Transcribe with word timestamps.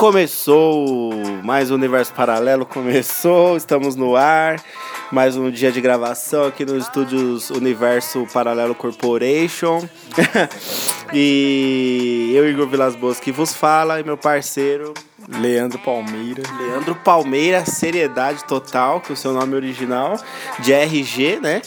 começou, 0.00 1.12
mais 1.44 1.70
um 1.70 1.74
universo 1.74 2.14
paralelo 2.14 2.64
começou, 2.64 3.54
estamos 3.54 3.96
no 3.96 4.16
ar, 4.16 4.58
mais 5.12 5.36
um 5.36 5.50
dia 5.50 5.70
de 5.70 5.78
gravação 5.78 6.46
aqui 6.46 6.64
nos 6.64 6.84
estúdios 6.84 7.50
Universo 7.50 8.26
Paralelo 8.32 8.74
Corporation. 8.74 9.86
e 11.12 12.32
eu, 12.34 12.48
Igor 12.48 12.66
Vilas 12.66 12.96
Boas, 12.96 13.20
que 13.20 13.30
vos 13.30 13.54
fala, 13.54 14.00
e 14.00 14.02
meu 14.02 14.16
parceiro 14.16 14.94
Leandro 15.28 15.78
Palmeira. 15.78 16.42
Leandro 16.58 16.94
Palmeira, 16.94 17.66
seriedade 17.66 18.42
total, 18.44 19.02
que 19.02 19.12
é 19.12 19.12
o 19.12 19.16
seu 19.16 19.34
nome 19.34 19.54
original, 19.54 20.18
de 20.60 20.72
RG, 20.72 21.40
né? 21.42 21.60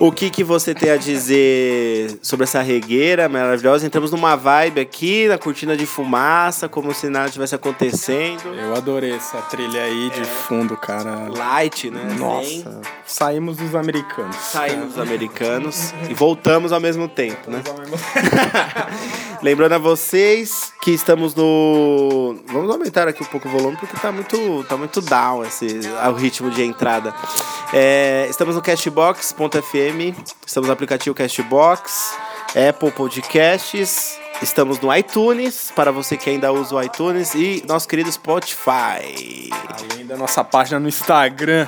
O 0.00 0.12
que, 0.12 0.30
que 0.30 0.44
você 0.44 0.74
tem 0.74 0.90
a 0.90 0.96
dizer 0.96 2.18
sobre 2.22 2.44
essa 2.44 2.62
regueira 2.62 3.28
maravilhosa? 3.28 3.86
Entramos 3.86 4.10
numa 4.10 4.36
vibe 4.36 4.80
aqui, 4.80 5.26
na 5.28 5.38
cortina 5.38 5.76
de 5.76 5.86
fumaça, 5.86 6.68
como 6.68 6.94
se 6.94 7.08
nada 7.08 7.30
tivesse 7.30 7.54
acontecendo. 7.54 8.54
Eu 8.54 8.74
adorei 8.74 9.12
essa 9.12 9.38
trilha 9.42 9.82
aí 9.82 10.10
de 10.10 10.20
é. 10.20 10.24
fundo, 10.24 10.76
cara. 10.76 11.28
Light, 11.28 11.90
né? 11.90 12.16
Nossa, 12.18 12.80
saímos 13.06 13.56
dos 13.56 13.74
americanos. 13.74 14.36
Saímos 14.36 14.94
dos 14.94 14.98
americanos 14.98 15.92
e 16.08 16.14
voltamos 16.14 16.72
ao 16.72 16.80
mesmo 16.80 17.08
tempo, 17.08 17.50
né? 17.50 17.62
Lembrando 19.42 19.74
a 19.74 19.78
vocês 19.78 20.72
que 20.82 20.90
estamos 20.90 21.34
no. 21.34 22.36
Vamos 22.46 22.70
aumentar 22.70 23.06
aqui 23.06 23.22
um 23.22 23.26
pouco 23.26 23.48
o 23.48 23.50
volume 23.50 23.76
porque 23.76 23.96
tá 23.96 24.10
muito, 24.10 24.64
tá 24.64 24.76
muito 24.76 25.00
down 25.00 25.44
esse, 25.44 25.80
o 26.08 26.12
ritmo 26.12 26.50
de 26.50 26.62
entrada. 26.62 27.14
É, 27.72 28.26
estamos 28.28 28.56
no 28.56 28.62
Cashbox.fm, 28.62 29.87
estamos 30.46 30.66
no 30.66 30.72
aplicativo 30.72 31.14
Cashbox, 31.14 32.16
Apple 32.68 32.90
Podcasts, 32.90 34.18
estamos 34.42 34.78
no 34.80 34.94
iTunes, 34.94 35.72
para 35.74 35.90
você 35.90 36.16
que 36.16 36.28
ainda 36.28 36.52
usa 36.52 36.74
o 36.74 36.82
iTunes, 36.82 37.34
e 37.34 37.64
nosso 37.66 37.88
querido 37.88 38.10
Spotify. 38.12 39.50
Além 39.90 40.06
da 40.06 40.16
nossa 40.16 40.44
página 40.44 40.78
no 40.78 40.88
Instagram, 40.88 41.66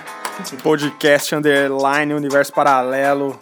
podcast 0.63 1.35
underline 1.35 2.13
Universo 2.13 2.53
Paralelo, 2.53 3.39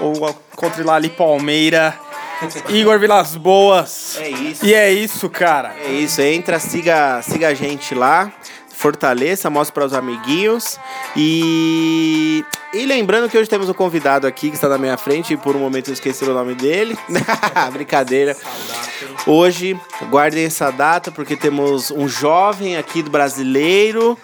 ou 0.00 0.14
encontre 0.54 0.82
lá 0.82 0.94
ali 0.94 1.10
Palmeira. 1.10 1.94
Igor 2.70 2.98
Vilas 2.98 3.36
Boas. 3.36 4.16
É 4.18 4.28
isso. 4.28 4.64
E 4.64 4.74
é 4.74 4.90
isso, 4.90 5.28
cara. 5.28 5.74
É 5.78 5.92
isso. 5.92 6.20
Entra, 6.20 6.58
siga, 6.58 7.22
siga 7.22 7.48
a 7.48 7.54
gente 7.54 7.94
lá 7.94 8.32
fortaleça, 8.82 9.48
mostre 9.48 9.72
para 9.72 9.86
os 9.86 9.94
amiguinhos. 9.94 10.76
E, 11.16 12.44
e 12.74 12.84
lembrando 12.84 13.30
que 13.30 13.38
hoje 13.38 13.48
temos 13.48 13.68
um 13.68 13.72
convidado 13.72 14.26
aqui 14.26 14.50
que 14.50 14.56
está 14.56 14.68
na 14.68 14.76
minha 14.76 14.96
frente 14.98 15.32
e 15.32 15.36
por 15.36 15.54
um 15.54 15.60
momento 15.60 15.88
eu 15.88 15.94
esqueci 15.94 16.24
o 16.24 16.34
nome 16.34 16.56
dele. 16.56 16.98
Brincadeira. 17.72 18.36
Hoje, 19.24 19.80
guardem 20.10 20.44
essa 20.44 20.72
data 20.72 21.12
porque 21.12 21.36
temos 21.36 21.92
um 21.92 22.08
jovem 22.08 22.76
aqui 22.76 23.02
do 23.02 23.10
brasileiro 23.10 24.18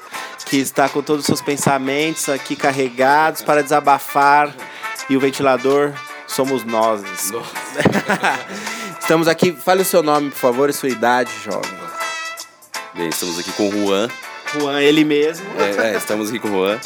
que 0.47 0.57
está 0.57 0.89
com 0.89 1.03
todos 1.03 1.21
os 1.21 1.27
seus 1.27 1.41
pensamentos 1.41 2.29
aqui 2.29 2.57
carregados 2.57 3.43
para 3.43 3.63
desabafar. 3.63 4.53
E 5.09 5.17
o 5.17 5.21
ventilador 5.21 5.93
somos 6.27 6.65
nós. 6.65 7.01
estamos 9.01 9.29
aqui. 9.29 9.53
Fale 9.53 9.83
o 9.83 9.85
seu 9.85 10.03
nome, 10.03 10.31
por 10.31 10.39
favor, 10.39 10.69
e 10.69 10.73
sua 10.73 10.89
idade, 10.89 11.31
jovem. 11.45 11.79
Bem, 12.95 13.09
estamos 13.09 13.39
aqui 13.39 13.53
com 13.53 13.69
o 13.69 13.71
Juan, 13.71 14.09
Juan, 14.55 14.81
ele 14.81 15.05
mesmo. 15.05 15.47
É, 15.59 15.93
é, 15.93 15.97
estamos 15.97 16.29
aqui 16.29 16.39
com 16.39 16.49
o 16.49 16.53
Juan. 16.53 16.79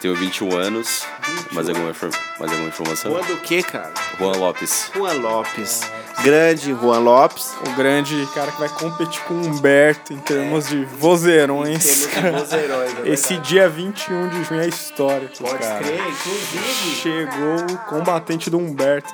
Tenho 0.00 0.14
21 0.14 0.56
anos. 0.56 1.04
21. 1.26 1.54
Mais, 1.54 1.68
alguma, 1.68 1.92
mais 2.38 2.52
alguma 2.52 2.68
informação? 2.68 3.12
Juan 3.12 3.22
do 3.22 3.36
que, 3.42 3.62
cara? 3.62 3.92
Juan 4.18 4.32
Lopes. 4.32 4.90
Juan 4.94 5.12
Lopes. 5.12 5.82
Grande 6.22 6.70
Juan 6.70 7.00
Lopes. 7.00 7.54
O 7.66 7.76
grande 7.76 8.26
cara 8.34 8.50
que 8.50 8.58
vai 8.58 8.68
competir 8.70 9.20
com 9.24 9.34
o 9.34 9.46
Humberto 9.46 10.14
em 10.14 10.18
termos 10.18 10.66
é. 10.66 10.70
de 10.70 10.84
vozeirões. 10.86 12.06
Em 12.06 12.08
termos 12.08 12.32
de 12.32 12.38
vozeirões, 12.40 12.92
é 13.04 13.08
Esse 13.10 13.36
dia 13.38 13.68
21 13.68 14.28
de 14.30 14.44
junho 14.44 14.60
é 14.62 14.68
histórico, 14.68 15.36
Pode 15.38 15.58
cara. 15.58 15.84
crer, 15.84 16.00
inclusive. 16.00 16.94
Chegou 16.96 17.56
o 17.70 17.78
combatente 17.86 18.48
do 18.48 18.56
Humberto. 18.56 19.12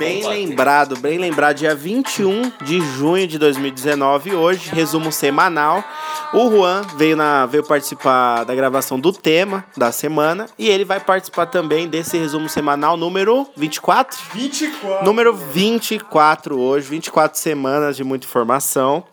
Bem 0.00 0.26
lembrado, 0.26 0.96
bem 0.96 1.18
lembrado. 1.18 1.56
Dia 1.56 1.74
21 1.74 2.52
de 2.64 2.80
junho 2.80 3.26
de 3.26 3.38
2019, 3.38 4.34
hoje, 4.34 4.70
resumo 4.70 5.12
semanal. 5.12 5.84
O 6.32 6.50
Juan 6.50 6.80
veio, 6.96 7.14
na, 7.14 7.44
veio 7.44 7.62
participar 7.62 8.44
da 8.44 8.54
gravação 8.54 8.98
do 8.98 9.12
tema 9.12 9.62
da 9.76 9.92
semana 9.92 10.46
e 10.58 10.70
ele 10.70 10.86
vai 10.86 11.00
participar 11.00 11.44
também 11.46 11.86
desse 11.86 12.16
resumo 12.16 12.48
semanal 12.48 12.96
número 12.96 13.46
24? 13.54 14.18
24. 14.32 15.04
Número 15.04 15.34
24 15.34 16.58
hoje, 16.58 16.88
24 16.88 17.38
semanas 17.38 17.94
de 17.94 18.02
muita 18.02 18.24
informação. 18.26 19.04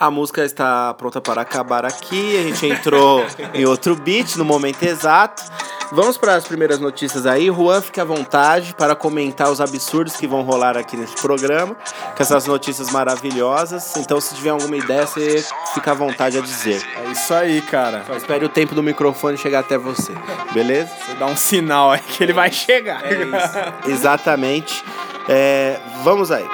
A 0.00 0.12
música 0.12 0.44
está 0.44 0.94
pronta 0.94 1.20
para 1.20 1.42
acabar 1.42 1.84
aqui. 1.84 2.38
A 2.38 2.42
gente 2.42 2.66
entrou 2.66 3.26
em 3.52 3.64
outro 3.64 3.96
beat 3.96 4.36
no 4.36 4.44
momento 4.44 4.84
exato. 4.84 5.42
Vamos 5.90 6.16
para 6.16 6.36
as 6.36 6.46
primeiras 6.46 6.78
notícias 6.78 7.26
aí. 7.26 7.46
Juan, 7.46 7.80
fique 7.80 8.00
à 8.00 8.04
vontade 8.04 8.74
para 8.74 8.94
comentar 8.94 9.50
os 9.50 9.60
absurdos 9.60 10.14
que 10.14 10.24
vão 10.24 10.42
rolar 10.42 10.76
aqui 10.76 10.96
nesse 10.96 11.16
programa, 11.16 11.74
com 11.74 12.22
essas 12.22 12.46
notícias 12.46 12.92
maravilhosas. 12.92 13.96
Então, 13.96 14.20
se 14.20 14.36
tiver 14.36 14.50
alguma 14.50 14.76
ideia, 14.76 15.04
você 15.04 15.44
fica 15.74 15.90
à 15.90 15.94
vontade 15.94 16.38
a 16.38 16.42
dizer. 16.42 16.80
É 17.04 17.10
isso 17.10 17.34
aí, 17.34 17.60
cara. 17.62 18.04
Só 18.06 18.14
espere 18.14 18.44
o 18.44 18.48
tempo 18.48 18.76
do 18.76 18.82
microfone 18.84 19.36
chegar 19.36 19.60
até 19.60 19.76
você, 19.76 20.12
beleza? 20.52 20.92
Você 21.04 21.14
dá 21.14 21.26
um 21.26 21.36
sinal 21.36 21.90
aí 21.90 22.00
que 22.00 22.22
ele 22.22 22.32
vai 22.32 22.52
chegar. 22.52 23.02
É 23.04 23.90
Exatamente. 23.90 24.84
É, 25.28 25.80
vamos 26.04 26.30
aí. 26.30 26.46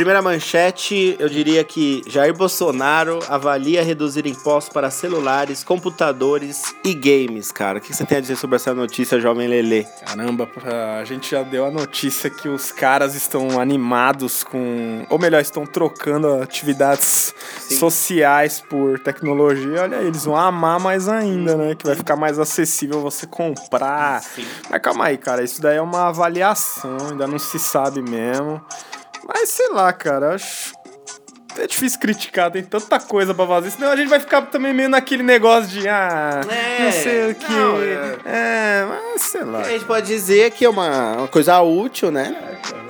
Primeira 0.00 0.22
manchete, 0.22 1.14
eu 1.18 1.28
diria 1.28 1.62
que 1.62 2.02
Jair 2.06 2.34
Bolsonaro 2.34 3.18
avalia 3.28 3.82
reduzir 3.84 4.26
impostos 4.26 4.72
para 4.72 4.90
celulares, 4.90 5.62
computadores 5.62 6.74
e 6.82 6.94
games, 6.94 7.52
cara. 7.52 7.76
O 7.76 7.82
que 7.82 7.92
você 7.92 8.06
tem 8.06 8.16
a 8.16 8.20
dizer 8.22 8.36
sobre 8.36 8.56
essa 8.56 8.72
notícia, 8.72 9.20
jovem 9.20 9.46
Lele? 9.46 9.86
Caramba, 10.06 10.48
a 10.98 11.04
gente 11.04 11.32
já 11.32 11.42
deu 11.42 11.66
a 11.66 11.70
notícia 11.70 12.30
que 12.30 12.48
os 12.48 12.72
caras 12.72 13.14
estão 13.14 13.60
animados 13.60 14.42
com. 14.42 15.04
Ou 15.10 15.18
melhor, 15.18 15.42
estão 15.42 15.66
trocando 15.66 16.40
atividades 16.40 17.34
Sim. 17.58 17.76
sociais 17.76 18.58
por 18.58 18.98
tecnologia. 19.00 19.82
Olha, 19.82 19.96
eles 19.96 20.24
vão 20.24 20.34
amar 20.34 20.80
mais 20.80 21.10
ainda, 21.10 21.58
né? 21.58 21.74
Que 21.74 21.84
vai 21.84 21.94
ficar 21.94 22.16
mais 22.16 22.38
acessível 22.38 23.02
você 23.02 23.26
comprar. 23.26 24.22
Sim. 24.22 24.46
Mas 24.70 24.80
calma 24.80 25.04
aí, 25.04 25.18
cara. 25.18 25.44
Isso 25.44 25.60
daí 25.60 25.76
é 25.76 25.82
uma 25.82 26.08
avaliação, 26.08 26.96
ainda 27.10 27.26
não 27.26 27.38
se 27.38 27.58
sabe 27.58 28.00
mesmo. 28.00 28.62
Mas 29.32 29.48
sei 29.50 29.68
lá, 29.68 29.92
cara, 29.92 30.34
acho. 30.34 30.74
É 31.58 31.66
difícil 31.66 31.98
criticar, 31.98 32.50
tem 32.50 32.62
tanta 32.62 32.98
coisa 33.00 33.34
pra 33.34 33.46
fazer, 33.46 33.72
senão 33.72 33.90
a 33.90 33.96
gente 33.96 34.08
vai 34.08 34.20
ficar 34.20 34.42
também 34.42 34.72
meio 34.72 34.88
naquele 34.88 35.22
negócio 35.22 35.68
de, 35.68 35.88
ah, 35.88 36.40
é, 36.48 36.84
não 36.84 36.92
sei 36.92 37.30
o 37.32 37.34
que. 37.34 37.52
Não, 37.52 37.82
é. 37.82 38.18
é, 38.24 38.86
mas 38.88 39.22
sei 39.22 39.42
lá. 39.42 39.60
A 39.60 39.68
gente 39.68 39.84
pode 39.84 40.06
dizer 40.06 40.52
que 40.52 40.64
é 40.64 40.68
uma, 40.68 41.16
uma 41.16 41.28
coisa 41.28 41.60
útil, 41.60 42.12
né? 42.12 42.36
É, 42.52 42.70
cara. 42.70 42.89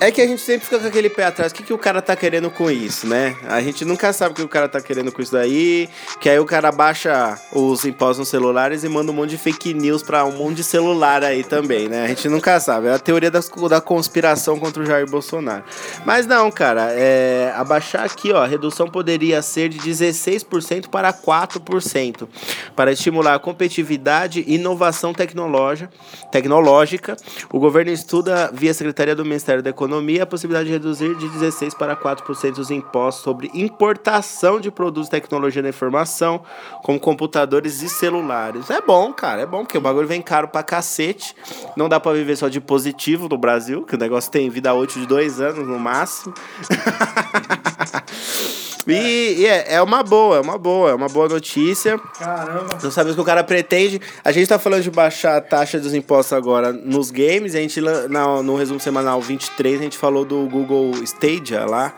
É 0.00 0.12
que 0.12 0.20
a 0.20 0.26
gente 0.28 0.40
sempre 0.40 0.64
fica 0.64 0.78
com 0.78 0.86
aquele 0.86 1.10
pé 1.10 1.24
atrás. 1.24 1.50
O 1.50 1.54
que, 1.56 1.64
que 1.64 1.72
o 1.72 1.78
cara 1.78 2.00
tá 2.00 2.14
querendo 2.14 2.48
com 2.50 2.70
isso, 2.70 3.04
né? 3.04 3.36
A 3.48 3.60
gente 3.60 3.84
nunca 3.84 4.12
sabe 4.12 4.30
o 4.30 4.34
que 4.34 4.42
o 4.42 4.48
cara 4.48 4.68
tá 4.68 4.80
querendo 4.80 5.10
com 5.10 5.20
isso 5.20 5.32
daí. 5.32 5.88
Que 6.20 6.28
aí 6.28 6.38
o 6.38 6.44
cara 6.44 6.70
baixa 6.70 7.36
os 7.52 7.84
impostos 7.84 8.18
nos 8.18 8.28
celulares 8.28 8.84
e 8.84 8.88
manda 8.88 9.10
um 9.10 9.14
monte 9.14 9.30
de 9.30 9.38
fake 9.38 9.74
news 9.74 10.00
pra 10.00 10.24
um 10.24 10.30
monte 10.30 10.58
de 10.58 10.64
celular 10.64 11.24
aí 11.24 11.42
também, 11.42 11.88
né? 11.88 12.04
A 12.04 12.08
gente 12.08 12.28
nunca 12.28 12.60
sabe. 12.60 12.86
É 12.86 12.94
a 12.94 12.98
teoria 12.98 13.28
da, 13.28 13.40
da 13.68 13.80
conspiração 13.80 14.56
contra 14.56 14.84
o 14.84 14.86
Jair 14.86 15.10
Bolsonaro. 15.10 15.64
Mas 16.06 16.26
não, 16.26 16.48
cara. 16.48 16.92
É, 16.92 17.52
abaixar 17.56 18.04
aqui, 18.04 18.30
ó. 18.30 18.44
A 18.44 18.46
redução 18.46 18.86
poderia 18.86 19.42
ser 19.42 19.68
de 19.68 19.80
16% 19.80 20.86
para 20.88 21.12
4%. 21.12 22.28
Para 22.76 22.92
estimular 22.92 23.34
a 23.34 23.38
competitividade 23.40 24.44
e 24.46 24.54
inovação 24.54 25.12
tecnológica. 25.12 25.90
tecnológica. 26.30 27.16
O 27.52 27.58
governo 27.58 27.90
estuda 27.90 28.48
via 28.54 28.72
Secretaria 28.72 29.16
do 29.16 29.24
Ministério 29.24 29.60
da 29.60 29.70
Economia 29.70 29.87
Economia 29.88 30.24
a 30.24 30.26
possibilidade 30.26 30.66
de 30.66 30.72
reduzir 30.72 31.14
de 31.14 31.26
16% 31.30 31.74
para 31.74 31.96
4% 31.96 32.58
os 32.58 32.70
impostos 32.70 33.24
sobre 33.24 33.50
importação 33.54 34.60
de 34.60 34.70
produtos 34.70 35.06
de 35.06 35.12
tecnologia 35.12 35.62
da 35.62 35.70
informação, 35.70 36.42
como 36.82 37.00
computadores 37.00 37.80
e 37.80 37.88
celulares. 37.88 38.68
É 38.68 38.82
bom, 38.82 39.10
cara, 39.14 39.40
é 39.40 39.46
bom, 39.46 39.64
porque 39.64 39.78
o 39.78 39.80
bagulho 39.80 40.06
vem 40.06 40.20
caro 40.20 40.46
pra 40.46 40.62
cacete. 40.62 41.34
Não 41.74 41.88
dá 41.88 41.98
pra 41.98 42.12
viver 42.12 42.36
só 42.36 42.48
de 42.48 42.60
positivo 42.60 43.30
no 43.30 43.38
Brasil, 43.38 43.82
que 43.82 43.94
o 43.94 43.98
negócio 43.98 44.30
tem 44.30 44.50
vida 44.50 44.74
útil 44.74 45.00
de 45.00 45.06
dois 45.06 45.40
anos 45.40 45.66
no 45.66 45.78
máximo. 45.78 46.34
E, 48.88 49.40
e 49.40 49.46
é, 49.46 49.74
é 49.74 49.82
uma 49.82 50.02
boa, 50.02 50.38
é 50.38 50.40
uma 50.40 50.56
boa, 50.56 50.90
é 50.90 50.94
uma 50.94 51.08
boa 51.08 51.28
notícia. 51.28 51.98
Caramba. 52.18 52.78
Não 52.82 52.90
sabemos 52.90 53.12
o 53.12 53.16
que 53.16 53.20
o 53.20 53.24
cara 53.24 53.44
pretende. 53.44 54.00
A 54.24 54.32
gente 54.32 54.48
tá 54.48 54.58
falando 54.58 54.82
de 54.82 54.90
baixar 54.90 55.36
a 55.36 55.40
taxa 55.42 55.78
dos 55.78 55.92
impostos 55.92 56.32
agora 56.32 56.72
nos 56.72 57.10
games. 57.10 57.54
A 57.54 57.58
gente, 57.58 57.80
na, 57.80 58.42
no 58.42 58.56
resumo 58.56 58.80
semanal 58.80 59.20
23, 59.20 59.77
a 59.78 59.82
gente 59.82 59.98
falou 59.98 60.24
do 60.24 60.46
Google 60.48 60.92
Stadia 61.02 61.64
lá 61.64 61.94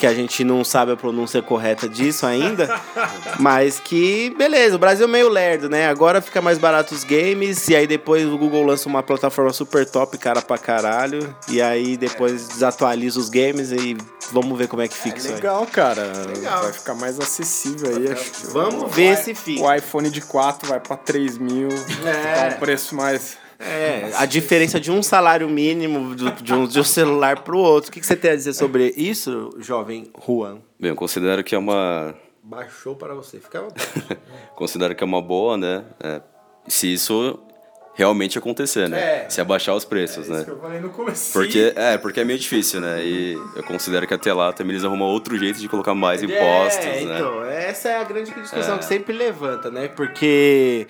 que 0.00 0.06
a 0.06 0.14
gente 0.14 0.42
não 0.42 0.64
sabe 0.64 0.92
a 0.92 0.96
pronúncia 0.96 1.42
correta 1.42 1.86
disso 1.86 2.24
ainda, 2.24 2.80
mas 3.38 3.78
que, 3.78 4.30
beleza, 4.30 4.76
o 4.76 4.78
Brasil 4.78 5.04
é 5.04 5.08
meio 5.08 5.28
lerdo, 5.28 5.68
né? 5.68 5.88
Agora 5.88 6.22
fica 6.22 6.40
mais 6.40 6.56
barato 6.56 6.94
os 6.94 7.04
games, 7.04 7.68
e 7.68 7.76
aí 7.76 7.86
depois 7.86 8.26
o 8.26 8.38
Google 8.38 8.64
lança 8.64 8.88
uma 8.88 9.02
plataforma 9.02 9.52
super 9.52 9.84
top, 9.84 10.16
cara 10.16 10.40
pra 10.40 10.56
caralho, 10.56 11.36
e 11.48 11.60
aí 11.60 11.98
depois 11.98 12.48
desatualiza 12.48 13.20
os 13.20 13.28
games 13.28 13.72
e 13.72 13.94
vamos 14.32 14.56
ver 14.56 14.68
como 14.68 14.80
é 14.80 14.88
que 14.88 14.96
fica 14.96 15.16
é 15.16 15.18
isso 15.18 15.34
legal, 15.34 15.60
aí. 15.60 15.66
cara. 15.66 16.12
Legal. 16.34 16.62
Vai 16.62 16.72
ficar 16.72 16.94
mais 16.94 17.20
acessível 17.20 17.94
aí. 17.94 18.10
Acho 18.10 18.50
vamos 18.52 18.94
ver 18.94 19.18
se 19.18 19.34
fica. 19.34 19.62
O 19.62 19.74
iPhone 19.74 20.08
de 20.08 20.22
4 20.22 20.66
vai 20.66 20.80
pra 20.80 20.96
3 20.96 21.36
mil, 21.36 21.68
é. 21.68 22.54
um 22.54 22.58
preço 22.58 22.94
mais... 22.94 23.36
É, 23.60 24.10
a 24.16 24.24
diferença 24.24 24.80
de 24.80 24.90
um 24.90 25.02
salário 25.02 25.46
mínimo 25.46 26.16
de 26.16 26.54
um, 26.54 26.66
de 26.66 26.80
um 26.80 26.84
celular 26.84 27.42
para 27.42 27.54
o 27.54 27.58
outro. 27.58 27.90
O 27.90 27.92
que, 27.92 28.00
que 28.00 28.06
você 28.06 28.16
tem 28.16 28.30
a 28.30 28.36
dizer 28.36 28.54
sobre 28.54 28.94
isso, 28.96 29.50
jovem 29.58 30.10
Juan? 30.26 30.60
Bem, 30.78 30.90
eu 30.90 30.96
considero 30.96 31.44
que 31.44 31.54
é 31.54 31.58
uma. 31.58 32.14
Baixou 32.42 32.96
para 32.96 33.14
você, 33.14 33.38
fica 33.38 33.68
Considero 34.56 34.94
que 34.96 35.04
é 35.04 35.06
uma 35.06 35.20
boa, 35.20 35.58
né? 35.58 35.84
É, 36.02 36.22
se 36.66 36.90
isso 36.90 37.38
realmente 38.00 38.38
acontecer, 38.38 38.88
né? 38.88 38.98
É. 38.98 39.26
Se 39.28 39.42
abaixar 39.42 39.74
os 39.74 39.84
preços, 39.84 40.26
é 40.28 40.32
né? 40.32 40.44
que 40.44 40.50
eu 40.50 40.58
falei 40.58 40.80
no 40.80 40.88
começo. 40.88 41.34
Porque, 41.34 41.74
é, 41.76 41.98
porque 41.98 42.20
é 42.20 42.24
meio 42.24 42.38
difícil, 42.38 42.80
né? 42.80 43.04
E 43.04 43.34
eu 43.54 43.62
considero 43.62 44.06
que 44.06 44.14
até 44.14 44.32
lá 44.32 44.54
também 44.54 44.72
eles 44.72 44.84
arrumam 44.84 45.06
outro 45.06 45.38
jeito 45.38 45.60
de 45.60 45.68
colocar 45.68 45.94
mais 45.94 46.22
impostos, 46.22 46.86
é, 46.86 47.04
né? 47.04 47.14
Então, 47.16 47.44
essa 47.44 47.90
é 47.90 48.00
a 48.00 48.04
grande 48.04 48.32
discussão 48.32 48.76
é. 48.76 48.78
que 48.78 48.84
sempre 48.86 49.14
levanta, 49.14 49.70
né? 49.70 49.88
Porque 49.88 50.86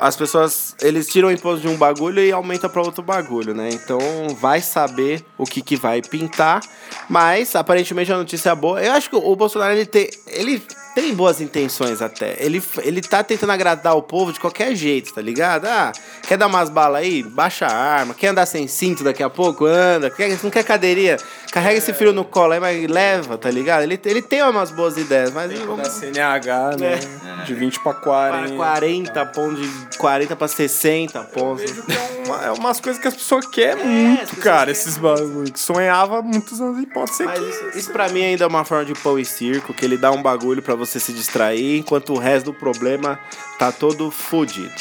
as 0.00 0.16
pessoas, 0.16 0.74
eles 0.82 1.06
tiram 1.06 1.28
o 1.28 1.32
imposto 1.32 1.60
de 1.60 1.68
um 1.68 1.76
bagulho 1.76 2.20
e 2.20 2.32
aumenta 2.32 2.68
para 2.68 2.82
outro 2.82 3.04
bagulho, 3.04 3.54
né? 3.54 3.68
Então, 3.72 4.00
vai 4.40 4.60
saber 4.60 5.24
o 5.38 5.44
que, 5.44 5.62
que 5.62 5.76
vai 5.76 6.02
pintar, 6.02 6.60
mas 7.08 7.54
aparentemente 7.54 8.12
a 8.12 8.16
notícia 8.16 8.50
é 8.50 8.54
boa. 8.54 8.82
Eu 8.82 8.92
acho 8.92 9.08
que 9.08 9.14
o 9.14 9.36
Bolsonaro, 9.36 9.74
ele 9.74 9.86
tem... 9.86 10.10
Ele 10.26 10.60
tem 10.94 11.14
boas 11.14 11.40
intenções 11.40 12.02
até. 12.02 12.36
Ele, 12.38 12.62
ele 12.82 13.00
tá 13.00 13.22
tentando 13.22 13.52
agradar 13.52 13.96
o 13.96 14.02
povo 14.02 14.32
de 14.32 14.38
qualquer 14.38 14.74
jeito, 14.74 15.12
tá 15.14 15.22
ligado? 15.22 15.66
Ah, 15.66 15.92
quer 16.22 16.36
dar 16.36 16.46
umas 16.46 16.68
balas 16.68 17.02
aí? 17.02 17.22
Baixa 17.22 17.66
a 17.66 17.72
arma. 17.72 18.14
Quer 18.14 18.28
andar 18.28 18.46
sem 18.46 18.66
cinto 18.68 19.02
daqui 19.02 19.22
a 19.22 19.30
pouco? 19.30 19.64
Anda. 19.64 20.10
Quer, 20.10 20.38
não 20.42 20.50
quer 20.50 20.64
cadeirinha? 20.64 21.16
Carrega 21.50 21.74
é. 21.74 21.78
esse 21.78 21.92
filho 21.92 22.12
no 22.12 22.24
colo 22.24 22.52
aí, 22.52 22.60
mas 22.60 22.86
leva, 22.86 23.38
tá 23.38 23.50
ligado? 23.50 23.82
Ele, 23.82 23.98
ele 24.04 24.22
tem 24.22 24.42
umas 24.42 24.70
boas 24.70 24.96
ideias, 24.96 25.32
mas... 25.32 25.50
Tem 25.50 25.66
vamos... 25.66 25.82
da 25.82 25.90
CNH, 25.90 26.76
né? 26.78 27.00
É. 27.40 27.44
De 27.44 27.54
20 27.54 27.80
pra 27.80 27.94
40. 27.94 28.46
Para 28.46 28.56
40 28.56 29.26
pontos, 29.26 29.90
de 29.90 29.98
40 29.98 30.36
pra 30.36 30.48
60 30.48 31.20
pontos. 31.24 31.64
É, 31.88 32.28
uma, 32.28 32.44
é 32.46 32.52
umas 32.52 32.80
coisas 32.80 33.00
que 33.00 33.08
as 33.08 33.14
pessoas 33.14 33.46
querem 33.46 33.82
é, 33.82 33.86
muito, 33.86 34.36
cara, 34.36 34.70
esses 34.70 34.96
bagulhos. 34.96 35.60
Sonhava 35.60 36.22
muitos 36.22 36.60
anos 36.60 36.82
e 36.82 36.86
pode 36.86 37.14
ser 37.14 37.24
mas 37.24 37.38
que... 37.38 37.44
Isso, 37.44 37.78
isso 37.78 37.92
pra 37.92 38.08
mim 38.08 38.22
ainda 38.22 38.44
é 38.44 38.46
uma 38.46 38.64
forma 38.64 38.84
de 38.84 38.94
pão 38.94 39.18
e 39.18 39.24
circo, 39.24 39.74
que 39.74 39.84
ele 39.84 39.96
dá 39.96 40.10
um 40.10 40.22
bagulho 40.22 40.62
pra 40.62 40.74
você 40.74 40.81
se 40.86 41.12
distrair, 41.12 41.78
enquanto 41.78 42.12
o 42.12 42.18
resto 42.18 42.46
do 42.46 42.54
problema 42.54 43.18
tá 43.58 43.70
todo 43.72 44.10
fodido. 44.10 44.74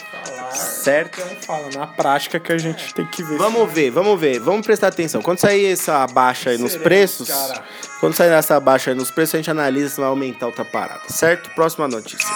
Certo? 0.51 1.21
Fala, 1.45 1.69
na 1.73 1.87
prática 1.87 2.39
que 2.39 2.51
a 2.51 2.57
gente 2.57 2.93
tem 2.93 3.05
que 3.05 3.23
ver. 3.23 3.37
Vamos 3.37 3.71
ver, 3.71 3.89
vamos 3.89 4.19
ver, 4.19 4.39
vamos 4.39 4.65
prestar 4.65 4.87
atenção. 4.87 5.21
Quando 5.21 5.39
sair 5.39 5.65
essa 5.65 6.05
baixa 6.07 6.49
aí 6.49 6.57
nos 6.57 6.75
preços, 6.75 7.29
cara. 7.29 7.63
quando 7.99 8.15
sair 8.15 8.31
essa 8.31 8.59
baixa 8.59 8.91
aí 8.91 8.97
nos 8.97 9.09
preços, 9.11 9.35
a 9.35 9.37
gente 9.37 9.51
analisa 9.51 9.89
se 9.89 9.97
vai 9.97 10.09
aumentar 10.09 10.47
outra 10.47 10.65
parada, 10.65 11.03
certo? 11.07 11.49
Próxima 11.51 11.87
notícia. 11.87 12.27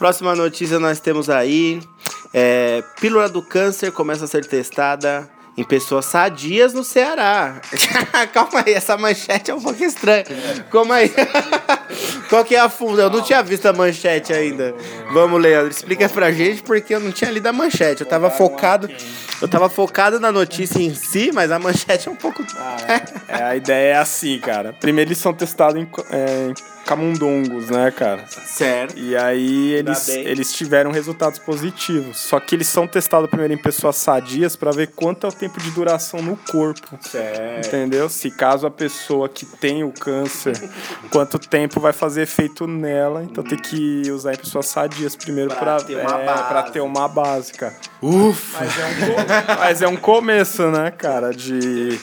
Próxima 0.00 0.34
notícia 0.34 0.80
nós 0.80 0.98
temos 0.98 1.28
aí. 1.28 1.78
É, 2.32 2.82
pílula 2.98 3.28
do 3.28 3.42
câncer 3.42 3.92
começa 3.92 4.24
a 4.24 4.26
ser 4.26 4.46
testada 4.46 5.28
em 5.58 5.62
pessoas 5.62 6.06
sadias 6.06 6.72
no 6.72 6.82
Ceará. 6.82 7.60
Calma 8.32 8.64
aí, 8.64 8.72
essa 8.72 8.96
manchete 8.96 9.50
é 9.50 9.54
um 9.54 9.60
pouco 9.60 9.84
estranha. 9.84 10.24
Como 10.70 10.90
aí? 10.90 11.12
Qual 12.30 12.42
que 12.46 12.56
é 12.56 12.60
a 12.60 12.70
funda? 12.70 13.02
Eu 13.02 13.10
não 13.10 13.20
tinha 13.20 13.42
visto 13.42 13.66
a 13.66 13.74
manchete 13.74 14.32
ainda. 14.32 14.74
Vamos, 15.12 15.38
Leandro, 15.38 15.70
explica 15.70 16.08
pra 16.08 16.32
gente 16.32 16.62
porque 16.62 16.94
eu 16.94 17.00
não 17.00 17.12
tinha 17.12 17.30
lido 17.30 17.48
a 17.48 17.52
manchete. 17.52 18.00
Eu 18.00 18.08
tava 18.08 18.30
focado, 18.30 18.88
eu 19.42 19.48
tava 19.48 19.68
focado 19.68 20.18
na 20.18 20.32
notícia 20.32 20.78
em 20.78 20.94
si, 20.94 21.30
mas 21.34 21.52
a 21.52 21.58
manchete 21.58 22.08
é 22.08 22.10
um 22.10 22.16
pouco. 22.16 22.42
Ah, 22.56 22.76
é. 22.88 23.38
é, 23.38 23.42
a 23.42 23.54
ideia 23.54 23.96
é 23.96 23.98
assim, 23.98 24.38
cara. 24.38 24.72
Primeiro 24.72 25.10
eles 25.10 25.18
são 25.18 25.34
testados 25.34 25.78
em, 25.78 25.86
é, 26.10 26.54
camundongos, 26.90 27.70
né, 27.70 27.88
cara? 27.92 28.24
Certo. 28.26 28.98
E 28.98 29.16
aí 29.16 29.74
eles, 29.74 30.08
eles 30.08 30.52
tiveram 30.52 30.90
resultados 30.90 31.38
positivos. 31.38 32.18
Só 32.18 32.40
que 32.40 32.56
eles 32.56 32.66
são 32.66 32.84
testados 32.84 33.30
primeiro 33.30 33.54
em 33.54 33.56
pessoas 33.56 33.94
sadias 33.94 34.56
para 34.56 34.72
ver 34.72 34.88
quanto 34.88 35.24
é 35.24 35.30
o 35.30 35.32
tempo 35.32 35.60
de 35.60 35.70
duração 35.70 36.20
no 36.20 36.36
corpo. 36.36 36.98
Certo. 37.00 37.68
Entendeu? 37.68 38.08
Se 38.08 38.28
caso 38.28 38.66
a 38.66 38.70
pessoa 38.72 39.28
que 39.28 39.46
tem 39.46 39.84
o 39.84 39.92
câncer, 39.92 40.60
quanto 41.12 41.38
tempo 41.38 41.78
vai 41.78 41.92
fazer 41.92 42.22
efeito 42.22 42.66
nela. 42.66 43.22
Então 43.22 43.44
tem 43.44 43.58
que 43.58 44.10
usar 44.10 44.34
em 44.34 44.38
pessoas 44.38 44.66
sadias 44.66 45.14
primeiro 45.14 45.54
para 45.54 45.76
ter, 45.76 45.96
é, 45.96 46.02
pra 46.04 46.64
ter 46.64 46.80
uma 46.80 47.06
base, 47.06 47.52
cara. 47.52 47.76
Ufa! 48.02 48.64
Mas 48.64 48.78
é, 48.78 48.86
um, 48.86 49.58
mas 49.60 49.82
é 49.82 49.88
um 49.88 49.96
começo, 49.96 50.68
né, 50.70 50.90
cara? 50.90 51.32
De. 51.32 52.00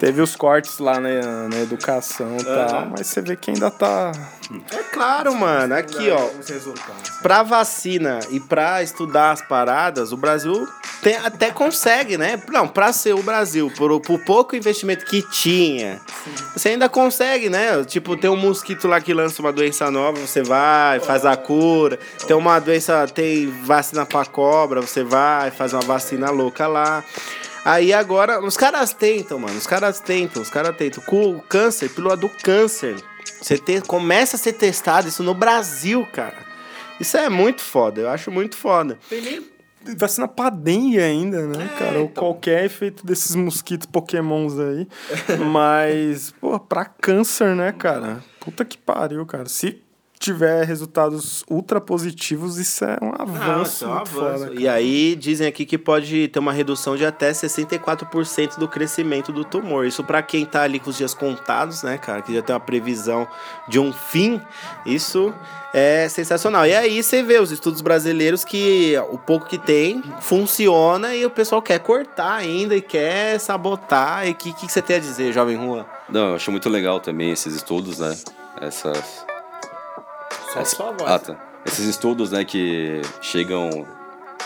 Teve 0.00 0.20
os 0.20 0.34
cortes 0.34 0.78
lá 0.78 0.98
na, 0.98 1.48
na 1.48 1.60
educação 1.60 2.36
e 2.38 2.44
tal, 2.44 2.86
mas 2.86 3.06
você 3.06 3.20
vê 3.20 3.36
que 3.36 3.50
ainda 3.50 3.70
tá 3.70 4.07
é 4.72 4.82
claro, 4.92 5.34
mano. 5.34 5.74
Aqui, 5.74 6.10
ó. 6.10 6.30
Pra 7.22 7.42
vacina 7.42 8.20
e 8.30 8.40
pra 8.40 8.82
estudar 8.82 9.32
as 9.32 9.42
paradas, 9.42 10.12
o 10.12 10.16
Brasil 10.16 10.66
tem, 11.02 11.16
até 11.16 11.50
consegue, 11.50 12.18
né? 12.18 12.42
Não, 12.48 12.66
pra 12.66 12.92
ser 12.92 13.14
o 13.14 13.22
Brasil, 13.22 13.70
por, 13.76 14.00
por 14.00 14.18
pouco 14.24 14.56
investimento 14.56 15.04
que 15.04 15.22
tinha, 15.22 16.00
você 16.52 16.70
ainda 16.70 16.88
consegue, 16.88 17.48
né? 17.48 17.84
Tipo, 17.84 18.16
tem 18.16 18.28
um 18.28 18.36
mosquito 18.36 18.88
lá 18.88 19.00
que 19.00 19.14
lança 19.14 19.40
uma 19.40 19.52
doença 19.52 19.90
nova, 19.90 20.18
você 20.18 20.42
vai, 20.42 20.98
faz 21.00 21.24
a 21.24 21.36
cura. 21.36 21.98
Tem 22.26 22.36
uma 22.36 22.58
doença, 22.58 23.06
tem 23.06 23.46
vacina 23.64 24.04
pra 24.04 24.24
cobra, 24.24 24.80
você 24.80 25.04
vai, 25.04 25.50
faz 25.50 25.72
uma 25.72 25.82
vacina 25.82 26.30
louca 26.30 26.66
lá. 26.66 27.04
Aí 27.64 27.92
agora, 27.92 28.40
os 28.40 28.56
caras 28.56 28.92
tentam, 28.92 29.38
mano. 29.38 29.56
Os 29.56 29.66
caras 29.66 30.00
tentam, 30.00 30.42
os 30.42 30.50
caras 30.50 30.76
tentam. 30.76 31.02
Com 31.04 31.36
o 31.36 31.40
câncer, 31.40 31.90
pílula 31.90 32.16
do 32.16 32.28
câncer. 32.28 32.96
Você 33.40 33.58
te, 33.58 33.80
começa 33.82 34.36
a 34.36 34.38
ser 34.38 34.54
testado 34.54 35.08
isso 35.08 35.22
no 35.22 35.34
Brasil, 35.34 36.06
cara. 36.12 36.46
Isso 37.00 37.16
é 37.16 37.28
muito 37.28 37.60
foda, 37.60 38.00
eu 38.00 38.08
acho 38.08 38.30
muito 38.30 38.56
foda. 38.56 38.98
Tem 39.08 39.20
nem 39.20 39.44
vacina 39.96 40.26
pra 40.26 40.50
dengue 40.50 41.00
ainda, 41.00 41.46
né, 41.46 41.64
é, 41.72 41.78
cara? 41.78 41.98
Ou 41.98 42.06
então. 42.06 42.22
qualquer 42.22 42.64
efeito 42.64 43.06
desses 43.06 43.34
mosquitos 43.34 43.86
pokémons 43.86 44.58
aí. 44.58 44.88
Mas, 45.50 46.32
pô, 46.40 46.58
pra 46.58 46.84
câncer, 46.84 47.54
né, 47.54 47.72
cara? 47.72 48.22
Puta 48.40 48.64
que 48.64 48.76
pariu, 48.76 49.24
cara. 49.24 49.48
Se 49.48 49.80
tiver 50.18 50.64
resultados 50.64 51.44
ultra 51.48 51.80
positivos, 51.80 52.58
isso 52.58 52.84
é 52.84 52.98
um 53.00 53.12
avanço. 53.16 53.84
Ah, 53.84 53.88
é 53.88 53.90
um 53.90 53.92
avanço. 53.94 54.44
Foda, 54.44 54.54
e 54.54 54.68
aí 54.68 55.14
dizem 55.14 55.46
aqui 55.46 55.64
que 55.64 55.78
pode 55.78 56.28
ter 56.28 56.38
uma 56.38 56.52
redução 56.52 56.96
de 56.96 57.04
até 57.04 57.30
64% 57.30 58.58
do 58.58 58.66
crescimento 58.66 59.32
do 59.32 59.44
tumor. 59.44 59.86
Isso 59.86 60.02
para 60.02 60.22
quem 60.22 60.44
tá 60.44 60.62
ali 60.62 60.78
com 60.78 60.90
os 60.90 60.96
dias 60.96 61.14
contados, 61.14 61.82
né, 61.82 61.98
cara, 61.98 62.22
que 62.22 62.34
já 62.34 62.42
tem 62.42 62.54
uma 62.54 62.60
previsão 62.60 63.26
de 63.68 63.78
um 63.78 63.92
fim, 63.92 64.40
isso 64.84 65.32
é 65.72 66.08
sensacional. 66.08 66.66
E 66.66 66.74
aí 66.74 67.02
você 67.02 67.22
vê 67.22 67.38
os 67.38 67.50
estudos 67.50 67.80
brasileiros 67.80 68.44
que 68.44 68.94
o 69.10 69.18
pouco 69.18 69.46
que 69.46 69.58
tem 69.58 70.02
funciona 70.20 71.14
e 71.14 71.24
o 71.24 71.30
pessoal 71.30 71.62
quer 71.62 71.78
cortar 71.78 72.34
ainda 72.34 72.74
e 72.74 72.80
quer 72.80 73.38
sabotar. 73.38 74.26
E 74.26 74.32
o 74.32 74.34
que, 74.34 74.52
que 74.52 74.70
você 74.70 74.82
tem 74.82 74.96
a 74.96 75.00
dizer, 75.00 75.32
jovem 75.32 75.56
Juan? 75.56 75.84
Não, 76.08 76.30
eu 76.30 76.34
acho 76.36 76.50
muito 76.50 76.68
legal 76.68 77.00
também 77.00 77.30
esses 77.30 77.54
estudos, 77.54 77.98
né? 77.98 78.16
Essas 78.60 79.27
só 80.58 80.62
Essa, 80.62 80.76
sua 80.76 80.92
voz. 80.92 81.10
Ah, 81.10 81.18
tá. 81.18 81.36
Esses 81.66 81.86
estudos, 81.86 82.30
né, 82.30 82.44
que 82.44 83.02
chegam 83.20 83.86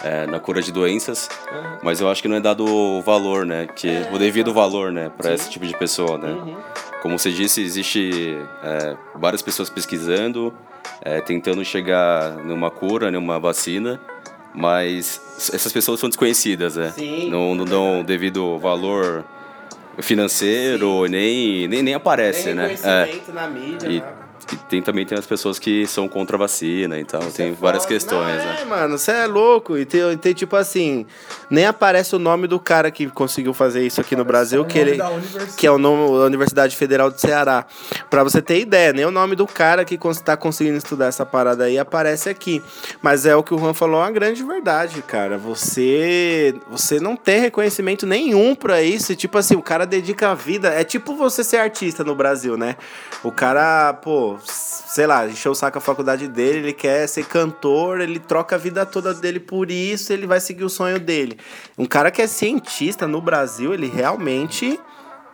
é, 0.02 0.26
na 0.26 0.40
cura 0.40 0.60
de 0.62 0.72
doenças, 0.72 1.28
uhum. 1.52 1.78
mas 1.82 2.00
eu 2.00 2.08
acho 2.10 2.22
que 2.22 2.28
não 2.28 2.36
é 2.36 2.40
dado 2.40 2.64
o 2.64 3.00
valor, 3.02 3.44
né, 3.46 3.66
que 3.66 3.88
é, 3.88 4.10
o 4.12 4.18
devido 4.18 4.52
valor, 4.52 4.90
né, 4.90 5.10
para 5.16 5.32
esse 5.32 5.48
tipo 5.50 5.66
de 5.66 5.76
pessoa, 5.76 6.18
né. 6.18 6.32
Uhum. 6.32 6.56
Como 7.02 7.18
você 7.18 7.30
disse, 7.30 7.62
existe 7.62 8.36
é, 8.62 8.96
várias 9.14 9.42
pessoas 9.42 9.68
pesquisando, 9.68 10.52
é, 11.00 11.20
tentando 11.20 11.64
chegar 11.64 12.36
numa 12.44 12.70
cura, 12.70 13.10
numa 13.10 13.38
vacina, 13.38 14.00
mas 14.54 15.20
essas 15.52 15.72
pessoas 15.72 16.00
são 16.00 16.08
desconhecidas, 16.08 16.76
né. 16.76 16.92
Sim, 16.96 17.28
não, 17.30 17.54
não 17.54 17.64
dão 17.64 18.02
devido 18.02 18.58
valor 18.58 19.24
financeiro, 20.00 21.06
nem, 21.06 21.68
nem, 21.68 21.82
nem 21.82 21.94
aparece, 21.94 22.44
Tem 22.44 22.54
né? 22.54 22.66
reconhecimento 22.68 23.32
na 23.32 23.46
mídia, 23.48 23.88
E, 23.88 23.98
nada. 24.00 24.21
Tem, 24.68 24.82
também 24.82 25.04
tem 25.06 25.16
as 25.18 25.26
pessoas 25.26 25.58
que 25.58 25.86
são 25.86 26.08
contra 26.08 26.36
a 26.36 26.38
vacina 26.38 26.98
e 26.98 27.04
tal. 27.04 27.20
tem 27.22 27.48
é 27.50 27.52
várias 27.52 27.84
foda. 27.84 27.94
questões, 27.94 28.38
Não, 28.38 28.44
né? 28.44 28.58
É, 28.60 28.64
mano, 28.64 28.98
você 28.98 29.10
é 29.12 29.26
louco. 29.26 29.76
E 29.76 29.84
tem, 29.84 30.16
tem, 30.18 30.32
tipo 30.34 30.56
assim, 30.56 31.06
nem 31.50 31.66
aparece 31.66 32.14
o 32.16 32.18
nome 32.18 32.46
do 32.46 32.58
cara 32.58 32.90
que 32.90 33.08
conseguiu 33.08 33.52
fazer 33.54 33.84
isso 33.86 34.00
aqui 34.00 34.14
no 34.16 34.24
Brasil, 34.24 34.64
que 34.64 34.78
ele 34.78 34.98
que 35.56 35.66
é 35.66 35.70
o 35.70 35.78
nome 35.78 36.18
da 36.18 36.24
Universidade 36.24 36.76
Federal 36.76 37.10
do 37.10 37.18
Ceará. 37.20 37.64
Pra 38.10 38.22
você 38.24 38.40
ter 38.42 38.60
ideia, 38.60 38.92
nem 38.92 39.04
o 39.04 39.10
nome 39.10 39.34
do 39.36 39.46
cara 39.46 39.84
que 39.84 39.96
cons- 39.98 40.20
tá 40.20 40.36
conseguindo 40.36 40.76
estudar 40.78 41.06
essa 41.06 41.24
parada 41.26 41.64
aí 41.64 41.78
aparece 41.78 42.28
aqui. 42.28 42.62
Mas 43.00 43.26
é 43.26 43.34
o 43.36 43.42
que 43.42 43.54
o 43.54 43.58
Juan 43.58 43.74
falou, 43.74 44.00
é 44.00 44.04
uma 44.04 44.10
grande 44.10 44.42
verdade, 44.42 45.02
cara. 45.02 45.38
Você 45.38 46.54
você 46.70 46.98
não 47.00 47.16
tem 47.16 47.40
reconhecimento 47.40 48.06
nenhum 48.06 48.54
pra 48.54 48.82
isso. 48.82 49.12
E, 49.12 49.16
tipo 49.16 49.38
assim, 49.38 49.54
o 49.56 49.62
cara 49.62 49.86
dedica 49.86 50.30
a 50.30 50.34
vida. 50.34 50.68
É 50.68 50.84
tipo 50.84 51.14
você 51.16 51.42
ser 51.44 51.58
artista 51.58 52.02
no 52.04 52.14
Brasil, 52.14 52.56
né? 52.56 52.76
O 53.22 53.30
cara, 53.30 53.92
pô, 53.94 54.36
sei 54.44 55.06
lá, 55.06 55.26
encheu 55.26 55.52
o 55.52 55.54
saco 55.54 55.78
a 55.78 55.80
faculdade 55.80 56.28
dele, 56.28 56.58
ele 56.58 56.72
quer 56.72 57.06
ser 57.06 57.24
cantor, 57.24 58.00
ele 58.00 58.18
troca 58.18 58.56
a 58.56 58.58
vida 58.58 58.84
toda 58.84 59.14
dele 59.14 59.40
por 59.40 59.70
isso, 59.70 60.12
ele 60.12 60.26
vai 60.26 60.38
seguir 60.38 60.64
o 60.64 60.68
sonho 60.68 61.00
dele. 61.00 61.38
Um 61.78 61.86
cara 61.86 62.10
que 62.10 62.20
é 62.20 62.26
cientista 62.26 63.06
no 63.06 63.20
Brasil, 63.20 63.72
ele 63.72 63.88
realmente, 63.88 64.78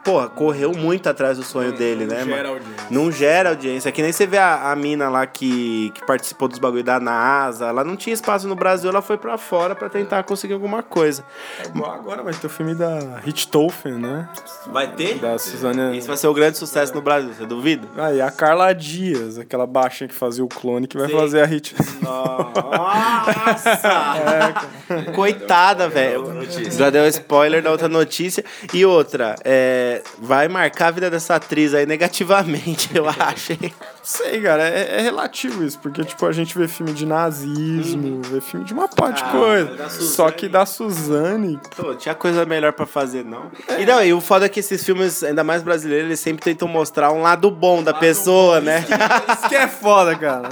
porra, 0.08 0.28
correu 0.30 0.72
muito 0.72 1.06
atrás 1.06 1.36
do 1.36 1.44
sonho 1.44 1.72
dele, 1.72 2.06
né, 2.06 2.24
gera 2.24 2.36
mano? 2.36 2.48
audiência. 2.48 2.86
Não 2.90 3.12
gera 3.12 3.48
audiência. 3.50 3.90
É 3.90 3.92
que 3.92 4.00
nem 4.00 4.10
você 4.10 4.26
vê 4.26 4.38
a, 4.38 4.72
a 4.72 4.76
mina 4.76 5.10
lá 5.10 5.26
que, 5.26 5.90
que 5.94 6.06
participou 6.06 6.48
dos 6.48 6.58
bagulho 6.58 6.82
da 6.82 6.98
NASA, 6.98 7.66
ela 7.66 7.84
não 7.84 7.94
tinha 7.94 8.14
espaço 8.14 8.48
no 8.48 8.54
Brasil, 8.54 8.88
ela 8.88 9.02
foi 9.02 9.18
pra 9.18 9.36
fora 9.36 9.74
pra 9.74 9.90
tentar 9.90 10.22
conseguir 10.22 10.54
alguma 10.54 10.82
coisa. 10.82 11.22
É 11.62 11.68
igual 11.68 11.92
agora 11.92 12.22
vai 12.22 12.32
ter 12.32 12.46
o 12.46 12.50
filme 12.50 12.74
da 12.74 13.18
Richthofen, 13.22 13.94
né? 13.94 14.26
Vai 14.68 14.90
ter? 14.92 15.18
Da 15.18 15.36
Suzana. 15.38 15.94
Isso 15.94 16.08
vai 16.08 16.16
ser 16.16 16.28
o 16.28 16.32
grande 16.32 16.56
sucesso 16.56 16.94
no 16.94 17.02
Brasil, 17.02 17.34
você 17.34 17.44
duvida? 17.44 17.86
Ah, 17.94 18.10
e 18.12 18.22
a 18.22 18.30
Carla 18.30 18.72
Dias, 18.72 19.36
aquela 19.36 19.66
baixinha 19.66 20.08
que 20.08 20.14
fazia 20.14 20.42
o 20.42 20.48
clone, 20.48 20.86
que 20.86 20.96
vai 20.96 21.08
Sim. 21.08 21.16
fazer 21.18 21.42
a 21.42 21.44
Hit. 21.44 21.74
Nossa! 22.00 22.62
Coitada, 25.14 25.86
velho. 25.86 26.48
Já 26.70 26.88
deu 26.88 27.06
spoiler 27.08 27.62
da 27.62 27.70
outra 27.70 27.88
notícia. 27.88 28.42
E 28.72 28.86
outra, 28.86 29.34
é, 29.44 29.97
vai 30.18 30.48
marcar 30.48 30.88
a 30.88 30.90
vida 30.90 31.10
dessa 31.10 31.36
atriz 31.36 31.74
aí 31.74 31.86
negativamente, 31.86 32.90
eu 32.96 33.08
acho. 33.08 33.52
hein? 33.52 33.72
Sei, 34.08 34.40
cara, 34.40 34.66
é, 34.66 35.00
é 35.00 35.02
relativo 35.02 35.62
isso, 35.62 35.78
porque, 35.80 36.02
tipo, 36.02 36.24
a 36.24 36.32
gente 36.32 36.56
vê 36.56 36.66
filme 36.66 36.94
de 36.94 37.04
nazismo, 37.04 38.22
vê 38.22 38.40
filme 38.40 38.64
de 38.64 38.72
uma 38.72 38.88
parte 38.88 39.22
de 39.22 39.28
Ah, 39.28 39.32
coisa. 39.32 39.88
Só 39.90 40.30
que 40.30 40.48
da 40.48 40.64
Suzane, 40.64 41.60
Pô, 41.76 41.94
tinha 41.94 42.14
coisa 42.14 42.46
melhor 42.46 42.72
pra 42.72 42.86
fazer, 42.86 43.22
não? 43.22 43.50
E 43.78 43.84
não, 43.84 44.02
e 44.02 44.14
o 44.14 44.20
foda 44.22 44.46
é 44.46 44.48
que 44.48 44.60
esses 44.60 44.82
filmes, 44.82 45.22
ainda 45.22 45.44
mais 45.44 45.62
brasileiros, 45.62 46.06
eles 46.06 46.20
sempre 46.20 46.42
tentam 46.42 46.66
mostrar 46.66 47.12
um 47.12 47.20
lado 47.20 47.50
bom 47.50 47.82
da 47.82 47.92
pessoa, 47.92 48.62
né? 48.62 48.82
Isso 49.30 49.46
que 49.46 49.54
é 49.56 49.68
foda, 49.68 50.16
cara. 50.16 50.48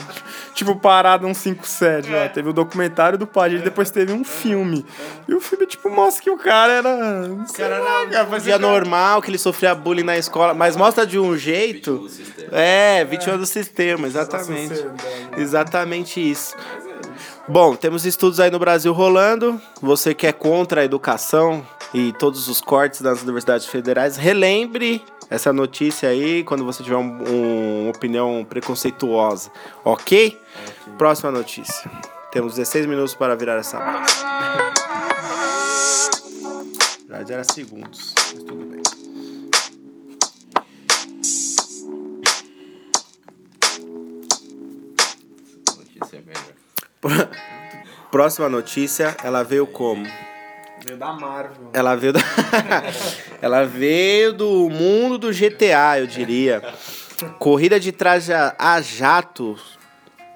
Tipo, 0.52 0.76
Parada 0.76 1.24
157, 1.26 2.14
ó. 2.14 2.28
Teve 2.28 2.50
o 2.50 2.52
documentário 2.52 3.16
do 3.18 3.26
Padilha, 3.26 3.62
depois 3.62 3.90
teve 3.90 4.12
um 4.12 4.22
filme. 4.24 4.84
E 5.26 5.34
o 5.34 5.40
filme, 5.40 5.66
tipo, 5.66 5.88
mostra 5.88 6.22
que 6.22 6.30
o 6.30 6.36
cara 6.36 6.72
era. 6.74 6.88
O 7.30 7.52
cara 7.54 7.74
era 8.10 8.24
um 8.26 8.38
dia 8.38 8.58
normal, 8.58 9.22
que 9.22 9.30
ele 9.30 9.38
sofria 9.38 9.74
bullying 9.74 10.02
na 10.02 10.18
escola, 10.18 10.52
mas 10.52 10.76
mostra 10.76 11.06
de 11.06 11.18
um 11.18 11.36
jeito. 11.38 12.06
É, 12.52 13.04
vítima 13.04 13.36
do 13.36 13.45
sistema, 13.46 14.06
exatamente. 14.06 14.68
sociedade. 14.68 15.28
Exatamente 15.36 16.30
isso. 16.30 16.54
Bom, 17.48 17.74
temos 17.76 18.04
estudos 18.04 18.40
aí 18.40 18.50
no 18.50 18.58
Brasil 18.58 18.92
rolando. 18.92 19.60
Você 19.80 20.12
que 20.14 20.26
é 20.26 20.32
contra 20.32 20.80
a 20.80 20.84
educação 20.84 21.66
e 21.94 22.12
todos 22.14 22.48
os 22.48 22.60
cortes 22.60 23.00
das 23.00 23.22
universidades 23.22 23.66
federais, 23.66 24.16
relembre 24.16 25.02
essa 25.30 25.52
notícia 25.52 26.08
aí 26.08 26.42
quando 26.44 26.64
você 26.64 26.82
tiver 26.82 26.96
um- 26.96 27.22
um- 27.28 27.82
uma 27.84 27.90
opinião 27.90 28.44
preconceituosa, 28.48 29.50
ok? 29.84 30.38
Próxima 30.98 31.30
notícia. 31.30 31.90
Temos 32.32 32.54
16 32.54 32.86
minutos 32.86 33.14
para 33.14 33.34
virar 33.36 33.56
essa. 33.56 33.78
Já 37.08 37.34
era 37.34 37.44
segundos, 37.44 38.14
Próxima 48.10 48.48
notícia, 48.48 49.16
ela 49.22 49.42
veio 49.42 49.66
como? 49.66 50.06
Veio 50.84 50.98
da 50.98 51.12
Marvel. 51.12 51.70
Ela 51.72 51.94
veio 51.94 52.12
da... 52.12 52.20
ela 53.42 53.64
veio 53.64 54.32
do 54.32 54.70
mundo 54.70 55.18
do 55.18 55.32
GTA, 55.32 55.98
eu 55.98 56.06
diria. 56.06 56.62
Corrida 57.38 57.80
de 57.80 57.92
traje 57.92 58.32
a- 58.32 58.80
jato 58.80 59.58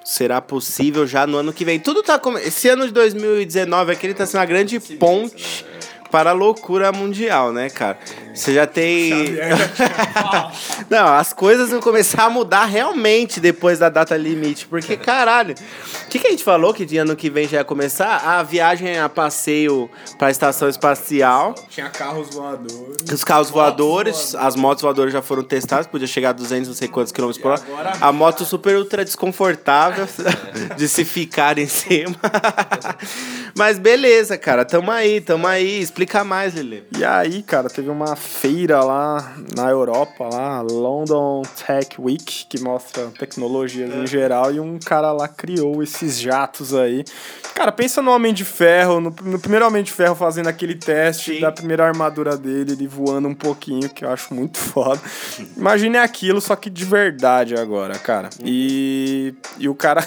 será 0.03 0.41
possível 0.41 1.05
já 1.07 1.25
no 1.25 1.37
ano 1.37 1.53
que 1.53 1.63
vem. 1.63 1.79
Tudo 1.79 2.03
tá 2.03 2.19
come... 2.19 2.41
esse 2.41 2.67
ano 2.67 2.85
de 2.85 2.91
2019 2.91 3.91
aqui 3.93 4.07
ele 4.07 4.13
tá 4.13 4.25
sendo 4.25 4.39
uma 4.41 4.45
grande 4.45 4.79
ponte 4.79 5.65
para 6.09 6.31
a 6.31 6.33
loucura 6.33 6.91
mundial, 6.91 7.53
né, 7.53 7.69
cara? 7.69 7.97
Você 8.33 8.53
já 8.53 8.65
tem 8.67 9.37
Não, 10.89 11.07
as 11.07 11.33
coisas 11.33 11.69
vão 11.69 11.79
começar 11.79 12.25
a 12.25 12.29
mudar 12.29 12.65
realmente 12.65 13.39
depois 13.39 13.79
da 13.79 13.89
data 13.89 14.15
limite, 14.17 14.65
porque 14.67 14.97
caralho. 14.97 15.55
O 16.05 16.07
que, 16.09 16.19
que 16.19 16.27
a 16.27 16.31
gente 16.31 16.43
falou 16.43 16.73
que 16.73 16.85
de 16.85 16.97
ano 16.97 17.15
que 17.15 17.29
vem 17.29 17.47
já 17.47 17.57
ia 17.57 17.63
começar? 17.63 18.17
A 18.17 18.43
viagem 18.43 18.99
a 18.99 19.07
passeio 19.07 19.89
para 20.17 20.27
a 20.27 20.31
estação 20.31 20.67
espacial. 20.67 21.55
Tinha 21.69 21.89
carros 21.89 22.33
voadores. 22.33 23.11
Os 23.11 23.23
carros 23.23 23.49
voadores, 23.49 24.35
as 24.35 24.55
motos 24.55 24.81
voadoras 24.81 25.13
já 25.13 25.21
foram 25.21 25.43
testadas, 25.43 25.87
podia 25.87 26.07
chegar 26.07 26.29
a 26.29 26.33
200, 26.33 26.67
não 26.67 26.75
sei 26.75 26.87
quantos 26.87 27.11
quilômetros 27.11 27.41
por 27.41 27.51
hora. 27.51 27.93
A 27.99 28.11
moto 28.11 28.43
super 28.45 28.75
ultra 28.75 29.05
desconfortável 29.05 30.07
de 30.75 30.87
se 30.87 31.05
ficar 31.05 31.57
em 31.57 31.67
cima. 31.67 32.15
Mas 33.55 33.77
beleza, 33.77 34.37
cara, 34.37 34.65
tamo 34.65 34.91
aí, 34.91 35.21
tamo 35.21 35.47
aí. 35.47 35.81
Explica 35.81 36.23
mais, 36.23 36.53
Lele. 36.53 36.83
E 36.97 37.03
aí, 37.03 37.41
cara, 37.43 37.69
teve 37.69 37.89
uma 37.89 38.15
feira 38.21 38.83
lá 38.83 39.35
na 39.55 39.69
Europa, 39.69 40.29
lá, 40.31 40.61
London 40.61 41.41
Tech 41.65 41.99
Week, 41.99 42.45
que 42.47 42.61
mostra 42.61 43.07
tecnologias 43.17 43.93
em 43.93 44.05
geral, 44.05 44.53
e 44.53 44.59
um 44.59 44.77
cara 44.79 45.11
lá 45.11 45.27
criou 45.27 45.81
esses 45.81 46.19
jatos 46.19 46.73
aí. 46.73 47.03
Cara, 47.55 47.71
pensa 47.71 48.01
no 48.01 48.11
Homem 48.11 48.33
de 48.33 48.45
Ferro, 48.45 48.99
no, 49.01 49.13
no 49.23 49.39
primeiro 49.39 49.67
Homem 49.67 49.83
de 49.83 49.91
Ferro 49.91 50.15
fazendo 50.15 50.47
aquele 50.47 50.75
teste 50.75 51.35
Sim. 51.35 51.41
da 51.41 51.51
primeira 51.51 51.85
armadura 51.85 52.37
dele, 52.37 52.73
ele 52.73 52.87
voando 52.87 53.27
um 53.27 53.35
pouquinho, 53.35 53.89
que 53.89 54.05
eu 54.05 54.09
acho 54.09 54.33
muito 54.33 54.57
foda. 54.59 55.01
Imagine 55.57 55.97
aquilo, 55.97 56.39
só 56.39 56.55
que 56.55 56.69
de 56.69 56.85
verdade 56.85 57.55
agora, 57.55 57.97
cara. 57.97 58.29
E, 58.43 59.33
e 59.57 59.67
o 59.67 59.75
cara 59.75 60.01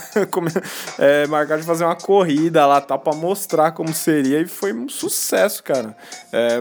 é, 0.98 1.26
marcar 1.26 1.58
de 1.58 1.64
fazer 1.64 1.84
uma 1.84 1.96
corrida 1.96 2.64
lá, 2.66 2.80
tá, 2.80 2.96
pra 2.96 3.12
mostrar 3.12 3.72
como 3.72 3.92
seria, 3.92 4.40
e 4.40 4.46
foi 4.46 4.72
um 4.72 4.88
sucesso, 4.88 5.62
cara. 5.62 5.96
É, 6.32 6.60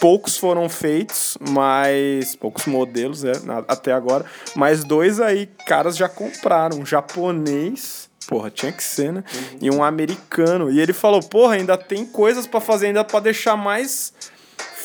poucos 0.00 0.36
foram 0.36 0.68
feitos, 0.68 1.36
mas. 1.40 2.36
Poucos 2.36 2.66
modelos, 2.66 3.24
é, 3.24 3.32
até 3.68 3.92
agora. 3.92 4.24
Mas 4.54 4.84
dois 4.84 5.20
aí, 5.20 5.46
caras 5.66 5.96
já 5.96 6.08
compraram. 6.08 6.78
Um 6.78 6.86
japonês. 6.86 8.08
Porra, 8.28 8.50
tinha 8.50 8.72
que 8.72 8.82
ser, 8.82 9.12
né? 9.12 9.22
E 9.60 9.70
um 9.70 9.84
americano. 9.84 10.70
E 10.70 10.80
ele 10.80 10.92
falou, 10.92 11.20
porra, 11.20 11.54
ainda 11.54 11.78
tem 11.78 12.04
coisas 12.04 12.44
pra 12.44 12.60
fazer, 12.60 12.88
ainda 12.88 13.04
pra 13.04 13.20
deixar 13.20 13.56
mais 13.56 14.12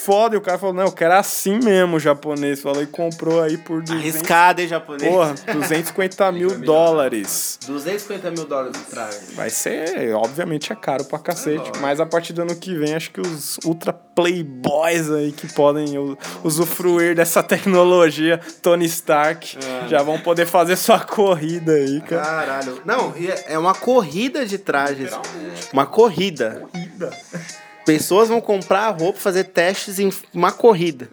foda. 0.06 0.36
E 0.36 0.38
o 0.38 0.42
cara 0.42 0.58
falou, 0.58 0.74
não, 0.74 0.84
eu 0.84 0.92
quero 0.92 1.14
assim 1.14 1.60
mesmo, 1.60 1.98
o 1.98 2.00
japonês. 2.00 2.62
Falou 2.62 2.82
e 2.82 2.88
comprou 2.88 3.42
aí 3.42 3.58
por 3.58 3.82
200, 3.82 4.02
Arriscado, 4.02 4.62
hein, 4.62 4.68
japonês? 4.68 5.12
porra, 5.12 5.36
250 5.54 6.32
mil 6.32 6.60
dólares. 6.60 7.60
250 7.66 8.32
mil 8.32 8.46
dólares 8.46 8.78
de 8.78 8.86
traje. 8.86 9.20
Vai 9.34 9.50
ser, 9.50 10.14
obviamente, 10.14 10.72
é 10.72 10.76
caro 10.76 11.06
pra 11.06 11.20
cacete. 11.20 11.72
Mas 11.80 12.00
a 12.00 12.06
partir 12.06 12.34
do 12.34 12.42
ano 12.42 12.56
que 12.56 12.74
vem, 12.76 12.94
acho 12.94 13.12
que 13.12 13.22
os 13.22 13.58
ultra 13.66 13.94
playboys 13.94 15.10
aí 15.10 15.32
que 15.32 15.52
podem 15.54 15.96
usufruir 16.44 17.16
dessa 17.16 17.42
tecnologia, 17.44 18.40
Tony 18.62 18.86
Stark, 18.86 19.58
já 19.88 20.02
vão 20.02 20.20
poder 20.20 20.46
fazer 20.46 20.76
sua 20.76 21.00
corrida 21.00 21.74
aí, 21.74 22.02
cara. 22.02 22.22
Caralho. 22.24 22.82
Não, 22.86 23.14
é 23.18 23.54
é 23.54 23.58
uma 23.58 23.74
corrida 23.74 24.46
de 24.46 24.58
trajes. 24.58 25.12
Uma 25.74 25.86
corrida. 25.86 26.64
Pessoas 27.86 28.30
vão 28.30 28.40
comprar 28.42 28.90
roupa, 28.90 29.20
fazer 29.20 29.46
testes 29.46 30.00
em 30.00 30.12
uma 30.34 30.52
corrida. 30.52 31.10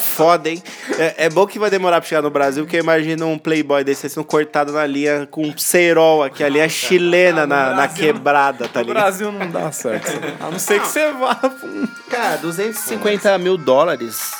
Foda, 0.00 0.48
hein? 0.50 0.62
É, 0.98 1.26
é 1.26 1.30
bom 1.30 1.46
que 1.46 1.58
vai 1.58 1.70
demorar 1.70 2.00
pra 2.00 2.08
chegar 2.08 2.22
no 2.22 2.30
Brasil, 2.30 2.64
porque 2.64 2.76
eu 2.76 2.80
imagino 2.82 3.28
um 3.28 3.38
playboy 3.38 3.84
desse 3.84 4.08
sendo 4.08 4.24
cortado 4.24 4.72
na 4.72 4.84
linha 4.84 5.28
com 5.30 5.46
um 5.46 5.56
cerol 5.56 6.24
aqui, 6.24 6.42
a 6.42 6.48
linha 6.48 6.68
chilena 6.68 7.46
na, 7.46 7.72
na 7.74 7.88
quebrada, 7.88 8.68
tá 8.68 8.80
No 8.80 8.88
ligado? 8.88 9.02
Brasil 9.02 9.32
não 9.32 9.48
dá 9.48 9.70
certo. 9.70 10.10
A 10.40 10.50
não 10.50 10.58
ser 10.58 10.80
que 10.80 10.88
você 10.88 11.12
vá. 11.12 11.36
Cara, 12.10 12.36
250 12.38 13.38
mil 13.38 13.56
dólares. 13.56 14.32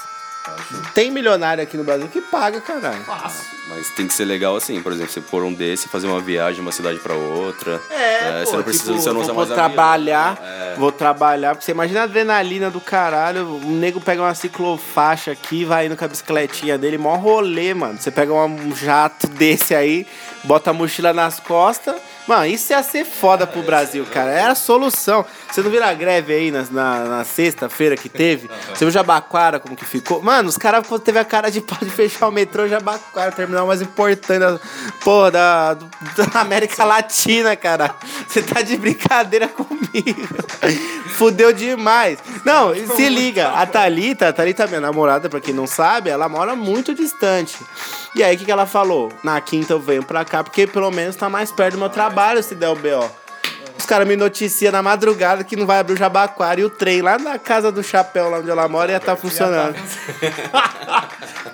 Tem 0.95 1.11
milionário 1.11 1.63
aqui 1.63 1.77
no 1.77 1.85
Brasil 1.85 2.09
que 2.09 2.21
paga, 2.23 2.61
caralho. 2.61 3.05
Mas 3.71 3.89
tem 3.91 4.07
que 4.07 4.13
ser 4.13 4.25
legal 4.25 4.57
assim, 4.57 4.83
por 4.83 4.93
exemplo, 4.93 5.13
você 5.13 5.21
pôr 5.21 5.45
um 5.45 5.53
desse, 5.53 5.89
fazer 5.89 6.09
uma 6.09 6.21
viagem 6.21 6.57
de 6.57 6.61
uma 6.61 6.73
cidade 6.73 6.99
pra 6.99 7.15
outra. 7.15 7.81
É, 7.89 8.41
você 8.45 8.51
pô, 8.51 8.57
não 8.57 8.65
precisa, 8.65 8.85
tipo, 8.85 9.01
você 9.01 9.09
não 9.09 9.23
vou 9.23 9.23
usa 9.23 9.35
mais 9.35 9.49
trabalhar, 9.49 10.33
avião. 10.33 10.73
É. 10.73 10.75
vou 10.77 10.91
trabalhar. 10.91 11.55
Porque 11.55 11.65
você 11.65 11.71
imagina 11.71 12.01
a 12.01 12.03
adrenalina 12.03 12.69
do 12.69 12.81
caralho. 12.81 13.47
O 13.47 13.71
nego 13.71 14.01
pega 14.01 14.23
uma 14.23 14.35
ciclofaixa 14.35 15.31
aqui, 15.31 15.65
vai 15.65 15.87
indo 15.87 15.97
com 15.97 16.05
a 16.05 16.09
bicicletinha 16.09 16.77
dele, 16.77 16.99
mó 16.99 17.15
rolê, 17.15 17.73
mano. 17.73 17.97
Você 17.99 18.11
pega 18.11 18.35
um 18.35 18.75
jato 18.75 19.29
desse 19.29 19.75
aí, 19.75 20.05
bota 20.43 20.71
a 20.71 20.73
mochila 20.73 21.13
nas 21.13 21.39
costas. 21.39 21.95
Mano, 22.31 22.47
isso 22.47 22.73
ia 22.73 22.81
ser 22.83 23.05
foda 23.05 23.45
pro 23.45 23.63
Brasil, 23.63 24.07
cara. 24.07 24.31
Era 24.31 24.53
a 24.53 24.55
solução. 24.55 25.25
Você 25.51 25.63
não 25.63 25.71
viu 25.71 25.83
a 25.83 25.93
greve 25.93 26.33
aí 26.33 26.51
na, 26.53 26.65
na, 26.71 27.05
na 27.05 27.25
sexta-feira 27.25 27.97
que 27.97 28.09
teve? 28.09 28.49
Você 28.73 28.85
viu 28.85 28.91
Jabaquara 28.91 29.59
como 29.59 29.75
que 29.75 29.85
ficou? 29.85 30.23
Mano, 30.23 30.49
os 30.49 30.57
caras 30.57 30.87
teve 31.03 31.19
a 31.19 31.25
cara 31.25 31.51
de 31.51 31.61
pau 31.61 31.79
de 31.83 31.91
fechar 31.91 32.29
o 32.29 32.31
metrô 32.31 32.69
Jabaquara, 32.69 33.31
o 33.31 33.35
terminal 33.61 33.67
mais 33.67 33.83
importante 33.83 34.39
da, 34.39 34.59
porra, 35.03 35.31
da, 35.31 35.75
da 35.75 36.41
América 36.41 36.85
Latina, 36.85 37.55
cara. 37.57 37.95
Você 38.27 38.43
tá 38.43 38.63
de 38.63 38.77
brincadeira 38.77 39.49
comigo. 39.49 40.29
Fudeu 41.11 41.53
demais. 41.53 42.19
Não, 42.45 42.75
se 42.97 43.09
liga. 43.09 43.49
A 43.51 43.67
Thalita, 43.67 44.29
a 44.29 44.33
Thalita, 44.33 44.67
minha 44.67 44.81
namorada, 44.81 45.29
pra 45.29 45.41
quem 45.41 45.55
não 45.55 45.67
sabe, 45.67 46.11
ela 46.11 46.29
mora 46.29 46.55
muito 46.57 46.95
distante. 46.95 47.59
E 48.15 48.23
aí, 48.23 48.35
o 48.35 48.39
que, 48.39 48.45
que 48.45 48.53
ela 48.53 48.67
falou? 48.67 49.13
Na 49.23 49.41
quinta 49.41 49.73
eu 49.73 49.81
venho 49.81 50.03
pra 50.03 50.25
cá, 50.25 50.43
porque 50.43 50.67
pelo 50.67 50.91
menos 50.91 51.17
tá 51.17 51.29
mais 51.29 51.53
perto 51.53 51.75
do 51.75 51.79
meu 51.79 51.91
trabalho 51.91 52.43
se 52.43 52.55
der 52.55 52.69
o 52.69 52.77
B.O. 52.77 53.21
Os 53.79 53.87
caras 53.87 54.07
me 54.07 54.15
noticiam 54.15 54.73
na 54.73 54.83
madrugada 54.83 55.43
que 55.43 55.57
não 55.57 55.67
vai 55.67 55.79
abrir 55.79 55.95
o 55.95 55.97
Jabaquara 55.97 56.61
e 56.61 56.65
o 56.65 56.71
trem 56.71 57.01
lá 57.01 57.19
na 57.19 57.39
casa 57.39 57.73
do 57.73 57.83
chapéu, 57.83 58.29
lá 58.29 58.39
onde 58.39 58.51
ela 58.51 58.69
mora, 58.69 58.93
ia 58.93 58.99
estar 58.99 59.17
tá 59.17 59.17
funcionando. 59.17 59.75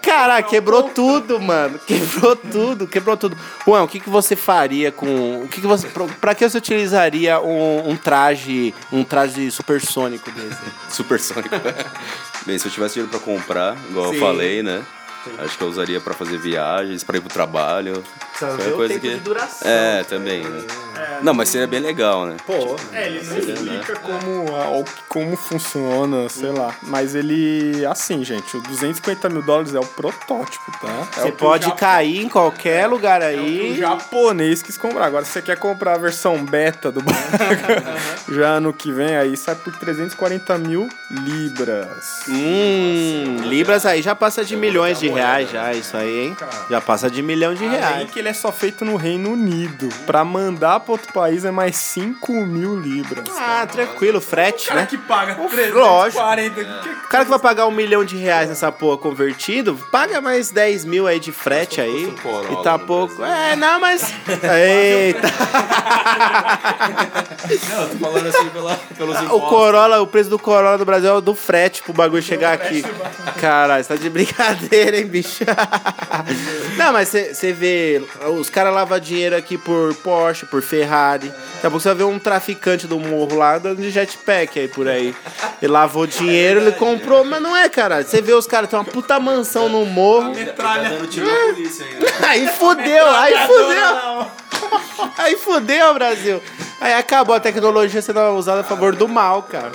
Cara, 0.02 0.42
quebrou 0.42 0.84
tudo, 0.84 1.40
mano. 1.40 1.78
Quebrou 1.78 2.36
tudo, 2.36 2.86
quebrou 2.86 3.16
tudo. 3.16 3.36
Juan, 3.64 3.82
o 3.82 3.88
que, 3.88 4.00
que 4.00 4.08
você 4.08 4.36
faria 4.36 4.92
com. 4.92 5.42
O 5.42 5.48
que, 5.48 5.60
que 5.60 5.66
você. 5.66 5.88
Pra 6.20 6.34
que 6.34 6.48
você 6.48 6.58
utilizaria 6.58 7.40
um, 7.40 7.90
um 7.90 7.96
traje. 7.96 8.74
Um 8.92 9.04
traje 9.04 9.50
supersônico 9.50 10.30
desse? 10.30 10.60
Supersônico. 10.88 11.54
Bem, 12.46 12.58
se 12.58 12.66
eu 12.66 12.72
tivesse 12.72 12.94
dinheiro 12.94 13.10
pra 13.10 13.20
comprar, 13.20 13.76
igual 13.90 14.08
Sim. 14.08 14.14
eu 14.14 14.20
falei, 14.20 14.62
né? 14.62 14.84
Acho 15.38 15.58
que 15.58 15.64
eu 15.64 15.68
usaria 15.68 16.00
para 16.00 16.14
fazer 16.14 16.38
viagens, 16.38 17.02
para 17.02 17.16
ir 17.16 17.20
pro 17.20 17.28
trabalho. 17.28 18.04
Sabe 18.38 18.70
coisa 18.70 18.74
o 18.74 18.88
tempo 18.88 19.00
que... 19.00 19.14
de 19.14 19.20
duração. 19.20 19.70
É, 19.70 20.04
também, 20.04 20.42
né? 20.42 20.62
É, 20.96 21.18
não, 21.22 21.34
mas 21.34 21.48
seria 21.48 21.66
bem 21.66 21.80
legal, 21.80 22.26
né? 22.26 22.36
Pô, 22.46 22.76
é, 22.92 23.06
ele 23.06 23.24
não 23.24 23.38
explica 23.38 23.92
né? 23.92 24.00
como, 24.02 24.84
como 25.08 25.36
funciona, 25.36 26.28
sei 26.28 26.50
lá. 26.50 26.74
Mas 26.82 27.14
ele, 27.14 27.84
assim, 27.86 28.24
gente, 28.24 28.56
o 28.56 28.60
250 28.60 29.28
mil 29.28 29.42
dólares 29.42 29.74
é 29.74 29.80
o 29.80 29.86
protótipo, 29.86 30.72
tá? 30.80 31.08
É 31.18 31.22
você 31.22 31.32
pode 31.32 31.72
cair 31.74 32.22
em 32.22 32.28
qualquer 32.28 32.86
lugar 32.86 33.22
aí. 33.22 33.70
É 33.70 33.72
o, 33.72 33.76
japonês 33.76 34.62
quis 34.62 34.76
comprar. 34.76 35.06
Agora, 35.06 35.24
se 35.24 35.32
você 35.32 35.42
quer 35.42 35.58
comprar 35.58 35.94
a 35.94 35.98
versão 35.98 36.44
beta 36.44 36.90
do 36.90 37.00
já 38.34 38.48
ano 38.48 38.72
que 38.72 38.90
vem, 38.92 39.16
aí 39.16 39.36
sai 39.36 39.54
por 39.54 39.74
340 39.76 40.58
mil 40.58 40.88
libras. 41.10 42.24
Hum, 42.28 43.36
libras 43.44 43.86
aí 43.86 44.02
já 44.02 44.14
passa 44.14 44.44
de 44.44 44.56
milhões 44.56 44.98
de 44.98 45.08
reais, 45.08 45.50
já, 45.50 45.72
isso 45.72 45.96
aí, 45.96 46.26
hein? 46.26 46.36
Já 46.70 46.80
passa 46.80 47.10
de 47.10 47.22
milhão 47.22 47.54
de 47.54 47.66
reais. 47.66 48.10
Ele 48.26 48.32
é 48.32 48.34
só 48.34 48.50
feito 48.50 48.84
no 48.84 48.96
Reino 48.96 49.30
Unido. 49.30 49.88
Pra 50.04 50.24
mandar 50.24 50.80
pra 50.80 50.90
outro 50.90 51.12
país 51.12 51.44
é 51.44 51.52
mais 51.52 51.76
5 51.76 52.32
mil 52.44 52.76
libras. 52.76 53.24
Ah, 53.38 53.64
tranquilo, 53.70 54.20
frete, 54.20 54.64
o 54.64 54.68
cara 54.70 54.80
né? 54.80 54.86
que 54.90 54.98
paga 54.98 55.36
340. 55.36 56.60
O 56.60 57.08
cara 57.08 57.24
que 57.24 57.30
vai 57.30 57.38
pagar 57.38 57.68
um 57.68 57.70
milhão 57.70 58.04
de 58.04 58.16
reais 58.16 58.48
nessa 58.48 58.72
porra 58.72 58.98
convertido, 58.98 59.78
paga 59.92 60.20
mais 60.20 60.50
10 60.50 60.84
mil 60.84 61.06
aí 61.06 61.20
de 61.20 61.30
frete 61.30 61.80
aí. 61.80 62.12
E 62.50 62.62
tá 62.64 62.76
pouco. 62.76 63.24
É, 63.24 63.54
não, 63.54 63.78
mas. 63.78 64.12
Eita! 64.26 65.28
não, 67.70 67.82
eu 67.82 67.88
tô 67.90 67.96
falando 67.96 68.26
assim 68.26 68.48
pela, 68.48 68.76
pelos 68.98 69.16
impostos. 69.20 69.36
O 69.36 69.40
Corolla, 69.48 70.00
o 70.00 70.06
preço 70.08 70.30
do 70.30 70.38
Corolla 70.38 70.76
do 70.76 70.84
Brasil 70.84 71.10
é 71.10 71.12
o 71.12 71.20
do 71.20 71.36
frete 71.36 71.80
pro 71.80 71.92
bagulho 71.92 72.22
chegar 72.22 72.54
aqui. 72.54 72.84
Caralho, 73.40 73.84
você 73.84 73.94
tá 73.94 74.02
de 74.02 74.10
brincadeira, 74.10 74.98
hein, 74.98 75.06
bicho? 75.06 75.44
não, 76.76 76.92
mas 76.92 77.08
você 77.08 77.52
vê 77.52 78.04
os 78.38 78.50
caras 78.50 78.74
lavam 78.74 78.98
dinheiro 78.98 79.36
aqui 79.36 79.58
por 79.58 79.94
Porsche, 79.96 80.46
por 80.46 80.62
Ferrari. 80.62 81.28
Daqui 81.28 81.66
a 81.66 81.70
pouco 81.70 81.80
você 81.80 81.88
vai 81.88 81.98
ver 81.98 82.04
um 82.04 82.18
traficante 82.18 82.86
do 82.86 82.98
morro 82.98 83.36
lá 83.36 83.58
dando 83.58 83.80
de 83.80 83.90
jetpack 83.90 84.58
aí 84.58 84.68
por 84.68 84.88
aí. 84.88 85.14
Ele 85.60 85.72
lavou 85.72 86.06
dinheiro, 86.06 86.60
ele 86.60 86.72
comprou, 86.72 87.24
mas 87.24 87.40
não 87.40 87.56
é, 87.56 87.68
cara. 87.68 88.02
Você 88.02 88.20
vê 88.20 88.32
os 88.32 88.46
caras 88.46 88.68
tem 88.68 88.78
uma 88.78 88.84
puta 88.84 89.18
mansão 89.18 89.68
no 89.68 89.84
morro. 89.86 90.32
Tá 90.32 90.34
polícia 91.54 91.86
ainda. 91.86 92.06
Aí 92.26 92.48
fudeu, 92.48 93.06
aí 93.08 93.34
fudeu. 93.46 94.26
Aí 95.18 95.36
fudeu, 95.36 95.94
Brasil. 95.94 96.42
Aí 96.80 96.92
acabou 96.92 97.34
a 97.34 97.40
tecnologia 97.40 98.02
sendo 98.02 98.20
usada 98.30 98.60
a 98.60 98.64
favor 98.64 98.94
do 98.94 99.08
mal, 99.08 99.42
cara. 99.42 99.72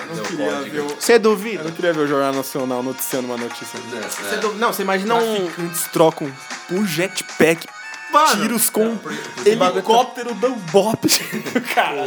Você 1.00 1.18
duvida? 1.18 1.64
Eu 1.64 1.66
não 1.66 1.72
queria 1.72 1.94
ver 1.94 2.02
o 2.02 2.08
Jornal 2.08 2.34
Nacional 2.34 2.84
noticiando 2.84 3.28
uma 3.28 3.38
notícia. 3.38 3.80
Você 3.80 4.48
Não, 4.58 4.72
você 4.72 4.84
imagina 4.84 5.16
um. 5.16 5.46
Traficantes 5.46 5.84
trocam 5.92 6.32
por 6.68 6.86
jetpack 6.86 7.68
Mano, 8.12 8.42
tiros 8.42 8.70
com 8.70 8.98
helicóptero 9.46 10.34
dando 10.36 10.56
bop. 10.72 11.08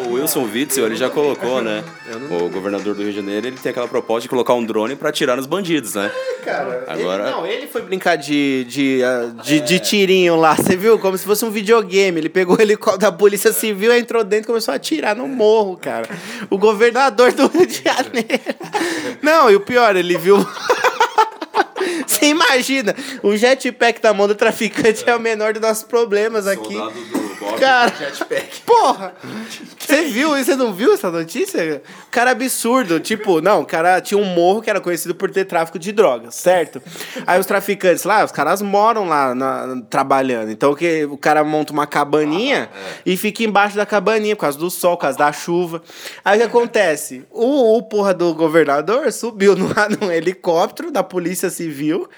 o 0.07 0.13
Wilson 0.13 0.43
Witzel, 0.43 0.87
ele 0.87 0.97
já 0.97 1.09
colocou, 1.09 1.63
né? 1.63 1.83
O 2.31 2.49
governador 2.49 2.95
do 2.95 3.03
Rio 3.03 3.11
de 3.11 3.17
Janeiro, 3.17 3.47
ele 3.47 3.57
tem 3.57 3.71
aquela 3.71 3.89
proposta 3.89 4.23
de 4.23 4.29
colocar 4.29 4.55
um 4.55 4.65
drone 4.65 4.97
pra 4.97 5.09
atirar 5.09 5.37
nos 5.37 5.47
bandidos, 5.47 5.95
né? 5.95 6.11
É, 6.15 6.45
cara. 6.45 6.85
Agora... 6.89 7.25
Ele, 7.25 7.31
não, 7.31 7.47
ele 7.47 7.67
foi 7.67 7.83
brincar 7.83 8.17
de, 8.17 8.65
de, 8.65 9.03
ah, 9.03 9.33
de, 9.43 9.61
de 9.61 9.79
tirinho 9.81 10.37
lá, 10.37 10.55
você 10.55 10.77
viu? 10.77 10.99
Como 10.99 11.17
se 11.17 11.25
fosse 11.25 11.45
um 11.45 11.51
videogame. 11.51 12.21
Ele 12.21 12.29
pegou 12.29 12.57
o 12.57 12.61
helicóptero 12.61 13.01
da 13.01 13.13
Polícia 13.13 13.53
Civil, 13.53 13.95
entrou 13.95 14.23
dentro 14.23 14.45
e 14.45 14.47
começou 14.49 14.73
a 14.73 14.77
atirar 14.77 15.17
no 15.17 15.27
morro, 15.27 15.77
cara. 15.77 16.09
O 16.51 16.59
governador 16.59 17.33
do 17.33 17.47
Rio 17.49 17.67
de 17.67 17.83
Janeiro. 17.83 18.55
Não, 19.23 19.51
e 19.51 19.57
o 19.57 19.61
pior, 19.61 19.97
ele 19.97 20.19
viu... 20.19 20.37
Imagina, 22.35 22.95
o 23.23 23.37
jetpack 23.37 24.01
da 24.01 24.13
mão 24.13 24.27
do 24.27 24.35
traficante 24.35 25.05
é 25.09 25.15
o 25.15 25.21
menor 25.21 25.53
dos 25.53 25.63
nossos 25.63 25.85
problemas 25.85 26.47
aqui. 26.47 26.75
Soldado 26.75 27.01
do 27.01 27.24
Cara, 27.59 27.93
jetpack. 27.97 28.61
Porra! 28.67 29.15
Você 29.79 30.03
viu 30.03 30.37
isso? 30.37 30.47
Você 30.47 30.57
não 30.57 30.73
viu 30.73 30.93
essa 30.95 31.11
notícia? 31.11 31.83
Cara 32.11 32.31
absurdo. 32.31 33.01
Tipo, 33.01 33.41
não, 33.41 33.63
o 33.63 33.67
cara 33.67 34.01
tinha 34.01 34.19
um 34.19 34.25
morro 34.25 34.63
que 34.63 34.71
era 34.71 34.81
conhecido 34.81 35.15
por 35.15 35.31
ter 35.31 35.45
tráfico 35.45 35.79
de 35.79 35.93
drogas, 35.93 36.35
certo? 36.35 36.83
Aí 37.27 37.39
os 37.39 37.47
traficantes 37.47 38.05
lá, 38.05 38.25
os 38.25 38.33
caras 38.33 38.63
moram 38.63 39.07
lá 39.07 39.35
na, 39.35 39.83
trabalhando. 39.89 40.51
Então 40.51 40.75
que 40.75 41.05
o 41.05 41.17
cara 41.17 41.45
monta 41.45 41.73
uma 41.73 41.87
cabaninha 41.87 42.71
ah, 42.73 42.79
é. 42.79 43.01
e 43.07 43.17
fica 43.17 43.43
embaixo 43.43 43.77
da 43.77 43.87
cabaninha 43.87 44.35
por 44.35 44.43
causa 44.43 44.59
do 44.59 44.71
sol, 44.71 44.97
por 44.97 45.03
causa 45.03 45.19
da 45.19 45.33
chuva. 45.33 45.83
Aí 46.25 46.39
o 46.39 46.41
que 46.41 46.47
acontece? 46.47 47.25
O, 47.31 47.77
o 47.77 47.83
porra 47.83 48.15
do 48.15 48.35
governador 48.35 49.11
subiu 49.13 49.55
num, 49.57 49.69
num 50.01 50.11
helicóptero 50.11 50.91
da 50.91 51.03
Polícia 51.03 51.51
Civil 51.51 52.09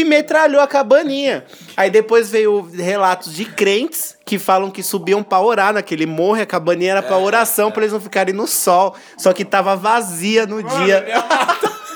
e 0.00 0.04
metralhou 0.04 0.60
a 0.60 0.66
cabaninha. 0.66 1.44
Aí 1.76 1.90
depois 1.90 2.30
veio 2.30 2.68
relatos 2.72 3.34
de 3.34 3.44
crentes 3.44 4.16
que 4.24 4.38
falam 4.38 4.70
que 4.70 4.82
subiam 4.82 5.22
pra 5.22 5.40
orar 5.40 5.72
naquele 5.72 6.06
morro, 6.06 6.40
a 6.40 6.46
cabaninha 6.46 6.92
era 6.92 7.02
pra 7.02 7.16
oração, 7.16 7.70
pra 7.70 7.82
eles 7.82 7.92
não 7.92 8.00
ficarem 8.00 8.34
no 8.34 8.46
sol. 8.46 8.94
Só 9.16 9.32
que 9.32 9.44
tava 9.44 9.74
vazia 9.74 10.46
no 10.46 10.62
Mano, 10.62 10.84
dia. 10.84 11.04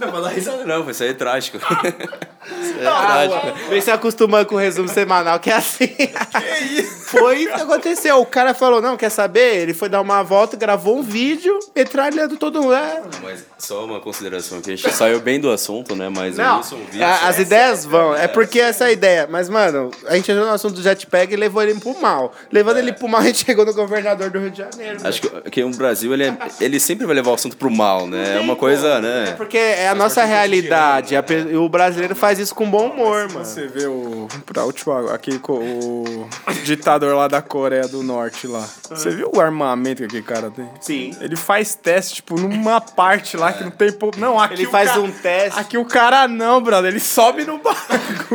Não, 0.00 0.10
mas 0.10 0.22
não 0.22 0.28
risada 0.30 0.64
não, 0.64 0.90
isso 0.90 1.02
aí 1.02 1.10
é 1.10 1.14
trágico. 1.14 1.58
É 2.50 2.82
trágico. 2.82 3.68
Vem 3.68 3.80
se 3.80 3.90
acostumando 3.90 4.46
com 4.46 4.54
o 4.54 4.58
resumo 4.58 4.88
semanal, 4.88 5.38
que 5.38 5.50
é 5.50 5.54
assim. 5.54 5.86
Que 5.86 6.64
isso? 6.80 7.10
Foi 7.10 7.40
isso 7.40 7.54
que 7.54 7.60
aconteceu. 7.60 8.18
O 8.18 8.24
cara 8.24 8.54
falou, 8.54 8.80
não, 8.80 8.96
quer 8.96 9.10
saber? 9.10 9.58
Ele 9.58 9.74
foi 9.74 9.90
dar 9.90 10.00
uma 10.00 10.22
volta, 10.22 10.56
gravou 10.56 10.98
um 10.98 11.02
vídeo, 11.02 11.58
metralhando 11.76 12.38
todo 12.38 12.62
mundo. 12.62 12.72
É. 12.72 13.02
Mas 13.22 13.44
só 13.58 13.84
uma 13.84 14.00
consideração, 14.00 14.60
que 14.62 14.72
a 14.72 14.76
gente 14.76 14.90
saiu 14.90 15.20
bem 15.20 15.38
do 15.38 15.50
assunto, 15.50 15.94
né? 15.94 16.08
Mas 16.08 16.36
não, 16.36 16.60
eu 16.60 16.78
vídeo, 16.90 17.04
As 17.04 17.38
ideias 17.38 17.84
vão. 17.84 18.14
É 18.14 18.26
porque 18.26 18.58
essa 18.58 18.84
é 18.84 18.88
a 18.88 18.92
ideia. 18.92 19.28
Mas, 19.30 19.48
mano, 19.48 19.90
a 20.06 20.16
gente 20.16 20.30
entrou 20.30 20.46
no 20.46 20.52
assunto 20.52 20.74
do 20.74 20.82
jetpack 20.82 21.32
e 21.32 21.36
levou 21.36 21.62
ele 21.62 21.78
pro 21.78 22.00
mal. 22.00 22.32
Levando 22.50 22.78
é. 22.78 22.80
ele 22.80 22.92
pro 22.92 23.06
mal, 23.06 23.20
a 23.20 23.24
gente 23.24 23.44
chegou 23.44 23.66
no 23.66 23.74
governador 23.74 24.30
do 24.30 24.38
Rio 24.38 24.50
de 24.50 24.58
Janeiro. 24.58 24.98
Acho 25.04 25.20
que, 25.20 25.50
que 25.50 25.62
o 25.62 25.70
Brasil, 25.70 26.12
ele, 26.14 26.24
é, 26.24 26.36
ele 26.58 26.80
sempre 26.80 27.06
vai 27.06 27.14
levar 27.14 27.32
o 27.32 27.34
assunto 27.34 27.56
pro 27.56 27.70
mal, 27.70 28.06
né? 28.06 28.38
É 28.38 28.40
uma 28.40 28.56
coisa, 28.56 29.00
né? 29.00 29.30
É 29.30 29.32
porque 29.32 29.58
é 29.58 29.89
a 29.90 29.94
nossa 29.94 30.24
realidade. 30.24 31.16
A, 31.16 31.24
o 31.58 31.68
brasileiro 31.68 32.14
faz 32.14 32.38
isso 32.38 32.54
com 32.54 32.70
bom 32.70 32.90
humor, 32.90 33.28
mano. 33.32 33.44
Você 33.44 33.66
vê 33.66 33.86
o. 33.86 34.28
Pra 34.46 34.64
última. 34.64 35.12
Aqui, 35.12 35.40
o 35.48 36.26
ditador 36.64 37.14
lá 37.14 37.28
da 37.28 37.42
Coreia 37.42 37.86
do 37.88 38.02
Norte 38.02 38.46
lá. 38.46 38.66
Você 38.88 39.10
viu 39.10 39.30
o 39.34 39.40
armamento 39.40 39.98
que 39.98 40.04
aquele 40.04 40.22
cara 40.22 40.50
tem? 40.50 40.68
Sim. 40.80 41.16
Ele 41.20 41.36
faz 41.36 41.74
teste, 41.74 42.16
tipo, 42.16 42.38
numa 42.38 42.80
parte 42.80 43.36
lá 43.36 43.52
que 43.52 43.64
não 43.64 43.70
tem. 43.70 43.90
Não, 44.16 44.38
aqui 44.38 44.54
Ele 44.54 44.66
faz 44.66 44.96
um 44.96 45.10
teste. 45.10 45.58
Aqui 45.58 45.78
o 45.78 45.84
cara 45.84 46.26
não, 46.28 46.62
brother. 46.62 46.90
Ele 46.90 47.00
sobe 47.00 47.44
no 47.44 47.58
bagulho. 47.58 47.80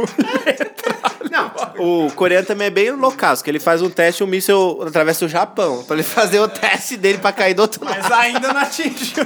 Não, 1.32 1.52
O 1.78 2.12
coreano 2.12 2.46
também 2.48 2.68
é 2.68 2.70
bem 2.70 2.92
loucaço, 2.92 3.44
que 3.44 3.50
ele 3.50 3.60
faz 3.60 3.82
um 3.82 3.90
teste, 3.90 4.24
o 4.24 4.28
míssil 4.28 4.82
atravessa 4.88 5.26
o 5.26 5.28
Japão. 5.28 5.84
Pra 5.84 5.96
ele 5.96 6.04
fazer 6.04 6.40
o 6.40 6.48
teste 6.48 6.96
dele 6.96 7.18
pra 7.18 7.34
cair 7.34 7.54
do 7.54 7.62
outro 7.62 7.84
lado. 7.84 7.98
Mas 8.02 8.12
ainda 8.12 8.54
não 8.54 8.62
atingiu. 8.62 9.26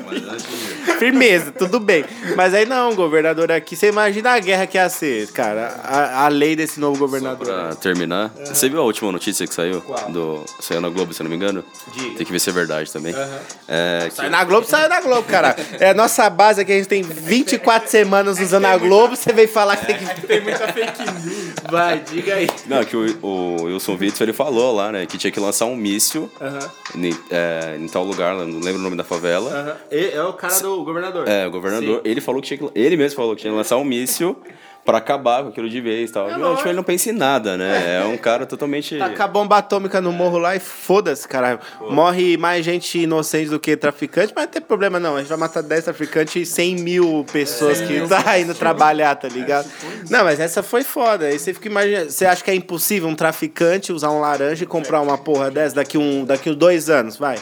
Firmeza, 0.97 1.51
tudo 1.51 1.79
bem. 1.79 2.03
Mas 2.35 2.53
aí 2.53 2.65
não, 2.65 2.95
governador 2.95 3.51
aqui, 3.51 3.75
você 3.75 3.87
imagina 3.89 4.31
a 4.31 4.39
guerra 4.39 4.65
que 4.67 4.77
ia 4.77 4.89
ser, 4.89 5.27
cara. 5.31 5.75
A, 5.83 6.25
a 6.25 6.27
lei 6.27 6.55
desse 6.55 6.79
novo 6.79 6.97
governador. 6.99 7.45
Pra 7.47 7.75
terminar, 7.75 8.31
você 8.45 8.69
viu 8.69 8.79
a 8.79 8.83
última 8.83 9.11
notícia 9.11 9.45
que 9.47 9.53
saiu? 9.53 9.83
Do, 10.09 10.43
saiu 10.59 10.81
na 10.81 10.89
Globo, 10.89 11.13
se 11.13 11.21
eu 11.21 11.23
não 11.25 11.29
me 11.29 11.35
engano? 11.35 11.63
Diga. 11.93 12.17
Tem 12.17 12.25
que 12.25 12.31
ver 12.31 12.39
se 12.39 12.49
é 12.49 12.53
verdade 12.53 12.91
também. 12.91 13.13
É, 13.67 14.05
que- 14.09 14.15
Sai 14.15 14.29
na 14.29 14.43
Globo, 14.43 14.67
sai 14.67 14.87
na 14.87 15.01
Globo, 15.01 15.23
cara. 15.27 15.55
É 15.79 15.89
a 15.89 15.93
nossa 15.93 16.29
base 16.29 16.61
aqui, 16.61 16.71
a 16.73 16.75
gente 16.75 16.87
tem 16.87 17.01
24 17.03 17.89
semanas 17.89 18.39
usando 18.39 18.65
a 18.65 18.77
Globo, 18.77 19.15
você 19.15 19.31
veio 19.33 19.47
falar 19.47 19.77
que 19.77 19.85
tem 19.85 19.97
que. 19.97 20.27
Tem 20.27 20.41
muita 20.41 20.67
fake 20.73 21.01
news. 21.11 21.53
Vai, 21.69 21.99
diga 21.99 22.35
aí. 22.35 22.49
Não, 22.67 22.83
que 22.83 22.95
o, 22.95 23.17
o 23.25 23.63
Wilson 23.63 23.97
Witzel 23.99 24.25
ele 24.25 24.33
falou 24.33 24.75
lá, 24.75 24.91
né? 24.91 25.05
Que 25.05 25.17
tinha 25.17 25.31
que 25.31 25.39
lançar 25.39 25.65
um 25.65 25.75
míssil 25.75 26.29
em, 26.95 27.15
é, 27.31 27.77
em 27.79 27.87
tal 27.87 28.03
lugar, 28.03 28.33
não 28.35 28.59
lembro 28.59 28.79
o 28.79 28.83
nome 28.83 28.95
da 28.95 29.03
favela. 29.03 29.79
É 29.91 30.21
o 30.23 30.33
cara 30.33 30.59
do 30.59 30.83
governador. 30.83 31.27
É, 31.27 31.47
o 31.47 31.51
governador, 31.51 32.01
ele 32.09 32.21
falou 32.21 32.41
que 32.41 32.47
tinha 32.47 32.57
que, 32.57 32.79
ele 32.79 32.97
mesmo 32.97 33.15
falou 33.15 33.35
que 33.35 33.41
tinha 33.41 33.51
que 33.51 33.57
lançar 33.57 33.77
um 33.77 33.83
míssil 33.83 34.35
pra 34.89 34.97
acabar 34.97 35.43
com 35.43 35.49
aquilo 35.49 35.69
de 35.69 35.79
vez 35.79 36.09
e 36.09 36.13
tal. 36.13 36.29
Não, 36.37 36.55
tipo, 36.55 36.67
ele 36.67 36.75
não 36.75 36.83
pensa 36.83 37.09
em 37.09 37.13
nada, 37.13 37.55
né? 37.55 38.01
É 38.01 38.05
um 38.05 38.17
cara 38.17 38.45
totalmente. 38.45 38.97
Tacar 38.97 39.31
bomba 39.31 39.57
atômica 39.57 40.01
no 40.01 40.11
morro 40.11 40.37
lá 40.37 40.55
e 40.55 40.59
foda-se, 40.59 41.27
caralho. 41.27 41.59
Morre 41.89 42.37
mais 42.37 42.65
gente 42.65 42.97
inocente 42.97 43.49
do 43.49 43.59
que 43.59 43.77
traficante, 43.77 44.33
mas 44.35 44.45
não 44.45 44.51
tem 44.51 44.61
problema 44.61 44.99
não. 44.99 45.15
A 45.15 45.19
gente 45.19 45.29
vai 45.29 45.37
matar 45.37 45.61
10 45.61 45.83
traficantes 45.83 46.35
e 46.35 46.45
100 46.45 46.75
mil 46.77 47.25
pessoas 47.31 47.81
que 47.81 48.01
tá 48.07 48.39
indo 48.39 48.55
trabalhar, 48.55 49.15
tá 49.15 49.27
ligado? 49.27 49.69
Não, 50.09 50.23
mas 50.23 50.39
essa 50.39 50.63
foi 50.63 50.83
foda. 50.83 51.25
Aí 51.25 51.37
você 51.37 51.53
fica 51.53 51.67
imaginando. 51.67 52.09
Você 52.09 52.25
acha 52.25 52.43
que 52.43 52.49
é 52.49 52.55
impossível 52.55 53.07
um 53.07 53.15
traficante 53.15 53.93
usar 53.93 54.09
um 54.09 54.19
laranja 54.19 54.63
e 54.63 54.67
comprar 54.67 55.01
uma 55.01 55.17
porra 55.17 55.51
dessa 55.51 55.75
daqui 55.75 55.97
um 55.97 56.25
daqui 56.25 56.49
uns 56.49 56.55
dois 56.55 56.89
anos? 56.89 57.17
Vai. 57.17 57.37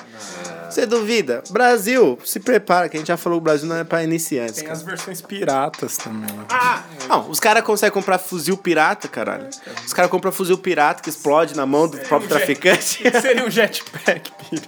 Você 0.70 0.86
duvida? 0.86 1.44
Brasil, 1.50 2.18
se 2.24 2.40
prepara, 2.40 2.90
que 2.90 2.98
a 2.98 3.00
gente 3.00 3.08
já 3.08 3.18
falou 3.18 3.40
que 3.40 3.44
o 3.44 3.46
Brasil 3.46 3.68
não 3.68 3.78
é 3.78 3.84
pra 3.84 4.04
iniciantes. 4.04 4.56
Tem 4.56 4.64
cara. 4.64 4.78
as 4.78 4.84
versões 4.84 5.22
piratas 5.22 5.98
também. 5.98 6.30
Ah, 6.50 6.84
não, 7.08 7.30
os 7.30 7.40
caras 7.40 7.64
conseguem 7.64 7.94
comprar 7.94 8.18
fuzil 8.18 8.58
pirata, 8.58 9.08
caralho. 9.08 9.48
Os 9.86 9.94
caras 9.94 10.12
compram 10.12 10.32
fuzil 10.32 10.58
pirata 10.58 11.02
que 11.02 11.10
explode 11.10 11.56
na 11.56 11.66
mão 11.66 11.88
do 11.88 11.98
próprio 11.98 12.30
traficante. 12.30 13.04
Seria 13.22 13.46
um 13.46 13.50
jetpack, 13.50 14.32
pira. 14.50 14.68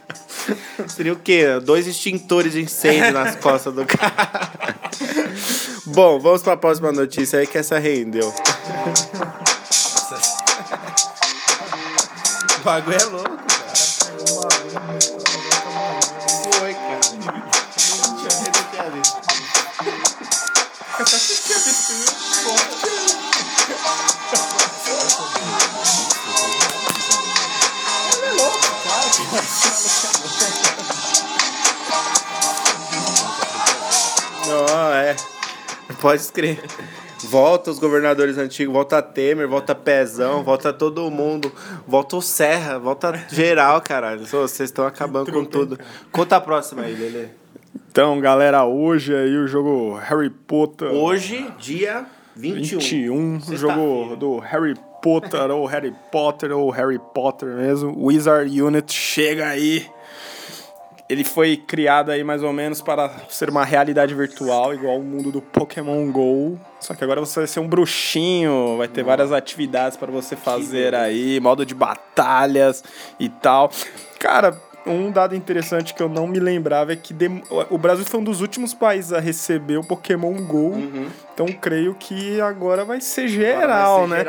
Seria 0.88 1.14
o 1.14 1.16
quê? 1.18 1.60
Dois 1.62 1.88
extintores 1.88 2.54
de 2.54 2.62
incêndio 2.62 3.12
nas 3.12 3.36
costas 3.38 3.74
do 3.74 3.86
cara. 3.86 4.50
Bom, 5.86 6.20
vamos 6.20 6.42
pra 6.42 6.56
próxima 6.58 6.92
notícia 6.92 7.40
aí 7.40 7.48
que 7.48 7.58
essa 7.58 7.78
rendeu. 7.78 8.34
O 12.60 12.64
bagulho 12.64 12.98
é 12.98 13.06
louco, 13.06 13.38
cara. 13.38 15.09
Não, 34.46 34.94
é. 34.94 35.16
Pode 36.02 36.22
escrever. 36.22 36.62
Volta 37.24 37.72
os 37.72 37.80
governadores 37.80 38.38
antigos, 38.38 38.74
volta 38.74 39.02
Temer, 39.02 39.48
volta 39.48 39.74
Pezão, 39.74 40.44
volta 40.44 40.74
todo 40.74 41.10
mundo, 41.10 41.50
volta 41.88 42.18
o 42.18 42.22
Serra, 42.22 42.78
volta 42.78 43.26
geral, 43.30 43.82
caralho. 43.82 44.26
Vocês 44.26 44.70
estão 44.70 44.86
acabando 44.86 45.32
com 45.32 45.46
tudo. 45.46 45.80
Conta 46.12 46.36
a 46.36 46.42
próxima 46.42 46.82
aí, 46.82 46.94
Lelê. 46.94 47.30
Então, 47.92 48.20
galera, 48.20 48.66
hoje 48.66 49.16
aí 49.16 49.36
o 49.36 49.48
jogo 49.48 49.96
Harry 49.96 50.30
Potter. 50.30 50.90
Hoje, 50.90 51.52
dia 51.58 52.06
21. 52.36 52.78
21, 52.78 53.38
o 53.38 53.58
jogo 53.58 54.16
do 54.16 54.38
Harry 54.38 54.76
Potter, 55.02 55.50
ou 55.50 55.66
Harry 55.66 55.92
Potter, 56.12 56.56
ou 56.56 56.70
Harry 56.70 57.00
Potter 57.00 57.50
mesmo. 57.50 57.92
Wizard 57.98 58.62
Unit 58.62 58.94
chega 58.94 59.48
aí. 59.48 59.88
Ele 61.10 61.24
foi 61.24 61.58
criado 61.58 62.12
aí 62.12 62.24
mais 62.24 62.44
ou 62.44 62.54
menos 62.54 62.80
para 62.80 63.10
ser 63.28 63.50
uma 63.50 63.66
realidade 63.66 64.14
virtual, 64.14 64.72
igual 64.72 65.00
o 65.00 65.04
mundo 65.04 65.32
do 65.32 65.42
Pokémon 65.42 66.12
GO. 66.12 66.60
Só 66.80 66.94
que 66.94 67.04
agora 67.04 67.20
você 67.20 67.40
vai 67.40 67.48
ser 67.48 67.60
um 67.60 67.68
bruxinho, 67.68 68.78
vai 68.78 68.88
ter 68.88 69.02
várias 69.02 69.32
atividades 69.32 69.98
para 69.98 70.12
você 70.12 70.36
fazer 70.36 70.94
aí, 70.94 71.40
modo 71.40 71.66
de 71.66 71.74
batalhas 71.74 72.84
e 73.20 73.28
tal. 73.28 73.72
Cara, 74.20 74.69
um 74.86 75.12
dado 75.12 75.36
interessante 75.36 75.94
que 75.94 76.02
eu 76.02 76.10
não 76.10 76.28
me 76.28 76.40
lembrava 76.40 76.94
é 76.94 76.96
que 76.96 77.16
o 77.70 77.78
Brasil 77.78 78.06
foi 78.06 78.20
um 78.20 78.24
dos 78.24 78.42
últimos 78.42 78.74
países 78.74 79.14
a 79.14 79.20
receber 79.20 79.78
o 79.78 79.84
Pokémon 79.84 80.34
GO. 80.44 80.74
Então 81.34 81.48
creio 81.48 81.96
que 81.96 82.42
agora 82.42 82.84
vai 82.84 83.00
ser 83.00 83.28
geral, 83.28 84.08
né? 84.08 84.24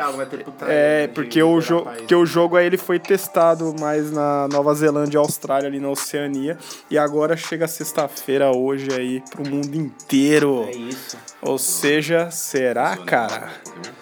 É, 0.67 1.07
porque 1.07 1.41
o, 1.43 1.59
jo 1.59 1.81
porque 1.81 2.15
o 2.15 2.25
jogo 2.25 2.55
aí 2.55 2.65
ele 2.65 2.77
foi 2.77 2.99
testado 2.99 3.75
mais 3.79 4.11
na 4.11 4.47
Nova 4.47 4.73
Zelândia 4.73 5.17
e 5.17 5.19
Austrália, 5.19 5.67
ali 5.67 5.79
na 5.79 5.89
Oceania. 5.89 6.57
E 6.89 6.97
agora 6.97 7.35
chega 7.35 7.67
sexta-feira 7.67 8.51
hoje 8.51 8.87
aí 8.93 9.21
pro 9.29 9.47
mundo 9.47 9.75
inteiro. 9.75 10.65
É 10.67 10.71
isso. 10.71 11.17
Ou 11.41 11.57
seja, 11.57 12.31
será, 12.31 12.95
cara? 12.97 13.49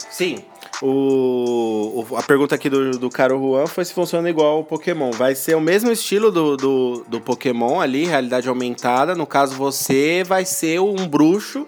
Sim. 0.10 0.44
O, 0.82 2.06
a 2.16 2.24
pergunta 2.24 2.56
aqui 2.56 2.70
do, 2.70 2.92
do 2.92 3.10
Caro 3.10 3.38
Juan 3.38 3.68
foi 3.68 3.84
se 3.84 3.94
funciona 3.94 4.30
igual 4.30 4.62
o 4.62 4.64
Pokémon. 4.64 5.12
Vai 5.12 5.36
ser 5.36 5.56
o 5.56 5.62
mesmo 5.62 5.92
estilo 5.92 6.32
do, 6.32 6.56
do, 6.56 7.06
do 7.08 7.20
Pokémon 7.20 7.82
ali, 7.82 8.06
realidade 8.06 8.48
aumentada. 8.48 9.14
No 9.14 9.28
caso, 9.28 9.56
você 9.56 10.24
vai 10.26 10.46
ser 10.46 10.80
um 10.80 11.08
bruxo. 11.08 11.68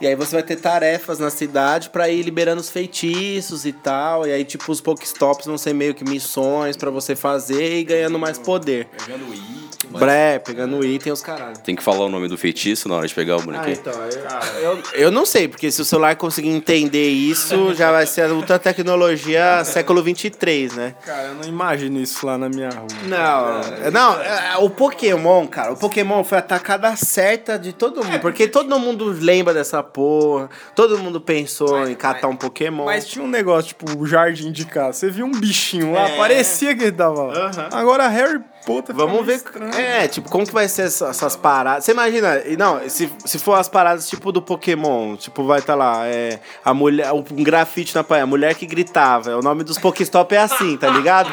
E 0.00 0.06
aí 0.06 0.14
você 0.14 0.32
vai 0.36 0.42
ter 0.42 0.56
tarefas 0.56 1.18
na 1.18 1.30
cidade 1.30 1.88
pra 1.90 2.08
ir 2.10 2.22
liberando 2.22 2.60
os 2.60 2.68
feitiços 2.68 3.64
e 3.64 3.72
tal. 3.72 4.26
E 4.26 4.32
aí, 4.32 4.44
tipo, 4.44 4.70
os 4.70 4.80
Pokéstops 4.80 5.46
vão 5.46 5.56
ser 5.56 5.72
meio 5.72 5.94
que 5.94 6.04
missões 6.04 6.76
pra 6.76 6.90
você 6.90 7.16
fazer 7.16 7.78
e 7.78 7.84
ganhando 7.84 8.18
mais 8.18 8.38
poder. 8.38 8.88
Pegando 9.06 9.24
item. 9.32 9.66
Bré, 9.98 10.38
pegando 10.38 10.84
item 10.84 11.12
os 11.12 11.22
caralho. 11.22 11.56
Tem 11.58 11.74
que 11.74 11.82
falar 11.82 12.04
o 12.04 12.08
nome 12.08 12.28
do 12.28 12.36
feitiço 12.36 12.88
na 12.88 12.96
hora 12.96 13.06
de 13.06 13.14
pegar 13.14 13.36
o 13.36 13.40
Ah, 13.40 13.42
bonequinho. 13.44 13.72
então, 13.80 13.92
eu, 13.94 14.60
eu, 14.60 14.82
eu 14.94 15.10
não 15.10 15.24
sei, 15.24 15.48
porque 15.48 15.70
se 15.70 15.80
o 15.80 15.84
celular 15.84 16.16
conseguir 16.16 16.48
entender 16.50 17.08
isso, 17.08 17.72
já 17.74 17.90
vai 17.92 18.04
ser 18.06 18.22
a 18.22 18.28
ultra 18.34 18.58
tecnologia 18.58 19.64
século 19.64 20.02
23, 20.02 20.74
né? 20.74 20.94
Cara, 21.04 21.28
eu 21.28 21.34
não 21.36 21.44
imagino 21.44 22.00
isso 22.00 22.26
lá 22.26 22.36
na 22.36 22.48
minha 22.48 22.68
rua. 22.68 22.86
Não, 23.04 23.90
não, 23.90 24.20
é, 24.20 24.56
o 24.58 24.68
Pokémon, 24.68 25.46
cara, 25.46 25.72
o 25.72 25.76
Pokémon 25.76 26.22
foi 26.24 26.38
a 26.38 26.42
tacada 26.42 26.94
certa 26.96 27.58
de 27.58 27.72
todo 27.72 28.04
mundo, 28.04 28.20
porque 28.20 28.48
todo 28.48 28.78
mundo 28.78 29.06
lembra 29.18 29.54
dessa 29.54 29.82
porra, 29.86 30.50
todo 30.74 30.98
mundo 30.98 31.20
pensou 31.20 31.86
em 31.88 31.94
catar 31.94 32.28
um 32.28 32.36
Pokémon. 32.36 32.84
Mas 32.84 33.06
tinha 33.06 33.24
um 33.24 33.28
negócio, 33.28 33.68
tipo, 33.68 33.98
o 33.98 34.06
jardim 34.06 34.52
de 34.52 34.64
casa. 34.66 34.92
Você 34.98 35.10
viu 35.10 35.24
um 35.26 35.30
bichinho 35.32 35.92
lá, 35.92 36.08
É. 36.08 36.16
parecia 36.16 36.74
que 36.76 36.82
ele 36.84 36.92
tava 36.92 37.22
lá. 37.24 37.34
Aham. 37.46 37.68
Agora 37.72 38.08
Harry 38.08 38.40
Potter 38.66 38.94
Vamos 38.96 39.24
ver. 39.24 39.36
estranho. 39.36 39.72
É, 39.74 40.08
tipo, 40.08 40.28
como 40.28 40.44
que 40.44 40.52
vai 40.52 40.66
ser 40.68 40.82
essa- 40.82 41.06
essas 41.08 41.36
paradas? 41.36 41.84
Você 41.84 41.92
imagina, 41.92 42.42
e 42.44 42.56
não, 42.56 42.80
se, 42.88 43.08
se 43.24 43.38
for 43.38 43.54
as 43.54 43.68
paradas 43.68 44.08
tipo 44.08 44.32
do 44.32 44.42
Pokémon, 44.42 45.14
tipo, 45.16 45.44
vai 45.44 45.60
estar 45.60 45.76
lá, 45.76 46.04
é, 46.06 46.40
a 46.64 46.74
mulher, 46.74 47.12
um 47.12 47.22
grafite 47.44 47.94
na 47.94 48.02
parede, 48.02 48.24
a 48.24 48.26
mulher 48.26 48.54
que 48.56 48.66
gritava, 48.66 49.30
é, 49.30 49.36
o 49.36 49.40
nome 49.40 49.62
dos 49.62 49.78
Pokéstop 49.78 50.34
é 50.34 50.38
assim, 50.38 50.76
tá 50.76 50.88
ligado? 50.90 51.30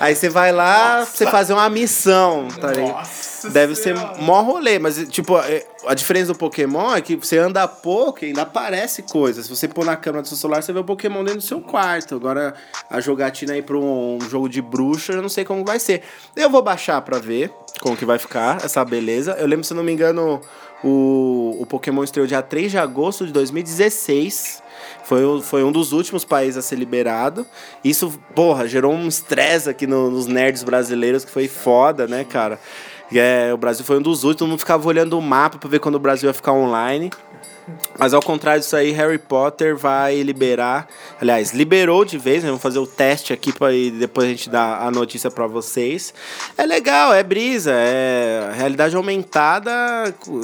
Aí 0.00 0.14
você 0.14 0.30
vai 0.30 0.52
lá, 0.52 1.04
você 1.04 1.26
fazer 1.26 1.52
uma 1.52 1.68
missão, 1.68 2.48
tá 2.48 2.72
ligado? 2.72 3.06
Deve 3.52 3.74
ser 3.74 3.94
mó 4.18 4.40
rolê, 4.42 4.78
mas, 4.78 5.06
tipo, 5.08 5.36
é, 5.38 5.64
a 5.86 5.94
diferença 5.94 6.32
do 6.32 6.38
Pokémon 6.38 6.94
é 6.94 7.00
que 7.00 7.16
você 7.16 7.38
anda 7.38 7.66
pouco 7.66 8.24
e 8.24 8.28
ainda 8.28 8.42
aparece 8.42 9.02
coisas. 9.02 9.46
Se 9.46 9.54
você 9.56 9.66
pôr 9.66 9.84
na 9.84 9.96
câmera 9.96 10.22
do 10.22 10.28
seu 10.28 10.36
celular, 10.36 10.62
você 10.62 10.72
vê 10.72 10.78
o 10.78 10.84
Pokémon 10.84 11.24
dentro 11.24 11.40
do 11.40 11.44
seu 11.44 11.60
quarto. 11.60 12.14
Agora, 12.14 12.54
a 12.88 13.00
jogatina 13.00 13.54
aí 13.54 13.62
pra 13.62 13.76
um, 13.78 14.16
um 14.16 14.20
jogo 14.28 14.48
de 14.48 14.60
bruxa, 14.60 15.12
eu 15.14 15.22
não 15.22 15.28
sei 15.28 15.44
como 15.44 15.64
vai 15.64 15.78
ser. 15.78 16.02
Eu 16.36 16.50
vou 16.50 16.62
baixar 16.62 17.00
pra 17.02 17.18
ver 17.18 17.50
como 17.80 17.96
que 17.96 18.04
vai 18.04 18.18
ficar 18.18 18.64
essa 18.64 18.84
beleza. 18.84 19.32
Eu 19.38 19.46
lembro, 19.46 19.64
se 19.64 19.72
não 19.74 19.82
me 19.82 19.92
engano, 19.92 20.40
o, 20.84 21.56
o 21.60 21.66
Pokémon 21.66 22.04
estreou 22.04 22.26
dia 22.26 22.42
3 22.42 22.70
de 22.70 22.78
agosto 22.78 23.26
de 23.26 23.32
2016. 23.32 24.62
Foi, 25.04 25.40
foi 25.42 25.64
um 25.64 25.72
dos 25.72 25.92
últimos 25.92 26.24
países 26.24 26.56
a 26.56 26.62
ser 26.62 26.76
liberado. 26.76 27.46
Isso, 27.84 28.12
porra, 28.34 28.66
gerou 28.68 28.92
um 28.92 29.08
estresse 29.08 29.68
aqui 29.68 29.86
no- 29.86 30.10
nos 30.10 30.26
nerds 30.26 30.62
brasileiros 30.62 31.24
que 31.24 31.30
foi 31.30 31.48
foda, 31.48 32.06
né, 32.06 32.24
cara? 32.24 32.58
É, 33.18 33.52
o 33.52 33.56
Brasil 33.56 33.84
foi 33.84 33.98
um 33.98 34.02
dos 34.02 34.24
últimos, 34.24 34.36
todo 34.36 34.48
mundo 34.48 34.58
ficava 34.58 34.86
olhando 34.86 35.18
o 35.18 35.22
mapa 35.22 35.58
pra 35.58 35.68
ver 35.68 35.80
quando 35.80 35.96
o 35.96 35.98
Brasil 35.98 36.28
ia 36.28 36.34
ficar 36.34 36.52
online. 36.52 37.10
Mas 37.98 38.14
ao 38.14 38.22
contrário 38.22 38.60
disso 38.60 38.76
aí, 38.76 38.90
Harry 38.92 39.18
Potter 39.18 39.76
vai 39.76 40.22
liberar. 40.22 40.88
Aliás, 41.20 41.52
liberou 41.52 42.04
de 42.04 42.18
vez, 42.18 42.42
né? 42.42 42.48
Vamos 42.48 42.62
fazer 42.62 42.78
o 42.78 42.86
teste 42.86 43.32
aqui 43.32 43.52
para 43.52 43.72
depois 43.98 44.26
a 44.26 44.30
gente 44.30 44.48
dar 44.48 44.82
a 44.82 44.90
notícia 44.90 45.30
para 45.30 45.46
vocês. 45.46 46.14
É 46.56 46.64
legal, 46.64 47.12
é 47.12 47.22
brisa, 47.22 47.72
é 47.72 48.52
realidade 48.54 48.96
aumentada. 48.96 49.70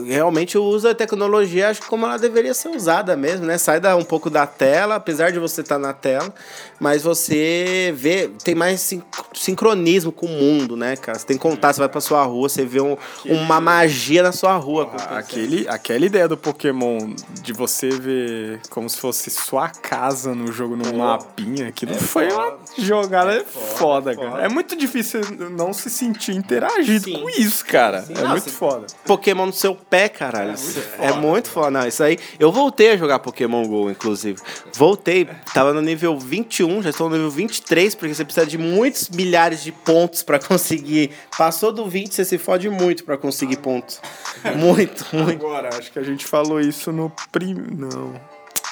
Realmente 0.07 0.59
usa 0.59 0.91
a 0.91 0.95
tecnologia, 0.95 1.71
acho 1.71 1.83
que 1.83 1.89
como 1.89 2.07
ela 2.07 2.19
deveria 2.19 2.55
ser 2.55 2.69
usada 2.69 3.17
mesmo, 3.17 3.47
né? 3.47 3.59
Sai 3.59 3.81
da, 3.81 3.97
um 3.97 4.05
pouco 4.05 4.29
da 4.29 4.47
tela, 4.47 4.97
apesar 4.97 5.33
de 5.33 5.39
você 5.39 5.61
estar 5.61 5.77
tá 5.77 5.81
na 5.81 5.93
tela, 5.93 6.33
mas 6.79 7.03
você 7.03 7.93
vê, 7.97 8.31
tem 8.45 8.55
mais 8.55 8.95
sincronismo 9.35 10.13
com 10.13 10.27
o 10.27 10.29
mundo, 10.29 10.77
né, 10.77 10.97
cara? 10.97 11.19
Você 11.19 11.27
tem 11.27 11.39
contato, 11.39 11.75
você 11.75 11.81
vai 11.81 11.89
pra 11.89 12.01
sua 12.01 12.23
rua, 12.25 12.49
você 12.49 12.65
vê 12.65 12.81
um, 12.81 12.97
uma 13.25 13.61
magia 13.61 14.23
na 14.23 14.33
sua 14.33 14.57
rua. 14.57 14.91
Ah, 14.99 15.19
aquele, 15.19 15.67
aquela 15.69 16.05
ideia 16.05 16.29
do 16.29 16.37
Pokémon 16.37 17.15
de 17.43 17.53
você 17.53 17.89
ver 17.91 18.61
como 18.71 18.89
se 18.89 18.99
fosse 18.99 19.31
sua 19.31 19.69
casa 19.69 20.35
no 20.35 20.53
jogo, 20.53 20.77
no 20.77 20.95
mapinha, 20.95 21.69
aquilo 21.69 21.93
é 21.93 21.95
foi 21.95 22.31
foda. 22.31 22.49
uma 22.49 22.59
jogada 22.79 23.35
é 23.35 23.45
foda, 23.45 23.77
foda, 23.77 24.17
cara. 24.17 24.45
É 24.45 24.49
muito 24.49 24.77
difícil 24.77 25.21
não 25.51 25.73
se 25.73 25.89
sentir 25.91 26.33
interagido 26.35 27.05
Sim. 27.05 27.21
com 27.21 27.31
isso, 27.31 27.65
cara. 27.65 28.03
Sim. 28.03 28.13
É 28.13 28.21
Nossa, 28.21 28.29
muito 28.31 28.51
foda. 28.51 28.87
Pokémon 29.05 29.47
no 29.47 29.53
seu 29.53 29.75
pé, 29.75 30.09
caralho. 30.09 30.51
É 30.51 30.53
muito 30.53 30.83
foda. 30.83 31.05
É 31.05 31.13
muito 31.13 31.49
foda. 31.51 31.71
Não, 31.71 31.87
isso 31.87 32.03
aí. 32.03 32.19
Eu 32.39 32.51
voltei 32.53 32.91
a 32.91 32.97
jogar 32.97 33.19
Pokémon 33.19 33.67
GO, 33.67 33.91
inclusive. 33.91 34.41
Voltei, 34.75 35.29
tava 35.55 35.73
no 35.73 35.81
nível 35.81 36.19
21, 36.19 36.83
já 36.83 36.91
estou 36.91 37.09
no 37.09 37.17
nível 37.17 37.31
23, 37.31 37.95
porque 37.95 38.15
você 38.15 38.25
precisa 38.25 38.47
de 38.47 38.59
muitos 38.59 39.09
milhares 39.09 39.63
de 39.63 39.73
pontos 39.73 40.23
para 40.23 40.39
conseguir. 40.39 41.11
Passou 41.37 41.73
do 41.73 41.87
20, 41.89 42.15
você 42.15 42.25
se 42.25 42.39
fode 42.39 42.69
muito 42.69 43.05
para 43.05 43.17
conseguir 43.17 43.57
pontos. 43.57 44.01
Muito, 44.57 45.05
muito. 45.13 45.45
Agora, 45.45 45.71
acho 45.77 45.91
que 45.91 45.99
a 45.99 46.03
gente 46.03 46.25
falou 46.25 46.61
isso 46.61 46.93
no 46.93 47.06
prim... 47.31 47.55
Não. 47.55 48.15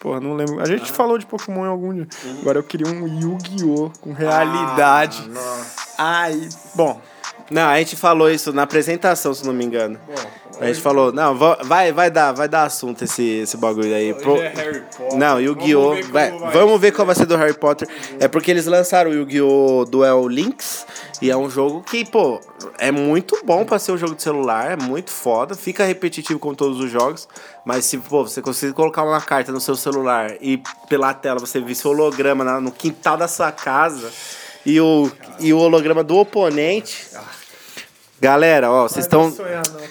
Porra, 0.00 0.20
não 0.20 0.34
lembro. 0.34 0.60
A 0.60 0.66
gente 0.66 0.92
falou 0.92 1.16
de 1.16 1.24
Pokémon 1.24 1.64
em 1.64 1.68
algum 1.68 1.94
dia. 1.94 2.06
Agora 2.40 2.58
eu 2.58 2.62
queria 2.62 2.86
um 2.86 3.06
Yu-Gi-Oh! 3.06 3.90
com 4.00 4.12
realidade. 4.12 5.30
Ah, 5.34 5.64
Ai, 5.96 6.48
bom. 6.74 7.00
Não, 7.50 7.68
a 7.68 7.78
gente 7.78 7.96
falou 7.96 8.30
isso 8.30 8.52
na 8.52 8.62
apresentação, 8.62 9.34
se 9.34 9.44
não 9.44 9.52
me 9.52 9.64
engano. 9.64 9.98
A 10.60 10.66
gente 10.66 10.80
falou, 10.80 11.12
não, 11.12 11.34
vai, 11.36 11.92
vai 11.92 12.10
dar, 12.10 12.32
vai 12.32 12.48
dar 12.48 12.64
assunto 12.64 13.02
esse, 13.02 13.22
esse 13.22 13.56
bagulho 13.56 13.94
aí. 13.94 14.14
Pro... 14.14 14.36
É 14.40 14.48
Harry 14.48 14.82
Potter. 14.96 15.18
Não, 15.18 15.40
Yu-Gi-Oh! 15.40 15.90
Vamos, 15.90 16.06
vai, 16.08 16.30
vai. 16.30 16.52
vamos 16.52 16.80
ver 16.80 16.92
qual 16.92 17.04
vai 17.04 17.14
ser 17.14 17.26
do 17.26 17.36
Harry 17.36 17.54
Potter. 17.54 17.88
É 18.20 18.28
porque 18.28 18.50
eles 18.50 18.66
lançaram 18.66 19.10
o 19.10 19.14
Yu-Gi-Oh! 19.14 19.84
Duel 19.84 20.28
Links. 20.28 20.86
E 21.20 21.30
é 21.30 21.36
um 21.36 21.50
jogo 21.50 21.82
que, 21.82 22.04
pô, 22.04 22.40
é 22.78 22.90
muito 22.90 23.40
bom 23.44 23.64
pra 23.64 23.78
ser 23.78 23.92
um 23.92 23.96
jogo 23.96 24.14
de 24.14 24.22
celular, 24.22 24.72
é 24.72 24.76
muito 24.76 25.10
foda. 25.10 25.54
Fica 25.54 25.84
repetitivo 25.84 26.38
com 26.38 26.54
todos 26.54 26.80
os 26.80 26.90
jogos. 26.90 27.28
Mas 27.64 27.84
se, 27.84 27.98
pô, 27.98 28.22
você 28.22 28.40
conseguir 28.40 28.74
colocar 28.74 29.02
uma 29.02 29.20
carta 29.20 29.50
no 29.50 29.60
seu 29.60 29.74
celular 29.74 30.34
e 30.40 30.62
pela 30.88 31.12
tela 31.14 31.40
você 31.40 31.60
vir 31.60 31.74
seu 31.74 31.90
holograma 31.90 32.60
no 32.60 32.70
quintal 32.70 33.16
da 33.16 33.26
sua 33.26 33.50
casa 33.50 34.10
e 34.64 34.80
o, 34.80 35.10
e 35.40 35.52
o 35.52 35.58
holograma 35.58 36.02
do 36.02 36.16
oponente. 36.16 37.06
Galera, 38.20 38.70
ó, 38.70 38.88
vocês 38.88 39.04
estão. 39.04 39.30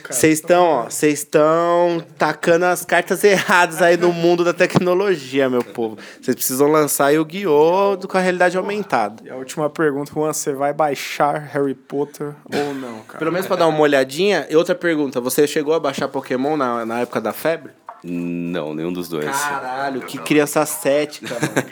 Vocês 0.09 0.39
estão, 0.39 0.65
ó, 0.65 0.83
vocês 0.85 1.19
estão 1.19 2.03
tacando 2.17 2.65
as 2.65 2.85
cartas 2.85 3.23
erradas 3.23 3.81
aí 3.81 3.97
no 3.97 4.11
mundo 4.11 4.43
da 4.43 4.53
tecnologia, 4.53 5.49
meu 5.49 5.63
povo. 5.63 5.97
Vocês 6.21 6.35
precisam 6.35 6.67
lançar 6.67 7.13
o 7.13 7.25
Guiô 7.25 7.97
com 8.07 8.17
a 8.17 8.21
realidade 8.21 8.57
aumentada. 8.57 9.21
E 9.23 9.29
a 9.29 9.35
última 9.35 9.69
pergunta, 9.69 10.11
Juan, 10.13 10.31
você 10.33 10.53
vai 10.53 10.73
baixar 10.73 11.37
Harry 11.53 11.75
Potter 11.75 12.33
ou 12.51 12.73
não, 12.73 12.99
cara? 13.01 13.19
Pelo 13.19 13.31
menos 13.31 13.45
pra 13.45 13.55
dar 13.55 13.67
uma 13.67 13.79
olhadinha. 13.79 14.47
E 14.49 14.55
outra 14.55 14.73
pergunta, 14.73 15.19
você 15.19 15.45
chegou 15.45 15.73
a 15.73 15.79
baixar 15.79 16.07
Pokémon 16.07 16.57
na, 16.57 16.85
na 16.85 17.01
época 17.01 17.19
da 17.19 17.33
febre? 17.33 17.71
Não, 18.03 18.75
nenhum 18.75 18.91
dos 18.91 19.07
dois. 19.07 19.25
Caralho, 19.25 20.01
que 20.01 20.17
criança 20.17 20.65
cética, 20.65 21.35
mano. 21.35 21.71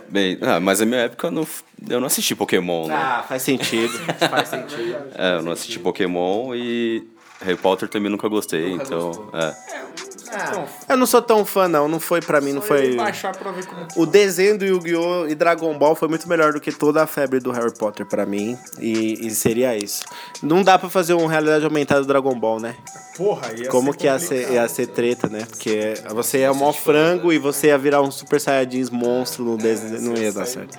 Bem, 0.10 0.36
ah, 0.42 0.58
mas 0.58 0.80
na 0.80 0.86
minha 0.86 1.00
época 1.02 1.28
eu 1.28 1.30
não, 1.30 1.46
eu 1.88 2.00
não 2.00 2.06
assisti 2.08 2.34
Pokémon, 2.34 2.88
né? 2.88 2.94
Ah, 2.94 3.24
faz 3.26 3.42
sentido. 3.42 3.92
faz 4.28 4.48
sentido. 4.48 4.96
É, 5.14 5.36
eu 5.36 5.42
não 5.42 5.52
assisti 5.52 5.78
Pokémon 5.78 6.54
e 6.54 7.06
Harry 7.40 7.56
Potter 7.56 7.88
também 7.88 8.10
nunca 8.10 8.26
gostei, 8.26 8.70
nunca 8.70 8.84
então. 8.84 9.30
É. 9.32 9.54
Ah, 10.34 10.66
eu 10.88 10.96
não 10.96 11.06
sou 11.06 11.22
tão 11.22 11.44
fã, 11.44 11.68
não. 11.68 11.88
Não 11.88 12.00
foi 12.00 12.20
pra 12.20 12.40
mim, 12.40 12.52
não 12.52 12.62
foi. 12.62 12.96
O 13.96 14.06
desenho 14.06 14.58
do 14.58 14.64
Yu-Gi-Oh! 14.64 15.26
e 15.28 15.34
Dragon 15.34 15.76
Ball 15.78 15.94
foi 15.94 16.08
muito 16.08 16.28
melhor 16.28 16.52
do 16.52 16.60
que 16.60 16.72
toda 16.72 17.02
a 17.02 17.06
febre 17.06 17.40
do 17.40 17.50
Harry 17.50 17.72
Potter 17.72 18.06
pra 18.06 18.26
mim. 18.26 18.58
E, 18.78 19.26
e 19.26 19.30
seria 19.30 19.76
isso. 19.76 20.02
Não 20.42 20.62
dá 20.62 20.78
pra 20.78 20.88
fazer 20.88 21.14
uma 21.14 21.30
realidade 21.30 21.64
aumentada 21.64 22.00
do 22.00 22.06
Dragon 22.06 22.38
Ball, 22.38 22.60
né? 22.60 22.76
Porra, 23.16 23.52
ia 23.56 23.68
Como 23.68 23.94
que 23.94 24.06
ia 24.06 24.18
ser, 24.18 24.50
ia 24.50 24.68
ser 24.68 24.88
treta, 24.88 25.28
né? 25.28 25.46
Porque 25.48 25.94
você 26.10 26.38
ia 26.38 26.52
mó 26.52 26.72
frango 26.72 27.32
e 27.32 27.38
você 27.38 27.68
ia 27.68 27.78
virar 27.78 28.02
um 28.02 28.10
Super 28.10 28.40
Saiyajins 28.40 28.90
monstro 28.90 29.44
no 29.44 29.56
desenho. 29.56 30.00
Não 30.00 30.16
ia 30.16 30.32
dar 30.32 30.46
certo. 30.46 30.76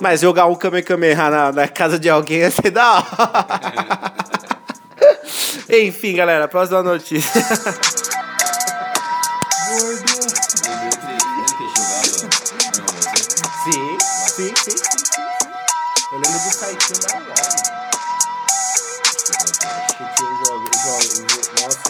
Mas 0.00 0.20
jogar 0.20 0.46
um 0.46 0.54
Kamehameha 0.54 1.30
na, 1.30 1.52
na 1.52 1.68
casa 1.68 1.98
de 1.98 2.08
alguém 2.08 2.38
ia 2.38 2.50
ser 2.50 2.70
da 2.70 2.94
hora. 2.94 4.14
Enfim, 5.68 6.14
galera, 6.14 6.46
próxima 6.48 6.82
notícia. 6.82 7.42
Sim, 10.64 10.72
sim, 13.68 14.52
sim, 14.54 14.54
sim, 14.56 14.78
Eu 16.10 16.18
lembro 16.18 16.38
do 16.38 16.50
site 16.50 16.92
da 17.00 17.18
Lola. 17.18 17.34
Acho 19.74 19.94
que 19.94 20.22
eu 20.22 20.28
jogo, 20.46 20.64
eu 20.64 20.78
jogo, 20.80 21.04
nossa, 21.60 21.88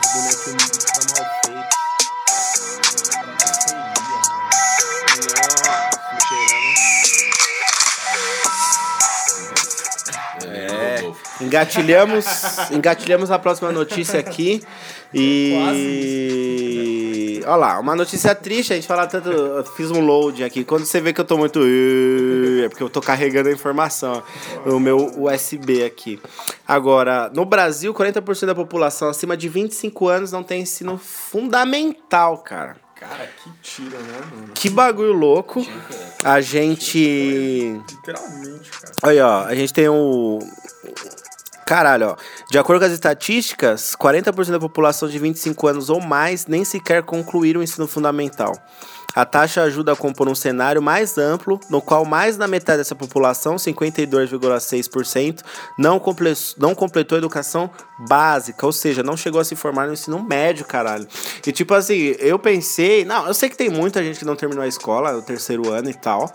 os 0.00 0.08
bonequinhos 0.12 0.78
tá 0.84 1.00
mal 1.10 1.24
feitos. 1.44 1.78
É, 10.44 11.04
engatilhamos, 11.40 12.26
engatilhamos 12.72 13.30
a 13.30 13.38
próxima 13.38 13.70
notícia 13.70 14.18
aqui 14.18 14.60
e 15.14 16.99
olha 17.44 17.56
lá, 17.56 17.80
uma 17.80 17.94
notícia 17.94 18.34
triste, 18.34 18.72
a 18.72 18.76
gente 18.76 18.86
fala 18.86 19.06
tanto. 19.06 19.30
Eu 19.30 19.64
fiz 19.64 19.90
um 19.90 20.00
load 20.00 20.44
aqui. 20.44 20.64
Quando 20.64 20.84
você 20.84 21.00
vê 21.00 21.12
que 21.12 21.20
eu 21.20 21.24
tô 21.24 21.36
muito. 21.36 21.60
É 22.64 22.68
porque 22.68 22.82
eu 22.82 22.90
tô 22.90 23.00
carregando 23.00 23.48
a 23.48 23.52
informação. 23.52 24.22
O 24.66 24.78
meu 24.78 24.96
USB 25.22 25.84
aqui. 25.84 26.20
Agora, 26.66 27.30
no 27.34 27.44
Brasil, 27.44 27.92
40% 27.92 28.46
da 28.46 28.54
população 28.54 29.08
acima 29.08 29.36
de 29.36 29.48
25 29.48 30.08
anos 30.08 30.32
não 30.32 30.42
tem 30.42 30.62
ensino 30.62 30.98
fundamental, 30.98 32.38
cara. 32.38 32.76
Cara, 33.00 33.26
que 33.42 33.50
tira, 33.62 33.98
né, 33.98 34.20
mano? 34.30 34.52
Que 34.54 34.68
bagulho 34.68 35.14
louco. 35.14 35.66
A 36.22 36.42
gente. 36.42 37.80
Literalmente, 37.88 38.70
cara. 38.70 38.92
Aí, 39.02 39.20
ó, 39.20 39.44
a 39.44 39.54
gente 39.54 39.72
tem 39.72 39.88
o. 39.88 40.38
Caralho, 41.70 42.08
ó. 42.08 42.16
De 42.50 42.58
acordo 42.58 42.80
com 42.80 42.86
as 42.86 42.92
estatísticas, 42.92 43.94
40% 43.94 44.50
da 44.50 44.58
população 44.58 45.08
de 45.08 45.16
25 45.20 45.68
anos 45.68 45.88
ou 45.88 46.00
mais 46.00 46.48
nem 46.48 46.64
sequer 46.64 47.04
concluíram 47.04 47.60
o 47.60 47.62
ensino 47.62 47.86
fundamental. 47.86 48.52
A 49.14 49.24
taxa 49.24 49.62
ajuda 49.62 49.92
a 49.92 49.96
compor 49.96 50.28
um 50.28 50.34
cenário 50.34 50.82
mais 50.82 51.16
amplo, 51.16 51.60
no 51.70 51.80
qual 51.80 52.04
mais 52.04 52.36
da 52.36 52.48
metade 52.48 52.78
dessa 52.78 52.96
população, 52.96 53.54
52,6%, 53.54 55.42
não, 55.78 56.02
não 56.58 56.74
completou 56.74 57.16
a 57.16 57.18
educação 57.18 57.70
básica, 58.08 58.66
ou 58.66 58.72
seja, 58.72 59.02
não 59.02 59.16
chegou 59.16 59.40
a 59.40 59.44
se 59.44 59.54
formar 59.54 59.86
no 59.86 59.92
ensino 59.92 60.20
médio, 60.22 60.64
caralho. 60.64 61.06
E 61.44 61.52
tipo 61.52 61.74
assim, 61.74 62.14
eu 62.18 62.38
pensei, 62.38 63.04
não, 63.04 63.26
eu 63.28 63.34
sei 63.34 63.48
que 63.48 63.56
tem 63.56 63.68
muita 63.68 64.02
gente 64.02 64.18
que 64.18 64.24
não 64.24 64.34
terminou 64.34 64.64
a 64.64 64.68
escola, 64.68 65.16
o 65.16 65.22
terceiro 65.22 65.72
ano 65.72 65.90
e 65.90 65.94
tal, 65.94 66.30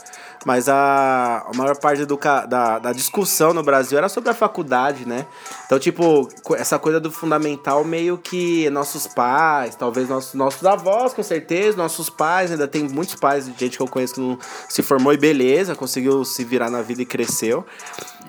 mas 0.45 0.69
a, 0.69 1.43
a 1.51 1.58
maior 1.58 1.75
parte 1.77 2.05
do, 2.05 2.17
da, 2.47 2.77
da 2.79 2.93
discussão 2.93 3.51
no 3.51 3.63
Brasil 3.63 3.97
era 3.97 4.08
sobre 4.08 4.29
a 4.29 4.34
faculdade, 4.34 5.08
né? 5.08 5.25
Então, 5.65 5.79
tipo, 5.79 6.29
essa 6.55 6.77
coisa 6.77 6.99
do 6.99 7.12
fundamental 7.12 7.84
meio 7.84 8.17
que 8.17 8.69
nossos 8.69 9.08
pais, 9.08 9.75
talvez 9.75 10.08
nossos, 10.08 10.36
nossos 10.36 10.63
avós, 10.63 11.13
com 11.13 11.23
certeza, 11.23 11.75
nossos 11.75 12.12
pais, 12.12 12.51
ainda 12.51 12.67
tem 12.67 12.84
muitos 12.84 13.15
pais, 13.15 13.49
gente 13.58 13.75
que 13.75 13.81
eu 13.81 13.88
conheço 13.88 14.13
que 14.13 14.19
não 14.21 14.38
se 14.69 14.84
formou 14.84 15.12
e 15.12 15.17
beleza, 15.17 15.75
conseguiu 15.75 16.23
se 16.23 16.43
virar 16.43 16.69
na 16.69 16.84
vida 16.84 17.01
e 17.01 17.05
cresceu. 17.05 17.65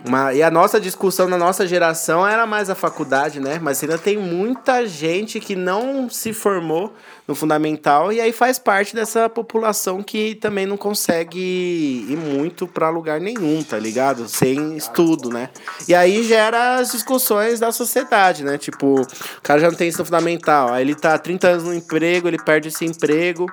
Uma, 0.04 0.32
e 0.32 0.42
a 0.42 0.50
nossa 0.50 0.80
discussão 0.80 1.28
na 1.28 1.36
nossa 1.36 1.66
geração 1.66 2.26
era 2.26 2.46
mais 2.46 2.70
a 2.70 2.74
faculdade, 2.74 3.40
né? 3.40 3.58
Mas 3.60 3.82
ainda 3.82 3.98
tem 3.98 4.16
muita 4.16 4.86
gente 4.86 5.40
que 5.40 5.56
não 5.56 6.08
se 6.08 6.32
formou 6.32 6.94
no 7.26 7.34
fundamental 7.34 8.12
e 8.12 8.20
aí 8.20 8.32
faz 8.32 8.58
parte 8.58 8.94
dessa 8.94 9.28
população 9.28 10.02
que 10.02 10.36
também 10.36 10.64
não 10.64 10.76
consegue 10.76 12.06
ir 12.08 12.16
muito 12.16 12.68
para 12.68 12.88
lugar 12.88 13.20
nenhum, 13.20 13.62
tá 13.64 13.78
ligado? 13.78 14.28
Sem 14.28 14.76
estudo, 14.76 15.28
né? 15.30 15.50
E 15.88 15.94
aí 15.94 16.22
gera 16.22 16.76
as 16.76 16.92
discussões 16.92 17.58
da 17.58 17.72
sociedade, 17.72 18.44
né? 18.44 18.56
Tipo, 18.58 19.02
o 19.02 19.06
cara 19.42 19.60
já 19.60 19.68
não 19.68 19.76
tem 19.76 19.88
ensino 19.88 20.04
fundamental, 20.04 20.72
aí 20.72 20.84
ele 20.84 20.94
tá 20.94 21.18
30 21.18 21.48
anos 21.48 21.64
no 21.64 21.74
emprego, 21.74 22.28
ele 22.28 22.38
perde 22.38 22.68
esse 22.68 22.84
emprego 22.84 23.46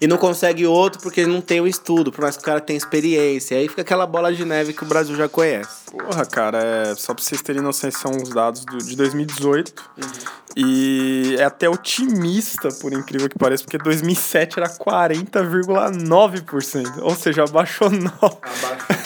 e 0.00 0.06
não 0.06 0.16
consegue 0.16 0.66
outro 0.66 1.00
porque 1.00 1.26
não 1.26 1.40
tem 1.40 1.60
o 1.60 1.66
estudo, 1.66 2.10
por 2.10 2.22
mais 2.22 2.36
que 2.36 2.42
o 2.42 2.46
cara 2.46 2.60
tenha 2.60 2.76
experiência. 2.76 3.56
Aí 3.56 3.68
fica 3.68 3.82
aquela 3.82 4.06
bola 4.06 4.32
de 4.32 4.44
neve 4.44 4.72
que 4.72 4.82
o 4.82 4.86
Brasil 4.86 5.16
já 5.16 5.28
conhece. 5.28 5.79
Porra, 5.90 6.24
cara, 6.24 6.62
é, 6.62 6.94
só 6.94 7.12
pra 7.12 7.22
vocês 7.22 7.42
terem 7.42 7.60
noção, 7.60 7.90
são 7.90 8.12
os 8.12 8.30
dados 8.30 8.64
do, 8.64 8.78
de 8.78 8.96
2018. 8.96 9.74
Uhum. 9.96 10.02
E 10.56 11.36
é 11.38 11.44
até 11.44 11.68
otimista, 11.68 12.70
por 12.80 12.92
incrível 12.92 13.28
que 13.28 13.38
pareça, 13.38 13.62
porque 13.62 13.78
2007 13.78 14.58
era 14.58 14.68
40,9%. 14.68 17.02
Ou 17.02 17.14
seja, 17.14 17.44
abaixou 17.44 17.88
9%. 17.90 18.40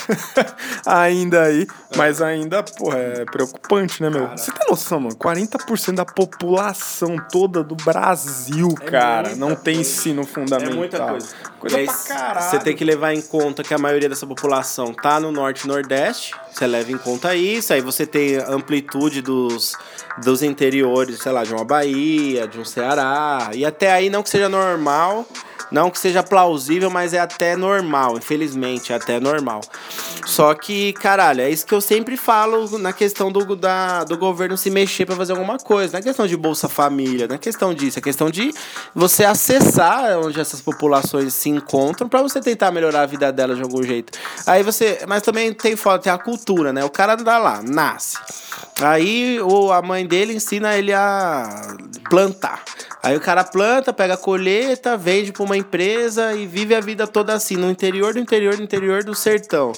ainda 0.86 1.42
aí. 1.42 1.66
Mas 1.96 2.22
ainda, 2.22 2.62
porra, 2.62 2.98
é 2.98 3.24
preocupante, 3.24 4.02
né, 4.02 4.10
meu? 4.10 4.24
Cara. 4.24 4.36
Você 4.36 4.52
tem 4.52 4.68
noção, 4.68 5.00
mano? 5.00 5.16
40% 5.16 5.94
da 5.94 6.04
população 6.04 7.16
toda 7.30 7.62
do 7.62 7.76
Brasil, 7.76 8.74
é 8.80 8.90
cara, 8.90 9.36
não 9.36 9.54
tem 9.54 9.80
ensino 9.80 10.26
fundamental. 10.26 10.72
É 10.72 10.76
muita 10.76 11.06
coisa. 11.06 11.28
Coisa 11.58 11.78
pra 11.78 12.16
caralho. 12.16 12.50
Você 12.50 12.58
tem 12.58 12.76
que 12.76 12.84
levar 12.84 13.14
em 13.14 13.22
conta 13.22 13.62
que 13.62 13.72
a 13.72 13.78
maioria 13.78 14.08
dessa 14.08 14.26
população 14.26 14.92
tá 14.92 15.20
no 15.20 15.30
norte 15.30 15.64
e 15.64 15.68
nordeste. 15.68 16.34
Você 16.52 16.66
leva 16.74 16.90
em 16.90 16.98
conta 16.98 17.34
isso, 17.34 17.72
aí 17.72 17.80
você 17.80 18.04
tem 18.04 18.36
amplitude 18.36 19.22
dos, 19.22 19.76
dos 20.22 20.42
interiores, 20.42 21.20
sei 21.20 21.32
lá, 21.32 21.44
de 21.44 21.52
uma 21.52 21.64
Bahia, 21.64 22.48
de 22.48 22.58
um 22.58 22.64
Ceará. 22.64 23.50
E 23.54 23.64
até 23.64 23.92
aí 23.92 24.10
não 24.10 24.22
que 24.22 24.30
seja 24.30 24.48
normal, 24.48 25.26
não 25.74 25.90
que 25.90 25.98
seja 25.98 26.22
plausível, 26.22 26.88
mas 26.88 27.12
é 27.12 27.18
até 27.18 27.56
normal, 27.56 28.16
infelizmente, 28.16 28.92
é 28.92 28.96
até 28.96 29.18
normal. 29.18 29.60
Só 30.24 30.54
que, 30.54 30.92
caralho, 30.92 31.40
é 31.40 31.50
isso 31.50 31.66
que 31.66 31.74
eu 31.74 31.80
sempre 31.80 32.16
falo 32.16 32.78
na 32.78 32.92
questão 32.92 33.32
do, 33.32 33.56
da, 33.56 34.04
do 34.04 34.16
governo 34.16 34.56
se 34.56 34.70
mexer 34.70 35.04
para 35.04 35.16
fazer 35.16 35.32
alguma 35.32 35.58
coisa. 35.58 35.94
Não 35.94 35.98
é 35.98 36.02
questão 36.02 36.28
de 36.28 36.36
Bolsa 36.36 36.68
Família, 36.68 37.26
não 37.26 37.34
é 37.34 37.38
questão 37.38 37.74
disso, 37.74 37.98
é 37.98 38.02
questão 38.02 38.30
de 38.30 38.54
você 38.94 39.24
acessar 39.24 40.16
onde 40.20 40.38
essas 40.38 40.60
populações 40.60 41.34
se 41.34 41.48
encontram 41.48 42.08
para 42.08 42.22
você 42.22 42.40
tentar 42.40 42.70
melhorar 42.70 43.02
a 43.02 43.06
vida 43.06 43.32
delas 43.32 43.56
de 43.56 43.64
algum 43.64 43.82
jeito. 43.82 44.16
Aí 44.46 44.62
você. 44.62 45.00
Mas 45.08 45.22
também 45.22 45.52
tem 45.52 45.74
foda, 45.74 45.98
tem 45.98 46.12
a 46.12 46.18
cultura, 46.18 46.72
né? 46.72 46.84
O 46.84 46.90
cara 46.90 47.16
dá 47.16 47.36
lá, 47.36 47.60
nasce. 47.60 48.16
Aí 48.80 49.40
o, 49.40 49.72
a 49.72 49.80
mãe 49.80 50.06
dele 50.06 50.34
ensina 50.34 50.76
ele 50.76 50.92
a 50.92 51.76
plantar. 52.08 52.62
Aí 53.02 53.16
o 53.16 53.20
cara 53.20 53.44
planta, 53.44 53.92
pega 53.92 54.14
a 54.14 54.16
colheita, 54.16 54.96
vende 54.96 55.30
para 55.30 55.42
uma 55.42 55.56
empresa 55.56 56.32
e 56.32 56.46
vive 56.46 56.74
a 56.74 56.80
vida 56.80 57.06
toda 57.06 57.34
assim, 57.34 57.56
no 57.56 57.70
interior 57.70 58.14
do 58.14 58.18
interior 58.18 58.56
do 58.56 58.62
interior 58.62 59.04
do 59.04 59.14
sertão. 59.14 59.72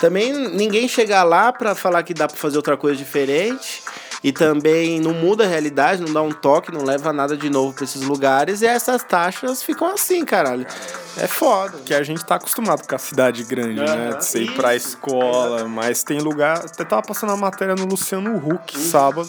Também 0.00 0.32
ninguém 0.32 0.86
chega 0.86 1.22
lá 1.24 1.52
para 1.52 1.74
falar 1.74 2.04
que 2.04 2.14
dá 2.14 2.28
para 2.28 2.36
fazer 2.36 2.56
outra 2.56 2.76
coisa 2.76 2.96
diferente. 2.96 3.82
E 4.22 4.32
também 4.32 5.00
não 5.00 5.12
muda 5.12 5.44
a 5.44 5.46
realidade, 5.46 6.02
não 6.02 6.12
dá 6.12 6.22
um 6.22 6.32
toque, 6.32 6.72
não 6.72 6.84
leva 6.84 7.12
nada 7.12 7.36
de 7.36 7.48
novo 7.48 7.72
para 7.72 7.84
esses 7.84 8.02
lugares. 8.02 8.62
E 8.62 8.66
essas 8.66 9.02
taxas 9.04 9.62
ficam 9.62 9.88
assim, 9.88 10.24
caralho. 10.24 10.66
É 11.16 11.26
foda. 11.26 11.78
Que 11.84 11.94
a 11.94 12.02
gente 12.02 12.24
tá 12.24 12.36
acostumado 12.36 12.86
com 12.86 12.94
a 12.94 12.98
cidade 12.98 13.44
grande, 13.44 13.80
né? 13.80 14.14
De 14.14 14.24
você 14.24 14.42
ir 14.42 14.54
pra 14.54 14.74
escola, 14.74 15.68
mas 15.68 16.02
tem 16.02 16.20
lugar. 16.20 16.58
Até 16.58 16.84
tava 16.84 17.02
passando 17.02 17.32
a 17.32 17.36
matéria 17.36 17.74
no 17.74 17.86
Luciano 17.86 18.36
Huck 18.36 18.76
uhum. 18.76 18.82
sábado 18.82 19.28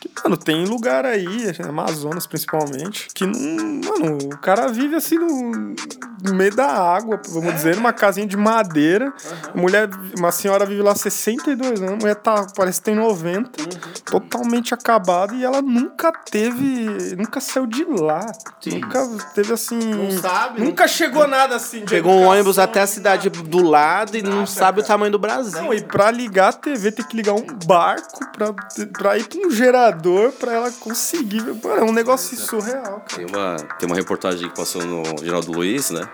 que, 0.00 0.08
mano, 0.22 0.36
tem 0.36 0.64
lugar 0.64 1.04
aí, 1.04 1.26
Amazonas 1.68 2.26
principalmente, 2.26 3.08
que 3.12 3.26
não. 3.26 3.80
Mano, 3.88 4.18
o 4.32 4.38
cara 4.38 4.68
vive 4.68 4.94
assim 4.94 5.16
no, 5.16 5.74
no 6.22 6.34
meio 6.34 6.54
da 6.54 6.66
água, 6.66 7.20
vamos 7.28 7.50
é. 7.50 7.52
dizer, 7.52 7.76
numa 7.76 7.92
casinha 7.92 8.26
de 8.26 8.36
madeira. 8.36 9.06
Uhum. 9.06 9.62
Mulher, 9.62 9.88
uma 10.16 10.30
senhora 10.30 10.64
vive 10.64 10.82
lá 10.82 10.94
62 10.94 11.80
anos, 11.80 11.92
a 11.92 11.96
mulher 11.96 12.14
tá, 12.14 12.46
parece 12.54 12.80
que 12.80 12.84
tem 12.84 12.94
90, 12.94 13.60
uhum. 13.60 13.68
totalmente 14.04 14.72
acabada, 14.72 15.34
e 15.34 15.44
ela 15.44 15.60
nunca 15.60 16.12
teve. 16.12 17.16
Nunca 17.16 17.40
saiu 17.40 17.66
de 17.66 17.84
lá. 17.84 18.24
Sim. 18.60 18.78
Nunca 18.78 19.04
teve 19.34 19.52
assim. 19.52 19.78
Não 19.78 20.10
sabe. 20.12 20.62
Nunca 20.62 20.84
não, 20.84 20.88
chegou 20.88 21.26
nada 21.26 21.56
assim. 21.56 21.84
Pegou 21.84 22.12
um 22.12 22.26
ônibus 22.26 22.58
até 22.58 22.80
a 22.80 22.86
cidade 22.86 23.28
do 23.28 23.62
lado 23.62 24.16
e 24.16 24.22
não 24.22 24.46
sabe 24.46 24.76
cara. 24.76 24.84
o 24.84 24.86
tamanho 24.86 25.12
do 25.12 25.18
Brasil. 25.18 25.60
Não, 25.60 25.74
e 25.74 25.82
pra 25.82 26.10
ligar 26.12 26.50
a 26.50 26.52
TV 26.52 26.92
tem 26.92 27.04
que 27.04 27.16
ligar 27.16 27.32
um 27.32 27.46
barco 27.66 28.30
pra, 28.32 28.52
pra 28.92 29.18
ir 29.18 29.26
pra 29.26 29.46
um 29.46 29.50
gerador 29.50 29.87
gerador 29.88 30.32
pra 30.32 30.52
ela 30.52 30.72
conseguir. 30.72 31.42
é 31.78 31.82
um 31.82 31.92
negócio 31.92 32.36
surreal, 32.36 33.02
cara. 33.08 33.16
Tem 33.16 33.26
uma, 33.26 33.56
tem 33.78 33.86
uma 33.86 33.96
reportagem 33.96 34.48
que 34.48 34.54
passou 34.54 34.84
no 34.84 35.02
Geraldo 35.22 35.52
Luiz, 35.52 35.90
né? 35.90 36.08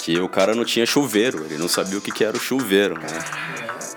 Que 0.00 0.18
o 0.20 0.28
cara 0.28 0.54
não 0.54 0.64
tinha 0.64 0.84
chuveiro, 0.86 1.44
ele 1.44 1.58
não 1.58 1.68
sabia 1.68 1.98
o 1.98 2.00
que, 2.00 2.10
que 2.10 2.24
era 2.24 2.36
o 2.36 2.40
chuveiro, 2.40 2.94
né? 2.94 3.08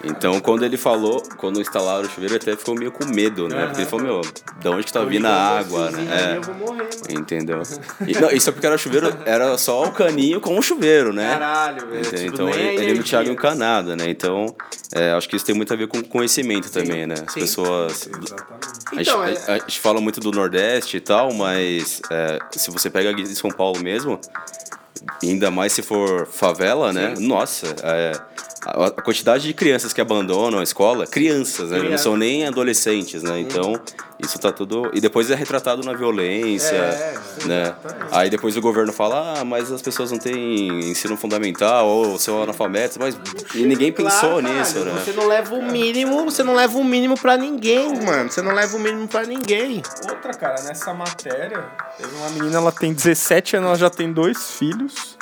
Então, 0.04 0.39
quando 0.39 0.63
ele 0.63 0.78
falou, 0.78 1.22
quando 1.38 1.62
instalaram 1.62 2.08
o 2.08 2.10
chuveiro, 2.10 2.34
ele 2.34 2.41
até 2.41 2.56
ficou 2.56 2.76
meio 2.76 2.91
com 2.91 3.06
medo, 3.06 3.48
né? 3.48 3.65
Porque 3.67 3.82
ele 3.82 3.89
falou, 3.89 4.06
meu, 4.06 4.22
de 4.22 4.67
onde 4.67 4.84
que 4.84 4.94
tá 4.94 5.04
vindo 5.04 5.28
a 5.28 5.60
água, 5.60 5.91
né? 5.91 6.34
É. 6.34 6.38
Eu 6.38 6.41
vou 6.41 6.56
morrer, 6.56 6.89
Entendeu? 7.10 7.62
E, 8.08 8.13
não, 8.20 8.32
isso 8.32 8.50
é 8.50 8.54
porque 8.54 8.65
era 8.65 8.78
chuveiro, 8.78 9.15
era 9.26 9.58
só 9.58 9.84
o 9.84 9.91
caninho 9.91 10.41
com 10.41 10.58
o 10.58 10.62
chuveiro, 10.62 11.13
né? 11.13 11.30
Caralho, 11.32 11.88
velho. 11.88 12.04
Tipo, 12.04 12.22
então, 12.22 12.50
ele, 12.50 12.84
ele 12.84 12.94
não 12.96 13.04
tinha 13.04 13.22
água 13.22 13.32
encanada, 13.32 13.96
né? 13.96 14.10
Então, 14.10 14.56
é, 14.94 15.12
acho 15.12 15.30
que 15.30 15.36
isso 15.36 15.46
tem 15.46 15.56
muito 15.56 15.72
a 15.72 15.76
ver 15.76 15.88
com 15.88 16.02
conhecimento 16.04 16.72
também, 16.72 17.06
né? 17.06 17.15
As 17.26 17.34
sim. 17.34 18.12
Pessoas. 18.91 19.10
A, 19.17 19.21
então, 19.21 19.27
gente, 19.27 19.49
é... 19.49 19.51
a, 19.51 19.56
a, 19.56 19.60
gente 19.60 19.80
fala 19.80 20.01
muito 20.01 20.19
do 20.19 20.32
Nordeste 20.32 20.97
e 20.97 21.01
tal, 21.01 21.34
mas 21.34 22.01
é, 22.12 22.39
se 22.51 22.69
você 22.69 22.89
pega 22.89 23.10
aqui 23.10 23.21
em 23.21 23.36
São 23.36 23.49
Paulo 23.49 23.82
mesmo, 23.82 24.19
ainda 25.23 25.49
mais 25.49 25.73
se 25.73 25.82
for 25.82 26.27
favela, 26.27 26.93
né? 26.93 27.15
Nossa, 27.17 27.75
é 27.84 28.12
a, 28.65 28.91
quantidade 28.91 29.43
de 29.43 29.54
crianças 29.54 29.91
que 29.91 30.02
abandonam 30.02 30.60
a 30.60 30.63
escola, 30.63 31.08
crianças, 31.08 31.71
né? 31.71 31.80
Não 31.80 31.97
são 31.97 32.15
nem 32.15 32.45
adolescentes, 32.45 33.24
né? 33.24 33.39
Então, 33.39 33.80
isso 34.19 34.38
tá 34.38 34.52
tudo. 34.52 34.91
E 34.93 35.02
depois 35.02 35.32
é 35.32 35.36
retratado 35.36 35.84
na 35.84 35.93
violência, 35.93 36.76
é, 36.76 37.15
né? 37.45 37.76
Aí 38.12 38.30
depois 38.30 38.56
o 38.56 38.62
governo 38.62 38.93
fala, 38.93 39.39
ah, 39.39 39.45
mas 39.45 39.71
as 39.71 39.82
pessoas 39.82 40.12
não 40.12 40.19
têm 40.19 40.91
ensino 40.91 41.17
fundamental, 41.17 41.88
ou 41.88 42.19
são 42.19 42.41
analfabetos, 42.41 42.97
mas 42.97 43.17
e 43.56 43.63
ninguém 43.63 43.91
pensou 43.91 44.41
claro, 44.41 44.41
nisso, 44.41 44.80
né? 44.80 44.91
Você 45.04 45.13
não 45.13 45.28
leva 45.28 45.56
o 45.56 45.63
mínimo, 45.63 46.24
você 46.26 46.43
não 46.43 46.54
leva 46.54 46.78
o 46.78 46.84
mínimo 46.84 47.19
pra 47.19 47.36
ninguém, 47.38 48.00
mano. 48.04 48.32
Você 48.32 48.41
não 48.41 48.54
leva 48.54 48.78
o 48.78 48.80
mínimo 48.80 49.08
pra 49.08 49.24
ninguém. 49.24 49.82
Outra, 50.08 50.34
cara, 50.34 50.62
nessa 50.63 50.93
matéria, 50.93 51.65
teve 51.97 52.15
uma 52.15 52.30
menina, 52.30 52.58
ela 52.58 52.71
tem 52.71 52.93
17 52.93 53.58
anos, 53.58 53.69
ela 53.69 53.78
já 53.78 53.89
tem 53.89 54.12
dois 54.13 54.52
filhos. 54.52 55.17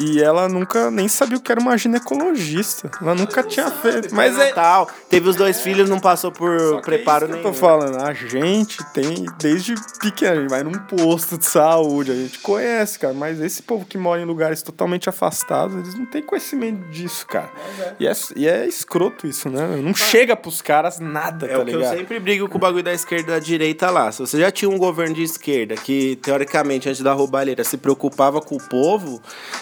E 0.00 0.22
ela 0.22 0.48
nunca 0.48 0.90
nem 0.90 1.06
sabia 1.06 1.36
o 1.36 1.40
que 1.40 1.52
era 1.52 1.60
uma 1.60 1.76
ginecologista. 1.76 2.90
Ela 3.00 3.14
nunca 3.14 3.42
tinha 3.42 3.70
feito. 3.70 4.14
Mas 4.14 4.38
é 4.38 4.52
tal. 4.52 4.88
Teve 5.08 5.28
os 5.28 5.36
dois 5.36 5.60
filhos, 5.60 5.88
não 5.88 6.00
passou 6.00 6.32
por 6.32 6.58
Só 6.58 6.80
preparo 6.80 7.26
nenhum. 7.26 7.38
Eu 7.38 7.42
tô 7.42 7.52
falando, 7.52 8.02
a 8.02 8.12
gente 8.14 8.78
tem 8.92 9.26
desde 9.38 9.74
pequeno, 10.00 10.32
a 10.32 10.40
gente 10.40 10.50
vai 10.50 10.62
num 10.62 10.72
posto 10.72 11.36
de 11.36 11.44
saúde, 11.44 12.10
a 12.10 12.14
gente 12.14 12.38
conhece, 12.38 12.98
cara. 12.98 13.12
Mas 13.12 13.40
esse 13.40 13.62
povo 13.62 13.84
que 13.84 13.98
mora 13.98 14.20
em 14.20 14.24
lugares 14.24 14.62
totalmente 14.62 15.08
afastados, 15.08 15.76
eles 15.76 15.94
não 15.94 16.06
têm 16.06 16.22
conhecimento 16.22 16.88
disso, 16.90 17.26
cara. 17.26 17.50
É. 17.78 17.94
E, 18.00 18.06
é, 18.06 18.12
e 18.36 18.48
é 18.48 18.66
escroto 18.66 19.26
isso, 19.26 19.50
né? 19.50 19.66
Não 19.76 19.90
Mas... 19.90 19.98
chega 19.98 20.34
pros 20.34 20.62
caras 20.62 20.98
nada, 20.98 21.46
é 21.46 21.56
tá 21.56 21.62
ligado? 21.62 21.82
eu 21.82 21.98
sempre 21.98 22.18
brigo 22.18 22.48
com 22.48 22.56
o 22.56 22.60
bagulho 22.60 22.82
da 22.82 22.92
esquerda 22.92 23.32
e 23.32 23.34
da 23.34 23.38
direita 23.38 23.90
lá. 23.90 24.10
Se 24.10 24.20
você 24.20 24.38
já 24.38 24.50
tinha 24.50 24.70
um 24.70 24.78
governo 24.78 25.14
de 25.14 25.22
esquerda 25.22 25.74
que, 25.74 26.16
teoricamente, 26.16 26.88
antes 26.88 27.02
da 27.02 27.12
roubalheira, 27.12 27.62
se 27.62 27.76
preocupava 27.76 28.40
com 28.40 28.56
o 28.56 28.62
povo, 28.62 29.20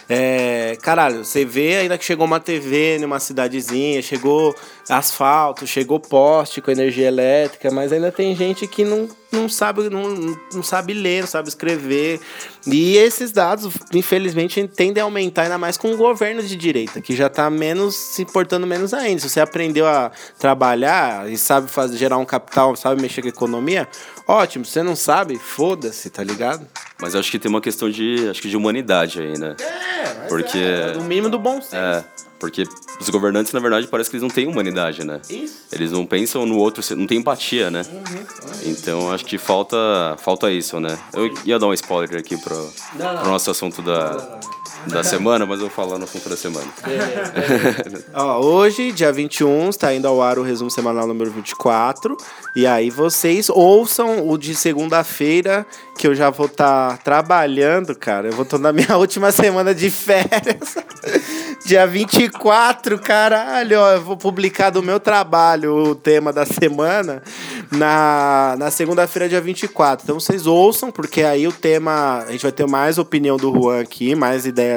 é, 0.09 0.20
é, 0.23 0.77
caralho, 0.83 1.25
você 1.25 1.47
vê 1.47 1.77
ainda 1.77 1.97
que 1.97 2.05
chegou 2.05 2.27
uma 2.27 2.39
TV 2.39 2.99
numa 3.01 3.19
cidadezinha, 3.19 4.03
chegou 4.03 4.55
asfalto, 4.87 5.67
chegou 5.67 5.99
poste 5.99 6.61
com 6.61 6.71
energia 6.71 7.09
elétrica, 7.09 7.71
mas 7.71 7.91
ainda 7.91 8.13
tem 8.13 8.37
gente 8.37 8.67
que 8.67 8.85
não, 8.85 9.09
não, 9.33 9.49
sabe, 9.49 9.89
não, 9.89 10.37
não 10.53 10.63
sabe 10.63 10.93
ler, 10.93 11.21
não 11.21 11.29
sabe 11.29 11.49
escrever. 11.49 12.21
E 12.67 12.97
esses 12.97 13.33
dados, 13.33 13.73
infelizmente, 13.95 14.67
tendem 14.69 15.01
a 15.01 15.05
aumentar 15.05 15.43
ainda 15.43 15.59
mais 15.59 15.77
com 15.77 15.93
o 15.93 15.97
governo 15.97 16.43
de 16.43 16.57
direita, 16.57 17.01
que 17.01 17.15
já 17.15 17.27
está 17.27 17.49
menos 17.49 17.95
se 17.95 18.23
importando 18.23 18.67
menos 18.67 18.93
ainda. 18.93 19.21
Se 19.21 19.29
você 19.29 19.41
aprendeu 19.41 19.87
a 19.87 20.11
trabalhar 20.39 21.31
e 21.31 21.39
sabe 21.39 21.71
fazer, 21.71 21.97
gerar 21.97 22.19
um 22.19 22.25
capital, 22.25 22.75
sabe 22.77 23.01
mexer 23.01 23.23
com 23.23 23.29
a 23.29 23.31
economia, 23.31 23.89
ótimo. 24.27 24.65
Se 24.65 24.73
você 24.73 24.83
não 24.83 24.97
sabe, 24.97 25.39
foda-se, 25.39 26.11
tá 26.11 26.23
ligado? 26.23 26.67
Mas 27.01 27.15
acho 27.15 27.31
que 27.31 27.39
tem 27.39 27.49
uma 27.49 27.61
questão 27.61 27.89
de, 27.89 28.29
acho 28.29 28.43
que 28.43 28.49
de 28.49 28.57
humanidade 28.57 29.21
aí, 29.21 29.39
né? 29.39 29.57
É, 29.61 30.29
Porque... 30.29 30.59
É, 30.59 30.93
do 30.93 31.03
mínimo 31.03 31.29
do 31.29 31.39
bom 31.39 31.61
senso. 31.61 31.77
É. 31.77 32.05
Porque 32.41 32.65
os 32.99 33.09
governantes, 33.11 33.53
na 33.53 33.61
verdade, 33.61 33.87
parece 33.87 34.09
que 34.09 34.17
eles 34.17 34.23
não 34.23 34.31
têm 34.31 34.47
humanidade, 34.47 35.05
né? 35.05 35.21
Isso. 35.29 35.59
Eles 35.71 35.93
não 35.93 36.07
pensam 36.07 36.47
no 36.47 36.57
outro, 36.57 36.83
não 36.97 37.07
tem 37.07 37.19
empatia, 37.19 37.71
né? 37.71 37.83
Uhum. 37.93 38.25
Então 38.65 39.13
acho 39.13 39.27
que 39.27 39.37
falta, 39.37 39.77
falta 40.19 40.51
isso, 40.51 40.81
né? 40.81 40.99
Eu 41.13 41.31
ia 41.45 41.59
dar 41.59 41.67
um 41.67 41.75
spoiler 41.75 42.19
aqui 42.19 42.37
pro, 42.39 42.57
não, 42.95 43.13
não. 43.13 43.21
pro 43.21 43.31
nosso 43.31 43.51
assunto 43.51 43.83
da, 43.83 44.41
da 44.87 45.05
semana, 45.05 45.45
mas 45.47 45.61
eu 45.61 45.69
vou 45.69 45.75
falar 45.75 45.99
no 45.99 46.05
assunto 46.05 46.29
da 46.29 46.37
semana. 46.37 46.67
É. 46.87 48.01
Ó, 48.19 48.41
hoje, 48.41 48.93
dia 48.93 49.13
21, 49.13 49.71
está 49.71 49.95
indo 49.95 50.07
ao 50.07 50.23
ar 50.23 50.39
o 50.39 50.43
resumo 50.43 50.71
semanal 50.71 51.07
número 51.07 51.31
24. 51.31 52.17
E 52.57 52.67
aí 52.67 52.91
vocês 52.91 53.49
ouçam 53.49 54.29
o 54.29 54.39
de 54.39 54.55
segunda-feira, 54.55 55.67
que 55.99 56.07
eu 56.07 56.15
já 56.15 56.31
vou 56.31 56.47
estar 56.47 56.93
tá 56.93 56.97
trabalhando, 56.97 57.95
cara. 57.95 58.29
Eu 58.29 58.33
vou 58.33 58.45
estar 58.45 58.59
na 58.59 58.73
minha 58.73 58.97
última 58.99 59.31
semana 59.31 59.75
de 59.75 59.91
férias. 59.91 60.77
Dia 61.65 61.87
24, 61.87 62.99
caralho, 62.99 63.79
ó, 63.79 63.93
eu 63.93 64.03
vou 64.03 64.17
publicar 64.17 64.71
do 64.71 64.83
meu 64.83 64.99
trabalho 64.99 65.91
o 65.91 65.95
tema 65.95 66.33
da 66.33 66.47
semana. 66.47 67.23
na, 67.71 68.57
na 68.59 68.71
segunda-feira, 68.71 69.29
dia 69.29 69.41
24. 69.41 70.03
Então 70.03 70.19
vocês 70.19 70.47
ouçam, 70.47 70.91
porque 70.91 71.23
aí 71.23 71.47
o 71.47 71.53
tema. 71.53 72.25
A 72.27 72.33
gente 72.33 72.43
vai 72.43 72.53
ter 72.53 72.67
mais 72.67 72.99
opinião 72.99 73.37
do 73.37 73.53
Juan 73.53 73.81
aqui, 73.81 74.15
mais 74.15 74.47
ideias 74.47 74.70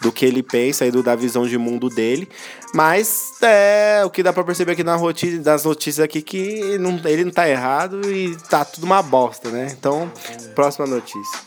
do 0.00 0.12
que 0.12 0.24
ele 0.24 0.42
pensa 0.42 0.86
e 0.86 0.90
do, 0.90 1.02
da 1.02 1.14
visão 1.14 1.46
de 1.46 1.56
mundo 1.58 1.88
dele. 1.88 2.28
Mas 2.74 3.32
é 3.42 4.02
o 4.04 4.10
que 4.10 4.22
dá 4.22 4.32
pra 4.32 4.44
perceber 4.44 4.72
aqui 4.72 4.84
na 4.84 4.96
das 5.42 5.64
notícias 5.64 6.04
aqui 6.04 6.20
que 6.22 6.78
não, 6.78 7.00
ele 7.04 7.24
não 7.24 7.32
tá 7.32 7.48
errado 7.48 8.12
e 8.12 8.36
tá 8.48 8.64
tudo 8.64 8.84
uma 8.84 9.02
bosta, 9.02 9.48
né? 9.50 9.74
Então, 9.78 10.10
próxima 10.54 10.86
notícia. 10.86 11.46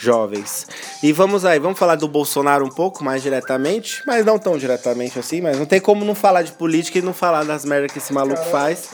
jovens. 0.00 0.66
E 1.02 1.12
vamos 1.12 1.44
aí, 1.44 1.58
vamos 1.58 1.78
falar 1.78 1.94
do 1.94 2.08
Bolsonaro 2.08 2.64
um 2.64 2.70
pouco 2.70 3.04
mais 3.04 3.22
diretamente, 3.22 4.02
mas 4.06 4.24
não 4.24 4.38
tão 4.38 4.56
diretamente 4.56 5.18
assim, 5.18 5.40
mas 5.40 5.58
não 5.58 5.66
tem 5.66 5.80
como 5.80 6.04
não 6.04 6.14
falar 6.14 6.42
de 6.42 6.52
política 6.52 6.98
e 6.98 7.02
não 7.02 7.12
falar 7.12 7.44
das 7.44 7.64
merdas 7.64 7.92
que 7.92 7.98
esse 7.98 8.12
maluco 8.12 8.36
Caramba. 8.36 8.58
faz, 8.58 8.88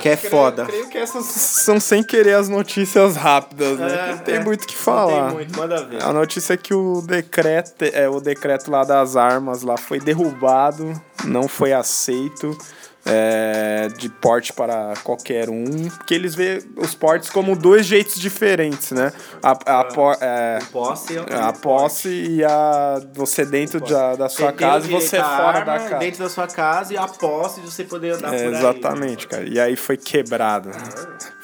que 0.00 0.08
é 0.08 0.16
creio, 0.16 0.30
foda. 0.30 0.64
Creio 0.66 0.88
que 0.88 0.98
essas 0.98 1.24
são 1.24 1.78
sem 1.78 2.02
querer 2.02 2.34
as 2.34 2.48
notícias 2.48 3.14
rápidas, 3.16 3.78
né? 3.78 3.94
É, 3.94 4.12
não 4.12 4.18
tem 4.18 4.34
é. 4.34 4.44
muito 4.44 4.64
o 4.64 4.66
que 4.66 4.76
falar. 4.76 5.20
Não 5.20 5.26
tem 5.28 5.36
muito, 5.36 5.58
manda 5.58 5.84
ver. 5.84 6.02
A 6.02 6.12
notícia 6.12 6.54
é 6.54 6.56
que 6.56 6.74
o 6.74 7.00
decreto, 7.00 7.84
é, 7.92 8.08
o 8.08 8.20
decreto 8.20 8.70
lá 8.70 8.82
das 8.82 9.14
armas 9.14 9.62
lá 9.62 9.76
foi 9.76 10.00
derrubado, 10.00 11.00
não 11.24 11.46
foi 11.46 11.72
aceito 11.72 12.56
é, 13.08 13.88
de 13.96 14.08
porte 14.08 14.52
para 14.52 14.94
qualquer 15.02 15.48
um, 15.48 15.88
porque 15.88 16.14
eles 16.14 16.34
vê 16.34 16.62
os 16.76 16.94
portes 16.94 17.30
como 17.30 17.56
dois 17.56 17.86
jeitos 17.86 18.20
diferentes, 18.20 18.92
né? 18.92 19.12
A, 19.42 19.52
a, 19.52 19.80
a, 19.80 20.18
é, 20.20 20.58
posse, 20.70 21.14
a 21.18 21.52
posse 21.52 22.08
e 22.08 22.44
a 22.44 23.00
você 23.14 23.44
dentro 23.44 23.80
da, 23.80 24.14
da 24.14 24.28
sua 24.28 24.52
casa 24.52 24.86
e 24.86 24.90
você 24.90 25.16
fora 25.16 25.60
da 25.60 25.78
casa. 25.78 25.96
Dentro 25.96 26.24
da 26.24 26.28
sua 26.28 26.46
casa 26.46 26.92
e 26.92 26.96
a 26.96 27.06
posse 27.06 27.60
de 27.60 27.70
você 27.70 27.84
poder 27.84 28.12
andar 28.12 28.34
é, 28.34 28.44
por 28.44 28.54
aí. 28.54 28.58
Exatamente, 28.60 29.26
cara. 29.26 29.48
E 29.48 29.58
aí 29.58 29.74
foi 29.74 29.96
quebrado. 29.96 30.70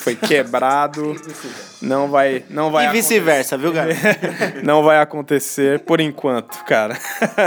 Foi 0.05 0.15
quebrado. 0.15 1.17
não 1.81 2.11
vai, 2.11 2.45
não 2.51 2.71
vai. 2.71 2.89
E 2.89 2.93
vice-versa, 2.93 3.57
viu, 3.57 3.73
cara? 3.73 3.95
não 4.63 4.85
vai 4.85 5.01
acontecer 5.01 5.81
por 5.81 5.99
enquanto, 5.99 6.63
cara. 6.67 6.95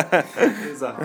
Exato. 0.67 0.99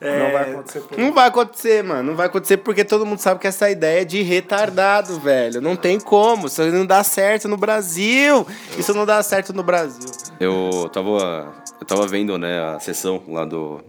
É, 0.00 0.18
não 0.18 0.32
vai 0.32 0.50
acontecer. 0.50 0.80
Por 0.80 0.98
não 0.98 1.12
vai 1.12 1.28
acontecer, 1.28 1.84
mano. 1.84 2.02
Não 2.04 2.16
vai 2.16 2.26
acontecer 2.26 2.56
porque 2.56 2.82
todo 2.84 3.04
mundo 3.04 3.18
sabe 3.18 3.38
que 3.38 3.46
essa 3.46 3.68
ideia 3.68 4.00
é 4.00 4.04
de 4.06 4.22
retardado, 4.22 5.20
velho. 5.20 5.60
Não 5.60 5.76
tem 5.76 6.00
como. 6.00 6.46
Isso 6.46 6.64
não 6.64 6.86
dá 6.86 7.04
certo 7.04 7.48
no 7.48 7.58
Brasil. 7.58 8.46
Isso 8.78 8.94
não 8.94 9.04
dá 9.04 9.22
certo 9.22 9.52
no 9.52 9.62
Brasil. 9.62 10.10
Eu 10.40 10.88
tava, 10.90 11.52
eu 11.78 11.86
tava 11.86 12.06
vendo, 12.06 12.38
né, 12.38 12.62
a 12.74 12.80
sessão 12.80 13.22
lá 13.28 13.44
do, 13.44 13.84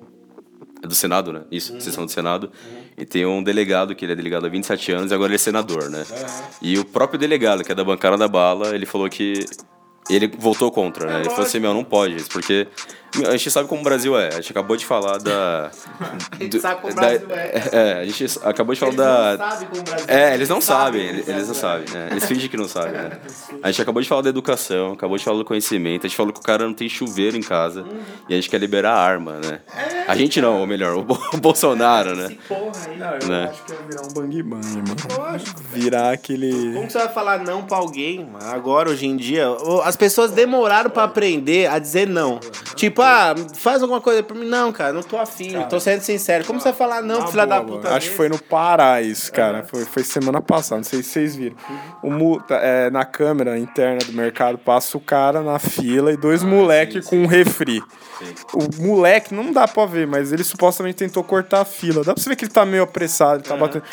do 0.85 0.95
Senado, 0.95 1.31
né? 1.31 1.41
Isso, 1.51 1.73
uhum. 1.73 1.79
sessão 1.79 2.05
do 2.05 2.11
Senado. 2.11 2.45
Uhum. 2.45 2.83
E 2.97 3.05
tem 3.05 3.25
um 3.25 3.43
delegado, 3.43 3.95
que 3.95 4.05
ele 4.05 4.13
é 4.13 4.15
delegado 4.15 4.45
há 4.45 4.49
27 4.49 4.91
anos 4.91 5.11
e 5.11 5.13
agora 5.13 5.29
ele 5.29 5.35
é 5.35 5.39
senador, 5.39 5.89
né? 5.89 6.05
Uhum. 6.09 6.27
E 6.61 6.77
o 6.79 6.85
próprio 6.85 7.19
delegado, 7.19 7.63
que 7.63 7.71
é 7.71 7.75
da 7.75 7.83
bancada 7.83 8.17
da 8.17 8.27
bala, 8.27 8.75
ele 8.75 8.85
falou 8.85 9.09
que 9.09 9.45
ele 10.09 10.27
voltou 10.27 10.71
contra, 10.71 11.07
né? 11.07 11.19
Ele 11.21 11.29
falou 11.29 11.45
assim, 11.45 11.59
meu, 11.59 11.73
não 11.73 11.83
pode 11.83 12.15
isso, 12.15 12.29
porque 12.29 12.67
a 13.27 13.31
gente 13.31 13.51
sabe 13.51 13.67
como 13.67 13.81
o 13.81 13.83
Brasil 13.83 14.17
é. 14.17 14.29
A 14.29 14.35
gente 14.35 14.51
acabou 14.51 14.77
de 14.77 14.85
falar 14.85 15.17
da. 15.17 15.71
a 16.31 16.43
gente 16.43 16.59
sabe 16.59 16.81
como 16.81 16.93
o 16.93 16.95
Brasil 16.95 17.27
da, 17.27 17.35
é. 17.35 17.69
É, 17.71 17.93
a 18.01 18.05
gente 18.05 18.39
acabou 18.43 18.73
de 18.73 18.79
falar 18.79 18.91
eles 18.91 19.05
da. 19.05 19.37
Não 19.37 19.49
sabem 19.49 19.67
como 19.67 19.81
o 19.81 19.83
Brasil 19.83 20.05
é, 20.07 20.33
eles 20.33 20.49
não 20.49 20.61
sabem, 20.61 21.01
eles, 21.01 21.27
eles 21.27 21.47
não 21.47 21.55
sabem. 21.55 21.85
Né? 21.93 22.07
Eles 22.11 22.25
fingem 22.25 22.49
que 22.49 22.57
não 22.57 22.67
sabem, 22.67 22.91
né? 22.91 23.19
A 23.63 23.71
gente 23.71 23.81
acabou 23.81 24.01
de 24.01 24.07
falar 24.07 24.21
da 24.21 24.29
educação, 24.29 24.93
acabou 24.93 25.17
de 25.17 25.23
falar 25.23 25.37
do 25.37 25.45
conhecimento, 25.45 26.05
a 26.05 26.07
gente 26.07 26.17
falou 26.17 26.31
que 26.31 26.39
o 26.39 26.43
cara 26.43 26.65
não 26.65 26.73
tem 26.73 26.87
chuveiro 26.87 27.35
em 27.35 27.41
casa 27.41 27.81
uhum. 27.81 27.99
e 28.29 28.33
a 28.33 28.35
gente 28.35 28.49
quer 28.49 28.59
liberar 28.59 28.93
a 28.93 28.99
arma, 28.99 29.39
né? 29.43 29.59
É, 29.75 30.05
a 30.07 30.15
gente 30.15 30.39
não, 30.39 30.59
ou 30.59 30.67
melhor, 30.67 30.95
o 30.97 31.37
Bolsonaro, 31.37 32.15
né? 32.15 32.25
Esse 32.25 32.35
porra 32.35 32.71
aí. 32.87 32.97
Não, 32.97 33.13
eu 33.15 33.27
né? 33.27 33.49
acho 33.49 33.63
que 33.63 33.71
ia 33.71 33.79
virar 33.87 34.01
um 34.03 34.13
bang 34.13 34.43
bang, 34.43 34.43
mano. 34.43 34.95
Lógico. 35.17 35.61
Virar 35.71 36.11
aquele. 36.11 36.73
Como 36.73 36.89
você 36.89 36.97
vai 36.97 37.09
falar 37.09 37.39
não 37.39 37.63
pra 37.63 37.77
alguém, 37.77 38.25
mano? 38.25 38.45
Agora, 38.51 38.89
hoje 38.89 39.05
em 39.05 39.15
dia, 39.15 39.47
as 39.83 39.95
pessoas 39.95 40.31
demoraram 40.31 40.89
pra 40.89 41.03
aprender 41.03 41.67
a 41.67 41.79
dizer 41.79 42.07
não. 42.07 42.39
Tipo, 42.75 43.01
ah, 43.05 43.35
faz 43.53 43.81
alguma 43.81 44.01
coisa 44.01 44.23
pra 44.23 44.35
mim. 44.35 44.45
Não, 44.45 44.71
cara, 44.71 44.93
não 44.93 45.03
tô 45.03 45.17
afim, 45.17 45.51
cara, 45.53 45.65
tô 45.65 45.79
sendo 45.79 46.01
sincero. 46.01 46.45
Como 46.45 46.59
você 46.59 46.69
vai 46.69 46.77
falar 46.77 47.01
não, 47.01 47.27
filha 47.27 47.45
da 47.45 47.61
puta? 47.61 47.93
Acho 47.93 48.09
que 48.09 48.15
foi 48.15 48.29
no 48.29 48.39
Pará 48.39 49.01
isso, 49.01 49.31
cara. 49.31 49.63
Foi, 49.63 49.85
foi 49.85 50.03
semana 50.03 50.41
passada, 50.41 50.77
não 50.77 50.83
sei 50.83 51.01
se 51.01 51.09
vocês 51.09 51.35
viram. 51.35 51.55
O 52.01 52.11
multa, 52.11 52.55
é, 52.55 52.89
na 52.89 53.05
câmera 53.05 53.57
interna 53.57 53.99
do 54.05 54.13
mercado, 54.13 54.57
passa 54.57 54.97
o 54.97 55.01
cara 55.01 55.41
na 55.41 55.59
fila 55.59 56.11
e 56.11 56.17
dois 56.17 56.43
ah, 56.43 56.47
moleque 56.47 57.01
com 57.01 57.17
um 57.17 57.25
refri. 57.25 57.81
Sim. 58.19 58.33
O 58.53 58.83
moleque, 58.83 59.33
não 59.33 59.51
dá 59.51 59.67
pra 59.67 59.85
ver, 59.85 60.07
mas 60.07 60.31
ele 60.31 60.43
supostamente 60.43 60.95
tentou 60.95 61.23
cortar 61.23 61.61
a 61.61 61.65
fila. 61.65 62.03
Dá 62.03 62.13
pra 62.13 62.21
você 62.21 62.29
ver 62.29 62.35
que 62.35 62.45
ele 62.45 62.51
tá 62.51 62.65
meio 62.65 62.83
apressado, 62.83 63.41
ele 63.41 63.43
tá 63.43 63.55
batendo. 63.55 63.83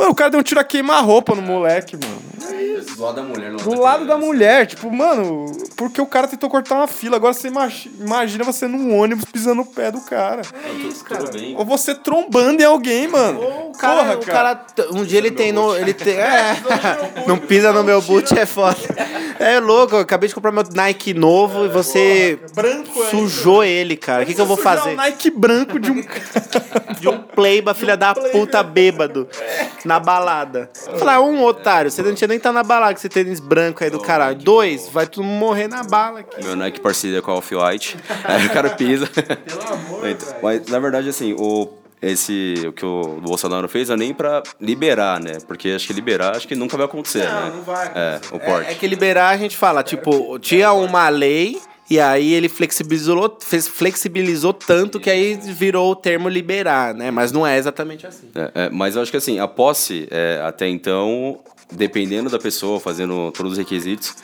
Mano, 0.00 0.12
o 0.12 0.14
cara 0.14 0.30
deu 0.30 0.40
um 0.40 0.42
tiro 0.42 0.58
a 0.58 0.64
queimar-roupa 0.64 1.34
no 1.34 1.42
moleque, 1.42 1.94
mano. 1.94 2.30
Do 2.96 3.02
lado 3.02 3.16
da 3.16 3.22
mulher, 3.22 3.50
não 3.50 3.58
Do 3.58 3.78
lado 3.78 4.06
da 4.06 4.16
mulher, 4.16 4.66
tipo, 4.66 4.90
mano, 4.90 5.52
porque 5.76 6.00
o 6.00 6.06
cara 6.06 6.26
tentou 6.26 6.48
cortar 6.48 6.76
uma 6.76 6.86
fila. 6.86 7.16
Agora 7.16 7.34
você 7.34 7.48
imagina 7.48 8.42
você 8.42 8.66
num 8.66 8.98
ônibus 8.98 9.26
pisando 9.26 9.56
no 9.56 9.66
pé 9.66 9.90
do 9.90 10.00
cara. 10.00 10.40
É 10.64 10.72
isso, 10.86 11.04
cara. 11.04 11.24
Ou 11.54 11.66
você 11.66 11.94
trombando 11.94 12.62
em 12.62 12.64
alguém, 12.64 13.08
mano. 13.08 13.42
Ou 13.42 13.68
o 13.68 13.72
cara, 13.72 14.00
Porra, 14.00 14.16
o 14.16 14.24
cara. 14.24 14.56
cara 14.56 14.90
um 14.98 15.04
dia 15.04 15.18
ele 15.18 15.30
tem 15.30 15.52
no. 15.52 15.76
Ele 15.76 15.92
tem. 15.92 16.16
É, 16.30 16.56
não 17.26 17.38
pisa 17.38 17.72
no 17.72 17.82
meu 17.82 18.00
boot 18.00 18.38
é 18.38 18.46
foda. 18.46 18.76
É 19.38 19.58
louco, 19.58 19.96
eu 19.96 20.00
acabei 20.00 20.28
de 20.28 20.34
comprar 20.34 20.52
meu 20.52 20.64
Nike 20.74 21.12
novo 21.14 21.64
e 21.64 21.68
você 21.68 22.38
branco 22.54 23.04
sujou 23.06 23.64
ele, 23.64 23.96
cara. 23.96 24.22
O 24.22 24.26
que, 24.26 24.34
que 24.34 24.40
eu 24.40 24.46
vou 24.46 24.56
fazer? 24.56 24.90
Um 24.90 24.96
Nike 24.96 25.30
branco 25.30 25.78
de 25.78 25.90
um. 25.90 26.02
de 27.00 27.08
um 27.08 27.18
playba, 27.18 27.74
filha 27.74 27.96
da 27.96 28.14
puta 28.14 28.62
bêbado. 28.62 29.28
Na 29.90 29.98
balada. 29.98 30.70
Falar, 31.00 31.20
um 31.20 31.42
otário, 31.42 31.90
você 31.90 32.00
não 32.00 32.14
tinha 32.14 32.28
nem 32.28 32.36
estar 32.36 32.50
tá 32.50 32.52
na 32.52 32.62
balada 32.62 32.94
com 32.94 32.98
esse 32.98 33.08
tênis 33.08 33.40
branco 33.40 33.82
aí 33.82 33.90
do 33.90 33.98
caralho. 33.98 34.38
Dois, 34.38 34.88
vai 34.88 35.04
tu 35.04 35.20
morrer 35.20 35.66
na 35.66 35.82
bala 35.82 36.20
aqui. 36.20 36.44
Meu 36.44 36.54
Nike 36.54 36.78
parceria 36.78 37.20
com 37.20 37.32
a 37.32 37.34
Off-White. 37.34 37.96
aí 38.22 38.46
o 38.46 38.50
cara 38.50 38.70
pisa. 38.70 39.08
Pelo 39.08 39.74
amor, 39.74 40.08
então, 40.08 40.28
Mas, 40.40 40.64
na 40.68 40.78
verdade, 40.78 41.08
assim, 41.08 41.34
o 41.36 41.68
esse 42.00 42.54
o 42.68 42.72
que 42.72 42.86
o 42.86 43.20
Bolsonaro 43.20 43.68
fez 43.68 43.90
é 43.90 43.96
nem 43.96 44.14
para 44.14 44.44
liberar, 44.60 45.18
né? 45.18 45.38
Porque 45.44 45.70
acho 45.70 45.88
que 45.88 45.92
liberar 45.92 46.36
acho 46.36 46.46
que 46.46 46.54
nunca 46.54 46.76
vai 46.76 46.86
acontecer, 46.86 47.24
não, 47.24 47.40
né? 47.40 47.52
Não, 47.56 47.62
vai. 47.62 47.90
É, 47.92 48.20
o 48.30 48.38
porte. 48.38 48.68
É, 48.68 48.72
é, 48.72 48.74
que 48.76 48.86
liberar 48.86 49.30
a 49.30 49.36
gente 49.36 49.56
fala, 49.56 49.82
tipo, 49.82 50.38
tinha 50.38 50.72
uma 50.72 51.08
lei 51.08 51.60
e 51.90 51.98
aí 51.98 52.32
ele 52.32 52.48
flexibilizou, 52.48 53.36
fez, 53.40 53.66
flexibilizou 53.66 54.52
tanto 54.54 55.00
que 55.00 55.10
aí 55.10 55.34
virou 55.34 55.90
o 55.90 55.96
termo 55.96 56.28
liberar, 56.28 56.94
né? 56.94 57.10
Mas 57.10 57.32
não 57.32 57.44
é 57.44 57.58
exatamente 57.58 58.06
assim. 58.06 58.28
É, 58.32 58.66
é, 58.66 58.70
mas 58.70 58.94
eu 58.94 59.02
acho 59.02 59.10
que 59.10 59.16
assim, 59.16 59.40
a 59.40 59.48
posse, 59.48 60.06
é, 60.08 60.40
até 60.44 60.68
então, 60.68 61.40
dependendo 61.72 62.30
da 62.30 62.38
pessoa, 62.38 62.78
fazendo 62.78 63.32
todos 63.32 63.52
os 63.52 63.58
requisitos, 63.58 64.14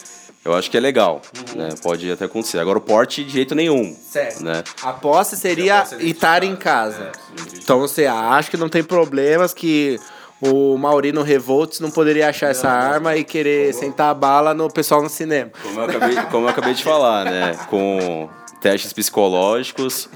eu 0.45 0.55
acho 0.55 0.71
que 0.71 0.77
é 0.77 0.81
legal, 0.81 1.21
uhum. 1.37 1.62
né? 1.62 1.69
Pode 1.83 2.09
até 2.09 2.27
acontecer. 2.27 2.61
Agora 2.61 2.79
o 2.79 2.81
porte 2.81 3.25
de 3.25 3.33
jeito 3.33 3.53
nenhum. 3.53 3.97
Certo. 3.97 4.45
Né? 4.45 4.62
A 4.81 4.93
posse 4.93 5.37
seria 5.37 5.85
estar 5.99 6.45
em 6.45 6.55
casa. 6.55 7.03
É, 7.03 7.59
então 7.61 7.81
você 7.81 8.07
acha 8.07 8.49
que 8.49 8.57
não 8.57 8.69
tem 8.69 8.85
problemas 8.85 9.53
que 9.53 9.99
o 10.41 10.76
Maurino 10.76 11.22
Revolts 11.22 11.80
não 11.80 11.91
poderia 11.91 12.28
achar 12.28 12.51
essa 12.51 12.68
arma 12.68 13.16
e 13.16 13.24
querer 13.24 13.72
como... 13.72 13.84
sentar 13.84 14.11
a 14.11 14.14
bala 14.14 14.55
no 14.55 14.70
pessoal 14.70 15.03
no 15.03 15.09
cinema. 15.09 15.51
Como 15.62 15.80
eu 15.80 15.84
acabei, 15.84 16.16
como 16.30 16.47
eu 16.47 16.51
acabei 16.51 16.74
de 16.74 16.84
falar, 16.84 17.24
né? 17.24 17.57
Com 17.68 18.28
testes 18.61 18.93
psicológicos. 18.93 20.09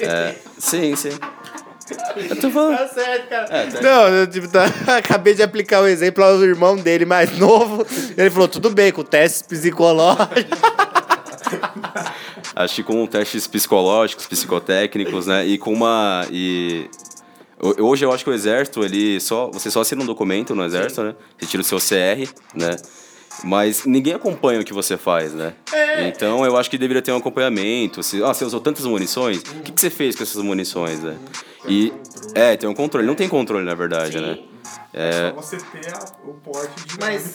é, 0.00 0.34
sim, 0.58 0.96
sim. 0.96 1.10
Eu 2.16 2.36
tô 2.36 2.50
falando. 2.50 2.78
Tá 2.78 2.88
certo, 2.88 3.28
cara. 3.28 3.46
É, 3.50 3.66
tá... 3.66 3.80
Não, 3.80 4.08
eu 4.08 4.26
tipo, 4.26 4.48
tá... 4.48 4.64
acabei 4.98 5.34
de 5.34 5.42
aplicar 5.42 5.80
o 5.80 5.84
um 5.84 5.88
exemplo 5.88 6.22
ao 6.22 6.42
irmão 6.42 6.76
dele 6.76 7.04
mais 7.04 7.36
novo. 7.38 7.86
Ele 8.16 8.30
falou: 8.30 8.48
tudo 8.48 8.70
bem, 8.70 8.92
com 8.92 9.02
testes 9.02 9.42
psicológicos. 9.42 10.58
Acho 12.54 12.74
que 12.74 12.82
com 12.82 13.06
testes 13.06 13.46
psicológicos, 13.46 14.26
psicotécnicos, 14.26 15.26
né? 15.26 15.46
E 15.46 15.56
com 15.58 15.72
uma. 15.72 16.26
E 16.30 16.90
Hoje 17.60 18.04
eu 18.04 18.12
acho 18.12 18.22
que 18.22 18.30
o 18.30 18.32
exército, 18.32 18.84
ele 18.84 19.18
só. 19.20 19.50
Você 19.50 19.70
só 19.70 19.80
assina 19.80 20.02
um 20.02 20.06
documento 20.06 20.54
no 20.54 20.64
exército, 20.64 21.00
Sim. 21.00 21.08
né? 21.08 21.14
Você 21.38 21.46
tira 21.46 21.60
o 21.60 21.64
seu 21.64 21.78
CR, 21.78 22.30
né? 22.54 22.76
Mas 23.44 23.84
ninguém 23.84 24.14
acompanha 24.14 24.60
o 24.60 24.64
que 24.64 24.72
você 24.72 24.96
faz, 24.96 25.32
né? 25.32 25.54
É. 25.72 26.08
Então 26.08 26.44
eu 26.44 26.56
acho 26.56 26.70
que 26.70 26.78
deveria 26.78 27.02
ter 27.02 27.12
um 27.12 27.16
acompanhamento. 27.16 28.02
Se, 28.02 28.22
ah, 28.22 28.32
você 28.32 28.44
usou 28.44 28.60
tantas 28.60 28.84
munições, 28.84 29.38
o 29.38 29.62
que, 29.62 29.72
que 29.72 29.80
você 29.80 29.90
fez 29.90 30.16
com 30.16 30.22
essas 30.22 30.42
munições, 30.42 31.00
né? 31.00 31.16
E. 31.66 31.92
É, 32.34 32.56
tem 32.56 32.68
um 32.68 32.74
controle. 32.74 33.06
Não 33.06 33.14
tem 33.14 33.28
controle, 33.28 33.64
na 33.64 33.74
verdade, 33.74 34.18
Sim. 34.18 34.24
né? 34.24 34.38
É, 34.92 35.08
é 35.08 35.30
só 35.30 35.36
você 35.36 35.56
ter 35.56 35.94
a, 35.94 35.98
o 36.24 36.34
porte 36.34 36.86
de 36.86 36.98
Mas 36.98 37.34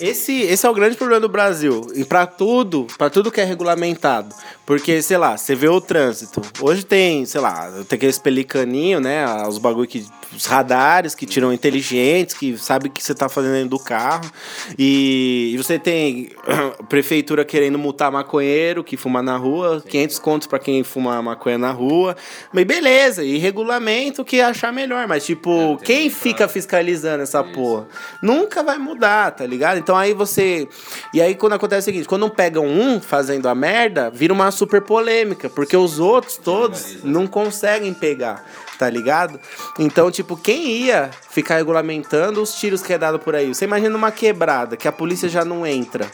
esse, 0.00 0.40
esse 0.42 0.66
é 0.66 0.70
o 0.70 0.74
grande 0.74 0.96
problema 0.96 1.20
do 1.20 1.28
Brasil. 1.28 1.86
E 1.94 2.04
para 2.04 2.26
tudo, 2.26 2.86
para 2.96 3.08
tudo 3.08 3.30
que 3.30 3.40
é 3.40 3.44
regulamentado. 3.44 4.34
Porque, 4.66 5.00
sei 5.00 5.16
lá, 5.16 5.36
você 5.36 5.54
vê 5.54 5.68
o 5.68 5.80
trânsito. 5.80 6.42
Hoje 6.60 6.84
tem, 6.84 7.24
sei 7.24 7.40
lá, 7.40 7.70
tem 7.88 7.96
aqueles 7.96 8.18
pelicaninhos, 8.18 9.00
né? 9.02 9.24
Os 9.46 9.58
bagulho 9.58 9.88
que. 9.88 10.06
Os 10.34 10.46
radares 10.46 11.14
que 11.14 11.26
tiram 11.26 11.52
inteligentes, 11.52 12.36
que 12.36 12.56
sabe 12.58 12.88
o 12.88 12.90
que 12.90 13.02
você 13.02 13.14
tá 13.14 13.28
fazendo 13.28 13.54
dentro 13.54 13.70
do 13.70 13.78
carro. 13.78 14.30
E, 14.78 15.52
e 15.54 15.56
você 15.56 15.78
tem 15.78 16.30
prefeitura 16.88 17.44
querendo 17.44 17.78
multar 17.78 18.10
maconheiro 18.12 18.84
que 18.84 18.96
fuma 18.96 19.22
na 19.22 19.36
rua, 19.36 19.82
500 19.86 20.18
contos 20.18 20.46
para 20.46 20.58
quem 20.58 20.82
fuma 20.82 21.20
maconha 21.22 21.58
na 21.58 21.70
rua. 21.70 22.16
Mas 22.52 22.64
beleza, 22.64 23.24
e 23.24 23.38
regulamento 23.38 24.24
que 24.24 24.40
achar 24.40 24.72
melhor. 24.72 25.06
Mas, 25.06 25.24
tipo, 25.24 25.78
é, 25.80 25.84
quem 25.84 26.10
fica 26.10 26.46
fiscalizando 26.46 26.78
fiscalizando 26.78 27.22
essa 27.22 27.40
Isso. 27.40 27.52
porra. 27.52 27.88
Nunca 28.22 28.62
vai 28.62 28.78
mudar, 28.78 29.30
tá 29.32 29.46
ligado? 29.46 29.78
Então 29.78 29.96
aí 29.96 30.12
você. 30.12 30.68
E 31.12 31.20
aí 31.20 31.34
quando 31.34 31.54
acontece 31.54 31.80
o 31.80 31.84
seguinte: 31.84 32.08
quando 32.08 32.22
não 32.22 32.30
pegam 32.30 32.66
um 32.66 33.00
fazendo 33.00 33.48
a 33.48 33.54
merda, 33.54 34.10
vira 34.10 34.32
uma 34.32 34.50
super 34.50 34.82
polêmica, 34.82 35.48
porque 35.48 35.76
os 35.76 35.98
outros 35.98 36.36
todos 36.36 37.02
não 37.02 37.26
conseguem 37.26 37.94
pegar 37.94 38.44
tá 38.78 38.88
ligado? 38.88 39.40
Então, 39.78 40.10
tipo, 40.10 40.36
quem 40.36 40.68
ia 40.68 41.10
ficar 41.30 41.56
regulamentando 41.56 42.40
os 42.40 42.54
tiros 42.54 42.82
que 42.82 42.92
é 42.92 42.98
dado 42.98 43.18
por 43.18 43.34
aí? 43.34 43.48
Você 43.52 43.64
imagina 43.64 43.96
uma 43.96 44.12
quebrada 44.12 44.76
que 44.76 44.86
a 44.86 44.92
polícia 44.92 45.28
já 45.28 45.44
não 45.44 45.66
entra 45.66 46.08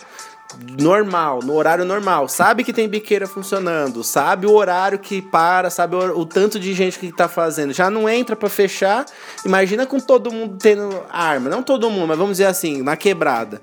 normal, 0.81 1.41
no 1.43 1.55
horário 1.55 1.85
normal, 1.85 2.29
sabe 2.29 2.65
que 2.65 2.73
tem 2.73 2.89
biqueira 2.89 3.27
funcionando, 3.27 4.03
sabe 4.03 4.47
o 4.47 4.53
horário 4.53 4.99
que 4.99 5.23
para, 5.23 5.71
sabe 5.71 5.97
o, 5.97 6.19
o 6.19 6.27
tanto 6.27 6.59
de 6.59 6.75
gente 6.75 6.99
que 6.99 7.13
tá 7.13 7.29
fazendo, 7.29 7.73
já 7.73 7.91
não 7.91 8.09
entra 8.09 8.35
para 8.35 8.49
fechar. 8.49 9.07
Imagina 9.45 9.87
com 9.87 10.01
todo 10.01 10.33
mundo 10.33 10.57
tendo 10.61 11.03
arma, 11.11 11.49
não 11.49 11.63
todo 11.63 11.91
mundo, 11.91 12.09
mas 12.09 12.19
vamos 12.19 12.33
dizer 12.33 12.47
assim, 12.47 12.83
na 12.83 12.97
quebrada. 12.97 13.61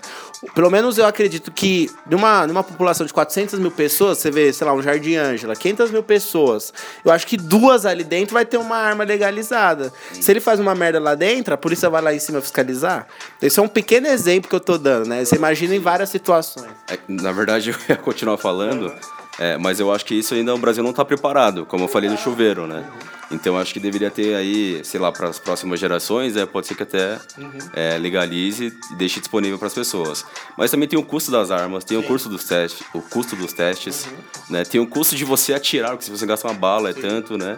Pelo 0.55 0.71
menos 0.71 0.97
eu 0.97 1.05
acredito 1.05 1.51
que 1.51 1.89
numa, 2.09 2.47
numa 2.47 2.63
população 2.63 3.05
de 3.05 3.13
400 3.13 3.59
mil 3.59 3.69
pessoas, 3.71 4.17
você 4.17 4.31
vê, 4.31 4.51
sei 4.51 4.65
lá, 4.65 4.73
um 4.73 4.81
Jardim 4.81 5.15
Ângela, 5.15 5.55
500 5.55 5.91
mil 5.91 6.01
pessoas, 6.01 6.73
eu 7.05 7.11
acho 7.11 7.27
que 7.27 7.37
duas 7.37 7.85
ali 7.85 8.03
dentro 8.03 8.33
vai 8.33 8.45
ter 8.45 8.57
uma 8.57 8.77
arma 8.77 9.03
legalizada. 9.03 9.93
Se 10.11 10.31
ele 10.31 10.39
faz 10.39 10.59
uma 10.59 10.73
merda 10.73 10.99
lá 10.99 11.13
dentro, 11.13 11.53
a 11.53 11.57
polícia 11.57 11.89
vai 11.89 12.01
lá 12.01 12.13
em 12.13 12.19
cima 12.19 12.41
fiscalizar. 12.41 13.07
Esse 13.41 13.59
é 13.59 13.63
um 13.63 13.67
pequeno 13.67 14.07
exemplo 14.07 14.49
que 14.49 14.55
eu 14.55 14.59
tô 14.59 14.77
dando, 14.77 15.07
né? 15.07 15.23
Você 15.23 15.35
imagina 15.35 15.75
em 15.75 15.79
várias 15.79 16.09
situações. 16.09 16.80
É, 16.87 16.97
na 17.07 17.31
verdade, 17.31 17.69
eu 17.71 17.75
ia 17.89 17.97
continuar 17.97 18.37
falando, 18.37 18.93
é, 19.39 19.57
mas 19.57 19.79
eu 19.79 19.91
acho 19.91 20.05
que 20.05 20.15
isso 20.15 20.33
ainda 20.33 20.53
o 20.53 20.57
Brasil 20.57 20.83
não 20.83 20.91
está 20.91 21.05
preparado, 21.05 21.65
como 21.65 21.85
eu 21.85 21.87
falei 21.87 22.09
no 22.09 22.17
chuveiro, 22.17 22.67
né? 22.67 22.85
Então 23.31 23.57
acho 23.57 23.73
que 23.73 23.79
deveria 23.79 24.11
ter 24.11 24.35
aí, 24.35 24.81
sei 24.83 24.99
lá, 24.99 25.11
para 25.11 25.29
as 25.29 25.39
próximas 25.39 25.79
gerações, 25.79 26.35
é, 26.35 26.45
pode 26.45 26.67
ser 26.67 26.75
que 26.75 26.83
até 26.83 27.17
uhum. 27.37 27.51
é, 27.73 27.97
legalize 27.97 28.77
e 28.91 28.95
deixe 28.95 29.19
disponível 29.19 29.57
para 29.57 29.67
as 29.67 29.73
pessoas. 29.73 30.25
Mas 30.57 30.69
também 30.69 30.87
tem 30.87 30.99
o 30.99 31.03
custo 31.03 31.31
das 31.31 31.49
armas, 31.49 31.85
tem 31.85 31.97
Sim. 31.97 32.03
o 32.03 32.07
custo 32.07 32.27
dos 32.27 32.43
testes, 32.43 32.85
o 32.93 33.01
custo 33.01 33.35
dos 33.35 33.53
testes, 33.53 34.05
uhum. 34.05 34.11
né? 34.49 34.65
Tem 34.65 34.81
o 34.81 34.87
custo 34.87 35.15
de 35.15 35.23
você 35.23 35.53
atirar, 35.53 35.91
porque 35.91 36.05
se 36.05 36.11
você 36.11 36.25
gasta 36.25 36.47
uma 36.47 36.53
bala 36.53 36.89
é 36.89 36.93
tanto, 36.93 37.37
né? 37.37 37.57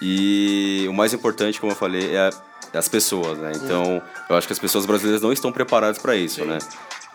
E 0.00 0.84
o 0.88 0.92
mais 0.92 1.14
importante, 1.14 1.58
como 1.58 1.72
eu 1.72 1.76
falei, 1.76 2.14
é, 2.14 2.30
é 2.72 2.78
as 2.78 2.88
pessoas, 2.88 3.38
né? 3.38 3.52
Então, 3.54 4.02
eu 4.28 4.36
acho 4.36 4.46
que 4.46 4.52
as 4.52 4.58
pessoas 4.58 4.84
brasileiras 4.84 5.22
não 5.22 5.32
estão 5.32 5.50
preparadas 5.50 5.98
para 5.98 6.14
isso, 6.14 6.42
Sim. 6.42 6.48
né? 6.48 6.58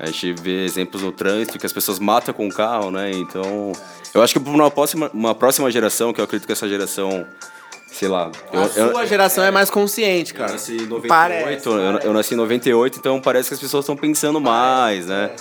A 0.02 0.08
gente 0.08 0.34
vê 0.34 0.66
exemplos 0.66 1.04
no 1.04 1.12
trânsito 1.12 1.60
que 1.60 1.66
as 1.66 1.72
pessoas 1.72 1.99
matam 1.99 2.34
com 2.34 2.47
o 2.47 2.52
carro, 2.52 2.89
né? 2.89 3.12
Então, 3.12 3.72
eu 4.16 4.24
acho 4.24 4.34
que 4.34 4.39
para 4.39 4.52
uma 4.52 4.72
próxima, 4.72 5.12
uma 5.14 5.36
próxima 5.36 5.70
geração, 5.70 6.12
que 6.12 6.20
eu 6.20 6.26
acredito 6.26 6.47
que 6.47 6.52
essa 6.52 6.68
geração 6.68 7.26
sei 7.91 8.08
lá. 8.08 8.32
Eu, 8.52 8.62
a 8.62 8.70
sua 8.70 9.06
geração 9.06 9.43
é, 9.43 9.49
é, 9.49 9.52
mais 9.52 9.70
consciente, 9.70 10.34
cara. 10.34 10.49
Eu 10.49 10.54
nasci 10.54 10.74
em 10.74 10.88
98, 10.88 11.08
parece, 11.08 11.68
eu, 11.68 11.74
eu, 11.99 12.14
nasci 12.14 12.34
em 12.34 12.38
98, 12.38 12.97
então 12.97 13.22
parece 13.22 13.49
que 13.49 13.54
as 13.54 13.60
pessoas 13.60 13.84
estão 13.84 13.95
pensando 13.95 14.41
mais, 14.41 15.06
né? 15.06 15.32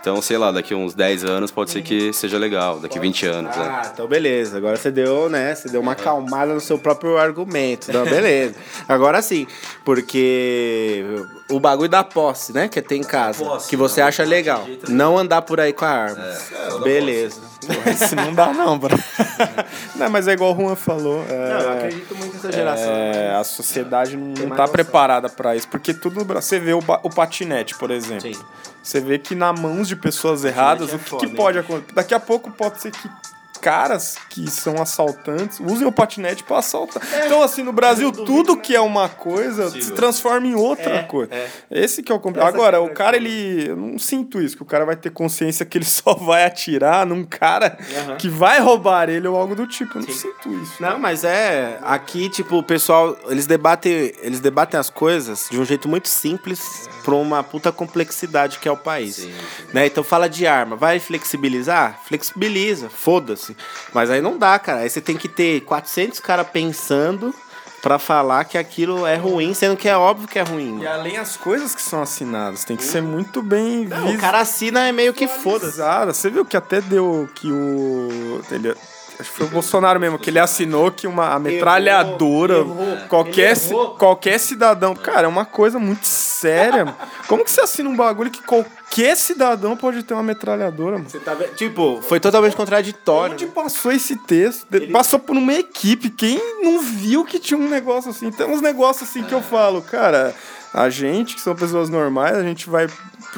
Então, 0.00 0.22
sei 0.22 0.38
lá, 0.38 0.52
daqui 0.52 0.74
uns 0.74 0.94
10 0.94 1.24
anos 1.24 1.50
pode 1.50 1.70
ser 1.70 1.82
que 1.82 2.12
seja 2.12 2.38
legal, 2.38 2.78
daqui 2.78 2.98
20 2.98 3.26
anos. 3.26 3.56
Né? 3.56 3.62
Ah, 3.62 3.82
né? 3.84 3.90
então 3.92 4.06
beleza. 4.06 4.56
Agora 4.56 4.76
você 4.76 4.90
deu, 4.90 5.28
né? 5.28 5.54
Você 5.54 5.68
deu 5.68 5.80
uma 5.80 5.92
acalmada 5.92 6.54
no 6.54 6.60
seu 6.60 6.78
próprio 6.78 7.18
argumento. 7.18 7.90
Então, 7.90 8.04
beleza. 8.04 8.54
Agora 8.88 9.20
sim, 9.20 9.46
porque 9.84 11.04
o 11.50 11.58
bagulho 11.58 11.88
da 11.88 12.04
posse, 12.04 12.52
né? 12.52 12.68
Que 12.68 12.80
tem 12.80 13.00
em 13.00 13.04
casa. 13.04 13.44
Posse, 13.44 13.68
que 13.68 13.76
você 13.76 14.00
acha 14.00 14.22
legal. 14.24 14.66
Não 14.88 15.18
andar 15.18 15.42
por 15.42 15.60
aí 15.60 15.72
com 15.72 15.84
a 15.84 15.88
arma. 15.88 16.24
É, 16.24 16.78
beleza. 16.80 17.40
Porra, 17.66 17.90
isso 17.90 18.14
não 18.14 18.32
dá, 18.32 18.52
não, 18.52 18.78
bro. 18.78 18.96
não, 19.96 20.08
mas 20.10 20.28
é 20.28 20.32
igual 20.32 20.54
o 20.54 20.60
Juan 20.60 20.76
falou. 20.76 21.24
É, 21.28 21.48
não, 21.48 21.60
eu 21.60 21.72
acredito 21.72 22.16
muito 22.16 22.34
nessa 22.34 22.52
geração. 22.52 22.92
É, 22.92 23.34
a 23.34 23.44
sociedade 23.44 24.16
não, 24.16 24.32
não 24.34 24.56
tá 24.56 24.68
preparada 24.68 25.28
para 25.28 25.56
isso. 25.56 25.68
Porque 25.68 25.92
tudo. 25.92 26.24
Você 26.24 26.58
vê 26.58 26.72
o, 26.72 26.78
o 26.78 27.10
patinete, 27.10 27.74
por 27.76 27.90
exemplo. 27.90 28.32
Sim. 28.32 28.40
Você 28.82 29.00
vê 29.00 29.18
que 29.18 29.34
na 29.34 29.52
mãos 29.52 29.88
de 29.88 29.96
pessoas 29.96 30.44
erradas, 30.44 30.92
é 30.92 30.96
o 30.96 30.98
que, 30.98 31.04
foda, 31.08 31.26
que 31.26 31.34
pode 31.34 31.58
acontecer? 31.58 31.94
Daqui 31.94 32.14
a 32.14 32.20
pouco 32.20 32.50
pode 32.50 32.80
ser 32.80 32.92
que 32.92 33.10
caras 33.58 34.16
que 34.30 34.50
são 34.50 34.80
assaltantes 34.80 35.60
usem 35.60 35.86
o 35.86 35.92
patinete 35.92 36.42
para 36.42 36.58
assaltar. 36.58 37.02
É. 37.12 37.26
Então, 37.26 37.42
assim, 37.42 37.62
no 37.62 37.72
Brasil, 37.72 38.10
tudo 38.10 38.56
que 38.56 38.74
é 38.74 38.80
uma 38.80 39.08
coisa 39.08 39.70
se 39.70 39.92
transforma 39.92 40.46
em 40.46 40.54
outra 40.54 40.96
é, 40.96 41.02
coisa. 41.02 41.34
É. 41.34 41.48
Esse 41.70 42.02
que 42.02 42.10
é 42.10 42.14
o 42.14 42.20
complicado. 42.20 42.48
Agora, 42.48 42.80
o 42.80 42.90
cara, 42.90 43.16
ele. 43.16 43.68
Eu 43.68 43.76
não 43.76 43.98
sinto 43.98 44.40
isso, 44.40 44.56
que 44.56 44.62
o 44.62 44.66
cara 44.66 44.84
vai 44.84 44.96
ter 44.96 45.10
consciência 45.10 45.66
que 45.66 45.78
ele 45.78 45.84
só 45.86 46.14
vai 46.14 46.44
atirar 46.44 47.04
num 47.06 47.24
cara 47.24 47.76
uhum. 48.08 48.16
que 48.16 48.28
vai 48.28 48.60
roubar 48.60 49.08
ele 49.08 49.26
ou 49.28 49.36
algo 49.36 49.54
do 49.54 49.66
tipo. 49.66 49.98
Eu 49.98 50.02
não 50.02 50.08
Sim. 50.08 50.14
sinto 50.14 50.62
isso. 50.62 50.74
Não, 50.80 50.98
mas 50.98 51.24
é. 51.24 51.78
Aqui, 51.82 52.28
tipo, 52.28 52.56
o 52.56 52.62
pessoal, 52.62 53.16
eles 53.28 53.46
debatem, 53.46 54.12
eles 54.22 54.40
debatem 54.40 54.78
as 54.78 54.90
coisas 54.90 55.48
de 55.50 55.58
um 55.58 55.64
jeito 55.64 55.88
muito 55.88 56.08
simples 56.08 56.88
pra 57.04 57.14
uma 57.14 57.42
puta 57.42 57.72
complexidade 57.72 58.58
que 58.58 58.68
é 58.68 58.72
o 58.72 58.76
país. 58.76 59.16
Sim. 59.16 59.32
Né? 59.72 59.86
Então 59.86 60.04
fala 60.04 60.28
de 60.28 60.46
arma. 60.46 60.76
Vai 60.76 61.00
flexibilizar? 61.00 62.00
Flexibiliza. 62.06 62.88
Foda-se. 62.88 63.47
Mas 63.92 64.10
aí 64.10 64.20
não 64.20 64.38
dá, 64.38 64.58
cara. 64.58 64.80
Aí 64.80 64.90
você 64.90 65.00
tem 65.00 65.16
que 65.16 65.28
ter 65.28 65.60
400 65.62 66.20
caras 66.20 66.46
pensando 66.48 67.34
para 67.80 67.98
falar 67.98 68.44
que 68.44 68.58
aquilo 68.58 69.06
é 69.06 69.16
ruim, 69.16 69.54
sendo 69.54 69.76
que 69.76 69.88
é 69.88 69.96
óbvio 69.96 70.26
que 70.26 70.38
é 70.38 70.42
ruim. 70.42 70.80
E 70.80 70.86
além 70.86 71.16
as 71.16 71.36
coisas 71.36 71.74
que 71.74 71.82
são 71.82 72.02
assinadas, 72.02 72.64
tem 72.64 72.76
que 72.76 72.82
ser 72.84 73.00
muito 73.00 73.40
bem 73.40 73.86
não, 73.86 74.14
O 74.14 74.18
cara 74.18 74.40
assina 74.40 74.88
é 74.88 74.92
meio 74.92 75.14
que 75.14 75.28
foda. 75.28 75.70
Você 76.06 76.28
viu 76.28 76.44
que 76.44 76.56
até 76.56 76.80
deu 76.80 77.28
que 77.34 77.50
o 77.50 78.42
ele, 78.50 78.74
Acho 79.20 79.30
que 79.30 79.36
foi 79.36 79.46
o 79.46 79.50
Bolsonaro 79.50 79.98
mesmo, 79.98 80.18
que 80.18 80.30
ele 80.30 80.38
assinou 80.38 80.92
que 80.92 81.06
uma 81.06 81.34
a 81.34 81.38
metralhadora, 81.40 82.58
errou, 82.58 82.82
errou. 82.82 83.08
Qualquer, 83.08 83.56
qualquer 83.98 84.38
cidadão. 84.38 84.94
Cara, 84.94 85.26
é 85.26 85.28
uma 85.28 85.44
coisa 85.44 85.78
muito 85.78 86.06
séria. 86.06 86.94
Como 87.26 87.44
que 87.44 87.50
você 87.50 87.60
assina 87.60 87.90
um 87.90 87.96
bagulho 87.96 88.30
que 88.30 88.40
qualquer 88.42 89.16
cidadão 89.16 89.76
pode 89.76 90.04
ter 90.04 90.14
uma 90.14 90.22
metralhadora, 90.22 90.98
mano? 90.98 91.10
Tá 91.24 91.34
tipo, 91.56 92.00
foi 92.02 92.20
totalmente 92.20 92.54
contraditório. 92.54 93.34
Onde 93.34 93.46
passou 93.46 93.90
esse 93.90 94.14
texto? 94.14 94.72
Ele... 94.72 94.92
Passou 94.92 95.18
por 95.18 95.36
uma 95.36 95.52
equipe. 95.52 96.10
Quem 96.10 96.40
não 96.62 96.80
viu 96.80 97.24
que 97.24 97.40
tinha 97.40 97.58
um 97.58 97.68
negócio 97.68 98.10
assim? 98.10 98.30
Tem 98.30 98.46
uns 98.46 98.60
negócios 98.60 99.08
assim 99.08 99.24
que 99.24 99.34
eu 99.34 99.42
falo, 99.42 99.82
cara. 99.82 100.32
A 100.72 100.90
gente, 100.90 101.34
que 101.34 101.40
são 101.40 101.56
pessoas 101.56 101.88
normais, 101.88 102.36
a 102.36 102.42
gente 102.42 102.68
vai 102.68 102.86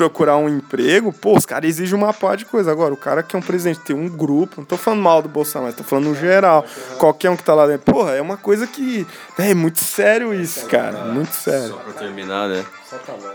procurar 0.01 0.39
um 0.39 0.49
emprego, 0.49 1.13
pô, 1.13 1.37
os 1.37 1.45
caras 1.45 1.69
exigem 1.69 1.95
uma 1.95 2.11
pá 2.11 2.35
de 2.35 2.47
coisa. 2.47 2.73
Agora, 2.73 2.95
o 2.95 2.97
cara 2.97 3.23
que 3.23 3.37
é 3.37 3.39
um 3.39 3.43
presidente, 3.43 3.81
tem 3.81 3.95
um 3.95 4.09
grupo, 4.09 4.55
não 4.63 4.65
tô 4.65 4.79
falando 4.79 5.03
mal 5.03 5.21
do 5.21 5.29
Bolsonaro, 5.29 5.75
tô 5.75 5.85
falando 5.85 6.07
no 6.07 6.15
geral. 6.15 6.65
Qualquer 6.97 7.29
um 7.29 7.37
que 7.37 7.43
tá 7.43 7.53
lá 7.53 7.67
dentro. 7.67 7.93
Porra, 7.93 8.13
é 8.13 8.23
uma 8.23 8.39
coisa 8.39 8.67
que. 8.67 9.07
É 9.39 9.53
muito 9.53 9.79
sério 9.79 10.33
isso, 10.33 10.65
cara. 10.69 11.05
Muito 11.05 11.35
sério. 11.35 11.69
Só 11.69 11.77
pra 11.77 11.93
terminar, 11.93 12.49
né? 12.49 12.65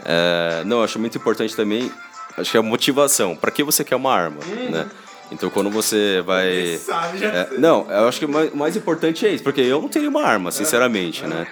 É, 0.05 0.63
não, 0.66 0.82
acho 0.84 0.97
muito 0.97 1.20
importante 1.20 1.55
também. 1.55 1.91
Acho 2.36 2.49
que 2.49 2.57
é 2.57 2.59
a 2.59 2.63
motivação. 2.63 3.36
Pra 3.36 3.51
que 3.51 3.63
você 3.63 3.84
quer 3.84 3.95
uma 3.95 4.11
arma, 4.11 4.39
né? 4.72 4.88
Então 5.32 5.49
quando 5.49 5.69
você 5.69 6.21
vai. 6.26 6.78
Sabe, 6.78 7.17
já 7.17 7.28
é, 7.28 7.49
não, 7.57 7.89
eu 7.89 8.07
acho 8.07 8.19
que 8.19 8.26
o 8.26 8.30
mais, 8.30 8.53
mais, 8.53 8.76
importante 8.76 9.26
é 9.26 9.32
isso, 9.32 9.43
porque 9.43 9.61
eu 9.61 9.82
não 9.82 9.89
teria 9.89 10.09
uma 10.09 10.23
arma, 10.23 10.51
sinceramente, 10.51 11.26
né? 11.26 11.47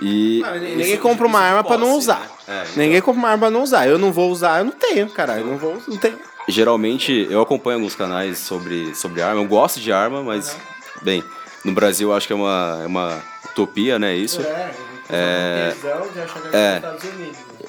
E. 0.00 0.40
Não, 0.42 0.54
ninguém 0.58 0.96
compra 0.96 1.26
uma 1.26 1.40
arma 1.40 1.64
para 1.64 1.78
não 1.78 1.96
usar. 1.96 2.28
É, 2.48 2.62
então... 2.62 2.82
Ninguém 2.82 3.00
compra 3.00 3.18
uma 3.18 3.28
arma 3.28 3.38
pra 3.46 3.50
não 3.50 3.62
usar. 3.62 3.86
Eu 3.86 3.98
não 3.98 4.12
vou 4.12 4.30
usar, 4.30 4.58
eu 4.58 4.64
não 4.64 4.72
tenho, 4.72 5.08
cara. 5.10 5.38
Eu 5.38 5.46
não 5.46 5.56
vou. 5.56 5.80
Não 5.86 5.96
tenho. 5.96 6.18
Geralmente 6.48 7.26
eu 7.30 7.40
acompanho 7.40 7.78
alguns 7.78 7.94
canais 7.94 8.38
sobre, 8.38 8.94
sobre 8.94 9.22
arma. 9.22 9.40
Eu 9.40 9.48
gosto 9.48 9.80
de 9.80 9.92
arma, 9.92 10.22
mas, 10.22 10.56
bem, 11.02 11.22
no 11.64 11.72
Brasil 11.72 12.10
eu 12.10 12.16
acho 12.16 12.26
que 12.26 12.32
é 12.32 12.36
uma, 12.36 12.80
é 12.82 12.86
uma 12.86 13.22
utopia, 13.50 13.98
né? 13.98 14.14
Isso. 14.14 14.40
É. 14.42 14.74
É, 15.08 15.72
é, 16.52 16.82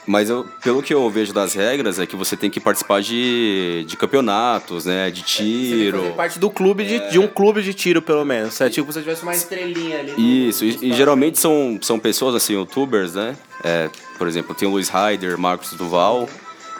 mas 0.08 0.30
eu, 0.30 0.47
pelo 0.64 0.82
que 0.82 0.93
eu 0.93 1.10
vejo 1.10 1.34
das 1.34 1.53
regras, 1.53 1.99
é 1.99 2.05
que 2.05 2.16
você 2.16 2.38
tem 2.38 2.49
que 2.49 2.62
participar 2.62 3.01
de, 3.01 3.84
de 3.86 3.97
campeonatos, 3.97 4.86
né? 4.86 5.12
De 5.12 5.22
tiro. 5.22 6.01
Você 6.01 6.10
parte 6.12 6.39
do 6.39 6.49
clube, 6.49 6.86
de, 6.86 6.95
é. 6.95 7.10
de 7.10 7.20
um 7.20 7.28
clube 7.28 7.62
de 7.62 7.74
tiro, 7.74 8.01
pelo 8.01 8.24
menos. 8.24 8.60
É 8.62 8.70
tipo 8.70 8.88
se 8.88 8.93
você 8.93 9.01
tivesse 9.01 9.24
uma 9.24 9.36
estrelinha 9.36 9.99
ali. 9.99 10.47
Isso, 10.47 10.64
no 10.64 10.72
e, 10.72 10.91
e, 10.91 10.93
geralmente 10.93 11.38
são, 11.38 11.78
são 11.82 11.99
pessoas, 11.99 12.36
assim, 12.36 12.53
youtubers, 12.53 13.16
né? 13.16 13.36
É, 13.64 13.89
por 14.18 14.30
exemplo, 14.30 14.55
tem 14.55 14.66
o 14.66 14.72
Luiz 14.72 14.89
Ryder, 14.89 15.38
Marcos 15.38 15.74
Duval, 15.74 16.30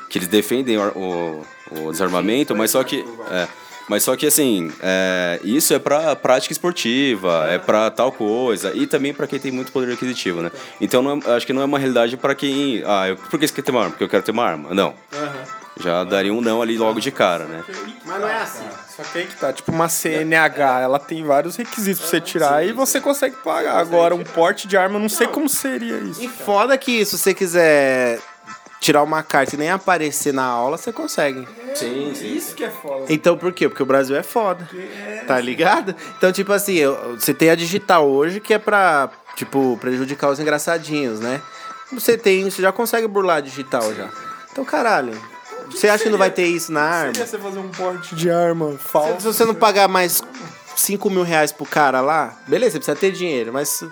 que 0.10 0.18
eles 0.18 0.30
defendem 0.30 0.78
o, 0.78 0.88
o, 0.96 1.88
o 1.88 1.92
desarmamento, 1.92 2.56
mas 2.56 2.72
só 2.72 2.82
que. 2.82 3.04
É, 3.30 3.48
mas 3.88 4.04
só 4.04 4.16
que 4.16 4.26
assim, 4.26 4.72
é, 4.82 5.40
isso 5.44 5.74
é 5.74 5.80
para 5.80 6.16
prática 6.16 6.52
esportiva, 6.52 7.48
é 7.50 7.58
para 7.58 7.90
tal 7.90 8.12
coisa 8.12 8.72
e 8.74 8.86
também 8.86 9.14
para 9.14 9.28
quem 9.28 9.40
tem 9.40 9.52
muito 9.52 9.72
poder 9.72 9.94
aquisitivo, 9.94 10.42
né? 10.42 10.52
Então 10.82 11.02
não 11.02 11.20
é, 11.26 11.36
acho 11.36 11.46
que 11.46 11.54
não 11.54 11.62
é 11.62 11.66
uma 11.66 11.80
realidade 11.80 12.18
para 12.18 12.36
quem, 12.36 12.84
ah, 12.86 13.08
eu, 13.08 13.16
por 13.16 13.40
que 13.40 13.48
você 13.48 13.54
quer 13.54 13.62
ter 13.62 13.72
uma 13.72 13.82
arma? 13.82 13.92
Porque 13.92 14.04
eu 14.04 14.10
quero 14.10 14.24
ter 14.24 14.32
uma 14.32 14.44
arma. 14.44 14.74
Não. 14.74 14.90
Uhum. 14.90 15.68
Já 15.80 16.04
daria 16.04 16.34
um 16.34 16.42
não 16.42 16.62
ali 16.62 16.78
logo 16.78 17.00
de 17.00 17.12
cara, 17.12 17.46
né? 17.46 17.64
Mas 18.04 18.20
não 18.20 18.28
é 18.28 18.42
assim. 18.42 18.66
Só 18.96 19.04
que 19.04 19.20
aí 19.20 19.28
que 19.28 19.36
tá, 19.36 19.54
tipo 19.54 19.72
uma 19.72 19.88
CNH, 19.88 20.82
ela 20.82 20.98
tem 20.98 21.24
vários 21.24 21.56
requisitos 21.56 22.02
pra 22.02 22.10
você 22.10 22.20
tirar 22.20 22.66
e 22.66 22.72
você 22.72 23.00
consegue 23.00 23.36
pagar. 23.38 23.78
Agora, 23.78 24.16
um 24.16 24.24
porte 24.24 24.68
de 24.68 24.76
arma, 24.76 24.96
eu 24.96 25.02
não 25.02 25.10
sei 25.10 25.28
como 25.28 25.48
seria 25.48 25.98
isso. 26.00 26.24
E 26.24 26.28
foda 26.28 26.76
que 26.78 27.06
se 27.06 27.18
você 27.18 27.34
quiser 27.34 28.20
tirar 28.80 29.04
uma 29.04 29.24
carta 29.24 29.56
e 29.56 29.58
nem 29.58 29.70
aparecer 29.70 30.34
na 30.34 30.44
aula, 30.44 30.78
você 30.78 30.92
consegue. 30.92 31.48
Sim, 31.76 32.14
sim. 32.16 32.36
Isso 32.36 32.56
que 32.56 32.64
é 32.64 32.70
foda. 32.70 33.06
Então 33.10 33.38
por 33.38 33.52
quê? 33.52 33.68
Porque 33.68 33.84
o 33.84 33.86
Brasil 33.86 34.16
é 34.16 34.24
foda. 34.24 34.68
É... 34.74 35.24
Tá 35.26 35.40
ligado? 35.40 35.96
Então, 36.18 36.32
tipo 36.32 36.52
assim, 36.54 36.76
eu, 36.76 37.18
você 37.18 37.34
tem 37.34 37.50
a 37.50 37.56
digital 37.56 38.08
hoje 38.08 38.40
que 38.40 38.54
é 38.54 38.60
pra, 38.60 39.10
tipo, 39.36 39.78
prejudicar 39.82 40.30
os 40.30 40.40
engraçadinhos, 40.40 41.20
né? 41.20 41.42
Você 41.92 42.18
tem, 42.18 42.50
você 42.50 42.62
já 42.62 42.72
consegue 42.72 43.08
burlar 43.08 43.38
a 43.38 43.42
digital 43.42 43.94
já. 43.94 44.10
Então, 44.52 44.66
caralho. 44.66 45.14
Você 45.70 45.90
acha 45.90 46.04
que 46.06 46.10
não 46.10 46.18
vai 46.18 46.32
ter 46.32 46.46
isso 46.46 46.72
na 46.72 46.82
arma? 46.82 47.14
Seria 47.14 47.28
você 47.28 47.38
fazer 47.38 47.60
um 47.60 47.70
porte 47.70 48.16
de 48.16 48.32
arma 48.32 48.78
falso. 48.78 49.22
Se 49.22 49.28
você 49.28 49.46
não 49.46 49.54
pagar 49.54 49.88
mais 49.88 50.24
5 50.76 51.10
mil 51.10 51.24
reais 51.24 51.52
pro 51.52 51.66
cara 51.66 52.00
lá, 52.00 52.38
beleza, 52.48 52.72
você 52.72 52.78
precisa 52.78 52.98
ter 52.98 53.12
dinheiro, 53.12 53.52
mas 53.52 53.84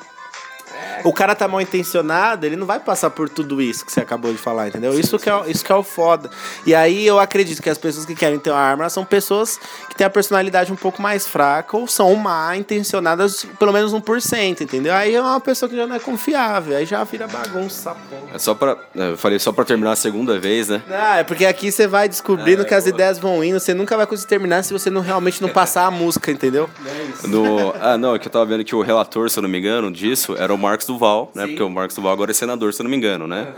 o 1.03 1.13
cara 1.13 1.35
tá 1.35 1.47
mal 1.47 1.61
intencionado, 1.61 2.45
ele 2.45 2.55
não 2.55 2.65
vai 2.65 2.79
passar 2.79 3.09
por 3.09 3.29
tudo 3.29 3.61
isso 3.61 3.85
que 3.85 3.91
você 3.91 4.01
acabou 4.01 4.31
de 4.31 4.37
falar, 4.37 4.67
entendeu? 4.67 4.99
Isso 4.99 5.19
que, 5.19 5.29
é, 5.29 5.43
isso 5.47 5.63
que 5.63 5.71
é 5.71 5.75
o 5.75 5.83
foda. 5.83 6.29
E 6.65 6.73
aí 6.73 7.05
eu 7.05 7.19
acredito 7.19 7.61
que 7.61 7.69
as 7.69 7.77
pessoas 7.77 8.05
que 8.05 8.15
querem 8.15 8.39
ter 8.39 8.49
uma 8.49 8.59
arma 8.59 8.89
são 8.89 9.05
pessoas 9.05 9.59
que 9.89 9.95
têm 9.95 10.05
a 10.05 10.09
personalidade 10.09 10.71
um 10.71 10.75
pouco 10.75 11.01
mais 11.01 11.27
fraca 11.27 11.77
ou 11.77 11.87
são 11.87 12.15
mal 12.15 12.55
intencionadas 12.55 13.45
pelo 13.59 13.71
menos 13.71 13.93
1%, 13.93 14.61
entendeu? 14.61 14.93
Aí 14.93 15.13
é 15.15 15.21
uma 15.21 15.39
pessoa 15.39 15.69
que 15.69 15.75
já 15.75 15.85
não 15.85 15.95
é 15.95 15.99
confiável, 15.99 16.77
aí 16.77 16.85
já 16.85 17.03
vira 17.03 17.27
bagunça, 17.27 17.95
É 18.33 18.39
só 18.39 18.53
pra. 18.55 18.77
É, 18.95 19.11
eu 19.11 19.17
falei 19.17 19.37
só 19.39 19.51
pra 19.51 19.63
terminar 19.63 19.91
a 19.91 19.95
segunda 19.95 20.39
vez, 20.39 20.69
né? 20.69 20.81
Ah, 20.89 21.17
é 21.17 21.23
porque 21.23 21.45
aqui 21.45 21.71
você 21.71 21.87
vai 21.87 22.09
descobrindo 22.09 22.63
é, 22.63 22.65
que 22.65 22.73
as 22.73 22.87
ideias 22.87 23.19
vão 23.19 23.43
indo, 23.43 23.59
você 23.59 23.73
nunca 23.73 23.95
vai 23.95 24.07
conseguir 24.07 24.29
terminar 24.29 24.63
se 24.63 24.73
você 24.73 24.89
não 24.89 25.01
realmente 25.01 25.41
não 25.41 25.49
passar 25.49 25.85
a 25.85 25.91
música, 25.91 26.31
entendeu? 26.31 26.69
No, 27.25 27.73
ah, 27.81 27.97
não, 27.97 28.15
é 28.15 28.19
que 28.19 28.27
eu 28.27 28.31
tava 28.31 28.45
vendo 28.45 28.63
que 28.63 28.75
o 28.75 28.81
relator, 28.81 29.29
se 29.29 29.39
eu 29.39 29.41
não 29.43 29.49
me 29.49 29.57
engano, 29.57 29.91
disso 29.91 30.35
era 30.37 30.53
o 30.55 30.57
Marcos 30.57 30.87
Duval, 30.87 31.31
né? 31.35 31.43
Sim. 31.43 31.49
Porque 31.49 31.63
o 31.63 31.69
Marcos 31.69 31.95
Duval 31.95 32.13
agora 32.13 32.31
é 32.31 32.33
senador, 32.33 32.73
se 32.73 32.81
eu 32.81 32.83
não 32.83 32.91
me 32.91 32.97
engano, 32.97 33.27
né? 33.27 33.53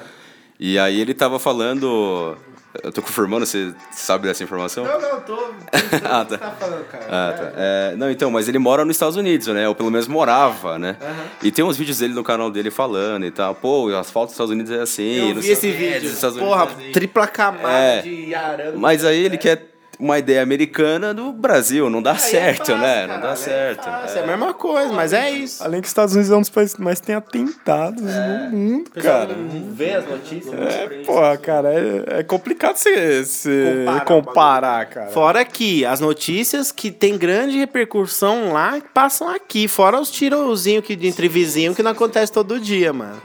E 0.60 0.78
aí 0.80 1.00
ele 1.00 1.14
tava 1.14 1.40
falando. 1.40 2.38
Eu 2.84 2.92
tô 2.92 3.02
confirmando, 3.02 3.46
você 3.46 3.74
sabe 3.92 4.28
dessa 4.28 4.44
informação? 4.44 4.84
Não, 4.84 5.02
não, 5.02 5.22
tô. 5.22 5.36
ah, 6.04 6.26
tá. 6.26 6.38
tá 6.38 6.52
falando, 6.52 6.86
cara. 6.86 7.06
Ah, 7.06 7.34
tá. 7.34 7.52
É, 7.56 7.96
não, 7.96 8.12
então, 8.12 8.30
mas 8.30 8.48
ele 8.48 8.60
mora 8.60 8.86
nos 8.86 8.96
Estados 8.96 9.16
Unidos, 9.16 9.48
né? 9.48 9.68
Ou 9.68 9.74
pelo 9.74 9.90
menos 9.90 10.08
morava, 10.08 10.78
né? 10.78 10.96
Uhum. 11.02 11.26
E 11.44 11.52
tem 11.52 11.66
uns 11.66 11.78
vídeos 11.78 12.00
dele 12.00 12.14
no 12.14 12.24
canal 12.24 12.52
dele 12.52 12.70
falando 12.70 13.26
e 13.26 13.32
tal. 13.32 13.56
Pô, 13.56 13.88
as 13.96 14.12
fotos 14.12 14.30
dos 14.30 14.34
Estados 14.34 14.52
Unidos 14.52 14.72
é 14.72 14.82
assim. 14.82 15.30
Eu 15.30 15.42
vi 15.42 15.50
esse 15.50 15.72
vídeo. 15.72 16.12
Porra, 16.38 16.64
é 16.64 16.66
assim. 16.66 16.92
tripla 16.92 17.28
camada 17.28 17.70
é, 17.70 18.02
de 18.02 18.36
arame. 18.36 18.78
Mas 18.78 19.04
aí 19.04 19.24
ele 19.24 19.38
quer 19.38 19.77
uma 20.00 20.20
ideia 20.20 20.42
americana 20.42 21.14
do 21.14 21.32
Brasil. 21.32 21.90
Não 21.90 22.02
dá 22.02 22.12
Aí 22.14 22.20
certo, 22.20 22.72
é 22.72 22.76
fácil, 22.76 22.78
né? 22.78 23.08
Cara, 23.08 23.14
não 23.14 23.22
dá 23.22 23.32
é 23.32 23.36
certo. 23.36 23.84
Fácil, 23.84 24.20
é. 24.20 24.24
a 24.24 24.28
mesma 24.28 24.54
coisa, 24.54 24.94
mas 24.94 25.14
é 25.14 25.30
isso. 25.32 25.64
Além 25.64 25.82
que 25.82 25.86
os 25.86 25.92
Estados 25.92 26.14
Unidos 26.14 26.32
é 26.32 26.36
um 26.36 26.42
dos 26.42 26.50
países 26.50 26.76
que 26.76 26.82
mais 26.82 27.00
tem 27.00 27.16
atentados 27.16 28.04
é. 28.04 28.50
no 28.50 28.58
mundo, 28.58 28.92
cara. 28.92 29.36
Vê 29.72 29.94
as 29.94 30.08
notícias. 30.08 30.54
É, 30.54 30.88
porra, 31.06 31.38
cara, 31.38 31.74
é, 31.74 32.20
é 32.20 32.24
complicado 32.24 32.78
você, 32.78 33.24
você 33.24 33.86
comparar, 33.86 34.06
comparar 34.06 34.86
cara. 34.86 35.08
Fora 35.12 35.46
que 35.46 35.86
as 35.86 36.00
notícias 36.00 36.72
que 36.72 36.92
tem 36.92 37.18
grande 37.18 37.58
repercussão 37.58 38.54
lá 38.54 38.80
passam 38.94 39.30
aqui. 39.30 39.68
Fora 39.68 40.00
os 40.00 40.12
tirozinhos 40.12 40.86
que, 40.86 40.94
entre 40.94 41.28
vizinhos 41.28 41.76
que 41.76 41.84
não 41.84 41.92
acontece 41.92 42.32
todo 42.32 42.60
dia, 42.60 42.94
mano. 42.94 43.22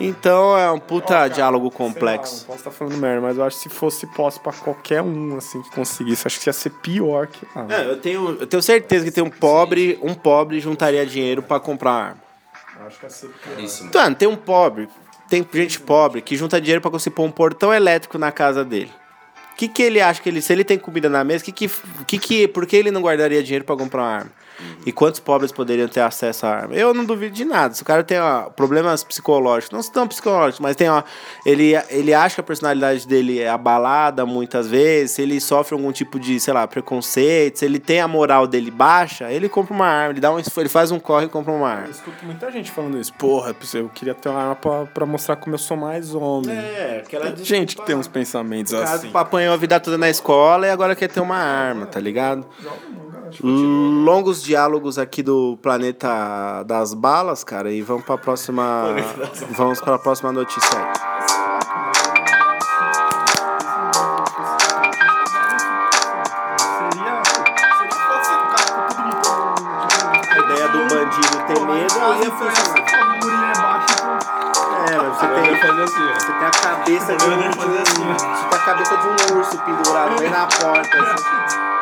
Então 0.00 0.56
é 0.58 0.70
um 0.70 0.78
puta 0.78 1.24
oh, 1.24 1.28
diálogo 1.28 1.70
complexo. 1.70 2.34
Lá, 2.34 2.40
não 2.40 2.46
posso 2.46 2.58
estar 2.58 2.70
tá 2.70 2.76
falando 2.76 2.96
merda, 2.96 3.20
mas 3.20 3.38
eu 3.38 3.44
acho 3.44 3.56
que 3.56 3.62
se 3.64 3.68
fosse 3.68 4.06
posse 4.06 4.40
pra 4.40 4.52
qualquer 4.52 5.02
um, 5.02 5.36
assim, 5.36 5.62
que 5.62 5.70
conseguisse, 5.70 6.26
acho 6.26 6.40
que 6.40 6.48
ia 6.48 6.52
ser 6.52 6.70
pior 6.70 7.26
que. 7.26 7.46
Ah, 7.54 7.66
é, 7.68 7.90
eu, 7.90 8.00
tenho, 8.00 8.36
eu 8.40 8.46
tenho 8.46 8.62
certeza 8.62 9.04
que 9.04 9.10
tem 9.10 9.22
um 9.22 9.30
pobre, 9.30 9.98
um 10.02 10.14
pobre 10.14 10.60
juntaria 10.60 11.06
dinheiro 11.06 11.42
pra 11.42 11.60
comprar 11.60 11.92
arma. 11.92 12.22
Acho 12.86 12.98
que 12.98 13.06
ia 13.06 13.10
ser 13.10 13.28
pior. 13.28 13.86
Então, 13.86 14.14
tem 14.14 14.28
um 14.28 14.36
pobre, 14.36 14.88
tem 15.28 15.46
gente 15.52 15.80
pobre 15.80 16.20
que 16.20 16.36
junta 16.36 16.60
dinheiro 16.60 16.80
pra 16.80 16.90
conseguir 16.90 17.16
pôr 17.16 17.24
um 17.24 17.30
portão 17.30 17.72
elétrico 17.72 18.18
na 18.18 18.32
casa 18.32 18.64
dele. 18.64 18.90
O 19.52 19.56
que, 19.56 19.68
que 19.68 19.82
ele 19.82 20.00
acha 20.00 20.20
que 20.20 20.28
ele. 20.28 20.42
Se 20.42 20.52
ele 20.52 20.64
tem 20.64 20.78
comida 20.78 21.08
na 21.08 21.22
mesa, 21.22 21.44
que 21.44 21.52
que, 21.52 21.70
que, 22.06 22.18
que, 22.18 22.48
por 22.48 22.66
que 22.66 22.74
ele 22.74 22.90
não 22.90 23.02
guardaria 23.02 23.42
dinheiro 23.42 23.64
pra 23.64 23.76
comprar 23.76 24.02
uma 24.02 24.10
arma? 24.10 24.41
E 24.84 24.92
quantos 24.92 25.20
pobres 25.20 25.52
poderiam 25.52 25.88
ter 25.88 26.00
acesso 26.00 26.46
à 26.46 26.50
arma? 26.50 26.74
Eu 26.74 26.92
não 26.92 27.04
duvido 27.04 27.34
de 27.34 27.44
nada. 27.44 27.74
Se 27.74 27.82
o 27.82 27.84
cara 27.84 28.02
tem 28.02 28.18
ó, 28.18 28.50
problemas 28.50 29.04
psicológicos, 29.04 29.70
não 29.72 29.92
tão 29.92 30.08
psicológicos, 30.08 30.60
mas 30.60 30.76
tem, 30.76 30.88
ó, 30.88 31.02
ele, 31.44 31.74
ele 31.90 32.14
acha 32.14 32.36
que 32.36 32.40
a 32.40 32.44
personalidade 32.44 33.06
dele 33.06 33.40
é 33.40 33.48
abalada 33.48 34.24
muitas 34.26 34.68
vezes, 34.68 35.12
se 35.12 35.22
ele 35.22 35.40
sofre 35.40 35.74
algum 35.74 35.92
tipo 35.92 36.18
de, 36.18 36.38
sei 36.40 36.52
lá, 36.52 36.66
preconceito, 36.66 37.58
se 37.58 37.64
ele 37.64 37.78
tem 37.78 38.00
a 38.00 38.08
moral 38.08 38.46
dele 38.46 38.70
baixa, 38.70 39.30
ele 39.30 39.48
compra 39.48 39.74
uma 39.74 39.86
arma, 39.86 40.12
ele, 40.12 40.20
dá 40.20 40.32
um, 40.32 40.38
ele 40.38 40.68
faz 40.68 40.90
um 40.90 40.98
corre 40.98 41.26
e 41.26 41.28
compra 41.28 41.52
uma 41.52 41.68
arma. 41.68 41.86
Eu 41.86 41.90
escuto 41.90 42.24
muita 42.24 42.50
gente 42.50 42.70
falando 42.70 42.98
isso. 42.98 43.12
Porra, 43.14 43.54
eu 43.74 43.88
queria 43.88 44.14
ter 44.14 44.28
uma 44.28 44.40
arma 44.40 44.56
pra, 44.56 44.86
pra 44.86 45.06
mostrar 45.06 45.36
como 45.36 45.54
eu 45.54 45.58
sou 45.58 45.76
mais 45.76 46.14
homem. 46.14 46.56
É, 46.56 47.02
aquela 47.04 47.30
tem 47.30 47.44
gente 47.44 47.76
que 47.76 47.84
tem 47.84 47.94
uns 47.94 48.08
pensamentos 48.08 48.72
o 48.72 48.76
assim. 48.76 49.08
O 49.08 49.12
cara 49.12 49.22
apanhou 49.24 49.54
a 49.54 49.56
vida 49.56 49.78
toda 49.78 49.98
na 49.98 50.08
escola 50.08 50.66
e 50.66 50.70
agora 50.70 50.94
quer 50.94 51.08
ter 51.08 51.20
uma 51.20 51.36
arma, 51.36 51.86
tá 51.86 52.00
ligado? 52.00 52.46
Longos 53.42 54.42
diálogos 54.42 54.98
aqui 54.98 55.22
do 55.22 55.56
planeta 55.62 56.62
das 56.64 56.94
balas, 56.94 57.44
cara, 57.44 57.70
e 57.70 57.82
vamos 57.82 58.04
para 58.04 58.14
a 58.14 58.18
próxima 58.18 58.94
vamos 59.56 59.80
para 59.80 59.94
a 59.94 59.98
próxima 59.98 60.32
notícia 60.32 60.78
aí. 60.78 60.84
A 70.30 70.38
ideia 70.38 70.68
do 70.68 70.78
bandido 70.88 71.36
ter 71.46 71.60
medo 71.60 71.94
ia 72.22 72.30
funcionar. 72.30 72.82
É, 74.90 74.96
mas 74.96 75.16
você 75.16 75.26
tem, 75.28 75.44
assim, 75.82 76.12
você 76.14 76.32
tem 76.32 76.46
a 76.46 76.50
cabeça 76.50 77.16
de 77.16 77.24
um, 77.24 77.50
você 77.50 77.84
tem 78.48 78.58
a 78.58 78.64
cabeça 78.64 78.96
de 78.96 79.06
um 79.06 79.38
urso 79.38 79.58
pendurado 79.58 80.20
aí 80.20 80.28
na 80.28 80.46
porta. 80.46 80.98
Assim. 80.98 81.81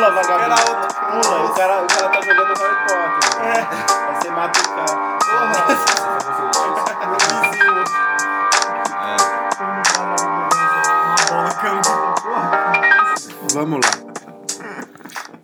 Pula, 0.00 0.12
vagabundo. 0.12 0.88
Pula. 1.20 1.44
O 1.44 1.48
cara, 1.50 1.82
o 1.82 1.86
cara 1.86 2.08
tá 2.08 2.22
jogando 2.22 2.54
Harry 2.58 2.76
Potter. 2.86 3.44
É. 3.44 3.60
Aí 4.08 4.14
você 4.16 4.30
mata 4.30 4.58
o 4.58 4.62
cara. 4.74 4.96
Porra. 5.20 5.52
É. 5.52 5.80
Vamos 13.52 13.80
lá. 13.84 13.90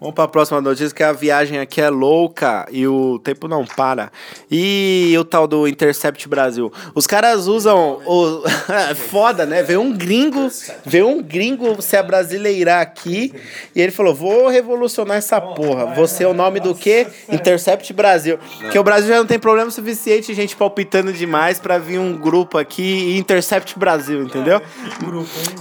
Vamos 0.01 0.15
para 0.15 0.25
a 0.25 0.29
próxima 0.29 0.63
notícia, 0.63 0.95
que 0.95 1.03
a 1.03 1.13
viagem 1.13 1.59
aqui 1.59 1.83
é 1.83 1.91
louca 1.91 2.65
e 2.71 2.87
o 2.87 3.19
tempo 3.19 3.49
não 3.49 3.67
para. 3.67 4.11
E 4.51 5.14
o 5.18 5.24
tal 5.24 5.47
do 5.47 5.66
Intercept 5.66 6.28
Brasil. 6.28 6.72
Os 6.94 7.07
caras 7.07 7.49
usam. 7.49 8.01
O... 8.07 8.42
Foda, 9.11 9.44
né? 9.44 9.62
Veio 9.62 9.80
um 9.80 9.92
gringo, 9.92 10.49
veio 10.84 11.09
um 11.09 11.22
gringo 11.22 11.82
se 11.82 11.97
abrasileirar 11.97 12.80
aqui 12.80 13.32
e 13.74 13.80
ele 13.80 13.90
falou: 13.90 14.14
vou 14.14 14.49
revolucionar 14.49 15.16
essa 15.16 15.40
porra. 15.40 15.86
Você 15.94 16.22
é 16.22 16.28
o 16.28 16.34
nome 16.34 16.61
do 16.61 16.74
quê? 16.74 17.07
Intercept 17.28 17.92
Brasil. 17.92 18.38
Porque 18.61 18.78
o 18.78 18.84
Brasil 18.84 19.09
já 19.09 19.18
não 19.18 19.26
tem 19.26 19.38
problema 19.38 19.70
suficiente, 19.70 20.32
gente 20.32 20.55
palpitando 20.55 21.12
demais 21.12 21.59
para 21.59 21.78
vir 21.78 21.99
um 21.99 22.16
grupo 22.16 22.57
aqui 22.57 22.82
e 22.82 23.18
Intercept 23.18 23.76
Brasil, 23.76 24.22
entendeu? 24.22 24.62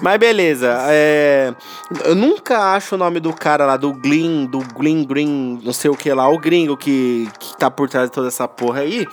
Mas 0.01 0.19
beleza. 0.19 0.77
É... 0.89 1.53
Eu 2.03 2.13
nunca 2.13 2.73
acho 2.75 2.95
o 2.95 2.97
nome 2.97 3.19
do 3.19 3.33
cara 3.33 3.65
lá, 3.65 3.77
do 3.77 3.91
Glyn 3.93 4.45
do 4.45 4.59
Green 4.59 5.03
Green, 5.03 5.59
não 5.63 5.73
sei 5.73 5.89
o 5.89 5.95
que 5.95 6.11
lá, 6.13 6.29
o 6.29 6.38
gringo 6.38 6.77
que, 6.77 7.27
que 7.39 7.57
tá 7.57 7.71
por 7.71 7.89
trás 7.89 8.09
de 8.09 8.13
toda 8.13 8.27
essa 8.27 8.47
porra 8.47 8.74
aí. 8.76 9.07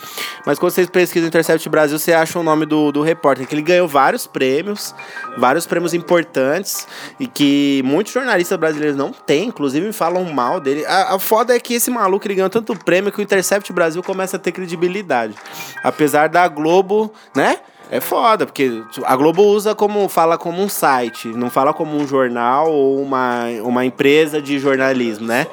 Mas 0.44 0.58
quando 0.58 0.72
vocês 0.72 0.88
pesquisam 0.88 1.28
Intercept 1.28 1.68
Brasil, 1.68 1.98
você 1.98 2.12
acha 2.12 2.38
o 2.38 2.42
nome 2.42 2.66
do, 2.66 2.92
do 2.92 3.02
repórter, 3.02 3.46
que 3.46 3.54
ele 3.54 3.62
ganhou 3.62 3.86
vários 3.86 4.26
prêmios, 4.26 4.94
vários 5.38 5.66
prêmios 5.66 5.94
importantes, 5.94 6.86
e 7.18 7.26
que 7.26 7.82
muitos 7.84 8.12
jornalistas 8.12 8.58
brasileiros 8.58 8.96
não 8.96 9.12
têm, 9.12 9.48
inclusive 9.48 9.92
falam 9.92 10.24
mal 10.24 10.60
dele. 10.60 10.84
A, 10.86 11.14
a 11.14 11.18
foda 11.18 11.54
é 11.54 11.60
que 11.60 11.74
esse 11.74 11.90
maluco 11.90 12.26
ele 12.26 12.34
ganhou 12.34 12.50
tanto 12.50 12.76
prêmio 12.76 13.12
que 13.12 13.20
o 13.20 13.22
Intercept 13.22 13.72
Brasil 13.72 14.02
começa 14.02 14.36
a 14.36 14.40
ter 14.40 14.52
credibilidade. 14.52 15.34
Apesar 15.82 16.28
da 16.28 16.46
Globo, 16.48 17.12
né? 17.34 17.58
É 17.91 18.01
foda, 18.01 18.47
porque 18.47 18.83
a 19.05 19.16
Globo 19.16 19.43
usa 19.43 19.74
como, 19.74 20.09
fala 20.09 20.39
como 20.39 20.62
um 20.62 20.68
site, 20.68 21.28
não 21.28 21.51
fala 21.51 21.74
como 21.74 21.97
um 21.97 22.07
jornal 22.07 22.72
ou 22.72 23.03
uma, 23.03 23.45
uma 23.62 23.85
empresa 23.85 24.41
de 24.41 24.59
jornalismo, 24.59 25.26
né? 25.26 25.47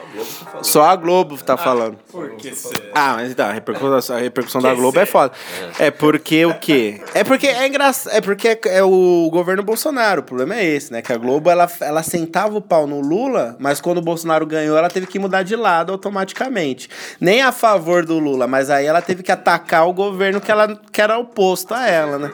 Só 0.62 0.84
a 0.84 0.96
Globo 0.96 1.38
tá 1.38 1.58
falando. 1.58 1.98
Por 2.12 2.32
que 2.32 2.56
será? 2.56 2.90
Ah, 2.94 3.14
mas 3.16 3.32
então, 3.32 3.46
a 3.46 3.52
repercussão, 3.52 4.16
a 4.16 4.20
repercussão 4.20 4.62
da 4.62 4.74
Globo 4.74 5.00
é 5.00 5.06
foda. 5.06 5.34
É 5.78 5.92
porque 5.92 6.46
o 6.46 6.54
quê? 6.56 7.02
É 7.14 7.24
porque 7.24 7.48
é 7.48 7.68
engraçado. 7.68 8.14
É 8.14 8.22
porque 8.22 8.48
é, 8.48 8.60
é 8.66 8.84
o 8.84 9.30
governo 9.32 9.64
Bolsonaro. 9.64 10.22
O 10.22 10.24
problema 10.24 10.56
é 10.56 10.66
esse, 10.66 10.92
né? 10.92 11.02
Que 11.02 11.14
a 11.14 11.18
Globo 11.18 11.50
ela, 11.50 11.70
ela 11.82 12.04
sentava 12.04 12.58
o 12.58 12.62
pau 12.62 12.88
no 12.88 13.00
Lula, 13.00 13.56
mas 13.60 13.80
quando 13.80 14.00
o 14.00 14.02
Bolsonaro 14.02 14.46
ganhou, 14.46 14.78
ela 14.78 14.90
teve 14.90 15.08
que 15.08 15.20
mudar 15.20 15.44
de 15.44 15.56
lado 15.56 15.92
automaticamente. 15.92 16.90
Nem 17.20 17.42
a 17.42 17.52
favor 17.52 18.06
do 18.06 18.18
Lula, 18.18 18.48
mas 18.48 18.70
aí 18.70 18.86
ela 18.86 19.02
teve 19.02 19.24
que 19.24 19.32
atacar 19.32 19.88
o 19.88 19.94
governo 19.94 20.42
que, 20.42 20.52
ela, 20.52 20.80
que 20.92 21.02
era 21.02 21.18
oposto 21.18 21.74
a 21.74 21.88
ela, 21.88 22.18
né? 22.18 22.29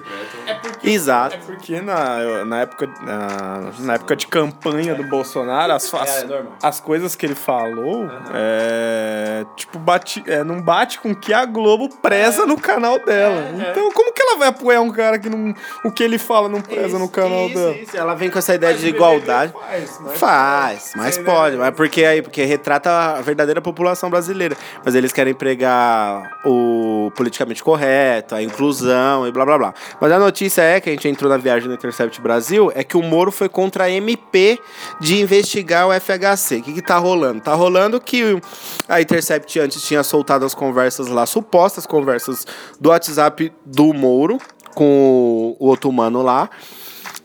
É 0.48 0.54
porque, 0.56 0.90
Exato. 0.90 1.36
é 1.36 1.38
porque 1.40 1.82
na, 1.82 2.46
na, 2.46 2.60
época, 2.62 2.90
na, 3.02 3.72
na 3.80 3.94
época 3.96 4.16
de 4.16 4.28
campanha 4.28 4.96
do 4.96 5.04
Bolsonaro, 5.04 5.74
as, 5.74 5.94
as, 5.94 6.24
É, 6.24 6.44
as 6.62 6.80
coisas 6.80 7.16
que 7.16 7.26
ele 7.26 7.36
falou, 7.36 8.10
é, 8.34 9.46
tipo, 9.56 9.78
bate, 9.80 10.24
é, 10.28 10.44
não 10.44 10.62
bate 10.62 11.00
com 11.00 11.12
o 11.12 11.16
que 11.16 11.34
a 11.34 11.46
Globo 11.46 11.90
preza 12.02 12.46
no 12.46 12.58
canal 12.60 13.00
dela. 13.04 13.50
Então, 13.56 13.92
como 13.92 14.14
que 14.14 14.22
ela 14.22 14.38
vai 14.38 14.48
apoiar 14.50 14.82
um 14.82 14.92
cara 14.92 15.18
que 15.20 15.30
não, 15.30 15.54
o 15.84 15.92
que 15.92 16.04
ele 16.04 16.18
fala 16.18 16.48
não 16.50 16.62
preza 16.62 16.98
no 17.00 17.10
canal 17.10 17.46
isso, 17.48 17.56
dela? 17.56 17.76
isso. 17.78 17.98
Ela 17.98 18.16
vem 18.16 18.30
com 18.30 18.40
essa 18.40 18.54
ideia 18.56 18.74
de 18.74 18.88
igualdade. 18.88 19.54
Faz, 19.54 20.00
mas- 20.02 20.18
Faz, 20.18 20.92
mas 20.96 21.18
pode. 21.18 21.58
Mas 21.58 21.74
porque 21.76 22.04
aí, 22.06 22.22
porque 22.22 22.44
retrata 22.44 22.90
a 22.90 23.22
verdadeira 23.22 23.62
população 23.62 24.10
brasileira. 24.10 24.56
Mas 24.84 24.96
eles 24.96 25.12
querem 25.12 25.34
pregar 25.34 26.40
o 26.46 27.12
politicamente 27.16 27.64
correto, 27.64 28.36
a 28.36 28.42
inclusão 28.44 29.28
e 29.28 29.32
blá 29.32 29.46
blá 29.46 29.58
blá. 29.58 29.74
Mas 30.00 30.12
a 30.12 30.20
notícia 30.20 30.62
é 30.62 30.80
que 30.80 30.90
a 30.90 30.94
gente 30.94 31.08
entrou 31.08 31.30
na 31.30 31.38
viagem 31.38 31.68
do 31.68 31.74
Intercept 31.74 32.22
Brasil, 32.22 32.72
é 32.76 32.84
que 32.84 32.98
o 32.98 33.04
Moro 33.04 33.32
foi 33.32 33.50
contra 33.50 33.86
a 33.86 33.92
MP 33.92 34.60
de 35.00 35.22
investigar 35.22 35.88
o 35.88 35.94
FHC. 35.94 36.58
O 36.58 36.64
que, 36.64 36.74
que 36.74 36.82
tá 36.82 36.98
rolando? 36.98 37.42
Tá 37.42 37.54
rolando 37.54 38.00
que 38.00 38.40
a 38.88 39.02
Intercept 39.02 39.60
antes 39.60 39.82
tinha 39.82 40.04
soltado 40.04 40.46
as 40.46 40.54
conversas 40.54 41.08
lá, 41.08 41.26
supostas 41.26 41.86
conversas 41.86 42.46
do 42.80 42.90
WhatsApp 42.90 43.52
do 43.66 43.94
Moro 43.94 44.38
com 44.74 45.56
o 45.60 45.68
outro 45.68 45.92
mano 45.92 46.22
lá. 46.22 46.50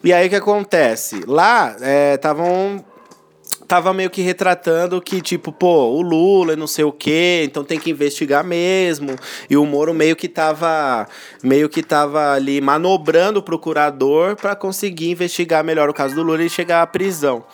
E 0.03 0.12
aí 0.12 0.28
o 0.28 0.30
que 0.30 0.36
acontece? 0.36 1.22
Lá 1.26 1.76
estavam. 2.14 2.84
Tava 3.71 3.95
meio 3.95 4.11
que 4.11 4.21
retratando 4.21 5.01
que, 5.01 5.21
tipo, 5.21 5.53
pô, 5.53 5.91
o 5.91 6.03
Lula 6.03 6.57
não 6.57 6.66
sei 6.66 6.85
o 6.85 6.91
quê, 6.91 7.43
então 7.45 7.62
tem 7.62 7.79
que 7.79 7.89
investigar 7.89 8.43
mesmo. 8.43 9.14
E 9.49 9.57
o 9.57 9.64
Moro 9.64 9.95
meio 9.95 10.16
que 10.16 10.29
tava. 10.29 11.07
Meio 11.41 11.68
que 11.68 11.81
tava 11.81 12.33
ali 12.33 12.61
manobrando 12.61 13.39
o 13.39 13.43
procurador 13.43 14.35
para 14.35 14.57
conseguir 14.57 15.12
investigar 15.12 15.62
melhor 15.62 15.89
o 15.89 15.95
caso 15.95 16.16
do 16.16 16.23
Lula 16.25 16.43
e 16.43 16.51
chegar 16.51 16.83
à 16.83 16.87
prisão. 16.87 17.45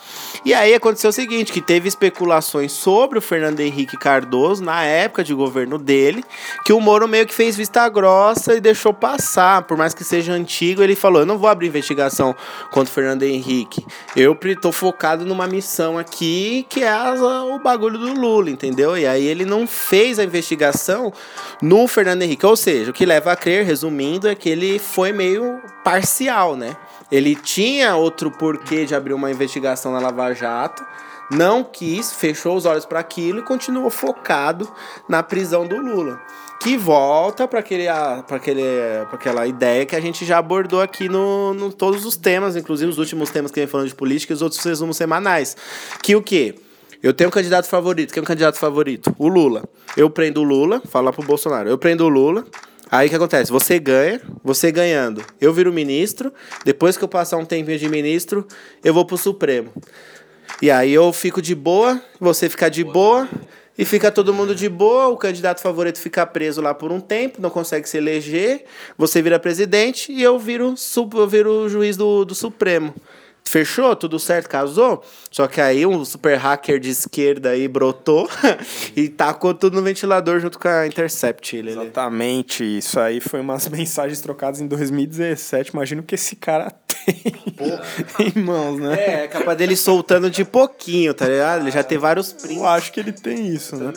E 0.43 0.55
aí 0.55 0.73
aconteceu 0.73 1.11
o 1.11 1.12
seguinte: 1.12 1.53
que 1.53 1.61
teve 1.61 1.87
especulações 1.87 2.73
sobre 2.73 3.19
o 3.19 3.23
Fernando 3.23 3.61
Henrique 3.61 3.99
Cardoso 3.99 4.64
na 4.64 4.85
época 4.85 5.23
de 5.23 5.35
governo 5.35 5.77
dele, 5.77 6.25
que 6.64 6.73
o 6.73 6.81
Moro 6.81 7.07
meio 7.07 7.27
que 7.27 7.35
fez 7.35 7.59
vista 7.59 7.87
grossa 7.91 8.55
e 8.55 8.61
deixou 8.61 8.95
passar, 8.95 9.64
por 9.64 9.77
mais 9.77 9.93
que 9.93 10.03
seja 10.03 10.33
antigo, 10.33 10.83
ele 10.83 10.97
falou: 10.97 11.21
"Eu 11.21 11.27
não 11.27 11.37
vou 11.37 11.51
abrir 11.51 11.67
investigação 11.67 12.35
contra 12.71 12.91
o 12.91 12.95
Fernando 12.95 13.25
Henrique. 13.25 13.85
Eu 14.17 14.35
tô 14.62 14.73
focado 14.73 15.27
numa 15.27 15.47
missão 15.47 15.99
aqui 15.99 16.05
que 16.11 16.66
é 16.76 16.94
o 17.22 17.59
bagulho 17.59 17.98
do 17.98 18.12
Lula, 18.12 18.50
entendeu? 18.50 18.96
E 18.96 19.07
aí 19.07 19.26
ele 19.26 19.44
não 19.44 19.66
fez 19.66 20.18
a 20.18 20.24
investigação 20.24 21.12
no 21.61 21.86
Fernando 21.86 22.22
Henrique, 22.22 22.46
ou 22.46 22.57
seja, 22.57 22.90
o 22.90 22.94
que 22.94 23.04
leva 23.04 23.32
a 23.32 23.36
crer, 23.36 23.64
resumindo, 23.64 24.28
é 24.28 24.34
que 24.34 24.48
ele 24.48 24.78
foi 24.78 25.12
meio 25.12 25.61
parcial, 25.84 26.57
né? 26.57 26.76
Ele 27.11 27.34
tinha 27.34 27.94
outro 27.96 28.30
porquê 28.30 28.84
de 28.84 28.94
abrir 28.94 29.14
uma 29.14 29.30
investigação 29.30 29.92
na 29.92 29.98
Lava 29.98 30.32
Jato, 30.32 30.84
não 31.30 31.64
quis, 31.64 32.12
fechou 32.12 32.57
os 32.57 32.64
olhos 32.66 32.86
para 32.86 33.00
aquilo 33.00 33.40
e 33.40 33.42
continuou 33.42 33.90
focado 33.90 34.70
na 35.09 35.22
prisão 35.22 35.66
do 35.66 35.76
Lula. 35.76 36.20
Que 36.61 36.76
volta 36.76 37.46
para 37.46 37.61
aquele, 37.61 37.84
para 38.26 38.36
aquele, 38.36 38.62
pra 39.09 39.14
aquela 39.14 39.46
ideia 39.46 39.86
que 39.86 39.94
a 39.94 40.00
gente 40.00 40.24
já 40.24 40.38
abordou 40.38 40.80
aqui 40.80 41.09
no, 41.09 41.54
no 41.54 41.72
todos 41.72 42.04
os 42.04 42.16
temas, 42.16 42.57
inclusive 42.57 42.90
os 42.90 42.98
últimos 42.98 43.30
temas 43.30 43.50
que 43.50 43.61
vem 43.61 43.66
falando 43.66 43.88
de 43.88 43.94
política 43.94 44.32
e 44.32 44.34
os 44.34 44.42
outros 44.42 44.64
resumos 44.64 44.96
semanais. 44.96 45.57
Que 46.02 46.16
o 46.16 46.22
quê? 46.22 46.54
Eu 47.02 47.12
tenho 47.12 47.28
um 47.28 47.30
candidato 47.30 47.68
favorito. 47.68 48.12
Quem 48.12 48.20
é 48.20 48.22
um 48.22 48.26
candidato 48.26 48.59
favorito? 48.59 49.14
O 49.18 49.28
Lula. 49.28 49.62
Eu 49.96 50.11
prendo 50.11 50.40
o 50.40 50.44
Lula, 50.44 50.82
falo 50.88 51.07
lá 51.07 51.12
pro 51.12 51.22
Bolsonaro. 51.22 51.68
Eu 51.68 51.78
prendo 51.78 52.04
o 52.04 52.09
Lula. 52.09 52.44
Aí 52.90 53.07
o 53.07 53.11
que 53.11 53.16
acontece? 53.16 53.50
Você 53.52 53.78
ganha, 53.78 54.20
você 54.42 54.72
ganhando. 54.72 55.22
Eu 55.40 55.52
viro 55.52 55.72
ministro. 55.72 56.32
Depois 56.64 56.96
que 56.96 57.04
eu 57.04 57.09
passar 57.09 57.36
um 57.36 57.44
tempinho 57.44 57.78
de 57.78 57.88
ministro, 57.88 58.46
eu 58.82 58.94
vou 58.94 59.04
pro 59.04 59.16
Supremo. 59.16 59.72
E 60.62 60.70
aí 60.70 60.92
eu 60.92 61.12
fico 61.12 61.42
de 61.42 61.54
boa, 61.54 62.00
você 62.18 62.48
fica 62.48 62.70
de 62.70 62.82
boa, 62.82 63.28
e 63.79 63.85
fica 63.85 64.11
todo 64.11 64.33
mundo 64.33 64.55
de 64.55 64.68
boa, 64.68 65.09
o 65.09 65.16
candidato 65.16 65.61
favorito 65.61 65.99
fica 65.99 66.27
preso 66.27 66.61
lá 66.61 66.72
por 66.74 66.91
um 66.93 67.01
tempo, 67.01 67.41
não 67.41 67.51
consegue 67.51 67.89
se 67.89 67.97
eleger, 67.99 68.64
você 68.97 69.20
vira 69.22 69.39
presidente 69.39 70.11
e 70.12 70.22
eu 70.22 70.39
viro, 70.39 70.74
eu 71.14 71.27
viro 71.29 71.68
juiz 71.68 71.97
do, 71.97 72.24
do 72.24 72.35
Supremo. 72.35 72.95
Fechou? 73.49 73.95
Tudo 73.95 74.18
certo? 74.18 74.49
Casou? 74.49 75.05
Só 75.31 75.47
que 75.47 75.61
aí 75.61 75.87
um 75.87 76.05
super 76.05 76.37
hacker 76.37 76.81
de 76.81 76.91
esquerda 76.91 77.51
aí 77.51 77.68
brotou 77.68 78.29
e 78.97 79.09
tacou 79.09 79.55
tudo 79.55 79.77
no 79.77 79.83
ventilador 79.83 80.41
junto 80.41 80.59
com 80.59 80.66
a 80.66 80.85
Intercept. 80.85 81.55
Ele- 81.57 81.70
Exatamente, 81.70 82.64
isso 82.64 82.99
aí 82.99 83.20
foi 83.20 83.41
umas 83.41 83.68
mensagens 83.70 84.20
trocadas 84.20 84.61
em 84.61 84.66
2017. 84.66 85.70
Imagino 85.72 86.03
que 86.03 86.16
esse 86.16 86.35
cara 86.35 86.72
em 88.18 88.40
mãos, 88.40 88.78
né? 88.80 88.94
É, 88.98 89.24
é 89.24 89.28
capaz 89.28 89.57
dele 89.57 89.76
soltando 89.76 90.30
de 90.30 90.44
pouquinho, 90.44 91.14
tá 91.14 91.26
ligado? 91.26 91.62
Ele 91.62 91.70
já 91.70 91.82
tem 91.82 91.98
vários 91.98 92.32
prints. 92.32 92.57
Eu 92.57 92.66
acho 92.66 92.92
que 92.92 93.00
ele 93.00 93.12
tem 93.12 93.46
isso, 93.48 93.76
né? 93.76 93.92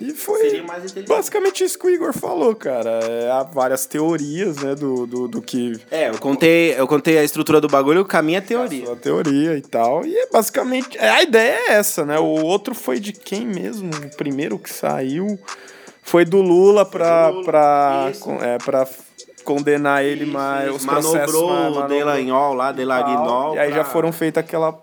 E 0.00 0.12
foi 0.12 0.64
basicamente 1.06 1.64
isso 1.64 1.78
que 1.78 1.86
o 1.86 1.90
Igor 1.90 2.12
falou, 2.12 2.54
cara. 2.54 2.90
É, 3.02 3.30
há 3.30 3.42
várias 3.42 3.86
teorias, 3.86 4.56
né, 4.58 4.74
do, 4.74 5.06
do, 5.06 5.28
do 5.28 5.42
que 5.42 5.78
É, 5.90 6.08
eu 6.08 6.18
contei, 6.18 6.74
eu 6.78 6.86
contei 6.86 7.18
a 7.18 7.24
estrutura 7.24 7.60
do 7.60 7.68
bagulho, 7.68 8.00
o 8.02 8.04
caminho 8.04 8.38
é 8.38 8.40
teoria. 8.40 8.92
a 8.92 8.96
teoria 8.96 9.56
e 9.56 9.62
tal. 9.62 10.04
E 10.06 10.16
é 10.16 10.26
basicamente. 10.30 10.96
é, 10.98 11.08
A 11.08 11.22
ideia 11.22 11.58
é 11.68 11.72
essa, 11.72 12.04
né? 12.04 12.18
O 12.18 12.24
outro 12.44 12.74
foi 12.74 12.98
de 13.00 13.12
quem 13.12 13.46
mesmo? 13.46 13.90
O 13.94 14.16
primeiro 14.16 14.58
que 14.58 14.70
saiu 14.72 15.38
foi 16.02 16.24
do 16.24 16.40
Lula 16.40 16.84
pra, 16.84 17.28
Lula, 17.28 17.44
pra, 17.44 18.10
é, 18.42 18.58
pra 18.58 18.86
condenar 19.42 20.04
ele, 20.04 20.24
mas 20.26 20.70
os 20.74 20.84
processos. 20.84 21.12
Manobrou 21.34 21.48
ma- 21.48 21.54
o 21.54 21.74
manobrou 21.74 21.88
Delagnol 21.88 22.54
lá, 22.54 22.72
Delagnol. 22.72 23.54
e 23.54 23.58
aí 23.58 23.68
já 23.70 23.76
pra- 23.82 23.84
foram 23.84 24.12
feitas 24.12 24.42
aquela 24.42 24.80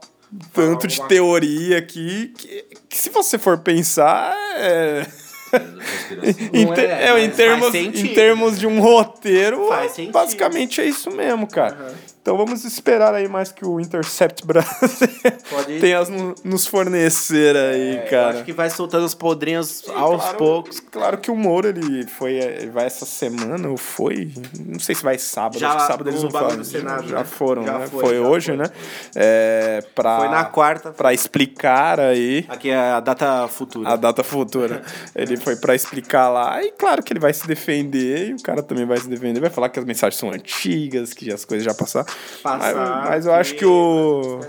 tanto 0.54 0.86
de 0.88 1.02
teoria 1.08 1.78
aqui 1.80 2.32
que, 2.38 2.66
que 2.88 2.98
se 2.98 3.10
você 3.10 3.38
for 3.38 3.58
pensar 3.58 4.36
é... 4.58 5.06
em, 6.54 6.72
é, 6.80 7.10
é, 7.10 7.20
em, 7.26 7.30
termos, 7.32 7.74
em 7.74 7.92
termos 8.14 8.60
de 8.60 8.68
um 8.68 8.80
roteiro, 8.80 9.68
basicamente 10.12 10.80
é 10.80 10.86
isso 10.86 11.10
mesmo, 11.10 11.48
cara. 11.48 11.94
Então 12.30 12.38
vamos 12.38 12.64
esperar 12.64 13.16
aí 13.16 13.28
mais 13.28 13.52
que 13.52 13.66
o 13.66 13.80
Intercept 13.80 14.46
Brasil 14.46 14.70
tenha 15.82 16.04
no- 16.04 16.36
nos 16.44 16.68
fornecer 16.68 17.56
aí, 17.56 17.96
É, 17.96 18.02
cara. 18.02 18.30
acho 18.36 18.44
que 18.44 18.54
vai 18.54 18.70
soltando 18.70 19.04
os 19.04 19.16
podrinhos 19.16 19.84
aos 19.90 20.22
Claro- 20.22 20.38
poucos. 20.38 20.80
Claro 20.80 21.18
que 21.18 21.32
o 21.32 21.36
Moro, 21.36 21.68
ele 21.70 22.06
foi, 22.06 22.34
ele 22.36 22.70
vai 22.70 22.86
essa 22.86 23.04
semana, 23.04 23.68
ou 23.68 23.78
foi? 23.78 24.32
Não 24.64 24.78
sei 24.80 24.94
se 24.94 25.02
vai 25.04 25.18
sábado, 25.18 25.58
Já 25.58 25.70
acho 25.70 25.78
que 25.80 25.88
sábado 25.88 26.10
eles 26.12 26.22
vão 26.22 26.30
falar. 26.30 26.56
do 26.56 26.64
Senado, 26.64 27.08
já 27.08 27.18
né? 27.18 27.24
foram, 27.24 27.66
Já 27.66 27.80
né? 27.80 27.88
foi, 27.88 28.00
Foi, 28.06 28.16
já 28.18 28.22
hoje, 28.22 28.46
foi. 28.50 28.58
né? 28.58 28.66
É, 29.16 29.84
pra, 29.96 30.20
Foi 30.20 30.30
na 30.30 30.46
quarta. 30.46 30.92
Pra 30.92 31.12
explicar 31.12 32.00
aí 32.00 32.46
Aqui 32.48 32.70
é 32.70 32.78
a 32.78 33.00
data 33.00 33.48
futura. 33.48 33.90
a 33.90 33.96
data 33.96 34.24
futura. 34.24 34.84
Ele 35.16 35.36
foi 35.36 35.56
pra 35.56 35.74
explicar 35.74 36.30
lá, 36.30 36.64
e 36.64 36.70
claro 36.74 37.02
que 37.02 37.12
ele 37.12 37.20
vai 37.20 37.34
se 37.34 37.48
defender, 37.48 38.30
e 38.30 38.34
o 38.36 38.44
cara 38.44 38.62
também 38.62 38.86
vai 38.86 38.98
se 39.00 39.10
defender, 39.10 39.40
vai 39.40 39.50
falar 39.50 39.70
que 39.70 39.80
as 39.80 39.86
mensagens 39.86 40.20
são 40.20 40.30
antigas, 40.30 41.12
que 41.12 41.34
as 41.34 41.44
coisas 41.44 41.66
já 41.66 41.74
passaram. 41.74 42.06
Passar, 42.42 42.76
mas, 42.76 43.10
mas 43.10 43.26
eu 43.26 43.34
acho 43.34 43.56
que 43.56 43.66
o, 43.66 44.40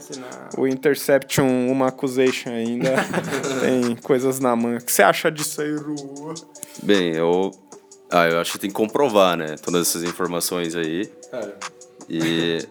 o 0.56 0.66
Interception, 0.66 1.46
uma 1.68 1.88
accusation 1.88 2.50
ainda, 2.50 2.90
tem 3.60 3.96
coisas 3.96 4.38
na 4.38 4.54
manga. 4.54 4.78
O 4.78 4.84
que 4.84 4.92
você 4.92 5.02
acha 5.02 5.30
disso 5.30 5.60
aí, 5.60 5.74
Ru? 5.74 6.34
Bem, 6.82 7.14
eu. 7.14 7.50
Ah, 8.10 8.26
eu 8.26 8.40
acho 8.40 8.52
que 8.52 8.58
tem 8.58 8.70
que 8.70 8.76
comprovar, 8.76 9.36
né? 9.36 9.56
Todas 9.62 9.88
essas 9.88 10.04
informações 10.04 10.74
aí. 10.74 11.10
E. 12.08 12.66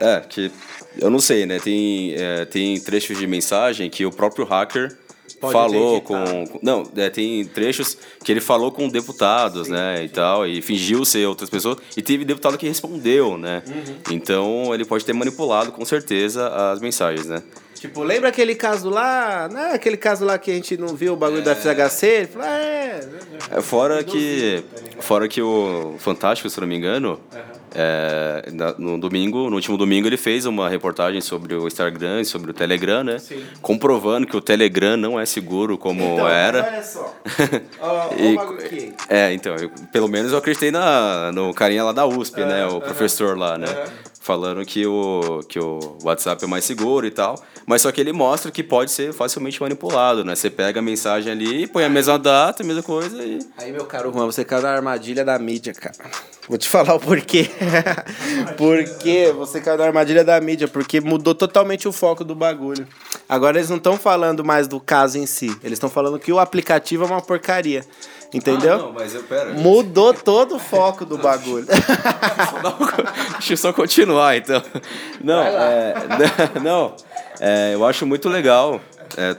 É, 0.00 0.20
que. 0.20 0.50
Eu 0.98 1.10
não 1.10 1.20
sei, 1.20 1.46
né? 1.46 1.58
Tem, 1.58 2.14
é, 2.14 2.44
tem 2.44 2.78
trechos 2.80 3.18
de 3.18 3.26
mensagem 3.26 3.88
que 3.88 4.04
o 4.04 4.10
próprio 4.10 4.44
hacker 4.44 4.96
Pode 5.42 5.52
falou 5.52 6.00
com, 6.00 6.46
com- 6.46 6.58
Não, 6.62 6.84
é, 6.96 7.10
tem 7.10 7.44
trechos 7.44 7.98
que 8.22 8.30
ele 8.30 8.40
falou 8.40 8.70
com 8.70 8.88
deputados, 8.88 9.66
né? 9.66 10.04
E 10.04 10.08
tal, 10.08 10.46
e 10.46 10.62
fingiu 10.62 11.04
ser 11.04 11.26
outras 11.26 11.50
pessoas. 11.50 11.78
E 11.96 12.00
teve 12.00 12.24
deputado 12.24 12.56
que 12.56 12.68
respondeu, 12.68 13.36
né? 13.36 13.60
Uhum. 13.66 13.96
Então 14.12 14.72
ele 14.72 14.84
pode 14.84 15.04
ter 15.04 15.12
manipulado 15.12 15.72
com 15.72 15.84
certeza 15.84 16.46
as 16.70 16.80
mensagens, 16.80 17.26
né? 17.26 17.42
Tipo, 17.74 18.04
lembra 18.04 18.28
aquele 18.28 18.54
caso 18.54 18.88
lá? 18.88 19.48
Né? 19.52 19.72
Aquele 19.74 19.96
caso 19.96 20.24
lá 20.24 20.38
que 20.38 20.52
a 20.52 20.54
gente 20.54 20.76
não 20.76 20.94
viu 20.94 21.14
o 21.14 21.16
bagulho 21.16 21.42
da 21.42 21.56
FHC? 21.56 22.06
Ele 22.06 22.26
falou, 22.28 22.46
ah, 22.48 22.58
é. 22.58 23.08
É, 23.50 23.60
Fora 23.60 24.04
que, 24.04 24.62
fora 25.00 25.26
que 25.26 25.42
o 25.42 25.96
Fantástico, 25.98 26.48
se 26.48 26.60
não 26.60 26.68
me 26.68 26.76
engano, 26.76 27.18
é, 27.74 28.44
no 28.78 28.98
domingo, 28.98 29.48
no 29.48 29.56
último 29.56 29.76
domingo, 29.76 30.06
ele 30.06 30.16
fez 30.16 30.46
uma 30.46 30.68
reportagem 30.68 31.20
sobre 31.20 31.54
o 31.54 31.66
Instagram 31.66 32.20
e 32.20 32.24
sobre 32.24 32.50
o 32.50 32.54
Telegram, 32.54 33.02
né? 33.04 33.18
Comprovando 33.60 34.26
que 34.26 34.36
o 34.36 34.40
Telegram 34.40 34.96
não 34.96 35.18
é 35.18 35.24
seguro 35.26 35.76
como 35.78 36.02
Então, 36.14 36.28
era. 36.28 36.64
Olha 36.70 36.82
só. 36.82 37.14
E- 38.18 38.92
é, 39.08 39.32
então, 39.32 39.54
eu- 39.56 39.70
pelo 39.92 40.08
menos 40.08 40.32
eu 40.32 40.38
acreditei 40.38 40.70
na, 40.70 41.32
no 41.32 41.52
carinha 41.54 41.84
lá 41.84 41.92
da 41.92 42.06
USP, 42.06 42.40
né? 42.44 42.66
O 42.66 42.80
professor 42.80 43.36
lá, 43.36 43.56
né? 43.58 43.66
Falando 44.22 44.64
que 44.64 44.86
o, 44.86 45.40
que 45.48 45.58
o 45.58 45.98
WhatsApp 46.04 46.44
é 46.44 46.46
mais 46.46 46.64
seguro 46.64 47.04
e 47.04 47.10
tal. 47.10 47.42
Mas 47.66 47.82
só 47.82 47.90
que 47.90 48.00
ele 48.00 48.12
mostra 48.12 48.52
que 48.52 48.62
pode 48.62 48.92
ser 48.92 49.12
facilmente 49.12 49.60
manipulado, 49.60 50.24
né? 50.24 50.36
Você 50.36 50.48
pega 50.48 50.78
a 50.78 50.82
mensagem 50.82 51.32
ali, 51.32 51.66
põe 51.66 51.82
a 51.84 51.88
mesma 51.88 52.16
data, 52.20 52.62
a 52.62 52.66
mesma 52.66 52.84
coisa 52.84 53.20
e. 53.20 53.40
Aí, 53.58 53.72
meu 53.72 53.84
caro 53.84 54.12
Juan, 54.12 54.26
você 54.26 54.44
caiu 54.44 54.62
na 54.62 54.70
armadilha 54.70 55.24
da 55.24 55.36
mídia, 55.40 55.74
cara. 55.74 55.96
Vou 56.48 56.56
te 56.56 56.68
falar 56.68 56.94
o 56.94 57.00
porquê. 57.00 57.50
Por 58.56 58.84
que 59.00 59.32
você 59.32 59.60
caiu 59.60 59.78
na 59.78 59.86
armadilha 59.86 60.22
da 60.22 60.40
mídia? 60.40 60.68
Porque 60.68 61.00
mudou 61.00 61.34
totalmente 61.34 61.88
o 61.88 61.92
foco 61.92 62.22
do 62.22 62.36
bagulho. 62.36 62.86
Agora 63.28 63.58
eles 63.58 63.70
não 63.70 63.78
estão 63.78 63.96
falando 63.96 64.44
mais 64.44 64.68
do 64.68 64.78
caso 64.78 65.18
em 65.18 65.26
si. 65.26 65.48
Eles 65.64 65.72
estão 65.74 65.90
falando 65.90 66.18
que 66.20 66.32
o 66.32 66.38
aplicativo 66.38 67.02
é 67.02 67.06
uma 67.08 67.22
porcaria. 67.22 67.84
Entendeu? 68.32 68.74
Ah, 68.74 68.78
não, 68.78 68.92
mas 68.92 69.14
eu 69.14 69.22
pera. 69.24 69.52
Mudou 69.52 70.14
todo 70.14 70.56
o 70.56 70.58
foco 70.58 71.04
do 71.04 71.18
bagulho. 71.22 71.66
Deixa 73.32 73.52
eu 73.52 73.56
só 73.56 73.72
continuar, 73.72 74.36
então. 74.36 74.62
Não, 75.22 75.42
é, 75.42 75.94
não 76.62 76.94
é, 77.40 77.74
eu 77.74 77.84
acho 77.84 78.06
muito 78.06 78.28
legal. 78.28 78.80
é, 79.16 79.36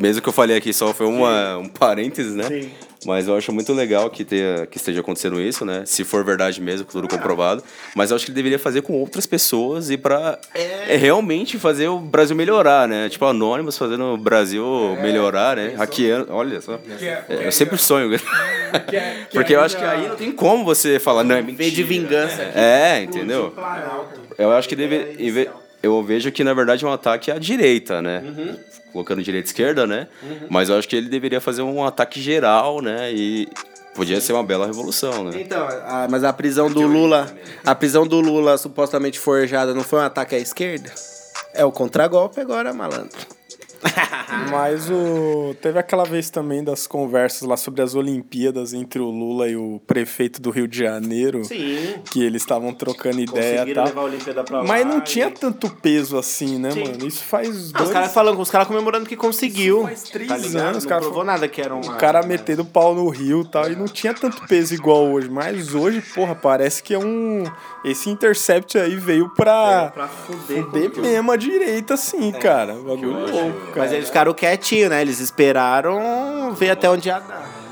mesmo 0.00 0.20
que 0.22 0.28
eu 0.28 0.32
falei 0.32 0.56
aqui 0.56 0.72
só 0.72 0.92
foi 0.92 1.06
uma, 1.06 1.56
um 1.58 1.68
parênteses, 1.68 2.34
né? 2.34 2.44
Sim. 2.44 2.70
Mas 3.04 3.26
eu 3.26 3.36
acho 3.36 3.52
muito 3.52 3.72
legal 3.72 4.08
que, 4.10 4.24
tenha, 4.24 4.66
que 4.66 4.76
esteja 4.76 5.00
acontecendo 5.00 5.40
isso, 5.40 5.64
né? 5.64 5.82
Se 5.86 6.04
for 6.04 6.24
verdade 6.24 6.60
mesmo, 6.60 6.86
tudo 6.86 7.08
comprovado. 7.08 7.62
Mas 7.96 8.10
eu 8.10 8.16
acho 8.16 8.24
que 8.24 8.30
ele 8.30 8.36
deveria 8.36 8.58
fazer 8.58 8.82
com 8.82 8.92
outras 8.94 9.26
pessoas 9.26 9.90
e 9.90 9.96
pra 9.96 10.38
é, 10.54 10.96
realmente 10.96 11.58
fazer 11.58 11.88
o 11.88 11.98
Brasil 11.98 12.36
melhorar, 12.36 12.86
né? 12.86 13.08
Tipo, 13.08 13.24
Anônimos 13.24 13.76
fazendo 13.76 14.04
o 14.14 14.16
Brasil 14.16 14.64
melhorar, 15.02 15.56
né? 15.56 15.74
Hackeando. 15.76 16.26
Olha 16.32 16.60
só. 16.60 16.78
É, 17.28 17.46
eu 17.46 17.52
sempre 17.52 17.76
sonho. 17.78 18.10
Porque 19.32 19.54
eu 19.54 19.60
acho 19.60 19.76
que 19.76 19.84
aí 19.84 20.08
não 20.08 20.16
tem 20.16 20.32
como 20.32 20.64
você 20.64 20.98
falar, 20.98 21.24
não, 21.24 21.36
é 21.36 21.42
mentira. 21.42 21.70
De 21.70 21.82
vingança. 21.82 22.42
É, 22.54 23.02
entendeu? 23.02 23.52
Eu 24.38 24.52
acho 24.52 24.68
que 24.68 24.76
deve. 24.76 25.16
em 25.18 25.30
ve- 25.30 25.50
Eu 25.82 26.02
vejo 26.02 26.30
que, 26.30 26.44
na 26.44 26.54
verdade, 26.54 26.84
é 26.84 26.88
um 26.88 26.92
ataque 26.92 27.30
à 27.30 27.38
direita, 27.38 28.00
né? 28.00 28.22
Colocando 28.92 29.22
direita 29.22 29.46
e 29.46 29.50
esquerda, 29.50 29.86
né? 29.86 30.06
Mas 30.50 30.68
eu 30.68 30.76
acho 30.78 30.86
que 30.88 30.94
ele 30.96 31.08
deveria 31.08 31.40
fazer 31.40 31.62
um 31.62 31.84
ataque 31.84 32.20
geral, 32.20 32.80
né? 32.82 33.12
E 33.12 33.48
podia 33.94 34.20
ser 34.20 34.32
uma 34.32 34.44
bela 34.44 34.66
revolução, 34.66 35.24
né? 35.24 35.40
Então, 35.40 35.66
a- 35.66 36.06
mas 36.10 36.24
a 36.24 36.32
prisão 36.32 36.70
do 36.70 36.82
Lula, 36.82 37.32
a 37.64 37.74
prisão 37.74 38.06
do 38.06 38.20
Lula 38.20 38.56
supostamente 38.58 39.18
forjada 39.18 39.72
não 39.74 39.82
foi 39.82 39.98
um 39.98 40.02
ataque 40.02 40.34
à 40.34 40.38
esquerda? 40.38 40.92
É 41.54 41.64
o 41.64 41.72
contragolpe 41.72 42.40
agora, 42.40 42.72
malandro. 42.72 43.18
Mas 44.50 44.88
o 44.90 45.54
teve 45.60 45.78
aquela 45.78 46.04
vez 46.04 46.30
também 46.30 46.62
das 46.62 46.86
conversas 46.86 47.42
lá 47.48 47.56
sobre 47.56 47.82
as 47.82 47.94
Olimpíadas 47.94 48.72
entre 48.72 49.00
o 49.00 49.10
Lula 49.10 49.48
e 49.48 49.56
o 49.56 49.80
prefeito 49.86 50.40
do 50.40 50.50
Rio 50.50 50.66
de 50.68 50.78
Janeiro. 50.78 51.44
Sim. 51.44 51.94
Que 52.10 52.22
eles 52.24 52.42
estavam 52.42 52.72
trocando 52.72 53.20
ideia 53.20 53.64
e 53.68 53.74
tal. 53.74 53.84
levar 53.86 54.00
a 54.00 54.04
Olimpíada 54.04 54.44
pra 54.44 54.58
lá. 54.58 54.64
Mas 54.64 54.86
não 54.86 54.98
e- 54.98 55.02
tinha 55.02 55.30
tanto 55.30 55.68
peso 55.70 56.16
assim, 56.18 56.58
né, 56.58 56.70
Sim. 56.70 56.84
mano? 56.84 57.06
Isso 57.06 57.24
faz 57.24 57.48
Não, 57.48 57.72
dois... 57.78 57.88
os 57.88 57.92
caras 57.92 58.12
falando, 58.14 58.40
os 58.40 58.50
caras 58.50 58.66
comemorando 58.66 59.06
que 59.06 59.16
conseguiu. 59.16 59.82
faz 59.84 60.02
três 60.04 60.28
tá 60.28 60.34
anos, 60.34 60.78
os 60.78 60.84
não 60.84 60.88
cara 60.88 61.00
provou 61.02 61.24
nada 61.24 61.48
que 61.48 61.60
era 61.60 61.74
um. 61.74 61.80
O 61.80 61.96
cara 61.96 62.22
metendo 62.22 62.64
pau 62.64 62.94
no 62.94 63.08
rio 63.08 63.42
e 63.42 63.48
tal, 63.48 63.70
e 63.70 63.76
não 63.76 63.86
tinha 63.86 64.14
tanto 64.14 64.46
peso 64.46 64.74
igual 64.74 65.10
hoje. 65.10 65.28
Mas 65.30 65.74
hoje, 65.74 66.00
porra, 66.14 66.34
parece 66.34 66.82
que 66.82 66.94
é 66.94 66.98
um. 66.98 67.44
Esse 67.84 68.08
Intercept 68.10 68.78
aí 68.78 68.96
veio 68.96 69.28
pra. 69.30 69.90
pra 69.90 70.08
fuder. 70.08 70.64
fuder 70.64 70.90
mesmo 71.02 71.32
a 71.32 71.36
direita, 71.36 71.94
assim, 71.94 72.30
cara. 72.32 72.74
O 72.74 72.84
bagulho 72.84 73.26
louco, 73.30 73.71
cara. 73.72 73.86
Mas 73.86 73.92
eles 73.92 74.06
ficaram 74.06 74.32
quietinhos, 74.32 74.90
né? 74.90 75.00
Eles 75.00 75.20
esperaram 75.20 76.54
ver 76.54 76.70
até 76.70 76.88
onde 76.88 77.08
ia 77.08 77.18
dar. 77.18 77.62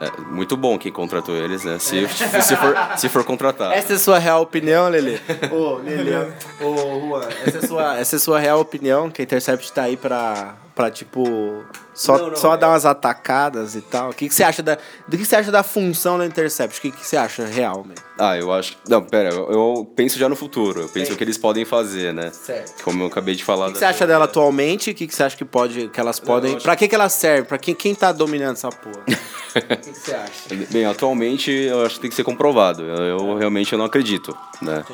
É, 0.00 0.12
muito 0.30 0.56
bom 0.56 0.78
quem 0.78 0.92
contratou 0.92 1.34
eles, 1.36 1.64
né? 1.64 1.76
Se, 1.80 2.06
se, 2.08 2.56
for, 2.56 2.76
se 2.96 3.08
for 3.08 3.24
contratar. 3.24 3.72
Essa 3.72 3.94
é 3.94 3.96
a 3.96 3.98
sua 3.98 4.18
real 4.18 4.42
opinião, 4.42 4.88
Lele? 4.88 5.20
Ô, 5.50 5.78
Lele. 5.78 6.14
Ô, 6.60 7.00
Juan, 7.00 7.28
essa 7.44 7.58
é, 7.58 7.66
sua, 7.66 7.98
essa 7.98 8.14
é 8.14 8.18
a 8.18 8.20
sua 8.20 8.38
real 8.38 8.60
opinião? 8.60 9.10
Que 9.10 9.22
a 9.22 9.24
Intercept 9.24 9.72
tá 9.72 9.82
aí 9.82 9.96
pra, 9.96 10.54
pra 10.78 10.92
tipo, 10.92 11.64
só, 11.92 12.16
Não, 12.16 12.28
não, 12.28 12.36
só 12.36 12.54
é- 12.54 12.56
dar 12.56 12.68
umas 12.68 12.86
atacadas 12.86 13.74
e 13.74 13.80
tal. 13.80 14.10
O 14.10 14.14
que, 14.14 14.28
que 14.28 14.34
você 14.34 14.44
acha 14.44 14.62
da. 14.62 14.78
Do 15.08 15.18
que 15.18 15.24
você 15.24 15.34
acha 15.34 15.50
da 15.50 15.64
função 15.64 16.16
da 16.16 16.24
Intercept? 16.24 16.78
O 16.78 16.80
que, 16.82 16.92
que 16.92 17.04
você 17.04 17.16
acha 17.16 17.44
real, 17.44 17.84
mesmo? 17.84 18.04
Ah, 18.16 18.36
eu 18.38 18.52
acho. 18.52 18.76
Não, 18.88 19.02
pera, 19.02 19.30
eu, 19.30 19.50
eu 19.50 19.92
penso 19.96 20.16
já 20.16 20.28
no 20.28 20.36
futuro. 20.36 20.82
Eu 20.82 20.88
penso 20.88 21.08
Sim. 21.08 21.12
o 21.14 21.16
que 21.16 21.24
eles 21.24 21.36
podem 21.36 21.64
fazer, 21.64 22.14
né? 22.14 22.30
Certo. 22.30 22.84
Como 22.84 23.02
eu 23.02 23.08
acabei 23.08 23.34
de 23.34 23.42
falar. 23.42 23.64
O 23.64 23.68
que, 23.68 23.72
que 23.72 23.78
você 23.80 23.84
acha 23.86 24.06
dela 24.06 24.26
atualmente? 24.26 24.90
O 24.92 24.94
que, 24.94 25.08
que 25.08 25.14
você 25.14 25.24
acha 25.24 25.36
que 25.36 25.44
pode. 25.44 25.88
que 25.88 25.98
elas 25.98 26.20
podem. 26.20 26.54
acho- 26.54 26.62
Pra 26.62 26.76
que, 26.76 26.86
que 26.86 26.94
elas 26.94 27.12
servem? 27.12 27.44
Pra 27.44 27.58
quem, 27.58 27.74
quem 27.74 27.92
tá 27.96 28.12
dominando 28.12 28.52
essa 28.54 28.68
porra? 28.70 29.02
O 29.48 29.60
que, 29.60 29.76
que 29.90 29.98
você 29.98 30.14
acha? 30.14 30.54
Bem, 30.70 30.84
atualmente 30.84 31.50
eu 31.50 31.84
acho 31.84 31.96
que 31.96 32.02
tem 32.02 32.10
que 32.10 32.14
ser 32.14 32.22
comprovado. 32.22 32.82
Eu, 32.84 33.18
eu 33.18 33.36
realmente 33.38 33.72
eu 33.72 33.78
não 33.78 33.86
acredito, 33.86 34.36
né? 34.62 34.84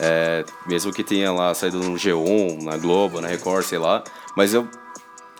É, 0.00 0.44
mesmo 0.66 0.92
que 0.92 1.04
tenha 1.04 1.30
lá 1.30 1.54
saído 1.54 1.78
no 1.78 1.94
G1, 1.94 2.62
na 2.62 2.76
Globo, 2.78 3.20
na 3.20 3.28
Record, 3.28 3.64
sei 3.64 3.78
lá. 3.78 4.02
Mas 4.34 4.54
eu 4.54 4.66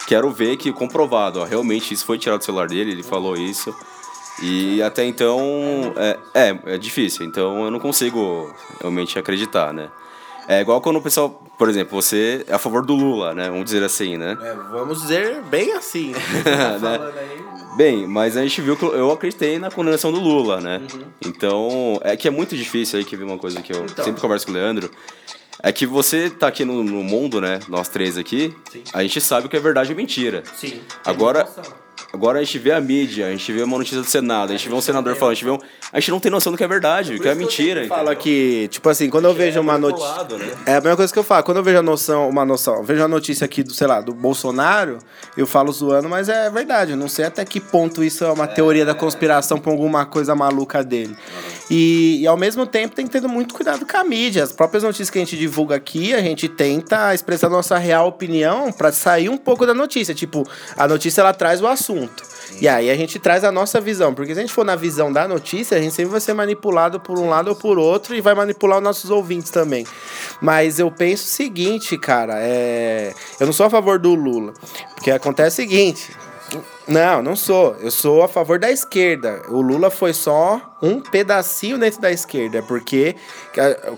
quero 0.09 0.31
ver 0.31 0.57
que 0.57 0.73
comprovado, 0.73 1.41
ó, 1.41 1.45
realmente 1.45 1.93
isso 1.93 2.07
foi 2.07 2.17
tirado 2.19 2.39
do 2.39 2.45
celular 2.45 2.67
dele, 2.67 2.93
ele 2.93 3.03
falou 3.03 3.37
isso. 3.37 3.75
E 4.43 4.81
até 4.83 5.05
então 5.05 5.39
é, 5.97 6.19
é, 6.35 6.59
é 6.75 6.79
difícil, 6.79 7.27
então 7.27 7.65
eu 7.65 7.71
não 7.71 7.79
consigo 7.79 8.51
realmente 8.81 9.19
acreditar, 9.19 9.73
né? 9.73 9.91
É 10.49 10.63
igual 10.63 10.81
quando 10.81 10.97
o 10.97 11.03
pessoal, 11.03 11.29
por 11.59 11.69
exemplo, 11.69 12.01
você 12.01 12.43
é 12.49 12.55
a 12.55 12.59
favor 12.59 12.87
do 12.87 12.95
Lula, 12.95 13.35
né? 13.35 13.51
Vamos 13.51 13.67
dizer 13.67 13.85
assim, 13.85 14.17
né? 14.17 14.35
É, 14.41 14.55
vamos 14.73 15.03
dizer 15.03 15.43
bem 15.43 15.73
assim. 15.75 16.15
Né? 16.81 16.99
Bem, 17.77 18.07
mas 18.07 18.35
a 18.37 18.43
gente 18.43 18.61
viu 18.63 18.75
que 18.77 18.85
eu 18.85 19.13
acreditei 19.13 19.59
na 19.59 19.71
condenação 19.71 20.11
do 20.11 20.19
Lula, 20.19 20.59
né? 20.61 20.81
Então, 21.25 22.01
é 22.03 22.17
que 22.17 22.27
é 22.27 22.31
muito 22.31 22.57
difícil 22.57 22.99
aí 22.99 23.05
que 23.05 23.15
vi 23.15 23.25
uma 23.25 23.37
coisa 23.39 23.61
que 23.61 23.73
eu 23.73 23.85
Então. 23.85 24.05
sempre 24.05 24.21
converso 24.23 24.47
com 24.47 24.53
o 24.53 24.55
Leandro. 24.55 24.91
É 25.63 25.73
que 25.73 25.87
você 25.87 26.31
tá 26.31 26.47
aqui 26.47 26.65
no, 26.65 26.83
no 26.85 27.03
mundo, 27.03 27.41
né? 27.41 27.59
Nós 27.69 27.89
três 27.89 28.17
aqui, 28.17 28.55
Sim. 28.71 28.85
a 28.93 29.03
gente 29.03 29.21
sabe 29.21 29.47
o 29.47 29.51
que 29.51 29.57
é 29.57 29.61
verdade 29.61 29.93
e 29.93 29.95
mentira. 29.95 30.43
Sim. 30.55 30.81
Agora, 31.05 31.49
agora 32.13 32.39
a 32.39 32.45
gente 32.45 32.59
vê 32.59 32.73
a 32.73 32.81
mídia, 32.81 33.27
a 33.27 33.31
gente 33.31 33.53
vê 33.53 33.63
uma 33.63 33.79
notícia 33.79 34.01
do 34.01 34.07
Senado, 34.07 34.51
a 34.51 34.57
gente 34.57 34.69
vê 34.69 34.75
um 34.75 34.81
senador 34.81 35.15
falando, 35.17 35.33
a 35.33 35.35
gente 35.35 35.45
vê 35.45 35.51
um. 35.51 35.59
A 35.93 36.01
gente 36.01 36.11
não 36.11 36.21
tem 36.21 36.31
noção 36.31 36.53
do 36.53 36.59
que 36.59 36.65
é 36.65 36.69
verdade, 36.69 37.15
do 37.15 37.23
que 37.23 37.29
é 37.29 37.35
mentira. 37.35 37.87
Fala 37.87 38.03
entendeu? 38.13 38.19
que, 38.21 38.69
tipo 38.69 38.89
assim, 38.89 39.09
quando 39.09 39.25
eu 39.25 39.35
vejo 39.35 39.59
uma 39.61 39.79
notícia. 39.79 40.25
né? 40.39 40.53
É 40.67 40.75
a 40.77 40.81
mesma 40.81 40.97
coisa 40.97 41.13
que 41.13 41.19
eu 41.19 41.23
falo. 41.25 41.43
Quando 41.43 41.57
eu 41.59 41.63
vejo 41.63 41.79
a 41.79 41.83
noção, 41.83 42.29
uma 42.29 42.45
noção, 42.45 42.77
eu 42.77 42.85
vejo 42.85 43.03
a 43.03 43.09
notícia 43.09 43.45
aqui 43.45 43.63
do, 43.63 43.73
sei 43.73 43.87
lá, 43.87 44.01
do 44.01 44.13
Bolsonaro, 44.13 44.99
eu 45.37 45.47
falo 45.47 45.73
zoando, 45.73 46.09
mas 46.09 46.29
é 46.29 46.51
verdade. 46.51 46.93
Eu 46.93 46.97
não 46.97 47.09
sei 47.09 47.25
até 47.25 47.45
que 47.45 47.61
ponto 47.61 48.05
isso 48.05 48.25
é 48.25 48.31
uma 48.31 48.47
teoria 48.47 48.85
da 48.85 48.95
conspiração 48.95 49.59
pra 49.59 49.73
alguma 49.73 50.05
coisa 50.05 50.35
maluca 50.35 50.85
dele. 50.85 51.17
E, 51.71 52.21
e 52.21 52.27
ao 52.27 52.37
mesmo 52.37 52.67
tempo 52.67 52.95
tem 52.95 53.07
que 53.07 53.13
ter 53.13 53.27
muito 53.27 53.55
cuidado 53.55 53.87
com 53.87 53.97
a 53.97 54.05
mídia. 54.05 54.43
As 54.45 54.53
próprias 54.53 54.83
notícias 54.83 55.11
que 55.11 55.19
a 55.19 55.21
gente 55.21 55.37
divulga 55.37 55.77
aqui, 55.77 56.15
a 56.15 56.21
gente 56.21 56.49
tenta 56.49 57.15
expressar 57.15 57.49
nossa 57.49 57.79
real 57.79 58.09
opinião 58.09 58.73
pra 58.73 58.93
sair 58.93 59.29
um 59.29 59.37
pouco 59.37 59.67
da 59.67 59.75
notícia. 59.75 60.15
Tipo, 60.15 60.47
a 60.77 60.87
notícia 60.87 61.21
ela 61.21 61.33
traz 61.33 61.61
o 61.63 61.67
assunto. 61.67 61.98
E 62.61 62.67
aí 62.67 62.91
a 62.91 62.97
gente 62.97 63.19
traz 63.19 63.45
a 63.45 63.53
nossa 63.53 63.81
visão. 63.81 64.15
Porque 64.15 64.35
se 64.35 64.41
a 64.41 64.43
gente 64.43 64.53
for 64.53 64.65
na 64.65 64.77
visão 64.77 65.13
da 65.13 65.29
notícia, 65.29 65.77
a 65.77 65.81
gente 65.81 65.95
sempre 65.95 66.11
vai 66.11 66.21
ser 66.21 66.33
manipulado 66.33 66.99
por 66.99 67.19
um 67.19 67.29
lado 67.29 67.49
ou 67.49 67.57
por 67.57 67.79
outro 67.79 68.15
e 68.15 68.21
vai 68.21 68.35
manipular 68.35 68.79
os 68.79 68.85
nossos 68.85 69.11
ouvintes 69.11 69.51
também. 69.51 69.87
Mas 70.41 70.79
eu 70.79 70.91
penso 70.91 71.25
o 71.25 71.29
seguinte, 71.29 71.97
cara, 71.99 72.35
é... 72.39 73.13
eu 73.39 73.47
não 73.47 73.53
sou 73.53 73.67
a 73.67 73.71
favor 73.71 73.99
do 73.99 74.15
Lula. 74.15 74.55
Porque 74.95 75.11
acontece 75.11 75.63
o 75.63 75.69
seguinte. 75.69 76.11
Não, 76.87 77.23
não 77.23 77.37
sou. 77.37 77.77
Eu 77.81 77.91
sou 77.91 78.23
a 78.23 78.29
favor 78.29 78.59
da 78.59 78.71
esquerda. 78.71 79.43
O 79.49 79.61
Lula 79.61 79.91
foi 79.91 80.15
só 80.15 80.77
um 80.81 81.01
pedacinho 81.01 81.77
dentro 81.77 82.01
da 82.01 82.11
esquerda, 82.11 82.63
porque, 82.63 83.15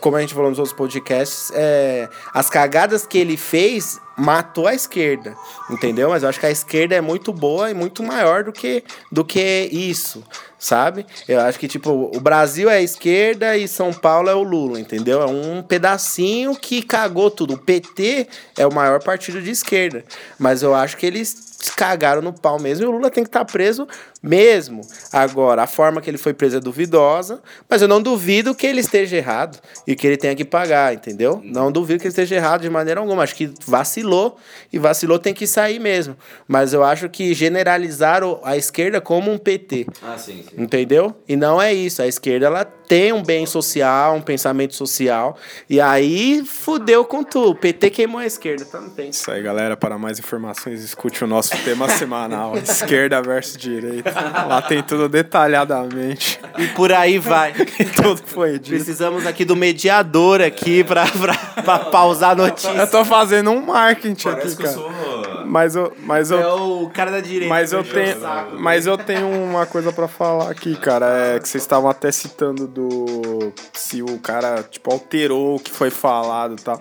como 0.01 0.16
a 0.16 0.20
gente 0.20 0.34
falou 0.34 0.48
nos 0.51 0.59
outros 0.59 0.76
podcasts, 0.76 1.53
é, 1.55 2.09
as 2.34 2.51
cagadas 2.51 3.07
que 3.07 3.18
ele 3.18 3.36
fez 3.36 4.01
matou 4.16 4.66
a 4.66 4.74
esquerda, 4.74 5.36
entendeu? 5.70 6.11
Mas 6.11 6.22
eu 6.22 6.28
acho 6.28 6.40
que 6.40 6.46
a 6.46 6.51
esquerda 6.51 6.94
é 6.94 7.01
muito 7.01 7.32
boa 7.32 7.70
e 7.70 7.74
muito 7.74 8.03
maior 8.03 8.42
do 8.42 8.53
que, 8.53 8.82
do 9.11 9.24
que 9.24 9.68
isso, 9.70 10.24
sabe? 10.59 11.07
Eu 11.28 11.40
acho 11.40 11.59
que, 11.59 11.68
tipo, 11.68 12.11
o 12.14 12.20
Brasil 12.20 12.68
é 12.68 12.76
a 12.76 12.82
esquerda 12.82 13.57
e 13.57 13.68
São 13.68 13.92
Paulo 13.92 14.28
é 14.28 14.34
o 14.34 14.42
Lula, 14.42 14.80
entendeu? 14.80 15.22
É 15.22 15.26
um 15.26 15.62
pedacinho 15.62 16.57
que 16.57 16.82
cagou 16.82 17.30
tudo. 17.30 17.55
O 17.55 17.59
PT 17.59 18.26
é 18.59 18.66
o 18.66 18.74
maior 18.74 19.03
partido 19.03 19.40
de 19.40 19.51
esquerda, 19.51 20.05
mas 20.38 20.62
eu 20.62 20.74
acho 20.74 20.96
que 20.96 21.07
eles 21.07 21.49
cagaram 21.69 22.23
no 22.23 22.33
pau 22.33 22.59
mesmo 22.59 22.85
e 22.85 22.89
o 22.89 22.91
Lula 22.91 23.11
tem 23.11 23.23
que 23.23 23.29
estar 23.29 23.45
tá 23.45 23.45
preso 23.45 23.87
mesmo. 24.23 24.83
Agora, 25.12 25.62
a 25.62 25.66
forma 25.66 26.01
que 26.01 26.11
ele 26.11 26.18
foi 26.18 26.35
preso 26.35 26.59
é 26.59 26.61
duvidosa, 26.61 27.41
mas 27.68 27.81
eu 27.83 27.89
não 27.89 28.03
duvido 28.03 28.55
que 28.55 28.66
ele 28.66 28.81
esteja 28.81 29.16
errado 29.16 29.59
e 29.87 29.97
que 29.97 30.07
ele 30.07 30.16
tenha 30.16 30.35
que 30.35 30.45
pagar, 30.45 30.95
entendeu? 30.95 31.41
Não 31.45 31.73
duvido 31.73 32.01
que 32.01 32.07
ele 32.07 32.12
esteja 32.12 32.37
errado 32.37 32.62
de 32.62 32.71
maneira 32.71 33.01
alguma. 33.01 33.23
Acho 33.23 33.35
que 33.35 33.53
vacilou 33.66 34.37
e 34.73 34.79
vacilou 34.79 35.18
tem 35.18 35.33
que 35.33 35.47
sair 35.47 35.79
mesmo. 35.79 36.16
Mas 36.47 36.73
eu 36.73 36.85
acho 36.85 37.09
que 37.09 37.33
generalizar 37.35 38.23
a 38.45 38.57
esquerda 38.57 39.01
como 39.01 39.31
um 39.31 39.39
PT. 39.39 39.87
Ah, 40.03 40.18
sim, 40.18 40.45
sim. 40.49 40.62
Entendeu? 40.62 41.14
E 41.29 41.37
não 41.37 41.61
é 41.61 41.73
isso. 41.73 42.03
A 42.03 42.07
esquerda 42.07 42.47
ela 42.47 42.64
tem 42.91 43.12
um 43.12 43.23
bem 43.23 43.47
social, 43.47 44.16
um 44.16 44.21
pensamento 44.21 44.75
social. 44.75 45.39
E 45.68 45.81
aí 45.81 46.45
fudeu 46.45 47.05
com 47.05 47.23
tudo. 47.23 47.51
O 47.51 47.55
PT 47.55 47.89
queimou 47.91 48.21
a 48.21 48.27
esquerda, 48.27 48.64
então 48.68 48.81
não 48.81 48.91
tem. 48.91 49.11
Isso 49.11 49.31
aí, 49.31 49.41
galera. 49.41 49.77
Para 49.77 49.97
mais 49.97 50.18
informações, 50.18 50.83
escute 50.83 51.23
o 51.23 51.27
nosso 51.27 51.57
tema 51.62 51.89
semanal: 51.89 52.57
esquerda 52.59 53.23
versus 53.23 53.57
direita. 53.57 54.10
Lá 54.49 54.63
tem 54.63 54.83
tudo 54.83 55.09
detalhadamente. 55.09 56.41
E 56.59 56.67
por 56.69 56.93
aí 56.93 57.19
vai. 57.19 57.53
e 57.79 57.85
tudo 57.85 58.23
foi 58.25 58.53
dito. 58.59 58.71
Precisamos 58.71 59.27
aqui 59.27 59.45
do 59.45 59.57
mediador 59.57 60.41
aqui 60.41 60.85
pra, 60.85 61.07
pra, 61.07 61.35
pra 61.63 61.79
pausar 61.79 62.31
a 62.31 62.35
notícia. 62.35 62.71
Eu 62.71 62.91
tô 62.91 63.05
fazendo 63.05 63.51
um 63.51 63.61
marketing 63.67 64.23
Parece 64.23 64.55
aqui, 64.55 64.63
cara. 64.63 64.75
Eu 64.75 64.75
sou... 64.75 65.21
Mas 65.51 65.75
eu, 65.75 65.93
mas 66.05 66.31
eu, 66.31 66.39
é 66.39 66.53
o 66.53 66.89
cara 66.95 67.11
da 67.11 67.21
direita. 67.21 67.49
Mas 67.49 67.73
eu 67.73 67.83
tenho, 67.83 68.17
mas 68.61 68.87
eu 68.87 68.97
tenho 68.97 69.29
uma 69.29 69.67
coisa 69.67 69.93
para 69.93 70.07
falar 70.07 70.49
aqui, 70.49 70.77
cara. 70.77 71.35
É 71.35 71.41
que 71.41 71.49
vocês 71.49 71.65
estavam 71.65 71.91
até 71.91 72.13
citando 72.13 72.69
do 72.69 73.53
se 73.73 74.01
o 74.01 74.17
cara 74.19 74.63
tipo 74.63 74.93
alterou 74.93 75.57
o 75.57 75.61
que 75.61 75.73
foi 75.73 75.91
falado, 75.91 76.55
e 76.57 76.63
tal. 76.63 76.81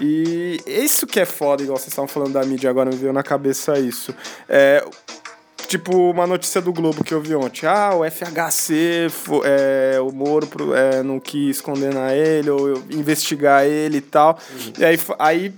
E 0.00 0.60
isso 0.66 1.06
que 1.06 1.20
é 1.20 1.24
foda, 1.24 1.62
igual 1.62 1.78
vocês 1.78 1.88
estavam 1.88 2.08
falando 2.08 2.32
da 2.32 2.44
mídia 2.44 2.68
agora 2.68 2.90
me 2.90 2.96
veio 2.96 3.12
na 3.12 3.22
cabeça 3.22 3.78
isso. 3.78 4.12
É, 4.48 4.84
Tipo, 5.68 6.10
uma 6.10 6.26
notícia 6.26 6.62
do 6.62 6.72
Globo 6.72 7.04
que 7.04 7.12
eu 7.12 7.20
vi 7.20 7.34
ontem. 7.34 7.66
Ah, 7.66 7.94
o 7.94 8.02
FHC, 8.02 9.06
é, 9.44 10.00
o 10.00 10.10
Moro 10.10 10.48
é, 10.74 11.02
não 11.02 11.20
quis 11.20 11.60
condenar 11.60 12.16
ele 12.16 12.48
ou 12.48 12.82
investigar 12.90 13.66
ele 13.66 13.98
e 13.98 14.00
tal. 14.00 14.38
Uhum. 14.50 14.72
E 14.78 14.84
aí, 14.86 14.98
aí 15.18 15.54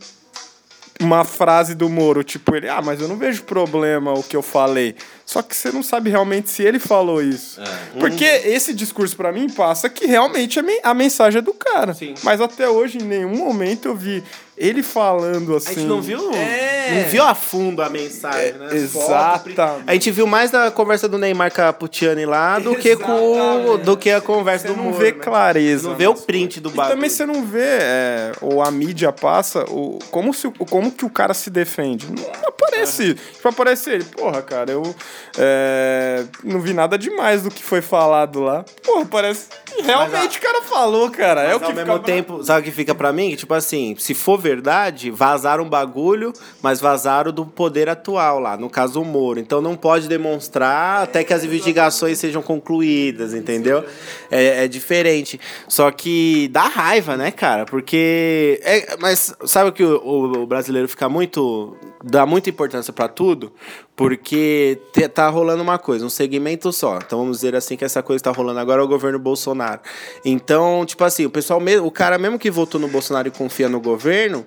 uma 1.01 1.25
frase 1.25 1.77
do 1.77 1.89
Moro, 1.89 2.25
tipo, 2.25 2.57
ele, 2.57 2.69
ah, 2.69 2.83
mas 2.83 3.01
eu 3.01 3.07
não 3.07 3.17
vejo 3.17 3.45
problema 3.45 4.13
o 4.13 4.23
que 4.23 4.37
eu 4.37 4.43
falei. 4.43 4.97
Só 5.25 5.43
que 5.43 5.55
você 5.55 5.71
não 5.71 5.83
sabe 5.83 6.11
realmente 6.11 6.51
se 6.51 6.65
ele 6.65 6.81
falou 6.81 7.23
isso. 7.23 7.61
É. 7.61 7.99
Porque 8.01 8.25
uhum. 8.25 8.53
esse 8.53 8.75
discurso 8.75 9.17
para 9.17 9.31
mim 9.31 9.49
passa 9.49 9.89
que 9.89 10.07
realmente 10.07 10.59
a, 10.59 10.65
a 10.83 10.93
mensagem 10.93 11.39
é 11.39 11.43
do 11.43 11.55
cara. 11.55 11.95
Sim. 11.95 12.15
Mas 12.25 12.41
até 12.41 12.69
hoje, 12.69 12.99
em 12.99 13.05
nenhum 13.05 13.37
momento 13.37 13.87
eu 13.87 13.95
vi 13.95 14.25
ele 14.61 14.83
falando 14.83 15.57
assim. 15.57 15.71
A 15.71 15.73
gente 15.73 15.87
não 15.87 16.03
viu, 16.03 16.35
é. 16.35 17.03
não 17.03 17.11
viu 17.11 17.23
a 17.23 17.35
fundo 17.35 17.83
a 17.83 17.89
mensagem, 17.89 18.53
né? 18.53 18.77
Exato. 18.77 19.49
A 19.87 19.95
gente 19.95 20.11
viu 20.11 20.27
mais 20.27 20.51
da 20.51 20.71
conversa 20.71 21.09
do 21.09 21.17
Neymar 21.17 21.51
com 21.51 21.63
a 21.63 21.73
Putiani 21.73 22.27
lá 22.27 22.59
do 22.59 22.77
que 22.77 22.95
com 22.95 23.79
do 23.83 23.97
que 23.97 24.11
a 24.11 24.21
conversa 24.21 24.69
você 24.69 24.75
do 24.75 24.83
não 24.83 24.93
vê 24.93 25.13
né? 25.13 25.19
clareza. 25.19 25.89
Não 25.89 25.97
vê 25.97 26.07
o 26.07 26.15
print 26.15 26.61
do 26.61 26.69
bagulho. 26.69 26.93
E 26.93 26.95
também 26.95 27.09
você 27.09 27.25
não 27.25 27.43
vê, 27.43 27.65
é, 27.65 28.33
ou 28.43 28.63
a 28.63 28.71
mídia 28.71 29.11
passa, 29.11 29.65
o, 29.65 29.99
como, 30.11 30.35
se, 30.35 30.51
como 30.51 30.93
que 30.93 31.07
o 31.07 31.11
cara 31.11 31.33
se 31.33 31.49
defende. 31.49 32.07
Não 32.11 32.49
aparece. 32.49 33.13
É. 33.13 33.15
Tipo, 33.15 33.49
aparece 33.49 33.91
ele. 33.91 34.05
Porra, 34.05 34.43
cara, 34.43 34.71
eu 34.71 34.95
é, 35.39 36.25
não 36.45 36.61
vi 36.61 36.75
nada 36.75 36.99
demais 36.99 37.43
do 37.43 37.51
que 37.51 37.63
foi 37.63 37.81
falado 37.81 38.41
lá. 38.41 38.65
Porra, 38.85 39.07
parece. 39.07 39.47
Realmente 39.83 40.39
o 40.39 40.43
cara 40.43 40.63
falou, 40.63 41.11
cara. 41.11 41.43
é 41.43 41.55
o 41.55 41.59
que 41.59 41.65
ao 41.65 41.73
mesmo 41.73 41.99
tempo, 42.01 42.45
sabe 42.45 42.61
o 42.61 42.65
que 42.65 42.71
fica 42.71 42.95
para 42.95 43.13
mim? 43.13 43.35
Tipo 43.35 43.55
assim, 43.55 43.97
se 43.99 44.15
for 44.15 44.39
verdade, 44.51 45.11
vazaram 45.11 45.69
bagulho, 45.69 46.33
mas 46.61 46.81
vazaram 46.81 47.33
do 47.33 47.47
poder 47.47 47.89
atual 47.89 48.41
lá, 48.41 48.57
no 48.57 48.69
caso 48.69 49.01
o 49.01 49.05
Moro. 49.05 49.39
Então 49.39 49.61
não 49.61 49.77
pode 49.77 50.09
demonstrar 50.09 51.05
até 51.05 51.23
que 51.23 51.33
as 51.33 51.45
investigações 51.45 52.19
sejam 52.19 52.43
concluídas, 52.43 53.33
entendeu? 53.33 53.85
É, 54.31 54.65
é 54.65 54.69
diferente. 54.69 55.41
Só 55.69 55.91
que 55.91 56.49
dá 56.49 56.63
raiva, 56.63 57.17
né, 57.17 57.31
cara? 57.31 57.65
Porque. 57.65 58.61
É, 58.63 58.97
mas 58.99 59.35
sabe 59.45 59.73
que 59.73 59.85
o, 59.85 59.97
o, 59.99 60.43
o 60.43 60.47
brasileiro 60.47 60.89
fica 60.89 61.09
muito. 61.09 61.77
dá 62.03 62.27
muita 62.27 62.51
importância 62.51 62.93
para 62.93 63.09
tudo? 63.09 63.53
Porque 64.01 64.81
tá 65.13 65.29
rolando 65.29 65.63
uma 65.63 65.79
coisa, 65.79 66.07
um 66.07 66.09
segmento 66.09 66.73
só. 66.73 66.97
Então 66.97 67.19
vamos 67.19 67.37
dizer 67.37 67.55
assim 67.55 67.77
que 67.77 67.85
essa 67.85 68.03
coisa 68.03 68.25
tá 68.25 68.31
rolando 68.31 68.59
agora 68.59 68.81
é 68.81 68.85
o 68.85 68.89
governo 68.89 69.19
Bolsonaro. 69.19 69.83
Então, 70.25 70.87
tipo 70.87 71.05
assim, 71.05 71.27
o 71.27 71.31
pessoal 71.31 71.61
mesmo, 71.61 71.87
o 71.87 71.91
cara 71.91 72.17
mesmo 72.17 72.39
que 72.39 72.51
votou 72.51 72.81
no 72.81 72.89
Bolsonaro 72.89 73.29
e 73.29 73.31
confia 73.31 73.69
no 73.69 73.79
governo, 73.79 74.47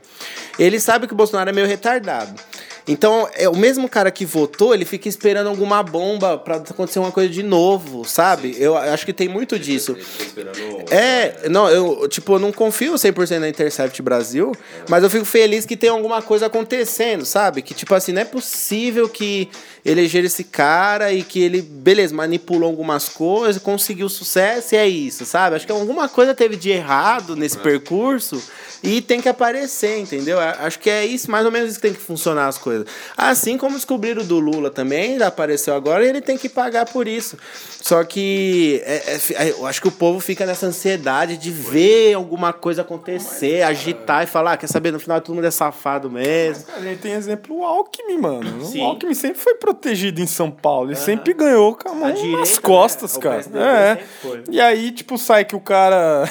ele 0.57 0.79
sabe 0.79 1.05
que 1.05 1.13
o 1.13 1.15
Bolsonaro 1.15 1.51
é 1.51 1.53
meio 1.53 1.67
retardado. 1.67 2.33
Então, 2.87 3.29
é 3.33 3.47
o 3.47 3.55
mesmo 3.55 3.87
cara 3.87 4.11
que 4.11 4.25
votou, 4.25 4.73
ele 4.73 4.83
fica 4.83 5.07
esperando 5.07 5.47
alguma 5.47 5.81
bomba 5.81 6.37
para 6.37 6.57
acontecer 6.57 6.99
uma 6.99 7.11
coisa 7.11 7.29
de 7.29 7.41
novo, 7.41 8.03
sabe? 8.03 8.55
Eu 8.59 8.75
acho 8.75 9.05
que 9.05 9.13
tem 9.13 9.29
muito 9.29 9.57
disso. 9.57 9.95
É, 10.91 11.47
não, 11.49 11.69
eu, 11.69 12.07
tipo, 12.09 12.33
eu 12.33 12.39
não 12.39 12.51
confio 12.51 12.93
100% 12.93 13.39
na 13.39 13.47
Intercept 13.47 14.01
Brasil, 14.01 14.51
mas 14.89 15.01
eu 15.01 15.09
fico 15.09 15.23
feliz 15.23 15.65
que 15.65 15.77
tem 15.77 15.89
alguma 15.89 16.21
coisa 16.21 16.47
acontecendo, 16.47 17.25
sabe? 17.25 17.61
Que, 17.61 17.73
tipo 17.73 17.93
assim, 17.95 18.11
não 18.11 18.21
é 18.21 18.25
possível 18.25 19.07
que 19.07 19.49
eleger 19.85 20.25
esse 20.25 20.43
cara 20.43 21.13
e 21.13 21.23
que 21.23 21.41
ele, 21.41 21.61
beleza, 21.61 22.13
manipulou 22.13 22.69
algumas 22.69 23.07
coisas, 23.07 23.61
conseguiu 23.61 24.09
sucesso 24.09 24.75
e 24.75 24.77
é 24.77 24.87
isso, 24.87 25.25
sabe? 25.25 25.55
Acho 25.55 25.65
que 25.65 25.71
alguma 25.71 26.09
coisa 26.09 26.33
teve 26.33 26.57
de 26.57 26.69
errado 26.69 27.35
nesse 27.35 27.57
é. 27.57 27.61
percurso 27.61 28.41
e 28.83 29.01
tem 29.01 29.21
que 29.21 29.29
aparecer, 29.29 29.97
entendeu? 29.97 30.37
Acho 30.39 30.77
que 30.77 30.89
é 30.89 31.05
isso, 31.05 31.31
mais 31.31 31.45
ou 31.45 31.51
menos 31.51 31.69
isso 31.69 31.79
que 31.79 31.87
tem 31.87 31.93
que 31.93 32.01
funcionar 32.01 32.47
as 32.47 32.57
coisas. 32.57 32.85
Assim 33.15 33.57
como 33.57 33.75
descobriram 33.75 34.25
do 34.25 34.39
Lula 34.39 34.69
também, 34.69 35.17
já 35.17 35.27
apareceu 35.27 35.73
agora, 35.73 36.05
e 36.05 36.09
ele 36.09 36.19
tem 36.21 36.37
que 36.37 36.49
pagar 36.49 36.85
por 36.85 37.07
isso. 37.07 37.37
Só 37.81 38.03
que 38.03 38.81
é, 38.85 39.17
é, 39.35 39.49
eu 39.51 39.65
acho 39.65 39.81
que 39.81 39.87
o 39.87 39.91
povo 39.91 40.19
fica 40.19 40.45
nessa 40.45 40.65
ansiedade 40.65 41.37
de 41.37 41.49
ver 41.49 42.13
alguma 42.13 42.51
coisa 42.51 42.81
acontecer, 42.81 43.61
agitar 43.61 44.23
e 44.23 44.27
falar, 44.27 44.53
ah, 44.53 44.57
quer 44.57 44.67
saber, 44.67 44.91
no 44.91 44.99
final 44.99 45.21
todo 45.21 45.35
mundo 45.35 45.47
é 45.47 45.51
safado 45.51 46.11
mesmo. 46.11 46.65
a 46.75 46.81
gente 46.81 46.99
tem 46.99 47.13
exemplo 47.13 47.59
o 47.59 47.63
Alckmin, 47.63 48.17
mano. 48.17 48.65
Sim. 48.65 48.81
O 48.81 48.83
Alckmin 48.83 49.13
sempre 49.13 49.39
foi 49.39 49.55
protegido 49.55 50.19
em 50.19 50.27
São 50.27 50.51
Paulo, 50.51 50.89
ele 50.89 50.97
sempre 50.97 51.33
ganhou 51.33 51.75
com 51.75 51.89
a 51.89 51.95
mão 51.95 52.11
direita, 52.11 52.39
nas 52.39 52.57
costas, 52.57 53.15
né? 53.15 53.21
cara. 53.21 53.43
É. 53.63 54.03
E 54.49 54.59
aí, 54.59 54.91
tipo, 54.91 55.17
sai 55.17 55.45
que 55.45 55.55
o 55.55 55.61
cara 55.61 56.25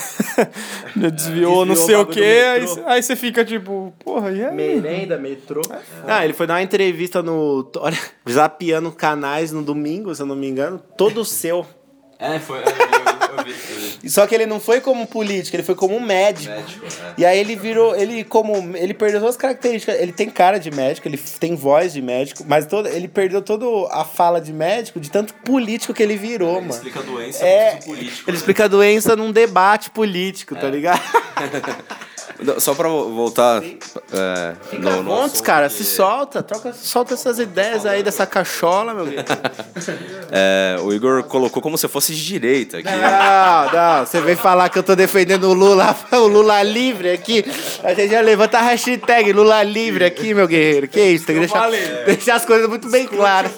desviou, 0.94 1.11
desviou 1.11 1.66
não 1.66 1.76
sei 1.76 1.96
o 1.96 2.07
quê, 2.07 2.41
aí, 2.43 2.66
aí 2.86 3.03
você 3.03 3.16
fica 3.16 3.45
tipo, 3.45 3.93
porra, 3.99 4.30
e 4.32 4.45
aí? 4.45 4.55
Merenda, 4.55 5.18
metrô. 5.18 5.62
É 5.70 5.78
ah, 6.07 6.24
ele 6.24 6.34
foi 6.34 6.47
dar 6.47 6.55
uma 6.55 6.62
entrevista 6.62 7.22
no. 7.22 7.70
Olha, 7.76 7.99
zapeando 8.28 8.93
canais 8.93 9.53
no 9.53 9.62
domingo, 9.62 10.14
se 10.14 10.22
eu 10.22 10.26
não 10.26 10.36
me 10.36 10.49
engano, 10.49 10.82
todo 10.97 11.24
seu. 11.24 11.66
É, 12.18 12.38
foi. 12.38 12.59
Eu 12.59 12.64
vi, 12.64 12.70
eu 12.70 13.45
vi, 13.45 13.51
eu 13.51 13.99
vi. 14.01 14.11
Só 14.11 14.26
que 14.26 14.34
ele 14.34 14.47
não 14.47 14.61
foi 14.61 14.80
como 14.80 15.07
político, 15.07 15.57
ele 15.57 15.64
foi 15.64 15.74
como 15.74 15.99
médico. 16.01 16.55
médico 16.55 16.86
é. 16.86 17.14
E 17.18 17.26
aí 17.26 17.38
ele 17.38 17.57
virou, 17.57 17.97
ele 17.97 18.22
como, 18.22 18.76
ele 18.76 18.95
perdeu 18.95 19.18
todas 19.18 19.34
as 19.34 19.40
características. 19.40 20.01
Ele 20.01 20.12
tem 20.12 20.30
cara 20.30 20.59
de 20.59 20.70
médico, 20.70 21.09
ele 21.09 21.18
tem 21.18 21.57
voz 21.57 21.93
de 21.93 22.01
médico, 22.01 22.45
mas 22.47 22.64
todo, 22.66 22.88
ele 22.88 23.09
perdeu 23.09 23.43
toda 23.43 23.66
a 23.93 24.05
fala 24.05 24.40
de 24.40 24.53
médico 24.53 25.01
de 25.01 25.11
tanto 25.11 25.34
político 25.34 25.93
que 25.93 26.03
ele 26.03 26.16
virou, 26.16 26.59
ele 26.59 26.61
mano. 26.61 26.74
Explica 26.74 27.01
a 27.01 27.03
doença 27.03 27.45
é, 27.45 27.76
político. 27.76 28.30
Ele 28.30 28.32
né? 28.32 28.38
explica 28.38 28.64
a 28.64 28.68
doença 28.68 29.16
num 29.16 29.32
debate 29.32 29.90
político, 29.90 30.55
tá 30.55 30.61
é. 30.61 30.62
tá 30.62 30.70
ligado? 30.70 31.03
Só 32.58 32.74
pra 32.74 32.88
voltar. 32.88 33.62
É, 33.62 34.54
Fica 34.70 34.90
no, 34.90 35.02
montes, 35.02 35.40
cara, 35.40 35.68
que... 35.68 35.74
se 35.74 35.84
solta, 35.84 36.42
troca, 36.42 36.72
solta 36.72 37.14
essas 37.14 37.38
ideias 37.38 37.86
aí 37.86 38.02
dessa 38.02 38.26
cachola, 38.26 38.94
meu 38.94 39.06
Deus. 39.06 39.24
é, 40.30 40.76
o 40.80 40.92
Igor 40.92 41.22
colocou 41.24 41.62
como 41.62 41.78
se 41.78 41.86
fosse 41.88 42.14
de 42.14 42.24
direita 42.24 42.78
aqui. 42.78 42.88
Não, 42.88 43.72
não, 43.72 44.06
você 44.06 44.20
vem 44.20 44.36
falar 44.36 44.68
que 44.68 44.78
eu 44.78 44.82
tô 44.82 44.94
defendendo 44.94 45.44
o 45.44 45.54
Lula, 45.54 45.96
o 46.12 46.26
Lula 46.26 46.62
livre 46.62 47.10
aqui. 47.10 47.44
A 47.82 47.94
gente 47.94 48.10
já 48.10 48.20
levanta 48.20 48.58
a 48.58 48.62
hashtag 48.62 49.32
Lula 49.32 49.62
livre 49.62 50.04
aqui, 50.04 50.34
meu 50.34 50.46
guerreiro. 50.46 50.88
Que 50.88 51.00
isso, 51.00 51.26
tem 51.26 51.36
que 51.36 51.40
deixar, 51.40 51.70
deixar 52.04 52.34
as 52.36 52.44
coisas 52.44 52.68
muito 52.68 52.90
bem 52.90 53.06
claras. 53.06 53.52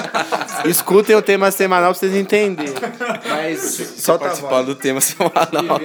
Escutem 0.64 1.16
o 1.16 1.22
tema 1.22 1.50
semanal 1.50 1.90
pra 1.90 1.98
vocês 1.98 2.14
entenderem. 2.14 2.74
Mas 3.28 3.94
só 3.96 4.18
participar 4.18 4.62
do 4.62 4.74
tema 4.74 5.00
semanal. 5.00 5.80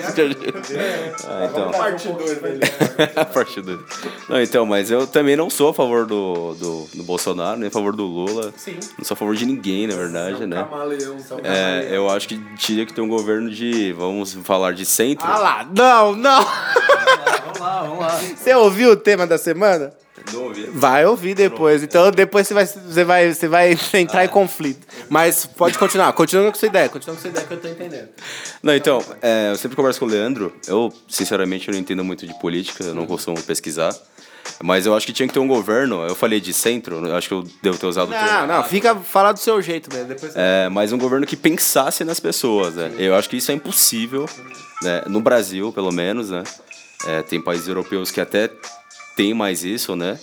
ah, 1.27 1.49
então 1.49 1.71
parte 1.77 2.07
2, 2.07 2.37
velho. 2.39 2.59
parte 3.33 3.61
2. 3.61 3.79
Não, 4.29 4.41
então, 4.41 4.65
mas 4.65 4.91
eu 4.91 5.07
também 5.07 5.35
não 5.35 5.49
sou 5.49 5.69
a 5.69 5.73
favor 5.73 6.05
do, 6.05 6.53
do, 6.55 6.89
do 6.93 7.03
Bolsonaro, 7.03 7.59
nem 7.59 7.67
a 7.67 7.71
favor 7.71 7.95
do 7.95 8.05
Lula. 8.05 8.53
Sim. 8.57 8.77
Não 8.97 9.05
sou 9.05 9.15
a 9.15 9.17
favor 9.17 9.35
de 9.35 9.45
ninguém, 9.45 9.87
na 9.87 9.95
verdade, 9.95 10.45
né? 10.45 10.57
Camaleão, 10.57 11.17
é, 11.43 11.89
eu 11.91 12.09
acho 12.09 12.27
que 12.27 12.37
tinha 12.55 12.85
que 12.85 12.93
ter 12.93 13.01
um 13.01 13.07
governo 13.07 13.49
de, 13.49 13.93
vamos 13.93 14.33
falar, 14.43 14.73
de 14.73 14.85
centro. 14.85 15.25
Ah 15.27 15.37
lá, 15.37 15.67
não, 15.75 16.15
não. 16.15 16.43
Vamos 16.43 17.59
lá, 17.59 17.81
vamos 17.83 17.99
lá. 17.99 18.19
Você 18.35 18.53
ouviu 18.55 18.91
o 18.91 18.95
tema 18.95 19.25
da 19.25 19.37
semana? 19.37 19.93
Vai 20.73 21.05
ouvir 21.05 21.33
depois. 21.35 21.83
Então 21.83 22.11
depois 22.11 22.47
você 22.47 22.53
vai, 22.53 22.65
você 22.65 23.03
vai, 23.03 23.33
você 23.33 23.47
vai 23.47 23.71
entrar 23.95 24.21
ah, 24.21 24.25
em 24.25 24.29
conflito. 24.29 24.85
Mas 25.09 25.45
pode 25.45 25.77
continuar. 25.77 26.11
Continua 26.13 26.51
com 26.51 26.57
sua 26.57 26.67
ideia. 26.67 26.89
Continua 26.89 27.15
com 27.15 27.21
sua 27.21 27.29
ideia 27.29 27.45
que 27.45 27.53
eu 27.53 27.59
tô 27.59 27.67
entendendo. 27.67 28.09
Não, 28.61 28.75
então, 28.75 29.03
é, 29.21 29.51
eu 29.51 29.55
sempre 29.55 29.75
converso 29.75 29.99
com 29.99 30.05
o 30.05 30.09
Leandro. 30.09 30.53
Eu, 30.67 30.91
sinceramente, 31.07 31.67
eu 31.67 31.73
não 31.73 31.79
entendo 31.79 32.03
muito 32.03 32.25
de 32.25 32.33
política. 32.39 32.83
Eu 32.83 32.95
não 32.95 33.05
costumo 33.05 33.41
pesquisar. 33.41 33.95
Mas 34.63 34.85
eu 34.85 34.95
acho 34.95 35.05
que 35.05 35.13
tinha 35.13 35.27
que 35.27 35.33
ter 35.33 35.39
um 35.39 35.47
governo, 35.47 36.05
eu 36.07 36.15
falei 36.15 36.39
de 36.39 36.53
centro, 36.53 37.05
eu 37.05 37.15
acho 37.15 37.27
que 37.27 37.33
eu 37.33 37.43
devo 37.61 37.77
ter 37.77 37.85
usado 37.85 38.07
o 38.09 38.11
termo. 38.11 38.25
Não, 38.25 38.47
não, 38.47 38.63
fica, 38.63 38.95
fala 38.95 39.31
do 39.33 39.39
seu 39.39 39.61
jeito 39.61 39.93
mesmo. 39.93 40.07
Depois 40.07 40.31
você- 40.31 40.39
É, 40.39 40.69
mas 40.69 40.91
um 40.93 40.97
governo 40.97 41.25
que 41.27 41.35
pensasse 41.35 42.03
nas 42.03 42.19
pessoas, 42.19 42.75
né? 42.75 42.91
Eu 42.97 43.13
acho 43.13 43.29
que 43.29 43.37
isso 43.37 43.51
é 43.51 43.53
impossível, 43.53 44.25
né? 44.81 45.03
No 45.07 45.19
Brasil, 45.19 45.71
pelo 45.73 45.91
menos, 45.91 46.29
né? 46.29 46.43
É, 47.05 47.21
tem 47.21 47.39
países 47.41 47.67
europeus 47.67 48.09
que 48.09 48.19
até 48.19 48.49
tem 49.17 49.33
mais 49.33 49.65
isso, 49.65 49.95
né? 49.95 50.17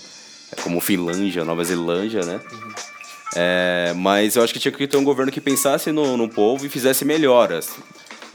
Como 0.62 0.80
Finlândia, 0.80 1.44
Nova 1.44 1.64
Zelândia, 1.64 2.20
né? 2.24 2.40
É, 3.36 3.92
mas 3.96 4.36
eu 4.36 4.44
acho 4.44 4.52
que 4.52 4.60
tinha 4.60 4.70
que 4.70 4.86
ter 4.86 4.96
um 4.96 5.02
governo 5.04 5.32
que 5.32 5.40
pensasse 5.40 5.90
no, 5.90 6.16
no 6.16 6.28
povo 6.28 6.64
e 6.64 6.68
fizesse 6.68 7.04
melhoras, 7.04 7.70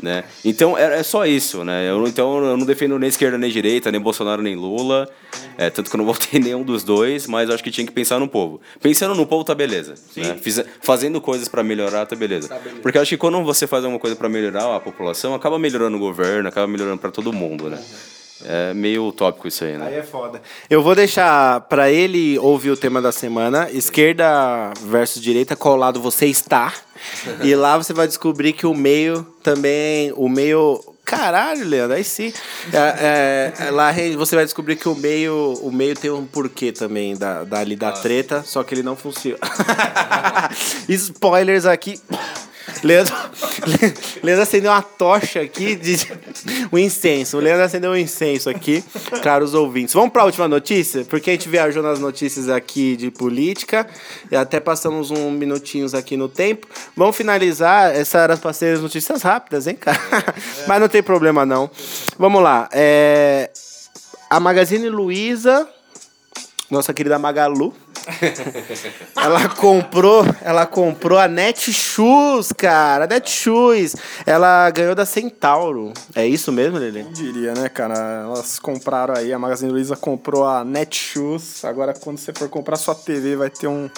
né? 0.04 0.26
Então 0.44 0.78
é, 0.78 1.00
é 1.00 1.04
só 1.04 1.26
isso, 1.26 1.64
né? 1.64 1.90
Eu, 1.90 2.06
então 2.06 2.44
eu 2.44 2.58
não 2.58 2.66
defendo 2.66 3.00
nem 3.00 3.08
esquerda 3.08 3.38
nem 3.38 3.50
direita, 3.50 3.90
nem 3.90 4.02
Bolsonaro 4.02 4.42
nem 4.42 4.56
Lula, 4.58 5.10
é, 5.58 5.70
tanto 5.70 5.90
que 5.90 5.96
eu 5.96 6.00
não 6.00 6.06
votei 6.12 6.42
nenhum 6.42 6.64
dos 6.64 6.84
dois, 6.84 7.26
mas 7.28 7.48
eu 7.48 7.56
acho 7.56 7.64
que 7.64 7.72
tinha 7.72 7.88
que 7.88 7.94
pensar 7.94 8.20
no 8.20 8.28
povo. 8.28 8.60
Pensando 8.82 9.16
no 9.16 9.26
povo 9.26 9.46
tá 9.46 9.56
beleza, 9.56 9.96
né? 10.18 10.38
Fiz- 10.42 10.66
fazendo 10.82 11.22
coisas 11.22 11.48
para 11.48 11.64
melhorar 11.64 12.06
tá 12.06 12.18
beleza. 12.18 12.50
Porque 12.82 12.98
eu 12.98 13.02
acho 13.02 13.10
que 13.10 13.18
quando 13.18 13.42
você 13.46 13.66
faz 13.66 13.86
alguma 13.86 14.00
coisa 14.00 14.18
para 14.18 14.28
melhorar 14.28 14.76
a 14.76 14.80
população, 14.82 15.34
acaba 15.34 15.58
melhorando 15.58 15.96
o 15.96 16.00
governo, 16.00 16.50
acaba 16.50 16.68
melhorando 16.68 16.98
para 16.98 17.12
todo 17.12 17.32
mundo, 17.32 17.70
né? 17.70 17.82
É 18.46 18.74
meio 18.74 19.06
utópico 19.06 19.48
isso 19.48 19.64
aí, 19.64 19.78
né? 19.78 19.88
Aí 19.88 19.96
é 19.96 20.04
foda. 20.04 20.42
Eu 20.70 20.82
vou 20.82 20.96
deixar 20.96 21.62
pra 21.62 21.92
ele 21.92 22.38
ouvir 22.40 22.72
o 22.72 22.78
tema 22.78 23.02
da 23.02 23.12
semana, 23.12 23.70
esquerda 23.72 24.72
versus 24.86 25.22
direita, 25.22 25.56
qual 25.56 25.76
lado 25.76 26.02
você 26.02 26.26
está. 26.26 26.74
e 27.44 27.54
lá 27.56 27.78
você 27.78 27.94
vai 27.94 28.08
descobrir 28.08 28.54
que 28.54 28.66
o 28.66 28.74
meio 28.74 29.24
também, 29.44 30.14
o 30.16 30.30
meio 30.30 30.82
Caralho, 31.10 31.66
Leandro, 31.66 31.98
aí 31.98 32.04
sim. 32.04 32.32
É, 32.72 33.52
é, 33.58 33.72
lá 33.72 33.92
você 34.16 34.36
vai 34.36 34.46
descobrir 34.46 34.76
que 34.76 34.88
o 34.88 34.94
meio, 34.94 35.60
o 35.64 35.72
meio 35.72 35.96
tem 35.96 36.12
um 36.12 36.24
porquê 36.24 36.72
também 36.72 37.18
da, 37.18 37.44
da, 37.44 37.60
ali 37.62 37.76
da 37.76 37.92
treta, 37.92 38.44
só 38.44 38.64
que 38.64 38.76
ele 38.76 38.84
não 38.84 38.96
funciona. 38.96 39.40
Spoilers 40.88 41.66
aqui. 41.66 42.00
Leandro, 42.84 43.14
Leandro 44.24 44.44
acendeu 44.44 44.72
uma 44.72 44.82
tocha 44.82 45.42
aqui 45.42 45.76
de 45.76 45.98
um 46.72 46.78
incenso. 46.78 47.38
O 47.38 47.40
Leandro 47.40 47.64
acendeu 47.64 47.92
um 47.92 47.96
incenso 47.98 48.50
aqui, 48.50 48.84
caros 49.22 49.54
ouvintes. 49.54 49.94
Vamos 49.94 50.12
para 50.12 50.22
a 50.22 50.26
última 50.26 50.48
notícia, 50.48 51.04
porque 51.06 51.30
a 51.30 51.34
gente 51.34 51.50
viajou 51.50 51.84
nas 51.84 52.00
notícias 52.00 52.50
aqui 52.50 52.96
de 52.96 53.12
política 53.12 53.88
e 54.32 54.36
até 54.36 54.60
passamos 54.60 55.12
um 55.12 55.32
minutinhos 55.32 55.94
aqui 55.94 56.16
no 56.16 56.30
tempo. 56.30 56.68
Vamos 56.96 57.16
finalizar. 57.16 57.96
Essas 57.96 58.22
eram 58.22 58.38
para 58.38 58.52
as 58.52 58.82
notícias 58.82 59.22
rápidas, 59.22 59.68
hein, 59.68 59.76
cara? 59.76 60.00
Mas 60.68 60.80
não 60.80 60.88
tem 60.88 61.04
problema 61.04 61.46
não. 61.46 61.70
Vamos 62.18 62.42
lá. 62.42 62.70
É, 62.72 63.50
a 64.30 64.40
Magazine 64.40 64.90
Luiza, 64.90 65.68
nossa 66.70 66.94
querida 66.94 67.18
Magalu, 67.18 67.74
ela 69.16 69.50
comprou, 69.50 70.24
ela 70.42 70.66
comprou 70.66 71.18
a 71.18 71.28
Netshoes, 71.28 72.52
cara. 72.52 73.06
A 73.06 73.08
Netshoes. 73.08 73.96
Ela 74.26 74.70
ganhou 74.72 74.96
da 74.96 75.06
Centauro. 75.06 75.94
É 76.16 76.26
isso 76.26 76.52
mesmo, 76.52 76.78
Lele? 76.78 77.04
Quem 77.04 77.14
diria, 77.14 77.54
né, 77.54 77.70
cara? 77.70 78.24
Elas 78.26 78.60
compraram 78.60 79.14
aí, 79.16 79.32
a 79.34 79.40
Magazine 79.40 79.72
Luiza 79.72 79.96
comprou 79.96 80.46
a 80.46 80.64
Netshoes. 80.64 81.64
Agora, 81.66 81.94
quando 81.94 82.18
você 82.18 82.34
for 82.34 82.50
comprar 82.50 82.78
sua 82.78 82.96
TV, 82.96 83.36
vai 83.36 83.50
ter 83.50 83.68
um, 83.68 83.90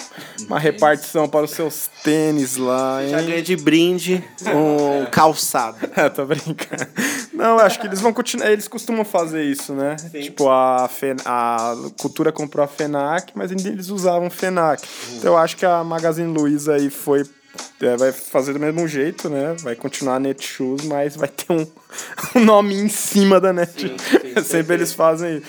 uma 0.46 0.58
repartição 0.58 1.28
para 1.28 1.44
os 1.44 1.50
seus 1.50 1.88
tênis 2.02 2.56
lá, 2.56 3.00
Já 3.06 3.20
hein? 3.20 3.26
ganhei 3.26 3.42
de 3.42 3.56
brinde 3.56 4.22
um 4.54 5.06
calçado. 5.10 5.76
É, 5.94 6.08
tô 6.08 6.24
brincando. 6.24 6.86
Não, 7.34 7.58
eu 7.58 7.66
acho 7.66 7.78
que 7.78 7.86
eles 7.86 8.00
vão 8.00 8.12
continuar. 8.14 8.50
Eles 8.50 8.66
costumam 8.66 9.04
fazer 9.04 9.44
isso, 9.44 9.74
né? 9.74 9.94
Tipo, 10.10 10.48
a, 10.48 10.88
Fen- 10.88 11.16
a 11.24 11.74
Cultura 12.00 12.32
comprou 12.32 12.64
a 12.64 12.68
FENAC, 12.68 13.32
mas 13.34 13.50
ainda 13.50 13.68
eles 13.68 13.88
usavam 14.02 14.28
FENAC. 14.30 14.82
Então 15.14 15.32
eu 15.32 15.38
acho 15.38 15.56
que 15.56 15.64
a 15.66 15.82
Magazine 15.82 16.32
Luiza 16.32 16.74
aí 16.74 16.90
foi. 16.90 17.24
é, 17.80 17.96
vai 17.96 18.12
fazer 18.12 18.52
do 18.52 18.60
mesmo 18.60 18.86
jeito, 18.88 19.28
né? 19.28 19.54
Vai 19.60 19.74
continuar 19.76 20.16
a 20.16 20.20
Netshoes, 20.20 20.84
mas 20.84 21.16
vai 21.16 21.28
ter 21.28 21.52
um, 21.52 21.66
um 22.36 22.44
nome 22.44 22.74
em 22.74 22.88
cima 22.88 23.40
da 23.40 23.52
Net. 23.52 23.94
Sempre 24.44 24.74
eles 24.74 24.92
fazem 24.92 25.38
isso. 25.38 25.46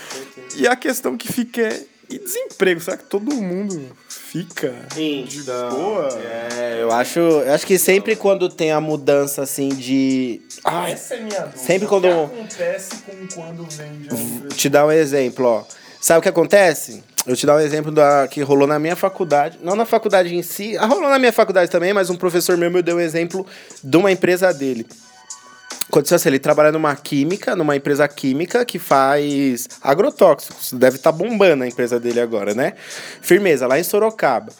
E 0.56 0.66
a 0.68 0.76
questão 0.76 1.16
que 1.16 1.32
fica 1.32 1.60
é. 1.62 1.82
E 2.10 2.18
desemprego? 2.18 2.82
Será 2.82 2.98
que 2.98 3.04
todo 3.04 3.34
mundo 3.34 3.90
fica 4.08 4.74
de 4.94 5.42
boa? 5.70 6.08
É, 6.54 6.76
eu 6.82 6.92
acho, 6.92 7.18
eu 7.18 7.50
acho 7.54 7.66
que 7.66 7.78
sempre 7.78 8.14
quando 8.14 8.46
tem 8.50 8.70
a 8.70 8.78
mudança 8.78 9.40
assim 9.42 9.70
de. 9.70 10.42
Ah, 10.62 10.90
essa 10.90 11.14
é 11.14 11.20
minha 11.20 11.40
dúvida. 11.40 11.56
Sempre 11.58 11.88
quando- 11.88 12.04
O 12.06 12.28
que 12.28 12.34
acontece 12.40 12.90
com 13.06 13.26
quando 13.34 13.64
vende 13.70 14.08
a 14.10 14.54
te 14.54 14.68
dar 14.68 14.84
um 14.86 14.92
exemplo, 14.92 15.46
ó. 15.46 15.64
Sabe 15.98 16.18
o 16.18 16.22
que 16.22 16.28
acontece? 16.28 17.02
Eu 17.26 17.34
te 17.34 17.46
dar 17.46 17.56
um 17.56 17.60
exemplo 17.60 17.90
da 17.90 18.28
que 18.28 18.42
rolou 18.42 18.66
na 18.66 18.78
minha 18.78 18.94
faculdade, 18.94 19.58
não 19.62 19.74
na 19.74 19.86
faculdade 19.86 20.34
em 20.34 20.42
si, 20.42 20.76
ah, 20.76 20.84
rolou 20.84 21.08
na 21.08 21.18
minha 21.18 21.32
faculdade 21.32 21.70
também, 21.70 21.92
mas 21.92 22.10
um 22.10 22.16
professor 22.16 22.56
meu 22.56 22.70
me 22.70 22.82
deu 22.82 22.96
um 22.96 23.00
exemplo 23.00 23.46
de 23.82 23.96
uma 23.96 24.12
empresa 24.12 24.52
dele. 24.52 24.86
Aconteceu 25.88 26.16
assim, 26.16 26.28
ele 26.28 26.38
trabalha 26.38 26.72
numa 26.72 26.94
química, 26.96 27.54
numa 27.54 27.76
empresa 27.76 28.08
química 28.08 28.64
que 28.64 28.78
faz 28.78 29.68
agrotóxicos. 29.82 30.72
Deve 30.72 30.96
estar 30.96 31.12
bombando 31.12 31.62
a 31.62 31.68
empresa 31.68 32.00
dele 32.00 32.20
agora, 32.20 32.54
né? 32.54 32.72
Firmeza, 33.20 33.66
lá 33.66 33.78
em 33.78 33.82
Sorocaba. 33.82 34.52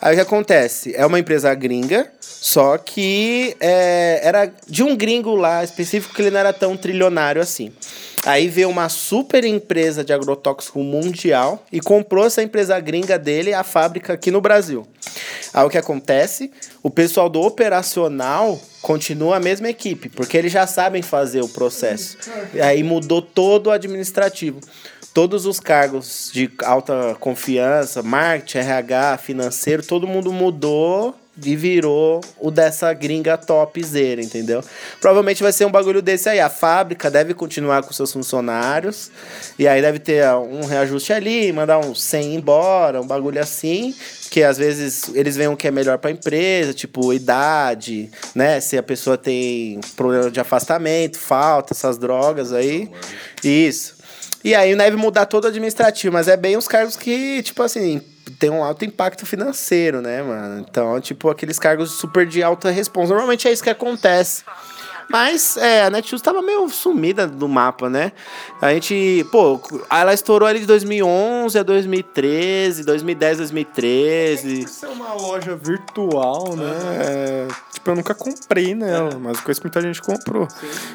Aí 0.00 0.14
o 0.14 0.16
que 0.16 0.22
acontece? 0.22 0.94
É 0.94 1.04
uma 1.04 1.18
empresa 1.18 1.52
gringa, 1.54 2.10
só 2.20 2.78
que 2.78 3.56
é, 3.58 4.20
era 4.22 4.52
de 4.68 4.82
um 4.82 4.94
gringo 4.96 5.34
lá 5.34 5.64
específico 5.64 6.14
que 6.14 6.22
ele 6.22 6.30
não 6.30 6.40
era 6.40 6.52
tão 6.52 6.76
trilionário 6.76 7.42
assim. 7.42 7.72
Aí 8.26 8.48
veio 8.48 8.68
uma 8.68 8.88
super 8.88 9.44
empresa 9.44 10.02
de 10.02 10.12
agrotóxico 10.12 10.80
mundial 10.80 11.64
e 11.70 11.80
comprou 11.80 12.26
essa 12.26 12.42
empresa 12.42 12.78
gringa 12.80 13.16
dele, 13.16 13.54
a 13.54 13.62
fábrica 13.62 14.14
aqui 14.14 14.32
no 14.32 14.40
Brasil. 14.40 14.84
Aí 15.54 15.64
o 15.64 15.70
que 15.70 15.78
acontece? 15.78 16.50
O 16.82 16.90
pessoal 16.90 17.30
do 17.30 17.40
operacional 17.40 18.60
continua 18.82 19.36
a 19.36 19.40
mesma 19.40 19.68
equipe, 19.68 20.08
porque 20.08 20.36
eles 20.36 20.50
já 20.50 20.66
sabem 20.66 21.02
fazer 21.02 21.40
o 21.40 21.48
processo. 21.48 22.18
Aí 22.60 22.82
mudou 22.82 23.22
todo 23.22 23.68
o 23.68 23.70
administrativo. 23.70 24.58
Todos 25.14 25.46
os 25.46 25.60
cargos 25.60 26.28
de 26.32 26.50
alta 26.64 27.16
confiança, 27.20 28.02
marketing, 28.02 28.58
RH, 28.58 29.18
financeiro, 29.18 29.86
todo 29.86 30.06
mundo 30.06 30.32
mudou 30.32 31.14
e 31.44 31.54
virou 31.54 32.20
o 32.38 32.50
dessa 32.50 32.92
gringa 32.92 33.36
topzera, 33.36 34.22
entendeu? 34.22 34.62
Provavelmente 35.00 35.42
vai 35.42 35.52
ser 35.52 35.66
um 35.66 35.70
bagulho 35.70 36.00
desse 36.00 36.28
aí. 36.28 36.40
A 36.40 36.48
fábrica 36.48 37.10
deve 37.10 37.34
continuar 37.34 37.82
com 37.82 37.92
seus 37.92 38.12
funcionários. 38.12 39.10
E 39.58 39.68
aí 39.68 39.82
deve 39.82 39.98
ter 39.98 40.26
um 40.34 40.64
reajuste 40.64 41.12
ali, 41.12 41.52
mandar 41.52 41.78
uns 41.78 42.02
100 42.02 42.34
embora, 42.36 43.00
um 43.00 43.06
bagulho 43.06 43.40
assim. 43.40 43.94
Que 44.30 44.42
às 44.42 44.56
vezes 44.56 45.10
eles 45.14 45.36
veem 45.36 45.48
o 45.48 45.56
que 45.56 45.68
é 45.68 45.70
melhor 45.70 45.98
pra 45.98 46.10
empresa, 46.10 46.72
tipo 46.72 47.12
idade, 47.12 48.10
né? 48.34 48.60
Se 48.60 48.78
a 48.78 48.82
pessoa 48.82 49.18
tem 49.18 49.80
problema 49.94 50.30
de 50.30 50.40
afastamento, 50.40 51.18
falta, 51.18 51.74
essas 51.74 51.98
drogas 51.98 52.52
aí. 52.52 52.90
Isso. 53.44 53.94
E 54.42 54.54
aí 54.54 54.74
deve 54.74 54.96
mudar 54.96 55.26
todo 55.26 55.44
o 55.44 55.48
administrativo, 55.48 56.12
mas 56.12 56.28
é 56.28 56.36
bem 56.36 56.56
os 56.56 56.68
cargos 56.68 56.96
que, 56.96 57.42
tipo 57.42 57.62
assim, 57.62 58.00
tem 58.38 58.50
um 58.50 58.62
alto 58.62 58.84
impacto 58.84 59.24
financeiro, 59.24 60.00
né, 60.00 60.22
mano? 60.22 60.64
Então, 60.68 61.00
tipo, 61.00 61.28
aqueles 61.30 61.58
cargos 61.58 61.92
super 61.92 62.26
de 62.26 62.42
alta 62.42 62.70
responsa. 62.70 63.12
Normalmente 63.12 63.46
é 63.48 63.52
isso 63.52 63.62
que 63.62 63.70
acontece. 63.70 64.44
Mas, 65.08 65.56
é, 65.56 65.84
a 65.84 65.90
Netshoes 65.90 66.20
tava 66.22 66.42
meio 66.42 66.68
sumida 66.68 67.26
do 67.26 67.48
mapa, 67.48 67.88
né? 67.88 68.12
A 68.60 68.72
gente, 68.74 69.24
pô, 69.30 69.60
ela 69.90 70.12
estourou 70.12 70.48
ali 70.48 70.60
de 70.60 70.66
2011 70.66 71.58
a 71.58 71.62
2013, 71.62 72.84
2010, 72.84 73.38
2013. 73.38 74.60
Isso 74.62 74.84
é 74.84 74.88
uma 74.88 75.14
loja 75.14 75.56
virtual, 75.56 76.56
né? 76.56 76.72
É, 76.98 77.48
tipo, 77.72 77.90
eu 77.90 77.94
nunca 77.96 78.14
comprei 78.14 78.74
nela, 78.74 79.18
mas 79.18 79.38
eu 79.38 79.44
conheço 79.44 79.60
que 79.60 79.66
muita 79.66 79.80
gente 79.80 80.02
comprou. 80.02 80.48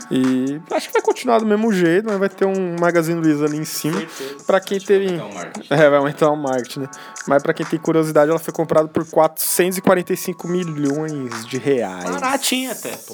E 0.09 0.59
acho 0.72 0.88
que 0.88 0.93
vai 0.93 1.01
continuar 1.01 1.39
do 1.39 1.45
mesmo 1.45 1.72
jeito, 1.72 2.05
mas 2.07 2.20
vai 2.20 2.30
ter 2.30 2.45
um 2.45 2.76
Magazine 2.80 3.20
Luiza 3.20 3.45
ali 3.45 3.57
em 3.57 3.66
cima. 3.66 4.01
Pra 4.45 4.59
quem 4.59 4.80
teve. 4.80 5.07
o 5.16 5.34
marketing. 5.34 5.68
É, 5.74 5.89
vai 5.89 5.97
aumentar 5.99 6.30
o 6.30 6.36
marketing, 6.36 6.82
né? 6.82 6.89
Mas 7.28 7.41
pra 7.41 7.53
quem 7.53 7.66
tem 7.66 7.80
curiosidade, 7.80 8.30
ela 8.30 8.39
foi 8.39 8.53
comprada 8.53 8.88
por 8.88 9.05
445 9.05 10.47
milhões 10.47 11.45
de 11.45 11.57
reais. 11.57 12.09
Baratinha 12.09 12.72
até, 12.74 12.91
pô. 12.97 13.14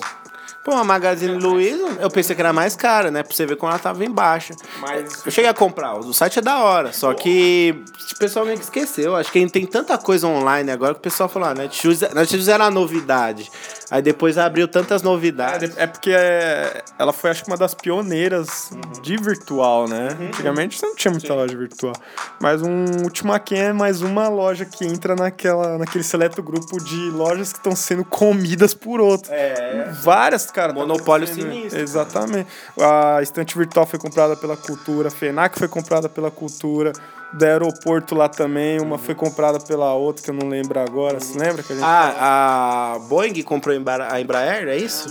Pô, 0.68 0.74
a 0.74 0.84
Magazine 0.84 1.32
Luiza, 1.32 1.98
eu 2.02 2.10
pensei 2.10 2.36
que 2.36 2.42
era 2.42 2.52
mais 2.52 2.76
cara, 2.76 3.10
né? 3.10 3.24
Pra 3.24 3.34
você 3.34 3.46
ver 3.46 3.56
como 3.56 3.72
ela 3.72 3.80
tava 3.80 4.04
em 4.04 4.12
baixa. 4.12 4.54
Mas 4.82 5.26
Eu 5.26 5.32
cheguei 5.32 5.50
a 5.50 5.54
comprar, 5.54 5.98
o 5.98 6.14
site 6.14 6.40
é 6.40 6.42
da 6.42 6.62
hora, 6.62 6.92
só 6.92 7.14
que 7.14 7.74
o 8.12 8.20
pessoal 8.20 8.46
meio 8.46 8.58
que 8.58 8.66
esqueceu. 8.66 9.16
Acho 9.16 9.32
que 9.32 9.48
tem 9.50 9.66
tanta 9.66 9.98
coisa 9.98 10.28
online 10.28 10.70
agora 10.70 10.94
que 10.94 11.00
o 11.00 11.04
pessoal 11.04 11.30
falou, 11.30 11.48
ah, 11.48 11.54
Netshoes, 11.54 12.02
Netshoes 12.14 12.50
era 12.50 12.66
a 12.66 12.70
novidade. 12.70 13.50
Aí 13.90 14.02
depois 14.02 14.38
abriu 14.38 14.68
tantas 14.68 15.02
novidades. 15.02 15.72
É 15.78 15.88
porque 15.88 16.12
é, 16.12 16.84
ela 17.00 17.14
foi, 17.14 17.30
acho 17.30 17.46
que, 17.46 17.50
uma 17.50 17.56
das 17.56 17.74
pioneiras 17.74 18.70
de 19.02 19.16
virtual, 19.16 19.88
né? 19.88 20.10
Antigamente 20.20 20.78
você 20.78 20.86
não 20.86 20.96
tinha 20.96 21.12
muita 21.12 21.34
loja 21.34 21.58
virtual. 21.58 21.94
Mas 22.42 22.62
um 22.62 23.04
Ultimaquem 23.04 23.58
é 23.58 23.72
mais 23.72 24.02
uma 24.02 24.28
loja 24.28 24.66
que 24.66 24.86
entra 24.86 25.16
naquela, 25.16 25.78
naquele 25.78 26.04
seleto 26.04 26.44
grupo 26.44 26.84
de 26.84 27.10
lojas 27.12 27.54
que 27.54 27.60
estão 27.60 27.74
sendo 27.74 28.04
comidas 28.04 28.74
por 28.74 29.00
outro. 29.00 29.32
É. 29.32 29.90
Várias 30.04 30.52
cara. 30.58 30.74
Monopólio 30.74 31.28
sinistro. 31.28 31.80
Exatamente. 31.80 32.50
A 32.80 33.22
estante 33.22 33.56
virtual 33.56 33.86
foi 33.86 34.00
comprada 34.00 34.36
pela 34.36 34.58
Cultura, 34.58 35.10
a 35.10 35.12
FENAC 35.12 35.60
foi 35.60 35.68
comprada 35.68 36.10
pela 36.10 36.32
Cultura, 36.32 36.92
do 37.34 37.44
aeroporto 37.46 38.16
lá 38.16 38.30
também, 38.30 38.80
uma 38.80 38.98
foi 38.98 39.14
comprada 39.14 39.60
pela 39.60 39.94
outra, 39.94 40.24
que 40.24 40.30
eu 40.30 40.34
não 40.34 40.48
lembro 40.48 40.80
agora. 40.80 41.20
Você 41.20 41.38
lembra 41.38 41.62
que 41.62 41.74
a 41.74 41.76
gente 41.76 41.86
Ah, 41.86 42.94
a 42.96 43.00
Boeing 43.00 43.42
comprou 43.44 43.74
a 43.76 43.78
Embra- 43.78 44.08
a 44.14 44.22
Embraer, 44.22 44.68
é 44.68 44.78
isso? 44.78 45.10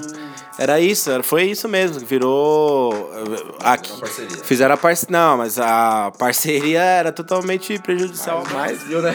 Era 0.58 0.80
isso, 0.80 1.10
era- 1.10 1.22
foi 1.22 1.44
isso 1.44 1.68
mesmo, 1.68 2.00
virou. 2.00 3.10
Aqui. 3.62 3.92
parceria. 4.00 4.36
Fizeram 4.44 4.74
a 4.74 4.78
parceria. 4.78 5.12
Não, 5.18 5.36
mas 5.36 5.58
a 5.58 6.10
parceria 6.18 6.80
era 6.80 7.12
totalmente 7.12 7.78
prejudicial. 7.80 8.42
mais- 8.52 8.82
viu, 8.82 9.02
né? 9.02 9.14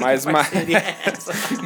Mas 0.00 0.24
mais, 0.26 0.48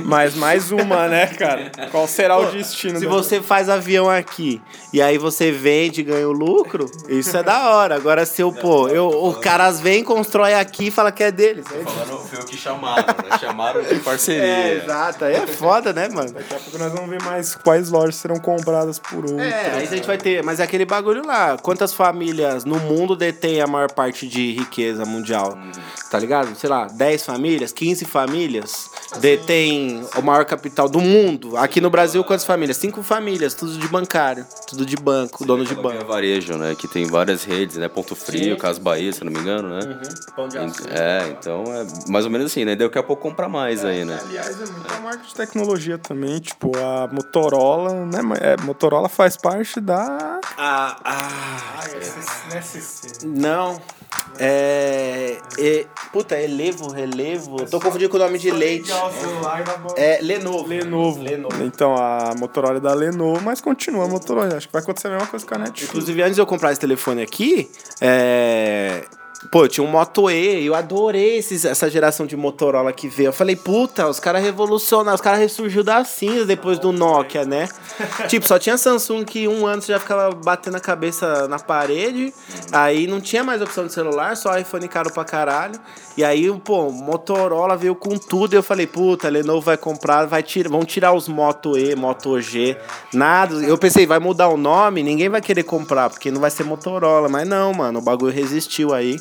mas 0.05 0.35
mais 0.37 0.71
uma, 0.71 1.09
né, 1.09 1.27
cara? 1.29 1.73
Qual 1.91 2.07
será 2.07 2.37
o 2.39 2.51
destino 2.53 2.99
Se 2.99 3.07
da- 3.07 3.11
você 3.11 3.41
faz 3.41 3.69
avião 3.71 4.09
aqui 4.11 4.61
e 4.93 5.01
aí 5.01 5.17
você 5.17 5.51
vende 5.51 6.01
e 6.03 6.05
ganha 6.05 6.29
o 6.29 6.33
lucro, 6.33 6.85
isso 7.09 7.35
é 7.37 7.43
da 7.43 7.71
hora. 7.71 7.95
Agora, 7.95 8.27
se 8.27 8.43
eu, 8.43 8.53
pô, 8.53 8.89
eu, 8.89 9.09
o 9.09 9.35
caras 9.35 9.81
vem, 9.81 10.05
constrói 10.05 10.50
aqui 10.55 10.89
e 10.89 10.91
fala 10.91 11.13
que 11.13 11.23
é 11.23 11.31
deles. 11.31 11.65
Falando, 11.67 12.19
foi 12.29 12.39
o 12.39 12.45
que 12.45 12.57
chamaram, 12.57 13.07
né? 13.07 13.39
Chamaram 13.39 13.83
de 13.83 13.95
parceria. 13.97 14.43
É, 14.43 14.75
exato. 14.77 15.25
Aí 15.25 15.35
é 15.35 15.47
foda, 15.47 15.93
né, 15.93 16.09
mano? 16.09 16.33
Daqui 16.33 16.55
a 16.55 16.59
pouco 16.59 16.79
nós 16.79 16.93
vamos 16.93 17.11
ver 17.11 17.23
mais 17.23 17.55
quais 17.55 17.91
lojas 17.91 18.17
serão 18.17 18.39
compradas 18.39 18.99
por 18.99 19.25
outras. 19.25 19.41
É, 19.41 19.73
aí 19.75 19.85
a 19.85 19.87
gente 19.87 20.07
vai 20.07 20.19
ter. 20.19 20.43
Mas 20.43 20.61
é 20.61 20.65
aquele 20.65 20.85
bagulho 20.85 21.27
lá. 21.27 21.57
Quantas 21.59 21.93
famílias 21.93 22.65
no 22.65 22.79
mundo 22.79 23.17
detêm 23.17 23.61
a 23.61 23.67
maior 23.67 23.91
parte 23.93 24.27
de 24.27 24.53
riqueza 24.53 25.05
mundial? 25.05 25.59
Tá 26.11 26.19
ligado? 26.19 26.55
Sei 26.57 26.69
lá, 26.69 26.87
10 26.87 27.25
famílias, 27.25 27.73
15 27.73 28.05
famílias 28.05 28.91
detêm 29.19 30.05
o 30.17 30.23
maior 30.23 30.45
capital 30.45 30.89
do 30.89 31.01
mundo. 31.01 31.57
Aqui 31.57 31.81
no 31.81 31.91
Brasil, 31.91 32.23
quantas 32.25 32.45
famílias? 32.45 32.77
Cinco 32.77 33.03
famílias, 33.03 33.55
tudo 33.55 33.73
de 33.79 33.89
bancário, 33.89 34.47
tudo 34.69 34.85
de 34.87 34.97
banco, 34.97 35.45
dono 35.45 35.65
de 35.65 35.75
Banco. 35.75 35.89
banco. 35.89 36.05
Varejo, 36.07 36.57
né? 36.57 36.75
Que 36.75 36.87
tem 36.89 37.07
várias 37.07 37.45
redes, 37.45 37.77
né? 37.77 37.89
Ponto 37.89 38.15
Frio, 38.15 38.57
Casa 38.57 38.81
Bahia, 38.81 39.13
se 39.13 39.23
eu 39.23 39.25
não 39.27 39.33
me 39.33 39.39
engano, 39.41 39.69
né? 39.69 40.01
Pão 40.37 40.49
de 40.49 40.59
É, 40.59 41.37
então 41.39 41.65
é 41.67 41.87
mais 42.09 42.25
ou 42.25 42.31
menos 42.31 42.51
assim, 42.51 42.65
né? 42.65 42.77
Daqui 42.77 42.99
a 42.99 43.03
pouco 43.03 43.23
compra 43.23 43.49
mais 43.49 43.85
aí, 43.85 44.05
né? 44.05 44.19
Aliás, 44.23 44.61
é 44.61 44.67
muita 44.67 45.01
marca 45.01 45.25
de 45.25 45.35
tecnologia 45.35 45.99
também, 45.99 46.39
tipo 46.41 46.73
a 46.77 47.09
Motorola, 47.13 48.07
né? 48.07 48.21
É, 48.41 48.57
Motorola 48.63 49.09
faz 49.09 49.37
parte 49.37 49.81
da. 49.81 50.41
Ah, 50.57 50.97
ah, 51.05 51.81
SC. 52.63 53.25
não. 53.27 53.81
É. 54.39 55.39
é 55.59 55.87
puta, 56.13 56.35
é 56.35 56.47
Levo, 56.47 56.91
Relevo. 56.91 57.67
Tô 57.67 57.79
confundindo 57.81 58.11
com 58.11 58.17
o 58.17 58.21
nome 58.21 58.39
de 58.39 58.51
leite. 58.51 58.91
É 59.97 60.19
Lenovo. 60.23 60.67
Lenovo. 60.67 61.23
Lenovo. 61.23 61.63
Então 61.65 61.95
a 61.95 62.35
Motorola 62.39 62.79
é 62.79 62.81
da 62.81 62.95
Lenovo, 62.95 63.41
mas 63.43 63.61
continua 63.61 64.05
a 64.05 64.09
Motorola. 64.09 64.57
Acho 64.57 64.67
que 64.67 64.73
vai 64.73 64.83
acontecer 64.83 65.09
a 65.09 65.11
mesma 65.13 65.27
coisa 65.27 65.47
com 65.47 65.55
a 65.55 65.59
Netflix. 65.59 65.89
Inclusive, 65.91 66.23
antes 66.23 66.35
de 66.37 66.41
eu 66.41 66.47
comprar 66.47 66.73
esse 66.73 66.81
telefone 66.81 67.23
aqui, 67.23 67.71
é. 68.01 69.05
Pô, 69.49 69.67
tinha 69.67 69.83
um 69.83 69.91
Moto 69.91 70.31
E, 70.31 70.67
eu 70.67 70.75
adorei 70.75 71.39
esses, 71.39 71.65
essa 71.65 71.89
geração 71.89 72.27
de 72.27 72.37
Motorola 72.37 72.93
que 72.93 73.09
veio. 73.09 73.29
Eu 73.29 73.33
falei, 73.33 73.57
puta, 73.57 74.07
os 74.07 74.21
caras 74.21 74.43
revolucionaram, 74.43 75.15
os 75.15 75.21
caras 75.21 75.41
ressurgiu 75.41 75.83
da 75.83 76.05
cinza 76.05 76.45
depois 76.45 76.79
do 76.79 76.93
Nokia, 76.93 77.45
né? 77.47 77.67
tipo, 78.29 78.47
só 78.47 78.59
tinha 78.59 78.77
Samsung 78.77 79.25
que 79.25 79.49
um 79.49 79.67
ano 79.67 79.81
você 79.81 79.93
já 79.93 79.99
ficava 79.99 80.35
batendo 80.35 80.77
a 80.77 80.81
cabeça 80.81 81.49
na 81.49 81.59
parede, 81.59 82.35
aí 82.71 83.07
não 83.07 83.19
tinha 83.19 83.43
mais 83.43 83.63
opção 83.63 83.87
de 83.87 83.95
celular, 83.95 84.37
só 84.37 84.59
iPhone 84.59 84.87
caro 84.89 85.11
pra 85.11 85.25
caralho. 85.25 85.81
E 86.19 86.23
aí, 86.23 86.53
pô, 86.61 86.91
Motorola 86.91 87.79
veio 87.79 87.95
com 87.95 88.19
tudo 88.19 88.53
e 88.53 88.57
eu 88.57 88.63
falei, 88.63 88.87
puta, 88.87 89.31
Lenovo 89.31 89.63
vai 89.63 89.79
comprar, 89.79 90.27
vai 90.27 90.43
tirar, 90.43 90.69
vão 90.69 90.85
tirar 90.85 91.15
os 91.15 91.29
Moto 91.29 91.79
E, 91.79 91.97
Moto 91.97 92.39
G, 92.43 92.77
nada. 93.15 93.55
Eu 93.55 93.79
pensei, 93.79 94.07
vai 94.07 94.19
mudar 94.19 94.49
o 94.49 94.59
nome, 94.59 95.03
ninguém 95.03 95.31
vai 95.31 95.41
querer 95.41 95.63
comprar, 95.63 96.11
porque 96.11 96.31
não 96.31 96.43
vai 96.43 96.51
ser 96.51 96.65
Motorola, 96.65 97.27
mas 97.27 97.49
não, 97.49 97.73
mano, 97.73 98.01
o 98.01 98.03
bagulho 98.03 98.33
resistiu 98.33 98.93
aí. 98.93 99.19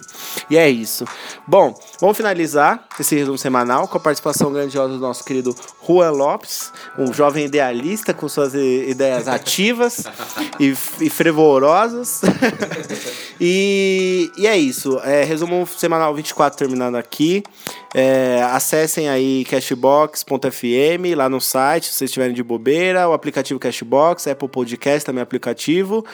E 0.49 0.57
é 0.57 0.69
isso. 0.69 1.05
Bom, 1.47 1.77
vamos 1.99 2.17
finalizar 2.17 2.87
esse 2.99 3.15
resumo 3.15 3.37
semanal 3.37 3.87
com 3.87 3.97
a 3.97 4.01
participação 4.01 4.51
grandiosa 4.51 4.93
do 4.93 4.99
nosso 4.99 5.23
querido 5.23 5.55
Juan 5.89 6.11
Lopes, 6.11 6.71
um 6.99 7.11
jovem 7.11 7.45
idealista 7.45 8.13
com 8.13 8.29
suas 8.29 8.53
ideias 8.53 9.25
ativas 9.27 10.05
e, 10.59 10.75
e 11.01 11.09
frevorosas. 11.09 12.21
e, 13.41 14.31
e 14.37 14.45
é 14.45 14.55
isso. 14.55 14.99
É, 14.99 15.23
resumo 15.23 15.65
semanal 15.65 16.13
24 16.13 16.55
terminando 16.55 16.95
aqui. 16.95 17.41
É, 17.91 18.43
acessem 18.51 19.09
aí 19.09 19.43
cashbox.fm 19.45 21.15
lá 21.15 21.27
no 21.27 21.41
site, 21.41 21.87
se 21.87 21.95
vocês 21.95 22.09
estiverem 22.09 22.35
de 22.35 22.43
bobeira, 22.43 23.09
o 23.09 23.13
aplicativo 23.13 23.59
Cashbox, 23.59 24.27
Apple 24.27 24.47
Podcast 24.47 25.07
também 25.07 25.21
é 25.21 25.23
aplicativo, 25.23 26.05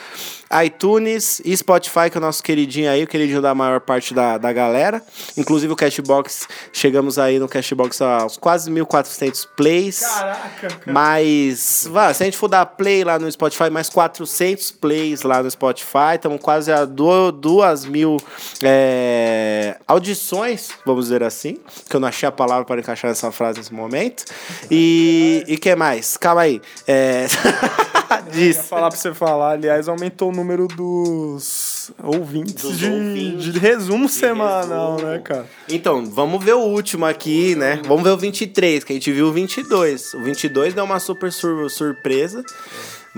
iTunes 0.64 1.42
e 1.44 1.54
Spotify, 1.54 2.08
que 2.10 2.16
é 2.16 2.18
o 2.18 2.22
nosso 2.22 2.42
queridinho 2.42 2.90
aí, 2.90 3.04
o 3.04 3.06
queridinho 3.06 3.42
da 3.42 3.54
maior 3.54 3.80
parte 3.80 4.14
da, 4.14 4.38
da 4.38 4.54
galera. 4.54 5.02
Inclusive 5.36 5.70
o 5.70 5.76
Cashbox, 5.76 6.48
chegamos 6.72 7.18
aí 7.18 7.38
no 7.38 7.46
Cashbox 7.46 8.00
aos 8.00 8.38
quase 8.38 8.70
1.400 8.70 9.46
plays. 9.54 9.65
Caraca, 10.00 10.68
cara. 10.68 10.80
Mas, 10.86 11.88
vá, 11.90 12.12
se 12.14 12.22
a 12.22 12.26
gente 12.26 12.36
for 12.36 12.48
dar 12.48 12.64
play 12.66 13.04
lá 13.04 13.18
no 13.18 13.30
Spotify, 13.30 13.70
mais 13.70 13.88
400 13.88 14.70
plays 14.72 15.22
lá 15.22 15.42
no 15.42 15.50
Spotify, 15.50 16.14
estamos 16.14 16.40
quase 16.40 16.70
a 16.72 16.84
du- 16.84 17.32
duas 17.32 17.84
mil 17.84 18.16
é, 18.62 19.76
audições, 19.86 20.70
vamos 20.84 21.06
dizer 21.06 21.22
assim, 21.22 21.58
que 21.88 21.96
eu 21.96 22.00
não 22.00 22.08
achei 22.08 22.28
a 22.28 22.32
palavra 22.32 22.64
para 22.64 22.80
encaixar 22.80 23.10
essa 23.10 23.30
frase 23.32 23.58
nesse 23.58 23.72
momento. 23.74 24.24
E 24.70 25.44
e 25.46 25.56
que 25.56 25.74
mais? 25.76 26.16
Calma 26.16 26.42
aí. 26.42 26.60
É... 26.86 27.26
Diz. 28.32 28.56
falar 28.68 28.88
pra 28.88 28.98
você 28.98 29.12
falar, 29.14 29.52
aliás, 29.52 29.88
aumentou 29.88 30.30
o 30.30 30.32
número 30.32 30.66
dos 30.68 31.75
ouvintes, 32.02 32.62
Dos 32.62 32.78
de, 32.78 32.86
ouvintes. 32.90 33.52
de 33.52 33.58
resumo 33.58 34.08
semanal, 34.08 34.94
resumo. 34.96 35.10
né, 35.12 35.18
cara? 35.18 35.46
Então, 35.68 36.04
vamos 36.06 36.44
ver 36.44 36.54
o 36.54 36.60
último 36.62 37.04
aqui, 37.04 37.54
né? 37.54 37.80
Vamos 37.86 38.02
ver 38.02 38.10
o 38.10 38.16
23, 38.16 38.84
que 38.84 38.92
a 38.92 38.96
gente 38.96 39.12
viu 39.12 39.26
o 39.28 39.32
22. 39.32 40.14
O 40.14 40.20
22 40.20 40.74
deu 40.74 40.84
uma 40.84 40.98
super 41.00 41.32
sur- 41.32 41.70
surpresa. 41.70 42.44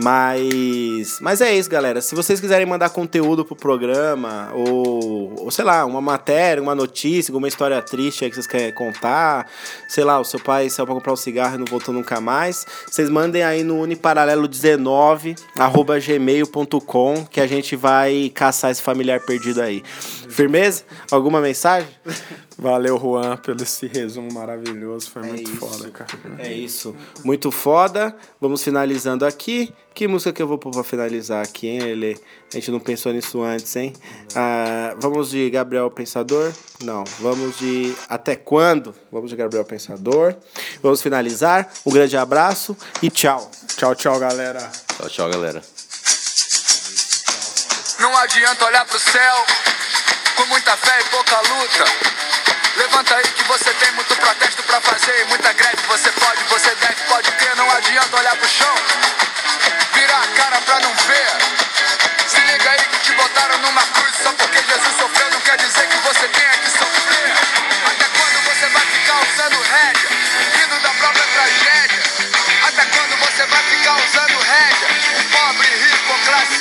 Mas, 0.00 1.18
mas 1.20 1.40
é 1.40 1.52
isso, 1.52 1.68
galera. 1.68 2.00
Se 2.00 2.14
vocês 2.14 2.38
quiserem 2.38 2.64
mandar 2.64 2.88
conteúdo 2.90 3.44
pro 3.44 3.56
programa, 3.56 4.48
ou, 4.54 5.34
ou 5.42 5.50
sei 5.50 5.64
lá, 5.64 5.84
uma 5.84 6.00
matéria, 6.00 6.62
uma 6.62 6.72
notícia, 6.72 7.32
alguma 7.32 7.48
história 7.48 7.82
triste 7.82 8.24
que 8.28 8.34
vocês 8.36 8.46
querem 8.46 8.72
contar, 8.72 9.50
sei 9.88 10.04
lá, 10.04 10.20
o 10.20 10.24
seu 10.24 10.38
pai 10.38 10.70
saiu 10.70 10.86
pra 10.86 10.94
comprar 10.94 11.12
um 11.12 11.16
cigarro 11.16 11.56
e 11.56 11.58
não 11.58 11.66
voltou 11.66 11.92
nunca 11.92 12.20
mais, 12.20 12.64
vocês 12.86 13.10
mandem 13.10 13.42
aí 13.42 13.64
no 13.64 13.74
uniparalelo19 13.78 15.36
arroba 15.58 15.98
gmail.com 15.98 17.26
que 17.28 17.40
a 17.40 17.46
gente 17.48 17.74
vai 17.74 18.30
caçar 18.32 18.70
esse 18.70 18.80
familiar 18.80 19.18
perdido 19.26 19.60
aí. 19.60 19.82
Firmeza? 20.28 20.84
Alguma 21.10 21.40
mensagem? 21.40 21.88
Valeu, 22.60 22.98
Juan, 22.98 23.36
pelo 23.36 23.62
esse 23.62 23.86
resumo 23.86 24.32
maravilhoso. 24.32 25.08
Foi 25.12 25.22
muito 25.22 25.48
isso. 25.48 25.60
foda, 25.60 25.90
cara. 25.90 26.10
É 26.38 26.52
isso. 26.52 26.96
Muito 27.24 27.52
foda. 27.52 28.16
Vamos 28.40 28.64
finalizando 28.64 29.24
aqui. 29.24 29.72
Que 29.94 30.08
música 30.08 30.32
que 30.32 30.42
eu 30.42 30.46
vou 30.48 30.58
pôr 30.58 30.72
pra 30.72 30.82
finalizar 30.82 31.40
aqui, 31.44 31.68
hein, 31.68 31.82
Ele? 31.82 32.20
A 32.52 32.56
gente 32.56 32.72
não 32.72 32.80
pensou 32.80 33.12
nisso 33.12 33.40
antes, 33.42 33.76
hein? 33.76 33.92
Ah, 34.34 34.94
vamos 34.98 35.30
de 35.30 35.48
Gabriel 35.50 35.88
Pensador? 35.88 36.52
Não. 36.82 37.04
Vamos 37.20 37.58
de 37.58 37.94
Até 38.08 38.34
Quando? 38.34 38.92
Vamos 39.12 39.30
de 39.30 39.36
Gabriel 39.36 39.64
Pensador. 39.64 40.34
Vamos 40.82 41.00
finalizar. 41.00 41.70
Um 41.86 41.92
grande 41.92 42.16
abraço 42.16 42.76
e 43.00 43.08
tchau. 43.08 43.48
Tchau, 43.76 43.94
tchau, 43.94 44.18
galera. 44.18 44.68
Tchau, 44.96 45.08
tchau, 45.08 45.30
galera. 45.30 45.62
Não 48.00 48.16
adianta 48.16 48.64
olhar 48.66 48.84
pro 48.84 48.98
céu 48.98 49.44
com 50.36 50.46
muita 50.46 50.76
fé 50.76 51.00
e 51.00 51.04
pouca 51.10 51.36
luta. 51.36 52.37
Levanta 52.78 53.16
aí 53.16 53.24
que 53.24 53.42
você 53.42 53.74
tem 53.74 53.90
muito 53.90 54.14
protesto 54.14 54.62
pra 54.62 54.80
fazer 54.80 55.22
e 55.22 55.24
muita 55.24 55.52
greve. 55.52 55.76
Você 55.88 56.12
pode, 56.12 56.44
você 56.44 56.72
deve, 56.76 57.02
pode 57.08 57.32
crer. 57.32 57.56
Não 57.56 57.68
adianta 57.72 58.16
olhar 58.16 58.36
pro 58.36 58.48
chão, 58.48 58.74
virar 59.94 60.22
a 60.22 60.26
cara 60.28 60.60
pra 60.60 60.78
não 60.78 60.94
ver. 60.94 61.28
Se 62.28 62.38
liga 62.38 62.70
aí 62.70 62.78
que 62.78 62.98
te 62.98 63.12
botaram 63.14 63.58
numa 63.58 63.82
cruz 63.82 64.14
só 64.22 64.32
porque 64.34 64.62
Jesus 64.62 64.96
sofreu. 64.96 65.28
Não 65.32 65.40
quer 65.40 65.56
dizer 65.56 65.88
que 65.88 65.96
você 65.96 66.28
tenha 66.28 66.56
que 66.58 66.70
sofrer. 66.70 67.32
Até 67.84 68.06
quando 68.16 68.44
você 68.46 68.68
vai 68.68 68.86
ficar 68.86 69.20
usando 69.26 69.60
rédea, 69.60 70.08
rindo 70.54 70.80
da 70.80 70.90
própria 70.90 71.26
tragédia? 71.34 72.02
Até 72.62 72.84
quando 72.84 73.18
você 73.26 73.44
vai 73.44 73.62
ficar 73.64 73.96
usando 73.96 74.38
rédea? 74.38 74.88
Pobre, 75.32 75.66
rico, 75.66 76.18
classe 76.26 76.58